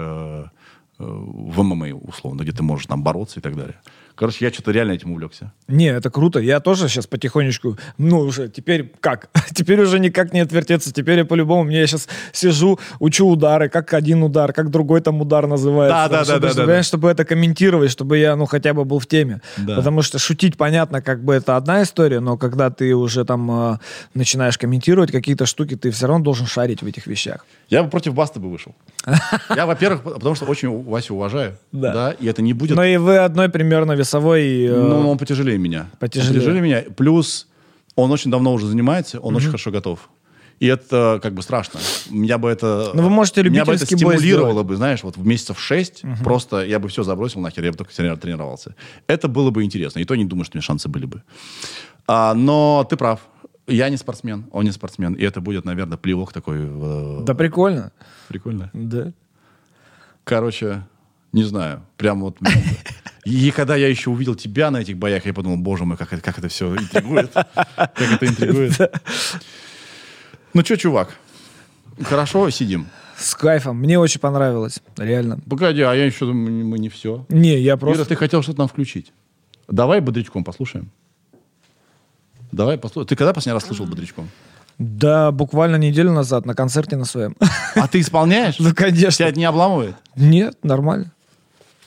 э, 1.00 1.04
в 1.04 1.64
ММА, 1.64 1.96
условно, 1.96 2.44
где 2.44 2.52
ты 2.52 2.64
можешь 2.64 2.88
там 2.88 3.04
бороться 3.04 3.40
и 3.40 3.44
так 3.44 3.56
далее. 3.56 3.80
Короче, 4.18 4.46
я 4.46 4.52
что-то 4.52 4.72
реально 4.72 4.94
этим 4.94 5.12
увлекся. 5.12 5.54
Не, 5.68 5.90
это 5.90 6.10
круто. 6.10 6.40
Я 6.40 6.60
тоже 6.60 6.90
сейчас 6.90 7.06
потихонечку, 7.06 7.78
ну 8.00 8.20
уже 8.22 8.50
теперь 8.50 8.92
как? 9.00 9.30
теперь 9.54 9.80
уже 9.80 10.00
никак 10.00 10.34
не 10.34 10.40
отвертеться. 10.40 10.92
Теперь 10.92 11.20
я 11.20 11.26
по-любому, 11.26 11.64
мне 11.66 11.82
я 11.82 11.88
сейчас 11.88 12.08
сижу, 12.32 12.80
учу 13.00 13.28
удары, 13.28 13.70
как 13.70 13.94
один 13.94 14.24
удар, 14.24 14.54
как 14.54 14.72
другой 14.72 15.02
там 15.02 15.22
удар 15.22 15.46
называется. 15.46 16.10
Да, 16.10 16.10
да, 16.10 16.26
чтобы, 16.26 16.40
да, 16.40 16.48
да, 16.48 16.54
чтобы, 16.54 16.68
да, 16.68 16.84
чтобы 16.84 17.10
это 17.10 17.26
комментировать, 17.26 17.92
чтобы 17.92 18.18
я, 18.18 18.36
ну, 18.36 18.48
хотя 18.48 18.74
бы 18.74 18.86
был 18.86 18.98
в 18.98 19.06
теме. 19.06 19.42
Да. 19.58 19.76
Потому 19.76 20.02
что 20.02 20.18
шутить, 20.18 20.58
понятно, 20.58 21.04
как 21.04 21.24
бы 21.24 21.36
это 21.36 21.56
одна 21.56 21.84
история, 21.84 22.20
но 22.20 22.38
когда 22.38 22.72
ты 22.72 22.96
уже 22.96 23.24
там 23.24 23.74
э, 23.74 23.78
начинаешь 24.16 24.58
комментировать 24.58 25.12
какие-то 25.12 25.46
штуки, 25.46 25.76
ты 25.76 25.92
все 25.92 26.08
равно 26.08 26.24
должен 26.24 26.48
шарить 26.48 26.82
в 26.82 26.88
этих 26.88 27.06
вещах. 27.06 27.46
Я 27.70 27.84
бы 27.84 27.90
против 27.92 28.16
Басты 28.16 28.40
бы 28.40 28.50
вышел. 28.50 28.74
Я, 29.56 29.68
во-первых, 29.68 30.02
потому 30.02 30.34
что 30.34 30.46
очень 30.46 30.70
Васю 30.84 31.14
уважаю. 31.14 31.58
Да. 31.72 31.94
Да. 31.94 32.12
И 32.12 32.26
это 32.26 32.42
не 32.42 32.54
будет... 32.54 32.76
Но 32.76 32.84
и 32.84 32.98
вы 32.98 33.18
одной 33.18 33.50
примерно 33.50 33.96
весовой... 34.08 34.66
э, 34.66 34.76
Ну, 34.76 35.10
он 35.10 35.18
потяжелее 35.18 35.58
меня. 35.58 35.90
Потяжелее. 36.00 36.32
Он 36.32 36.36
потяжелее 36.40 36.62
меня. 36.62 36.84
Плюс 36.96 37.48
он 37.96 38.12
очень 38.12 38.32
давно 38.32 38.54
уже 38.54 38.68
занимается, 38.68 39.20
он 39.20 39.36
очень 39.36 39.48
хорошо 39.48 39.72
готов. 39.72 40.10
И 40.60 40.66
это 40.66 41.20
как 41.22 41.34
бы 41.36 41.44
страшно. 41.44 41.80
Меня 42.10 42.38
бы 42.40 42.50
это... 42.50 42.92
Ну, 42.96 43.04
вы 43.04 43.10
можете 43.10 43.44
Меня 43.44 43.64
бы 43.64 43.74
это 43.74 43.84
любительский 43.84 43.96
стимулировало 43.98 44.64
бы, 44.64 44.76
знаешь, 44.76 45.04
вот 45.04 45.16
в 45.18 45.26
месяцев 45.26 45.60
шесть 45.60 46.02
просто 46.24 46.66
я 46.66 46.80
бы 46.80 46.88
все 46.88 47.04
забросил 47.04 47.42
нахер, 47.42 47.64
я 47.64 47.72
бы 47.72 47.78
только 47.78 47.92
трени- 47.94 48.18
тренировался. 48.18 48.74
Это 49.06 49.28
было 49.28 49.52
бы 49.52 49.64
интересно. 49.64 50.00
И 50.00 50.06
то 50.06 50.16
не 50.16 50.26
думаю, 50.26 50.46
что 50.46 50.56
у 50.56 50.58
меня 50.58 50.64
шансы 50.64 50.90
были 50.90 51.06
бы. 51.06 51.22
А, 52.08 52.34
но 52.34 52.84
ты 52.90 52.96
прав. 52.98 53.20
Я 53.68 53.90
не 53.90 53.98
спортсмен, 53.98 54.46
он 54.52 54.64
не 54.66 54.72
спортсмен. 54.72 55.14
И 55.14 55.24
это 55.24 55.42
будет, 55.42 55.66
наверное, 55.66 55.98
плевок 55.98 56.34
такой. 56.34 56.66
в- 56.66 57.24
Да 57.24 57.36
прикольно. 57.36 57.92
Прикольно. 58.28 58.72
Да. 58.74 59.12
Короче, 60.24 60.84
не 61.34 61.44
знаю. 61.44 61.82
Прям 61.98 62.22
вот... 62.22 62.38
И 63.28 63.52
когда 63.52 63.76
я 63.76 63.90
еще 63.90 64.10
увидел 64.10 64.36
тебя 64.36 64.72
на 64.72 64.78
этих 64.78 64.98
боях, 64.98 65.26
я 65.26 65.34
подумал, 65.34 65.58
боже 65.58 65.84
мой, 65.84 65.98
как 65.98 66.14
это, 66.14 66.22
как 66.22 66.40
это 66.40 66.48
все 66.48 66.74
интригует. 66.74 67.30
Как 67.34 68.00
это 68.00 68.26
интригует. 68.26 68.80
Ну 70.54 70.64
что, 70.64 70.78
чувак, 70.78 71.18
хорошо 72.04 72.50
сидим. 72.52 72.88
С 73.18 73.36
кайфом. 73.36 73.78
Мне 73.78 74.00
очень 74.00 74.22
понравилось. 74.22 74.80
Реально. 74.96 75.40
Погоди, 75.50 75.82
а 75.82 75.94
я 75.94 76.06
еще 76.06 76.26
думаю, 76.26 76.66
мы 76.68 76.80
не 76.80 76.88
все. 76.88 77.26
Не, 77.28 77.60
я 77.60 77.76
просто... 77.76 78.04
Ира, 78.04 78.08
ты 78.08 78.16
хотел 78.16 78.42
что-то 78.44 78.60
нам 78.60 78.70
включить. 78.70 79.12
Давай 79.68 80.00
бодрячком 80.00 80.46
послушаем. 80.46 80.90
Давай 82.54 82.78
послушаем. 82.78 83.08
Ты 83.08 83.18
когда 83.18 83.34
последний 83.34 83.56
раз 83.56 83.66
слышал 83.66 83.86
бодрячком? 83.86 84.30
Да, 84.78 85.32
буквально 85.32 85.76
неделю 85.76 86.14
назад 86.14 86.46
на 86.46 86.56
концерте 86.56 86.96
на 86.96 87.04
своем. 87.04 87.36
А 87.76 87.90
ты 87.90 88.00
исполняешь? 88.00 88.56
Ну, 88.60 88.74
конечно. 88.74 89.12
Тебя 89.12 89.30
это 89.30 89.40
не 89.40 89.46
обламывает? 89.46 89.96
Нет, 90.16 90.58
нормально. 90.64 91.12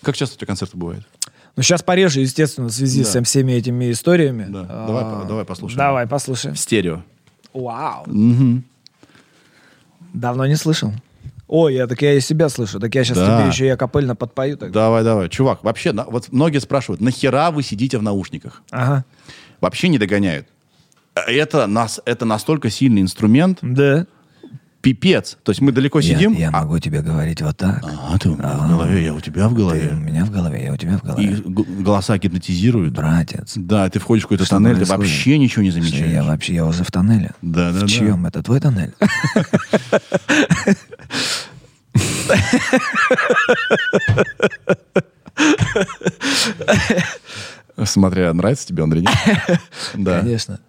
Как 0.03 0.17
часто 0.17 0.35
у 0.35 0.39
тебя 0.39 0.49
концерты 0.49 0.77
бывают? 0.77 1.07
Ну, 1.57 1.63
сейчас 1.63 1.83
пореже, 1.83 2.21
естественно, 2.21 2.69
в 2.69 2.73
связи 2.73 3.03
Да. 3.03 3.09
с 3.11 3.23
всеми 3.25 3.53
этими 3.53 3.91
историями. 3.91 4.47
Да. 4.49 4.67
А, 4.69 4.87
Давай 4.87 5.27
давай 5.29 5.45
послушаем. 5.45 5.79
Давай, 5.79 6.07
послушаем. 6.07 6.55
В 6.55 6.59
стерео. 6.59 7.03
Вау. 7.53 8.07
Давно 10.13 10.47
не 10.47 10.57
слышал. 10.57 10.93
Ой, 11.47 11.75
я 11.75 11.87
так 11.87 12.01
я 12.03 12.15
и 12.15 12.21
себя 12.21 12.49
слышу. 12.49 12.79
Так 12.79 12.95
я 12.95 13.03
сейчас 13.05 13.19
Да. 13.19 13.41
тебе 13.41 13.49
еще 13.49 13.67
и 13.67 13.69
акапельно 13.71 14.15
подпою. 14.15 14.57
Так. 14.57 14.71
Давай, 14.71 15.03
давай. 15.03 15.29
Чувак, 15.29 15.65
вообще, 15.65 15.93
на- 15.93 16.05
вот 16.05 16.29
многие 16.31 16.59
спрашивают, 16.61 17.01
нахера 17.01 17.51
вы 17.51 17.63
сидите 17.65 17.99
в 17.99 18.03
наушниках? 18.03 18.63
Ага. 18.71 19.05
Вообще 19.61 19.89
не 19.89 19.99
догоняют. 19.99 20.47
Это, 21.15 21.67
нас, 21.67 22.01
это 22.05 22.25
настолько 22.25 22.71
сильный 22.71 23.03
инструмент, 23.03 23.59
Да. 23.63 24.07
Пипец. 24.81 25.37
То 25.43 25.51
есть 25.51 25.61
мы 25.61 25.73
далеко 25.73 26.01
сидим, 26.01 26.33
Я, 26.33 26.49
а, 26.49 26.63
могу 26.63 26.79
тебе 26.79 27.03
говорить 27.03 27.43
вот 27.43 27.57
так. 27.57 27.85
а 27.85 28.19
ты 28.19 28.31
у 28.31 28.37
меня 28.37 28.49
в 28.57 28.69
голове, 28.69 29.05
я 29.05 29.15
у 29.15 29.21
тебя 29.21 29.47
в 29.49 29.55
Ты 29.55 29.55
у 29.55 29.59
голове. 29.59 29.91
меня 29.93 30.25
в 30.25 30.31
голове, 30.31 30.65
я 30.65 30.73
у 30.73 30.77
тебя 30.77 30.97
в 30.99 31.05
И 31.05 31.07
голове. 31.07 31.43
г- 31.45 31.83
голоса 31.83 32.17
гипнотизируют. 32.19 32.95
Братец. 32.95 33.53
Да, 33.57 33.89
ты 33.91 33.99
входишь 33.99 34.23
в 34.25 34.27
какой-то 34.27 34.45
Что 34.45 34.57
тоннель, 34.57 34.79
ты 34.79 34.85
вообще 34.87 35.39
ничего 35.39 35.63
не 35.63 35.71
Что 35.71 35.81
замечаешь. 35.81 36.13
я 36.13 36.23
вообще, 36.25 36.55
я 36.55 36.65
уже 36.67 36.85
в 36.85 36.91
тоннеле. 36.91 37.33
Да, 37.43 37.73
да, 37.73 37.79
в 37.79 37.81
да. 37.83 37.87
чьем? 37.89 38.27
Это 38.27 38.43
твой 38.43 38.61
тоннель? 38.61 38.95
Смотря, 47.85 48.33
нравится 48.35 48.67
тебе 48.67 48.83
нет. 49.01 49.11
Да. 49.95 50.21
Конечно. 50.21 50.61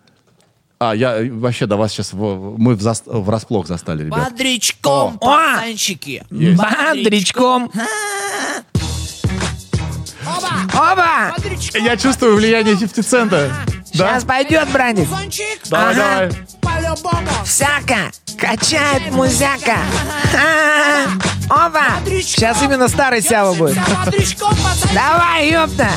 А, 0.83 0.95
я 0.95 1.21
э, 1.21 1.29
вообще 1.29 1.67
до 1.67 1.77
вас 1.77 1.91
сейчас, 1.91 2.11
мы 2.13 2.73
в 2.73 2.81
зас- 2.81 3.03
врасплох 3.05 3.67
застали, 3.67 4.05
ребят. 4.05 4.31
Бодрячком, 4.31 5.19
пацанчики. 5.19 6.23
Бодрячком. 6.31 7.71
Оба! 10.73 11.35
Я 11.75 11.97
чувствую 11.97 12.35
влияние 12.35 12.75
50 12.75 13.05
цента. 13.05 13.51
Сейчас 13.93 14.23
пойдет. 14.23 14.67
Пацанчик. 14.73 15.59
Давай, 15.69 15.93
Ага. 15.93 15.95
давай. 16.03 16.31
По-любому. 16.61 17.27
Всяко 17.45 18.11
качает 18.39 19.11
музяка. 19.11 19.77
А, 20.35 21.05
Опа! 21.67 21.99
Сейчас 22.23 22.59
именно 22.63 22.87
старый 22.87 23.21
Сява 23.21 23.53
будет. 23.53 23.77
Бодрячком. 24.03 24.55
Давай, 24.95 25.51
ёпта! 25.51 25.91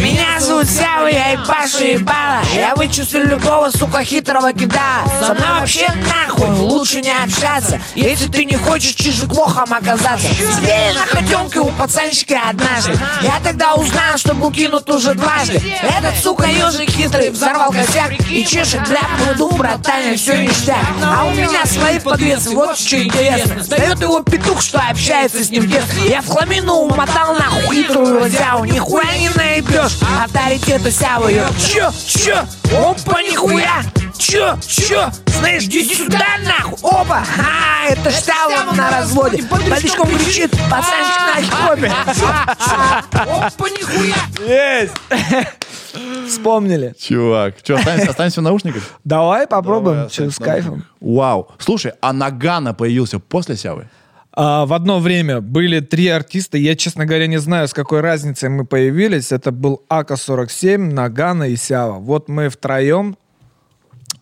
Меня 0.00 0.40
зовут 0.40 0.66
Сява, 0.68 1.06
я 1.08 1.32
ебашу 1.32 1.84
ебало 1.84 2.40
Я 2.54 2.74
вычислю 2.74 3.26
любого, 3.26 3.70
сука, 3.70 4.02
хитрого 4.02 4.52
кида. 4.52 5.04
Со 5.20 5.34
мной 5.34 5.60
вообще 5.60 5.86
нахуй 6.08 6.48
лучше 6.48 7.02
не 7.02 7.10
общаться. 7.10 7.80
Если 7.94 8.26
ты 8.28 8.46
не 8.46 8.56
хочешь 8.56 8.94
чижик 8.94 9.32
мохом 9.34 9.72
оказаться 9.72 10.26
Сидели 10.28 10.94
на 10.94 11.06
хотенке 11.06 11.60
у 11.60 11.68
пацанчика 11.72 12.40
однажды. 12.48 12.98
Я 13.22 13.40
тогда 13.44 13.74
узнал, 13.74 14.16
что 14.16 14.34
был 14.34 14.50
кинут 14.50 14.88
уже 14.88 15.14
дважды. 15.14 15.60
Этот, 15.82 16.16
сука, 16.22 16.46
ежик 16.46 16.90
хитрый 16.90 17.30
взорвал 17.30 17.70
косяк 17.70 18.12
И 18.30 18.44
чешет 18.46 18.84
для 18.84 19.02
пруду, 19.22 19.50
братане, 19.50 20.16
все 20.16 20.36
ништяк. 20.38 20.78
А 21.04 21.24
у 21.24 21.32
меня 21.32 21.66
свои 21.66 21.98
подвесы, 21.98 22.50
вот 22.50 22.78
что 22.78 23.02
интересно. 23.02 23.62
Сдает 23.62 24.00
его 24.00 24.20
петух, 24.22 24.62
что 24.62 24.78
общается 24.78 25.44
с 25.44 25.50
ним 25.50 25.68
дед 25.68 25.84
Я 26.08 26.22
в 26.22 26.28
хламину 26.28 26.74
умотал 26.74 27.34
нахуй 27.34 27.76
хитрую 27.76 28.20
розяву 28.20 28.64
Нихуя 28.64 29.16
не 29.18 29.28
наебешь, 29.30 29.89
авторитета 30.02 30.90
сявы 30.90 31.32
Чё, 31.58 31.90
чё, 32.06 32.44
опа, 32.72 33.22
нихуя 33.22 33.82
Чё? 34.18 34.58
Чё? 34.66 35.10
Знаешь, 35.26 35.64
иди 35.64 35.94
сюда 35.94 36.26
нахуй! 36.44 36.76
Опа! 36.82 37.24
А, 37.38 37.88
это 37.88 38.10
шталом 38.10 38.76
на 38.76 38.90
разводе! 38.90 39.42
Подишком 39.44 40.06
кричит, 40.08 40.50
пацанчик 40.68 41.50
на 41.50 41.56
хопе! 41.56 41.92
Опа, 43.12 43.68
нихуя! 43.70 44.16
Есть! 44.46 44.92
Вспомнили. 46.28 46.94
Чувак, 47.00 47.54
что, 47.62 47.76
останемся, 47.76 48.10
останемся 48.10 48.40
в 48.40 48.44
наушниках? 48.44 48.82
Давай 49.04 49.46
попробуем, 49.46 49.96
Давай, 49.96 50.10
что, 50.10 50.30
с 50.30 50.36
кайфом. 50.36 50.84
Вау. 51.00 51.48
Слушай, 51.58 51.94
а 52.00 52.12
Нагана 52.12 52.74
появился 52.74 53.18
после 53.18 53.56
Сявы? 53.56 53.88
А, 54.32 54.64
в 54.66 54.72
одно 54.72 55.00
время 55.00 55.40
были 55.40 55.80
три 55.80 56.08
артиста. 56.08 56.56
Я, 56.58 56.76
честно 56.76 57.04
говоря, 57.06 57.26
не 57.26 57.38
знаю, 57.38 57.66
с 57.68 57.72
какой 57.72 58.00
разницей 58.00 58.48
мы 58.48 58.64
появились. 58.64 59.32
Это 59.32 59.50
был 59.50 59.82
Ака-47, 59.88 60.78
Нагана 60.78 61.44
и 61.44 61.56
Сява. 61.56 61.98
Вот 61.98 62.28
мы 62.28 62.48
втроем. 62.48 63.16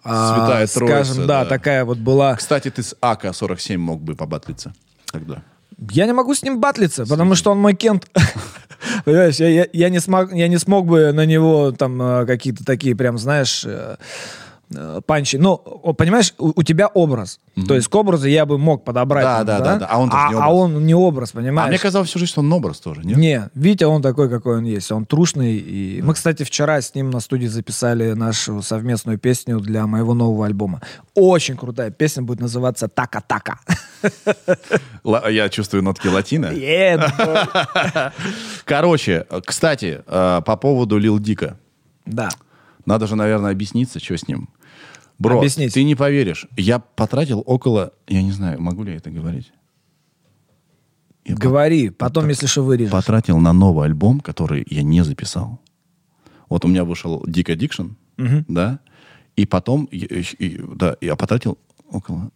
а, 0.03 0.35
Святая 0.35 0.67
Троица, 0.67 1.05
Скажем, 1.05 1.27
да, 1.27 1.43
да. 1.45 1.49
такая 1.49 1.85
вот 1.85 1.99
была. 1.99 2.35
Кстати, 2.37 2.71
ты 2.71 2.83
с 2.83 2.97
АК-47 3.03 3.77
мог 3.77 4.01
бы 4.03 4.15
побатлиться 4.15 4.73
тогда. 5.13 5.43
Я 5.91 6.07
не 6.07 6.13
могу 6.13 6.35
с 6.35 6.43
ним 6.43 6.59
батлиться, 6.61 7.07
потому 7.07 7.35
что 7.35 7.53
он 7.53 7.59
мой 7.59 7.75
кент. 7.75 8.09
Понимаешь, 9.05 9.37
я, 9.37 9.49
я- 9.49 9.69
я 9.73 9.89
не 9.91 10.01
смог, 10.01 10.33
я 10.33 10.49
не 10.49 10.59
смог 10.59 10.87
бы 10.87 11.13
на 11.13 11.25
него 11.27 11.71
там 11.73 12.01
э, 12.01 12.27
какие-то 12.27 12.65
такие 12.65 12.97
прям, 12.97 13.19
знаешь, 13.19 13.63
э, 13.65 13.97
панчи. 15.07 15.37
Ну, 15.37 15.57
понимаешь, 15.97 16.35
у, 16.39 16.53
у 16.55 16.63
тебя 16.63 16.89
образ. 16.89 17.41
То 17.67 17.75
есть 17.75 17.89
к 17.89 17.95
образу 17.95 18.27
я 18.29 18.47
бы 18.47 18.59
мог 18.59 18.85
подобрать. 18.85 19.25
Да, 19.25 19.37
там, 19.39 19.47
да, 19.47 19.59
да, 19.61 19.77
да. 19.79 19.87
А 19.91 19.99
он 19.99 20.11
тоже 20.11 20.29
не 20.29 20.35
а 20.35 20.49
образ. 20.49 20.55
он 20.55 20.87
не 20.87 20.95
образ, 20.95 21.33
понимаешь? 21.33 21.67
А 21.67 21.71
мне 21.71 21.79
казалось 21.79 22.09
всю 22.09 22.19
жизнь, 22.19 22.33
что 22.33 22.41
он 22.41 22.53
образ 22.53 22.79
тоже, 22.79 23.03
нет? 23.03 23.17
Не, 23.17 23.49
Витя, 23.55 23.85
он 23.85 24.03
такой, 24.03 24.29
какой 24.29 24.59
он 24.59 24.65
есть. 24.65 24.93
Он 24.93 25.07
трушный. 25.07 25.57
И... 25.57 26.03
Мы, 26.03 26.15
кстати, 26.15 26.43
вчера 26.43 26.81
с 26.81 26.95
ним 26.95 27.11
на 27.11 27.21
студии 27.21 27.47
записали 27.47 28.13
нашу 28.13 28.63
совместную 28.63 29.19
песню 29.19 29.61
для 29.61 29.87
моего 29.87 30.15
нового 30.15 30.47
альбома. 30.47 30.83
Очень 31.15 31.57
крутая 31.57 31.91
песня 31.91 32.23
будет 32.23 32.41
называться 32.41 32.89
«Така-така». 32.89 33.59
Я 35.05 35.49
чувствую 35.49 35.83
нотки 35.83 36.07
латина. 36.07 36.53
Короче, 38.65 39.27
кстати, 39.45 40.03
э, 40.07 40.43
по 40.45 40.57
поводу 40.57 40.99
Лил 40.99 41.19
Дика. 41.19 41.59
Да. 42.07 42.29
Надо 42.87 43.07
же, 43.07 43.17
наверное, 43.17 43.51
объясниться, 43.51 44.01
что 44.01 44.17
с 44.17 44.29
ним. 44.29 44.49
Бро, 45.19 45.39
Объяснить. 45.39 45.75
ты 45.75 45.83
не 45.83 45.95
поверишь. 45.97 46.47
Я 46.57 46.79
потратил 46.79 47.43
около... 47.45 47.93
Я 48.07 48.23
не 48.23 48.31
знаю, 48.33 48.61
могу 48.61 48.85
ли 48.85 48.93
я 48.93 48.99
это 48.99 49.11
говорить? 49.11 49.53
Я 51.25 51.35
по- 51.35 51.41
Говори, 51.43 51.91
потом, 51.91 52.29
если 52.29 52.47
что, 52.47 52.63
вырежешь. 52.65 52.93
потратил 52.93 53.39
на 53.39 53.53
новый 53.53 53.87
альбом, 53.87 54.21
который 54.21 54.65
я 54.71 54.83
не 54.83 55.03
записал. 55.03 55.61
Вот 56.49 56.65
у 56.65 56.69
меня 56.69 56.85
вышел 56.85 57.23
Dick 57.25 57.47
Addiction, 57.55 57.95
да, 58.49 58.79
и 59.37 59.45
потом, 59.45 59.89
я- 59.91 60.07
и- 60.39 60.61
да, 60.77 60.97
я 61.01 61.17
потратил 61.17 61.59
около... 61.91 62.31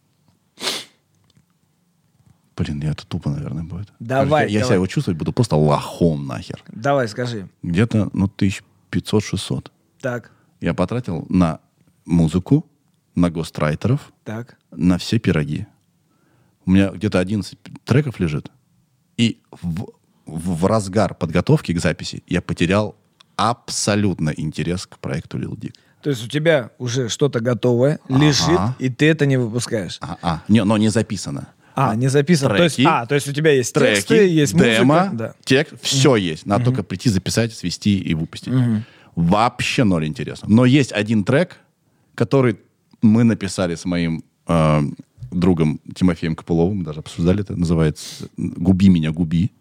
Блин, 2.55 2.81
я 2.83 2.91
это 2.91 3.07
тупо, 3.07 3.29
наверное, 3.31 3.63
будет. 3.63 3.91
Давай, 3.99 4.43
Я, 4.45 4.49
я 4.49 4.59
давай. 4.59 4.67
себя 4.67 4.75
его 4.75 4.87
чувствовать 4.87 5.17
буду 5.17 5.33
просто 5.33 5.55
лохом 5.55 6.27
нахер. 6.27 6.63
Давай, 6.67 7.07
скажи. 7.07 7.49
Где-то, 7.63 8.09
ну, 8.13 8.27
1500-600. 8.91 9.71
Так, 9.99 10.31
Я 10.61 10.73
потратил 10.75 11.25
на 11.29 11.59
музыку, 12.05 12.69
на 13.15 13.29
гострайтеров, 13.29 14.11
так. 14.23 14.57
на 14.71 14.97
все 14.97 15.19
пироги. 15.19 15.67
У 16.65 16.71
меня 16.71 16.89
где-то 16.89 17.19
11 17.19 17.57
треков 17.85 18.19
лежит. 18.19 18.51
И 19.17 19.41
в, 19.51 19.85
в- 20.25 20.57
в 20.57 20.65
разгар 20.65 21.13
подготовки 21.13 21.73
к 21.73 21.79
записи 21.79 22.23
я 22.27 22.41
потерял 22.41 22.95
абсолютно 23.35 24.29
интерес 24.29 24.87
к 24.87 24.97
проекту 24.99 25.37
Lil 25.37 25.55
Dick. 25.57 25.73
То 26.01 26.09
есть 26.09 26.25
у 26.25 26.27
тебя 26.27 26.71
уже 26.77 27.07
что-то 27.09 27.39
готовое, 27.39 27.99
лежит, 28.09 28.59
и 28.79 28.89
ты 28.89 29.07
это 29.07 29.25
не 29.25 29.37
выпускаешь. 29.37 29.97
А, 30.01 30.17
а, 30.21 30.43
не, 30.47 30.63
но 30.63 30.77
не 30.77 30.89
записано. 30.89 31.47
А, 31.75 31.95
не 31.95 32.07
записано. 32.07 32.55
То 32.55 32.63
есть, 32.63 32.75
Треки, 32.75 32.87
а, 32.87 33.05
то 33.05 33.15
есть 33.15 33.27
у 33.27 33.33
тебя 33.33 33.51
есть 33.51 33.73
Треки, 33.73 33.95
тексты, 33.95 34.27
есть 34.27 34.55
демо, 34.55 34.99
музыка. 34.99 35.15
Да. 35.15 35.33
текст, 35.43 35.75
все 35.81 36.15
есть. 36.15 36.45
Надо 36.45 36.65
только 36.65 36.83
прийти, 36.83 37.09
записать, 37.09 37.53
свести 37.53 37.97
и 37.99 38.13
выпустить. 38.13 38.53
Вообще 39.15 39.83
ноль 39.83 40.05
интереса. 40.05 40.45
Но 40.47 40.65
есть 40.65 40.91
один 40.91 41.23
трек, 41.23 41.57
который 42.15 42.59
мы 43.03 43.23
написали 43.23 43.75
с 43.75 43.85
моим 43.85 44.23
э, 44.47 44.81
другом 45.31 45.79
Тимофеем 45.95 46.35
Копыловым, 46.35 46.83
даже 46.83 46.99
обсуждали 46.99 47.41
это, 47.41 47.55
называется 47.55 48.27
«Губи 48.37 48.89
меня, 48.89 49.11
губи». 49.11 49.51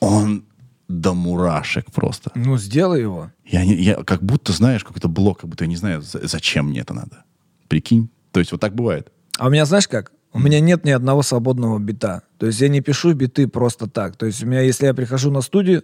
Он 0.00 0.44
до 0.88 1.14
мурашек 1.14 1.86
просто. 1.92 2.30
Ну, 2.34 2.58
сделай 2.58 3.00
его. 3.00 3.30
Я, 3.44 3.64
не- 3.64 3.74
я 3.74 3.94
как 4.04 4.22
будто, 4.22 4.52
знаешь, 4.52 4.84
какой-то 4.84 5.08
блок, 5.08 5.40
как 5.40 5.50
будто 5.50 5.64
я 5.64 5.68
не 5.68 5.76
знаю, 5.76 6.02
за- 6.02 6.26
зачем 6.26 6.68
мне 6.68 6.80
это 6.80 6.94
надо. 6.94 7.24
Прикинь. 7.68 8.08
То 8.30 8.40
есть 8.40 8.52
вот 8.52 8.60
так 8.60 8.74
бывает. 8.74 9.10
А 9.38 9.46
у 9.46 9.50
меня, 9.50 9.64
знаешь 9.64 9.88
как? 9.88 10.12
У 10.32 10.38
меня 10.38 10.60
нет 10.60 10.84
ни 10.84 10.90
одного 10.90 11.22
свободного 11.22 11.78
бита. 11.78 12.22
То 12.38 12.46
есть 12.46 12.60
я 12.60 12.68
не 12.68 12.80
пишу 12.80 13.14
биты 13.14 13.48
просто 13.48 13.88
так. 13.88 14.16
То 14.16 14.26
есть 14.26 14.42
у 14.42 14.46
меня, 14.46 14.60
если 14.60 14.86
я 14.86 14.94
прихожу 14.94 15.30
на 15.30 15.40
студию, 15.40 15.82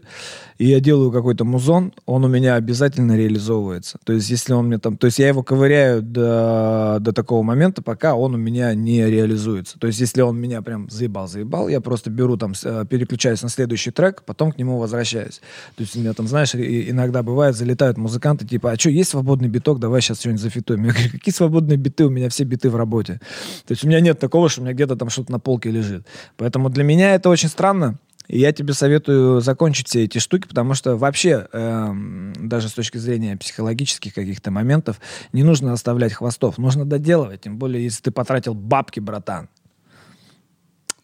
и 0.58 0.66
я 0.66 0.80
делаю 0.80 1.10
какой-то 1.10 1.44
музон, 1.44 1.92
он 2.06 2.24
у 2.24 2.28
меня 2.28 2.56
обязательно 2.56 3.16
реализовывается. 3.16 3.98
То 4.04 4.12
есть 4.12 4.28
если 4.30 4.52
он 4.52 4.66
мне 4.66 4.78
там... 4.78 4.96
То 4.96 5.06
есть 5.06 5.18
я 5.18 5.28
его 5.28 5.42
ковыряю 5.42 6.02
до, 6.02 6.98
до 7.00 7.12
такого 7.12 7.42
момента, 7.42 7.82
пока 7.82 8.14
он 8.14 8.34
у 8.34 8.38
меня 8.38 8.74
не 8.74 9.04
реализуется. 9.04 9.78
То 9.78 9.86
есть 9.86 10.00
если 10.00 10.20
он 10.20 10.38
меня 10.38 10.62
прям 10.62 10.88
заебал-заебал, 10.90 11.68
я 11.68 11.80
просто 11.80 12.10
беру 12.10 12.36
там, 12.36 12.52
э, 12.64 12.84
переключаюсь 12.88 13.42
на 13.42 13.48
следующий 13.48 13.90
трек, 13.90 14.22
потом 14.24 14.52
к 14.52 14.58
нему 14.58 14.78
возвращаюсь. 14.78 15.40
То 15.76 15.82
есть 15.82 15.96
у 15.96 16.00
меня 16.00 16.12
там, 16.12 16.26
знаешь, 16.26 16.54
иногда 16.54 17.22
бывает, 17.22 17.56
залетают 17.56 17.98
музыканты, 17.98 18.46
типа, 18.46 18.72
а 18.72 18.78
что, 18.78 18.90
есть 18.90 19.10
свободный 19.10 19.48
биток, 19.48 19.78
давай 19.78 20.00
сейчас 20.00 20.20
что-нибудь 20.20 20.42
зафитуем. 20.42 20.84
Я 20.84 20.92
говорю, 20.92 21.10
какие 21.10 21.34
свободные 21.34 21.76
биты, 21.76 22.04
у 22.04 22.10
меня 22.10 22.28
все 22.28 22.44
биты 22.44 22.70
в 22.70 22.76
работе. 22.76 23.20
То 23.66 23.72
есть 23.72 23.84
у 23.84 23.88
меня 23.88 24.00
нет 24.00 24.18
такого, 24.18 24.48
что 24.48 24.60
у 24.60 24.64
меня 24.64 24.74
где-то 24.74 24.96
там 24.96 25.08
что-то 25.08 25.32
на 25.32 25.38
полке 25.38 25.70
лежит. 25.70 26.06
Поэтому 26.42 26.70
для 26.70 26.82
меня 26.82 27.14
это 27.14 27.28
очень 27.28 27.48
странно. 27.48 27.98
И 28.26 28.36
я 28.40 28.50
тебе 28.52 28.72
советую 28.74 29.40
закончить 29.40 29.86
все 29.86 30.02
эти 30.02 30.18
штуки, 30.18 30.48
потому 30.48 30.74
что 30.74 30.96
вообще, 30.96 31.46
эм, 31.52 32.32
даже 32.36 32.68
с 32.68 32.72
точки 32.72 32.98
зрения 32.98 33.36
психологических 33.36 34.12
каких-то 34.12 34.50
моментов, 34.50 35.00
не 35.32 35.44
нужно 35.44 35.72
оставлять 35.72 36.14
хвостов. 36.14 36.58
Нужно 36.58 36.84
доделывать, 36.84 37.42
тем 37.42 37.58
более, 37.58 37.84
если 37.84 38.02
ты 38.02 38.10
потратил 38.10 38.54
бабки, 38.54 38.98
братан. 38.98 39.48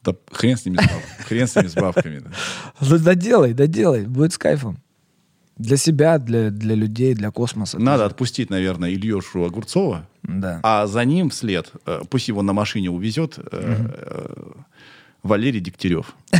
Да 0.02 0.16
хрен 0.32 0.56
с 0.56 0.64
ними 0.66 0.78
с 0.78 0.80
баб- 0.80 1.24
хрен 1.28 1.46
с 1.46 1.54
ними 1.54 1.68
с 1.68 1.74
бабками. 1.74 2.22
Доделай, 2.80 3.52
доделай, 3.52 4.06
будет 4.06 4.32
с 4.32 4.38
кайфом. 4.38 4.78
Для 5.56 5.76
себя, 5.76 6.18
для, 6.18 6.50
для 6.50 6.74
людей, 6.74 7.14
для 7.14 7.30
космоса. 7.30 7.78
Надо 7.78 8.06
отпустить, 8.06 8.50
наверное, 8.50 8.90
Ильюшу 8.90 9.44
Огурцова, 9.44 10.08
Да. 10.24 10.58
а 10.64 10.86
за 10.88 11.04
ним 11.04 11.30
вслед, 11.30 11.70
э, 11.86 12.00
пусть 12.10 12.26
его 12.28 12.42
на 12.42 12.52
машине 12.52 12.90
увезет, 12.90 13.38
э, 13.38 13.42
э, 13.52 14.52
Валерий 15.22 15.60
Дегтярев. 15.60 16.14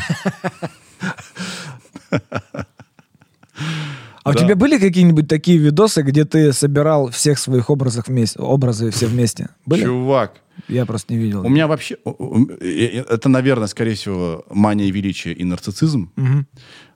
А 4.25 4.31
у 4.31 4.33
Да. 4.35 4.41
тебя 4.41 4.57
были 4.57 4.79
какие-нибудь 4.79 5.27
такие 5.27 5.57
видосы, 5.59 6.03
где 6.03 6.25
ты 6.27 6.53
собирал 6.53 7.11
всех 7.11 7.39
своих 7.39 7.71
образов 7.71 8.09
вместе, 8.09 8.39
образы 8.39 8.91
все 8.91 9.07
вместе? 9.07 9.49
Были? 9.65 9.85
Чувак, 9.85 10.35
Я 10.69 10.85
просто 10.85 11.15
не 11.15 11.19
видел. 11.19 11.47
у 11.47 11.49
меня 11.49 11.67
вообще... 11.67 11.97
у- 12.05 12.11
у- 12.43 12.49
Это, 12.51 13.29
наверное, 13.31 13.69
скорее 13.69 13.95
всего, 13.95 14.45
мания 14.51 14.93
величия 14.93 15.33
и 15.33 15.45
нарциссизм. 15.45 16.11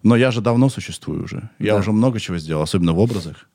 Но 0.03 0.17
я 0.17 0.31
же 0.31 0.41
давно 0.43 0.69
существую 0.69 1.25
уже. 1.25 1.49
Я 1.59 1.73
Да. 1.75 1.79
уже 1.81 1.93
много 1.93 2.21
чего 2.21 2.37
сделал, 2.39 2.63
особенно 2.63 2.93
в 2.93 2.99
образах. 2.99 3.49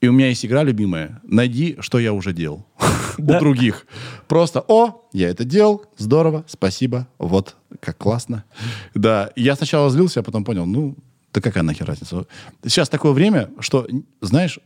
И 0.00 0.08
у 0.08 0.12
меня 0.12 0.28
есть 0.28 0.44
игра 0.46 0.62
любимая. 0.62 1.20
Найди, 1.24 1.76
что 1.80 1.98
я 1.98 2.12
уже 2.12 2.32
делал 2.32 2.66
у 3.18 3.22
других. 3.38 3.86
Просто, 4.28 4.64
о, 4.66 5.08
я 5.12 5.28
это 5.28 5.44
делал, 5.44 5.84
здорово, 5.96 6.44
спасибо, 6.46 7.08
вот, 7.18 7.56
как 7.80 7.98
классно. 7.98 8.44
Да, 8.94 9.30
я 9.34 9.56
сначала 9.56 9.90
злился, 9.90 10.20
а 10.20 10.22
потом 10.22 10.44
понял, 10.44 10.66
ну, 10.66 10.96
да 11.32 11.40
какая 11.40 11.62
нахер 11.62 11.86
разница. 11.86 12.26
Сейчас 12.62 12.88
такое 12.88 13.12
время, 13.12 13.50
что, 13.60 13.86
знаешь, 14.20 14.60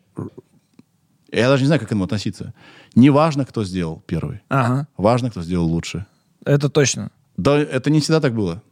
я 1.33 1.49
даже 1.49 1.63
не 1.63 1.67
знаю, 1.67 1.81
как 1.81 1.89
к 1.89 1.93
этому 1.93 2.05
относиться. 2.05 2.53
Не 2.95 3.09
важно, 3.11 3.47
кто 3.47 3.65
сделал 3.65 4.03
первый. 4.07 4.41
Ага, 4.49 4.87
Важно, 4.99 5.31
кто 5.31 5.43
сделал 5.43 5.67
лучше. 5.67 6.05
это 6.45 6.69
точно. 6.69 7.11
Да, 7.39 7.59
это 7.59 7.91
не 7.91 8.01
всегда 8.01 8.21
так 8.21 8.35
было. 8.35 8.63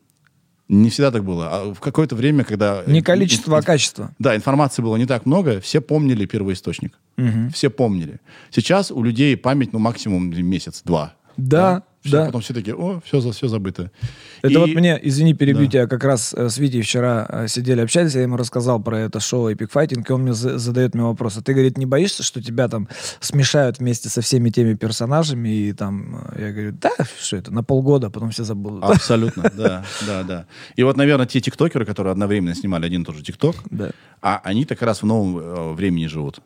Не 0.70 0.88
всегда 0.88 1.10
так 1.10 1.24
было. 1.24 1.48
А 1.50 1.74
в 1.74 1.80
какое-то 1.80 2.14
время, 2.14 2.44
когда... 2.44 2.84
Не 2.86 3.02
количество, 3.02 3.58
а 3.58 3.62
качество. 3.62 4.12
Да, 4.20 4.36
информации 4.36 4.82
было 4.82 4.94
не 4.94 5.06
так 5.06 5.26
много, 5.26 5.60
все 5.60 5.80
помнили 5.80 6.26
первоисточник. 6.26 6.96
Все 7.52 7.70
помнили. 7.70 8.20
Сейчас 8.50 8.92
у 8.92 9.02
людей 9.02 9.36
память, 9.36 9.72
ну, 9.72 9.80
максимум 9.80 10.30
месяц-два. 10.30 11.14
Да, 11.36 11.82
Всё, 12.02 12.12
да. 12.12 12.26
Потом 12.26 12.40
все 12.40 12.54
такие, 12.54 12.74
о, 12.74 13.00
все, 13.04 13.20
все 13.20 13.46
забыто. 13.48 13.90
Это 14.40 14.52
И- 14.54 14.56
вот 14.56 14.70
мне, 14.70 14.98
извини, 15.02 15.34
перебью 15.34 15.66
Да. 15.66 15.70
тебя, 15.70 15.86
как 15.86 16.02
раз 16.02 16.32
э, 16.34 16.48
с 16.48 16.56
Витей 16.56 16.80
вчера 16.80 17.26
э, 17.28 17.46
сидели, 17.48 17.82
общались, 17.82 18.14
я 18.14 18.22
ему 18.22 18.38
рассказал 18.38 18.82
про 18.82 19.00
это 19.00 19.20
шоу 19.20 19.50
Epic 19.50 19.70
Fighting, 19.70 20.02
и 20.08 20.12
он 20.12 20.22
мне 20.22 20.32
за- 20.32 20.56
задает 20.58 20.94
мне 20.94 21.04
вопрос, 21.04 21.36
а 21.36 21.42
ты, 21.42 21.52
говорит, 21.52 21.76
не 21.76 21.84
боишься, 21.84 22.22
что 22.22 22.42
тебя 22.42 22.68
там 22.68 22.88
смешают 23.20 23.80
вместе 23.80 24.08
со 24.08 24.22
всеми 24.22 24.48
теми 24.48 24.74
персонажами, 24.74 25.48
и 25.50 25.72
там, 25.74 26.24
э, 26.36 26.40
я 26.46 26.52
говорю, 26.52 26.72
да, 26.72 26.92
что 27.20 27.36
это, 27.36 27.52
на 27.52 27.62
полгода, 27.62 28.08
потом 28.08 28.30
все 28.30 28.44
забудут. 28.44 28.82
Абсолютно, 28.84 29.50
да, 29.54 29.84
да, 30.06 30.22
да. 30.22 30.46
И 30.76 30.82
вот, 30.82 30.96
наверное, 30.96 31.26
те 31.26 31.40
тиктокеры, 31.42 31.84
которые 31.84 32.12
одновременно 32.12 32.54
снимали 32.54 32.86
один 32.86 33.02
и 33.02 33.04
тот 33.04 33.16
же 33.16 33.22
тикток, 33.22 33.56
а 34.22 34.40
они 34.42 34.64
так 34.64 34.80
раз 34.80 35.02
в 35.02 35.06
новом 35.06 35.74
времени 35.74 36.06
живут. 36.06 36.40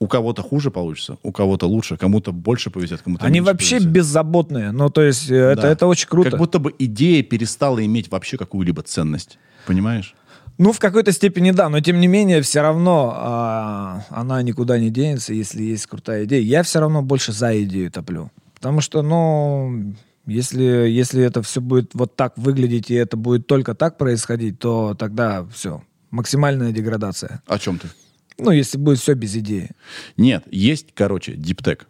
У 0.00 0.06
кого-то 0.08 0.42
хуже 0.42 0.70
получится, 0.70 1.18
у 1.22 1.30
кого-то 1.32 1.66
лучше, 1.66 1.96
кому-то 1.96 2.32
больше 2.32 2.70
повезет, 2.70 3.02
кому-то 3.02 3.24
Они 3.24 3.40
вообще 3.40 3.76
повезет. 3.76 3.92
беззаботные. 3.92 4.72
Ну, 4.72 4.90
то 4.90 5.02
есть, 5.02 5.30
э, 5.30 5.34
это, 5.36 5.62
Да. 5.62 5.70
это 5.70 5.86
очень 5.86 6.08
круто. 6.08 6.30
Как 6.30 6.38
будто 6.38 6.58
бы 6.58 6.74
идея 6.78 7.22
перестала 7.22 7.84
иметь 7.84 8.10
вообще 8.10 8.36
какую-либо 8.36 8.82
ценность. 8.82 9.38
Понимаешь? 9.66 10.14
Ну, 10.58 10.72
в 10.72 10.78
какой-то 10.78 11.10
степени 11.12 11.50
да, 11.52 11.68
но 11.68 11.80
тем 11.80 12.00
не 12.00 12.06
менее, 12.06 12.40
все 12.42 12.60
равно 12.60 13.12
а, 13.16 14.04
она 14.10 14.42
никуда 14.42 14.78
не 14.78 14.90
денется, 14.90 15.32
если 15.34 15.62
есть 15.62 15.86
крутая 15.86 16.24
идея. 16.24 16.42
Я 16.42 16.62
все 16.62 16.80
равно 16.80 17.02
больше 17.02 17.32
за 17.32 17.60
идею 17.64 17.90
топлю. 17.90 18.30
Потому 18.54 18.80
что, 18.80 19.02
ну, 19.02 19.94
если, 20.26 20.62
если 20.62 21.22
это 21.24 21.42
все 21.42 21.60
будет 21.60 21.90
вот 21.94 22.14
так 22.16 22.34
выглядеть, 22.36 22.90
и 22.90 22.94
это 22.94 23.16
будет 23.16 23.46
только 23.46 23.74
так 23.74 23.98
происходить, 23.98 24.58
то 24.58 24.94
тогда 24.94 25.44
все, 25.52 25.82
максимальная 26.10 26.72
деградация. 26.72 27.42
О 27.46 27.58
чем 27.58 27.78
ты? 27.78 27.88
Ну, 28.38 28.50
если 28.50 28.78
будет 28.78 28.98
все 28.98 29.14
без 29.14 29.36
идеи. 29.36 29.70
Нет, 30.16 30.44
есть, 30.50 30.92
короче, 30.94 31.34
deep 31.34 31.57
tech. 31.57 31.86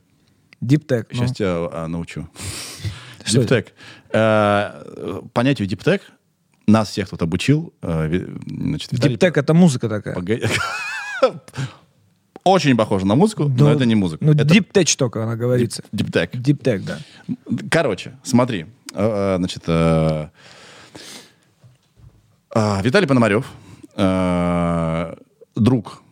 Deep 0.60 0.82
tech. 0.82 1.09
ну. 1.12 1.16
Сейчас 1.18 1.32
тебя 1.32 1.68
а, 1.72 1.86
научу. 1.88 2.28
Deep 3.30 3.49
tech. 3.49 3.72
Э, 4.12 5.20
Понятию 5.32 5.66
deep 5.66 5.84
tech 5.84 6.02
нас 6.66 6.90
всех 6.90 7.08
тут 7.08 7.22
обучил. 7.22 7.72
э, 7.82 8.08
Deep 8.46 8.91
tech 8.91 9.36
это 9.38 9.54
музыка 9.54 9.88
такая. 9.88 10.16
Очень 12.44 12.76
похоже 12.76 13.06
на 13.06 13.14
музыку, 13.14 13.44
но 13.44 13.54
Ну, 13.64 13.68
это 13.70 13.86
не 13.86 13.94
музыка. 13.94 14.22
Ну, 14.22 14.32
это 14.32 14.44
deep 14.44 14.70
tech 14.70 14.96
только 14.96 15.22
она 15.22 15.34
говорится. 15.36 15.82
deep 15.92 16.09
tech. 16.09 16.30
Deep 16.36 16.57
tech, 16.57 16.82
да. 16.84 16.98
Короче, 17.70 18.18
смотри. 18.22 18.66
э, 18.92 19.36
Значит, 19.38 19.62
Виталий 22.54 23.08
Пономарев, 23.08 23.50
друг 25.56 26.03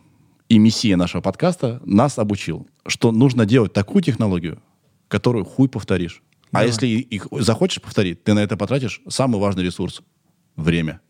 и 0.53 0.59
мессия 0.59 0.97
нашего 0.97 1.21
подкаста, 1.21 1.81
нас 1.83 2.19
обучил, 2.19 2.67
что 2.85 3.11
нужно 3.11 3.47
делать 3.47 3.73
такую 3.73 4.03
технологию, 4.03 4.61
которую 5.07 5.45
хуй 5.45 5.67
повторишь. 5.67 6.21
А 6.51 6.63
если 6.63 6.85
и- 6.85 6.99
их 6.99 7.27
захочешь 7.31 7.81
повторить, 7.81 8.23
ты 8.23 8.35
на 8.35 8.39
это 8.39 8.55
потратишь 8.55 9.01
самый 9.07 9.39
важный 9.41 9.63
ресурс— 9.63 10.03
время. 10.55 11.01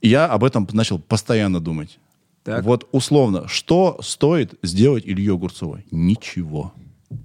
И 0.00 0.08
я 0.08 0.24
об 0.24 0.42
этом 0.42 0.66
начал 0.72 0.98
постоянно 0.98 1.60
думать. 1.60 1.98
Так. 2.44 2.64
Вот 2.64 2.88
условно, 2.92 3.46
что 3.46 3.98
стоит 4.00 4.54
сделать 4.62 5.04
Илью 5.06 5.34
Огурцовой? 5.34 5.84
Ничего. 5.90 6.72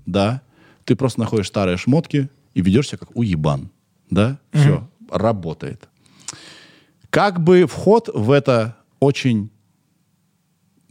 Да? 0.06 0.41
Ты 0.84 0.98
просто 0.98 1.22
находишь 1.22 1.48
старые 1.48 1.77
шмотки 1.77 2.30
и 2.53 2.61
ведешь 2.61 2.89
себя 2.89 2.98
как 2.98 3.15
уебан. 3.15 3.69
Да? 4.10 4.38
Все. 4.52 4.85
Работает. 5.10 5.88
Как 7.10 7.41
бы 7.41 7.65
вход 7.68 8.10
в 8.14 8.31
это 8.31 8.76
очень, 8.99 9.49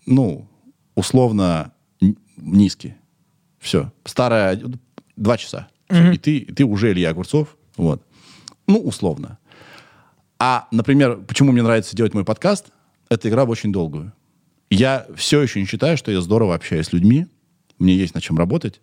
ну, 0.07 0.49
условно 0.95 1.73
низкий. 2.37 2.95
Все. 3.59 3.93
Старая... 4.05 4.61
Два 5.17 5.39
часа. 5.39 5.69
Всё. 5.89 6.13
И, 6.13 6.19
ты, 6.19 6.37
и 6.39 6.53
ты 6.53 6.65
уже 6.65 6.93
Илья 6.93 7.11
Огурцов. 7.11 7.57
Вот. 7.77 8.03
Ну, 8.67 8.79
условно. 8.79 9.39
А, 10.39 10.69
например, 10.71 11.17
почему 11.27 11.53
мне 11.53 11.63
нравится 11.63 11.97
делать 11.97 12.13
мой 12.13 12.25
подкаст, 12.25 12.67
это 13.09 13.29
игра 13.29 13.45
в 13.45 13.51
очень 13.51 13.73
долгую. 13.73 14.13
Я 14.71 15.07
все 15.17 15.41
еще 15.41 15.61
не 15.61 15.67
считаю, 15.67 15.97
что 15.97 16.11
я 16.11 16.21
здорово 16.21 16.55
общаюсь 16.55 16.87
с 16.87 16.93
людьми, 16.93 17.27
мне 17.79 17.95
есть 17.95 18.15
над 18.15 18.23
чем 18.23 18.37
работать. 18.37 18.81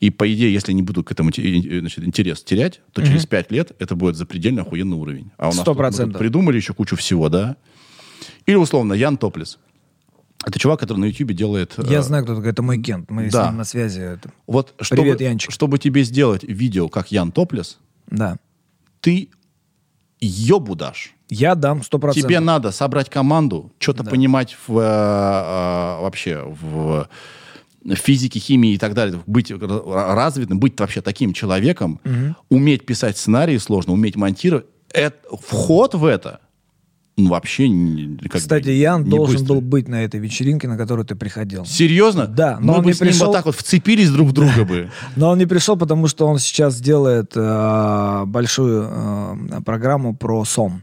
И, 0.00 0.10
по 0.10 0.30
идее, 0.32 0.52
если 0.52 0.72
не 0.72 0.82
буду 0.82 1.02
к 1.02 1.12
этому 1.12 1.30
э, 1.30 1.80
значит, 1.80 2.04
интерес 2.04 2.42
терять, 2.42 2.80
то 2.92 3.04
через 3.04 3.26
пять 3.26 3.50
лет 3.50 3.72
это 3.78 3.94
будет 3.96 4.16
запредельно 4.16 4.62
охуенный 4.62 4.96
уровень. 4.96 5.30
А 5.36 5.44
у 5.48 5.52
нас 5.52 5.60
Сто 5.60 5.74
тут 5.74 5.82
мы 5.82 5.90
тут 5.90 6.18
придумали 6.18 6.56
еще 6.56 6.74
кучу 6.74 6.96
всего, 6.96 7.28
да? 7.28 7.56
Или, 8.44 8.56
условно, 8.56 8.92
Ян 8.92 9.16
Топлис. 9.16 9.58
Это 10.46 10.58
чувак, 10.58 10.80
который 10.80 10.98
на 10.98 11.04
YouTube 11.06 11.32
делает... 11.32 11.74
Я 11.78 11.98
э, 11.98 12.02
знаю, 12.02 12.24
кто 12.24 12.34
такой. 12.36 12.50
Это 12.50 12.62
мой 12.62 12.80
Кент. 12.82 13.10
Мы 13.10 13.30
да. 13.30 13.44
с 13.44 13.48
ним 13.48 13.56
на 13.58 13.64
связи. 13.64 14.00
Это- 14.00 14.30
Вот 14.46 14.74
чтобы, 14.80 15.02
Привет, 15.02 15.20
Янчик. 15.20 15.50
чтобы 15.50 15.78
тебе 15.78 16.02
сделать 16.04 16.44
видео, 16.44 16.88
как 16.88 17.10
Ян 17.10 17.32
Топлис, 17.32 17.78
Да. 18.08 18.36
ты 19.00 19.30
ебу 20.20 20.74
дашь. 20.74 21.14
Я 21.28 21.54
дам 21.54 21.82
сто 21.82 21.98
процентов. 21.98 22.28
Тебе 22.28 22.40
надо 22.40 22.70
собрать 22.70 23.08
команду, 23.08 23.72
что-то 23.78 24.04
понимать 24.04 24.56
в, 24.66 24.78
э, 24.78 24.82
э, 24.82 26.02
вообще 26.02 26.44
в 26.44 27.08
физике, 27.94 28.38
химии 28.40 28.72
и 28.72 28.78
так 28.78 28.94
далее, 28.94 29.20
быть 29.26 29.50
развитым, 29.50 30.58
быть 30.58 30.78
вообще 30.80 31.02
таким 31.02 31.32
человеком, 31.32 32.00
уметь 32.48 32.86
писать 32.86 33.16
сценарии 33.18 33.58
сложно, 33.58 33.92
уметь 33.92 34.16
монтировать. 34.16 34.66
Это, 34.90 35.16
вход 35.36 35.94
в 35.94 36.04
это 36.04 36.40
ну, 37.16 37.30
вообще 37.30 37.68
как 38.22 38.32
бы 38.32 38.38
Кстати, 38.38 38.70
Ян 38.70 39.04
не 39.04 39.10
должен 39.10 39.36
быстрый. 39.36 39.54
был 39.54 39.60
быть 39.60 39.86
на 39.88 40.02
этой 40.04 40.18
вечеринке, 40.18 40.66
на 40.66 40.76
которую 40.76 41.06
ты 41.06 41.14
приходил. 41.14 41.64
Серьезно? 41.64 42.26
Да, 42.26 42.58
Мы 42.58 42.66
но 42.66 42.72
он 42.74 42.80
бы 42.80 42.86
не 42.86 42.92
с 42.92 43.00
ним 43.00 43.10
пришел. 43.10 43.26
вот 43.26 43.32
так 43.34 43.46
вот 43.46 43.54
вцепились 43.54 44.10
друг 44.10 44.30
в 44.30 44.32
друга 44.32 44.64
бы. 44.64 44.90
Но 45.16 45.30
он 45.30 45.38
не 45.38 45.46
пришел, 45.46 45.76
потому 45.76 46.08
что 46.08 46.26
он 46.26 46.40
сейчас 46.40 46.80
делает 46.80 47.32
э, 47.36 48.24
большую 48.26 48.88
э, 48.90 49.60
программу 49.64 50.16
про 50.16 50.44
сон. 50.44 50.82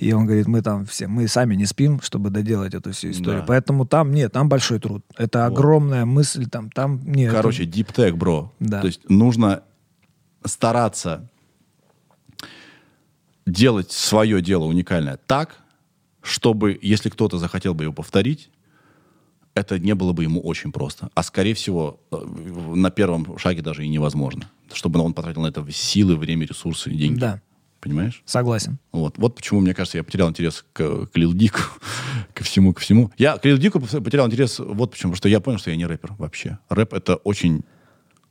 И 0.00 0.12
он 0.12 0.26
говорит, 0.26 0.48
мы 0.48 0.62
там 0.62 0.84
все, 0.84 1.06
мы 1.06 1.28
сами 1.28 1.54
не 1.54 1.66
спим, 1.66 2.00
чтобы 2.02 2.30
доделать 2.30 2.74
эту 2.74 2.90
всю 2.92 3.10
историю. 3.10 3.42
Да. 3.42 3.46
Поэтому 3.46 3.86
там 3.86 4.12
нет, 4.12 4.32
там 4.32 4.48
большой 4.48 4.80
труд. 4.80 5.04
Это 5.16 5.46
огромная 5.46 6.04
мысль, 6.04 6.46
там, 6.46 6.70
там 6.70 7.00
нет. 7.04 7.32
Короче, 7.32 7.64
tech, 7.64 8.14
бро. 8.14 8.52
Да. 8.58 8.80
То 8.80 8.88
есть 8.88 9.08
нужно 9.08 9.62
стараться 10.44 11.28
делать 13.46 13.92
свое 13.92 14.40
дело 14.40 14.64
уникальное 14.64 15.18
так, 15.26 15.56
чтобы, 16.22 16.78
если 16.80 17.10
кто-то 17.10 17.38
захотел 17.38 17.74
бы 17.74 17.84
его 17.84 17.92
повторить, 17.92 18.50
это 19.54 19.78
не 19.78 19.94
было 19.94 20.12
бы 20.12 20.24
ему 20.24 20.40
очень 20.40 20.72
просто. 20.72 21.10
А 21.14 21.22
скорее 21.22 21.54
всего, 21.54 22.00
э, 22.10 22.16
на 22.16 22.90
первом 22.90 23.38
шаге 23.38 23.62
даже 23.62 23.84
и 23.84 23.88
невозможно. 23.88 24.50
Чтобы 24.72 25.00
он 25.00 25.14
потратил 25.14 25.42
на 25.42 25.46
это 25.46 25.64
силы, 25.70 26.16
время, 26.16 26.46
ресурсы 26.46 26.90
и 26.90 26.96
деньги. 26.96 27.20
Да. 27.20 27.40
Понимаешь? 27.80 28.22
Согласен. 28.24 28.78
Вот. 28.92 29.18
вот 29.18 29.36
почему, 29.36 29.60
мне 29.60 29.74
кажется, 29.74 29.98
я 29.98 30.04
потерял 30.04 30.30
интерес 30.30 30.64
к, 30.72 31.06
к 31.06 31.16
Лил 31.16 31.34
Дику, 31.34 31.60
ко 32.34 32.42
всему, 32.42 32.72
ко 32.72 32.80
всему. 32.80 33.12
Я 33.18 33.36
к 33.36 33.44
Лил 33.44 33.58
Дику 33.58 33.78
потерял 33.78 34.26
интерес 34.26 34.58
вот 34.58 34.92
почему. 34.92 35.12
Потому 35.12 35.16
что 35.16 35.28
я 35.28 35.40
понял, 35.40 35.58
что 35.58 35.70
я 35.70 35.76
не 35.76 35.86
рэпер 35.86 36.14
вообще. 36.18 36.58
Рэп— 36.68 36.92
это 36.94 37.16
очень... 37.16 37.62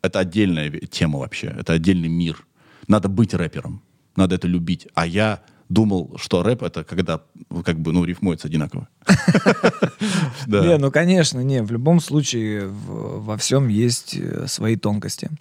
Это 0.02 0.20
отдельная 0.20 0.70
тема 0.72 1.20
вообще. 1.20 1.56
Это 1.58 1.74
отдельный 1.74 2.10
мир. 2.10 2.46
Надо 2.88 3.08
быть 3.08 3.34
рэпером. 3.34 3.82
Надо 4.16 4.36
это 4.36 4.48
любить. 4.48 4.88
А 4.94 5.06
я 5.06 5.42
думал, 5.70 6.16
что 6.18 6.44
рэп— 6.44 6.64
это 6.64 6.84
когда 6.84 7.22
как 7.66 7.80
бы, 7.80 7.94
ну, 7.94 8.06
рифмуется 8.06 8.48
одинаково. 8.48 8.88
Не, 10.48 10.78
ну 10.78 10.92
конечно, 10.92 11.40
не. 11.40 11.64
В 11.64 11.72
любом 11.72 12.00
случае 12.00 12.68
во 12.68 13.38
всем 13.38 13.70
есть 13.70 14.16
э, 14.16 14.48
свои 14.48 14.76
тонкости. 14.76 15.32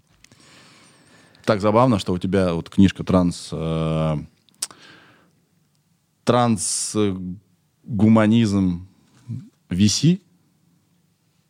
Так 1.44 1.60
забавно, 1.60 1.98
что 1.98 2.12
у 2.12 2.18
тебя 2.18 2.54
вот 2.54 2.70
книжка 2.70 3.04
транс... 3.04 3.48
э, 3.52 4.16
Трансгуманизм 6.24 8.86
VC, 9.68 10.20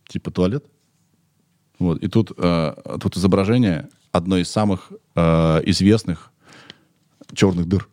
типа 0.09 0.31
туалет. 0.31 0.65
Вот. 1.79 2.03
И 2.03 2.09
тут, 2.09 2.33
э, 2.37 2.75
тут 3.01 3.17
изображение 3.17 3.89
одной 4.13 4.43
из 4.43 4.51
самых 4.51 4.93
э, 5.15 5.61
известных 5.67 6.32
черных 7.35 7.67
дыр. 7.67 7.89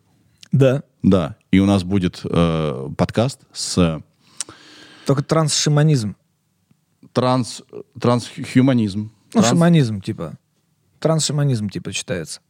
Да. 0.52 0.84
Да. 1.03 1.36
И 1.52 1.60
у 1.60 1.66
нас 1.66 1.84
будет 1.84 2.22
э, 2.24 2.90
подкаст 2.98 3.41
с 3.53 4.02
Только 5.06 5.24
трансшиманизм. 5.24 6.16
транс, 7.14 7.61
трансхуманизм. 7.99 9.11
Ну, 9.34 9.41
Транс- 9.41 9.49
шаманизм, 9.49 10.02
типа. 10.02 10.38
Трансшаманизм, 10.99 11.70
типа, 11.70 11.94
читается. 11.94 12.41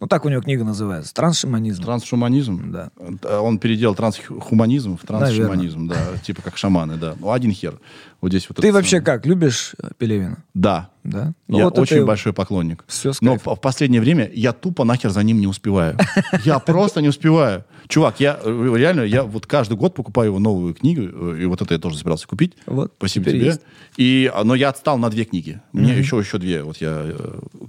Ну, 0.00 0.06
так 0.06 0.24
у 0.24 0.28
него 0.28 0.40
книга 0.40 0.62
называется. 0.62 1.12
Трансшаманизм. 1.12 1.82
Трансшуманизм? 1.82 2.70
Да. 2.70 2.90
Э, 3.22 3.38
Он 3.38 3.58
переделал 3.58 3.96
трансхуманизм 3.96 4.96
в 4.96 5.04
трансшуманизм, 5.04 5.88
да. 5.88 5.96
Типа 6.22 6.40
как 6.40 6.56
шаманы, 6.56 6.96
да. 6.96 7.16
Ну, 7.18 7.32
один 7.32 7.52
хер. 7.52 7.80
Вот 8.20 8.28
здесь 8.30 8.48
вот 8.48 8.58
Ты 8.58 8.68
это 8.68 8.76
вообще 8.76 9.00
как, 9.00 9.26
любишь 9.26 9.74
э, 9.82 9.88
Пелевина? 9.98 10.44
Да. 10.54 10.90
Да? 11.02 11.32
Ну, 11.48 11.58
Я 11.58 11.64
вот 11.64 11.78
очень 11.78 12.04
большой 12.04 12.32
поклонник. 12.32 12.84
Всё 12.86 13.12
с 13.12 13.20
Но 13.20 13.38
в, 13.38 13.46
в 13.46 13.60
последнее 13.60 14.00
время 14.00 14.30
я 14.32 14.52
тупо 14.52 14.84
нахер 14.84 15.10
за 15.10 15.22
ним 15.24 15.40
не 15.40 15.48
успеваю. 15.48 15.96
Я 16.44 16.60
просто 16.60 17.00
не 17.00 17.08
успеваю. 17.08 17.64
Чувак, 17.88 18.20
я 18.20 18.38
э, 18.44 18.74
реально, 18.76 19.00
я 19.00 19.22
вот 19.22 19.46
каждый 19.46 19.76
год 19.78 19.94
покупаю 19.94 20.28
его 20.28 20.38
новую 20.38 20.74
книгу, 20.74 21.32
и 21.32 21.46
вот 21.46 21.62
это 21.62 21.72
я 21.72 21.80
тоже 21.80 21.96
собирался 21.96 22.28
купить. 22.28 22.54
Вот, 22.66 22.92
Спасибо 22.98 23.30
тебе. 23.30 23.46
есть. 23.46 23.62
И, 23.96 24.30
но 24.44 24.54
я 24.54 24.68
отстал 24.68 24.98
на 24.98 25.08
две 25.08 25.24
книги. 25.24 25.60
Мне 25.72 25.96
еще, 25.96 26.18
еще 26.18 26.36
две. 26.38 26.62
Вот 26.62 26.76
я... 26.76 27.06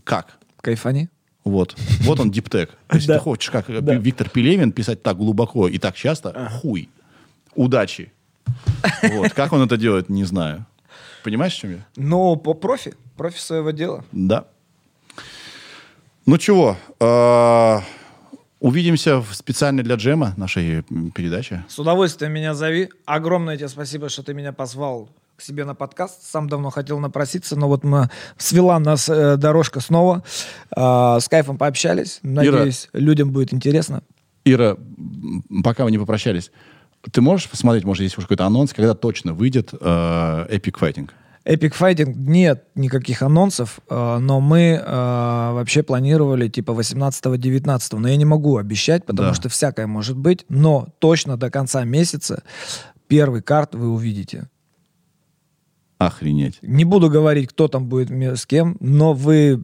Как? 0.04 0.38
Кайфани? 0.62 1.10
Вот. 1.44 1.76
Вот 2.02 2.20
он, 2.20 2.32
диптек. 2.32 2.78
Если 2.94 3.08
Да. 3.08 3.14
ты 3.16 3.20
хочешь, 3.22 3.50
как 3.50 3.70
Виктор 3.70 4.30
Пелевин, 4.30 4.72
писать 4.72 5.02
так 5.04 5.18
глубоко 5.18 5.68
и 5.68 5.78
так 5.78 5.96
часто, 5.96 6.50
хуй. 6.62 6.90
Удачи. 7.56 8.12
Вот. 9.04 9.34
Как 9.34 9.54
он 9.54 9.62
это 9.62 9.78
делает, 9.78 10.10
не 10.10 10.24
знаю. 10.26 10.66
Понимаешь, 11.24 11.54
в 11.54 11.58
чем 11.60 11.72
я? 11.72 11.86
Ну, 11.96 12.36
по 12.36 12.54
профи. 12.54 12.94
Профи 13.18 13.40
своего 13.40 13.72
дела. 13.72 14.04
Да. 14.12 14.46
Ну 16.26 16.38
чего, 16.38 16.78
э, 17.00 17.80
увидимся 18.60 19.20
в 19.20 19.34
специально 19.34 19.82
для 19.84 19.96
джема 19.96 20.34
нашей 20.38 20.84
передачи. 21.16 21.64
С 21.68 21.80
удовольствием 21.80 22.32
меня 22.34 22.54
зови. 22.54 22.90
Огромное 23.06 23.58
тебе 23.58 23.68
спасибо, 23.70 24.10
что 24.10 24.22
ты 24.24 24.34
меня 24.34 24.54
позвал 24.54 25.10
к 25.40 25.42
себе 25.42 25.64
на 25.64 25.74
подкаст. 25.74 26.22
Сам 26.30 26.50
давно 26.50 26.70
хотел 26.70 27.00
напроситься, 27.00 27.56
но 27.56 27.68
вот 27.70 27.84
мы 27.86 28.10
свела 28.38 28.78
нас 28.78 29.08
э, 29.08 29.38
дорожка 29.38 29.80
снова. 29.80 30.22
А, 30.76 31.20
с 31.20 31.30
кайфом 31.30 31.58
пообщались. 31.58 32.20
Надеюсь, 32.24 32.90
людям 32.92 33.32
будет 33.32 33.54
интересно. 33.54 34.04
Ира, 34.44 34.76
пока 35.64 35.86
мы 35.86 35.92
не 35.92 35.98
попрощались, 35.98 36.52
ты 37.10 37.22
можешь 37.22 37.50
посмотреть, 37.50 37.86
может, 37.86 38.04
есть 38.04 38.18
уже 38.18 38.28
какой-то 38.28 38.46
анонс, 38.46 38.74
когда 38.74 38.94
точно 38.94 39.34
выйдет 39.34 39.74
э, 39.74 39.78
Epic 39.80 40.76
Fighting? 40.80 41.10
Epic 41.46 41.74
Fighting 41.80 42.14
нет 42.18 42.66
никаких 42.76 43.22
анонсов, 43.22 43.80
э, 43.90 44.18
но 44.20 44.42
мы 44.42 44.82
э, 44.84 44.86
вообще 44.86 45.84
планировали 45.84 46.50
типа 46.50 46.72
18-19, 46.72 47.98
но 47.98 48.10
я 48.10 48.18
не 48.18 48.26
могу 48.26 48.58
обещать, 48.58 49.06
потому 49.06 49.30
Да. 49.30 49.34
что 49.34 49.48
всякое 49.48 49.88
может 49.88 50.18
быть, 50.18 50.46
но 50.50 50.90
точно 51.00 51.38
до 51.38 51.50
конца 51.50 51.86
месяца 51.86 52.44
первый 53.08 53.42
карт 53.42 53.74
вы 53.74 53.88
увидите. 53.90 54.50
Охренеть. 56.00 56.60
Не 56.62 56.86
буду 56.86 57.10
говорить, 57.10 57.50
кто 57.50 57.68
там 57.68 57.86
будет 57.86 58.10
с 58.10 58.46
кем, 58.46 58.78
но 58.80 59.14
вы... 59.14 59.64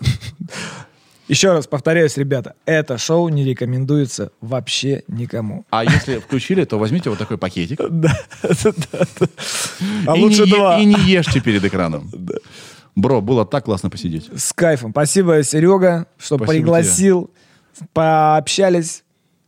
Еще 1.28 1.50
раз 1.50 1.66
повторяюсь, 1.66 2.16
ребята, 2.18 2.54
это 2.66 2.98
шоу 2.98 3.28
не 3.30 3.42
рекомендуется 3.42 4.30
вообще 4.40 5.02
никому. 5.08 5.64
А 5.70 5.82
если 5.82 6.18
включили, 6.18 6.64
то 6.64 6.78
возьмите 6.78 7.10
вот 7.10 7.18
такой 7.18 7.36
пакетик. 7.36 7.80
Да, 7.90 8.16
А 10.06 10.14
лучше 10.14 10.46
два. 10.46 10.78
И 10.78 10.84
не 10.84 11.00
ешьте 11.00 11.40
перед 11.40 11.64
экраном. 11.64 12.08
Бро, 12.94 13.20
было 13.20 13.44
так 13.44 13.64
классно 13.64 13.90
посидеть. 13.90 14.30
С 14.34 14.52
кайфом. 14.52 14.90
Спасибо, 14.92 15.42
Серега, 15.42 16.06
что 16.18 16.38
пригласил. 16.38 17.30
Пообщались, 17.92 19.02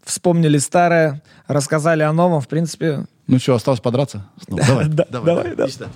вспомнили 0.09 0.59
старое, 0.59 1.23
рассказали 1.47 2.03
о 2.03 2.13
новом. 2.13 2.41
В 2.41 2.49
принципе, 2.49 3.07
Ну 3.27 3.39
что, 3.39 3.55
осталось 3.55 3.81
подраться? 3.81 4.27
Снова. 4.45 4.63
Давай, 4.67 4.89
Да, 4.89 5.07
давай, 5.11 5.35
давай, 5.35 5.57
да. 5.57 5.65
Иди 5.67 5.73
сюда. 5.73 5.89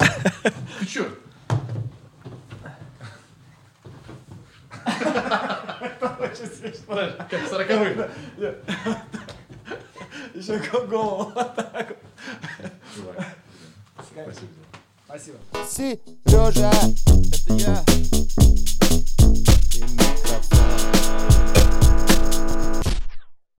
Ты 0.81 0.87
чё? 0.87 1.05
Как 7.31 7.49
сороковые. 7.49 8.11
еще 10.35 10.59
голову. 10.89 11.33
Спасибо. 15.07 15.39
Сережа, 15.69 16.71
это 17.33 17.55
я. 17.55 17.85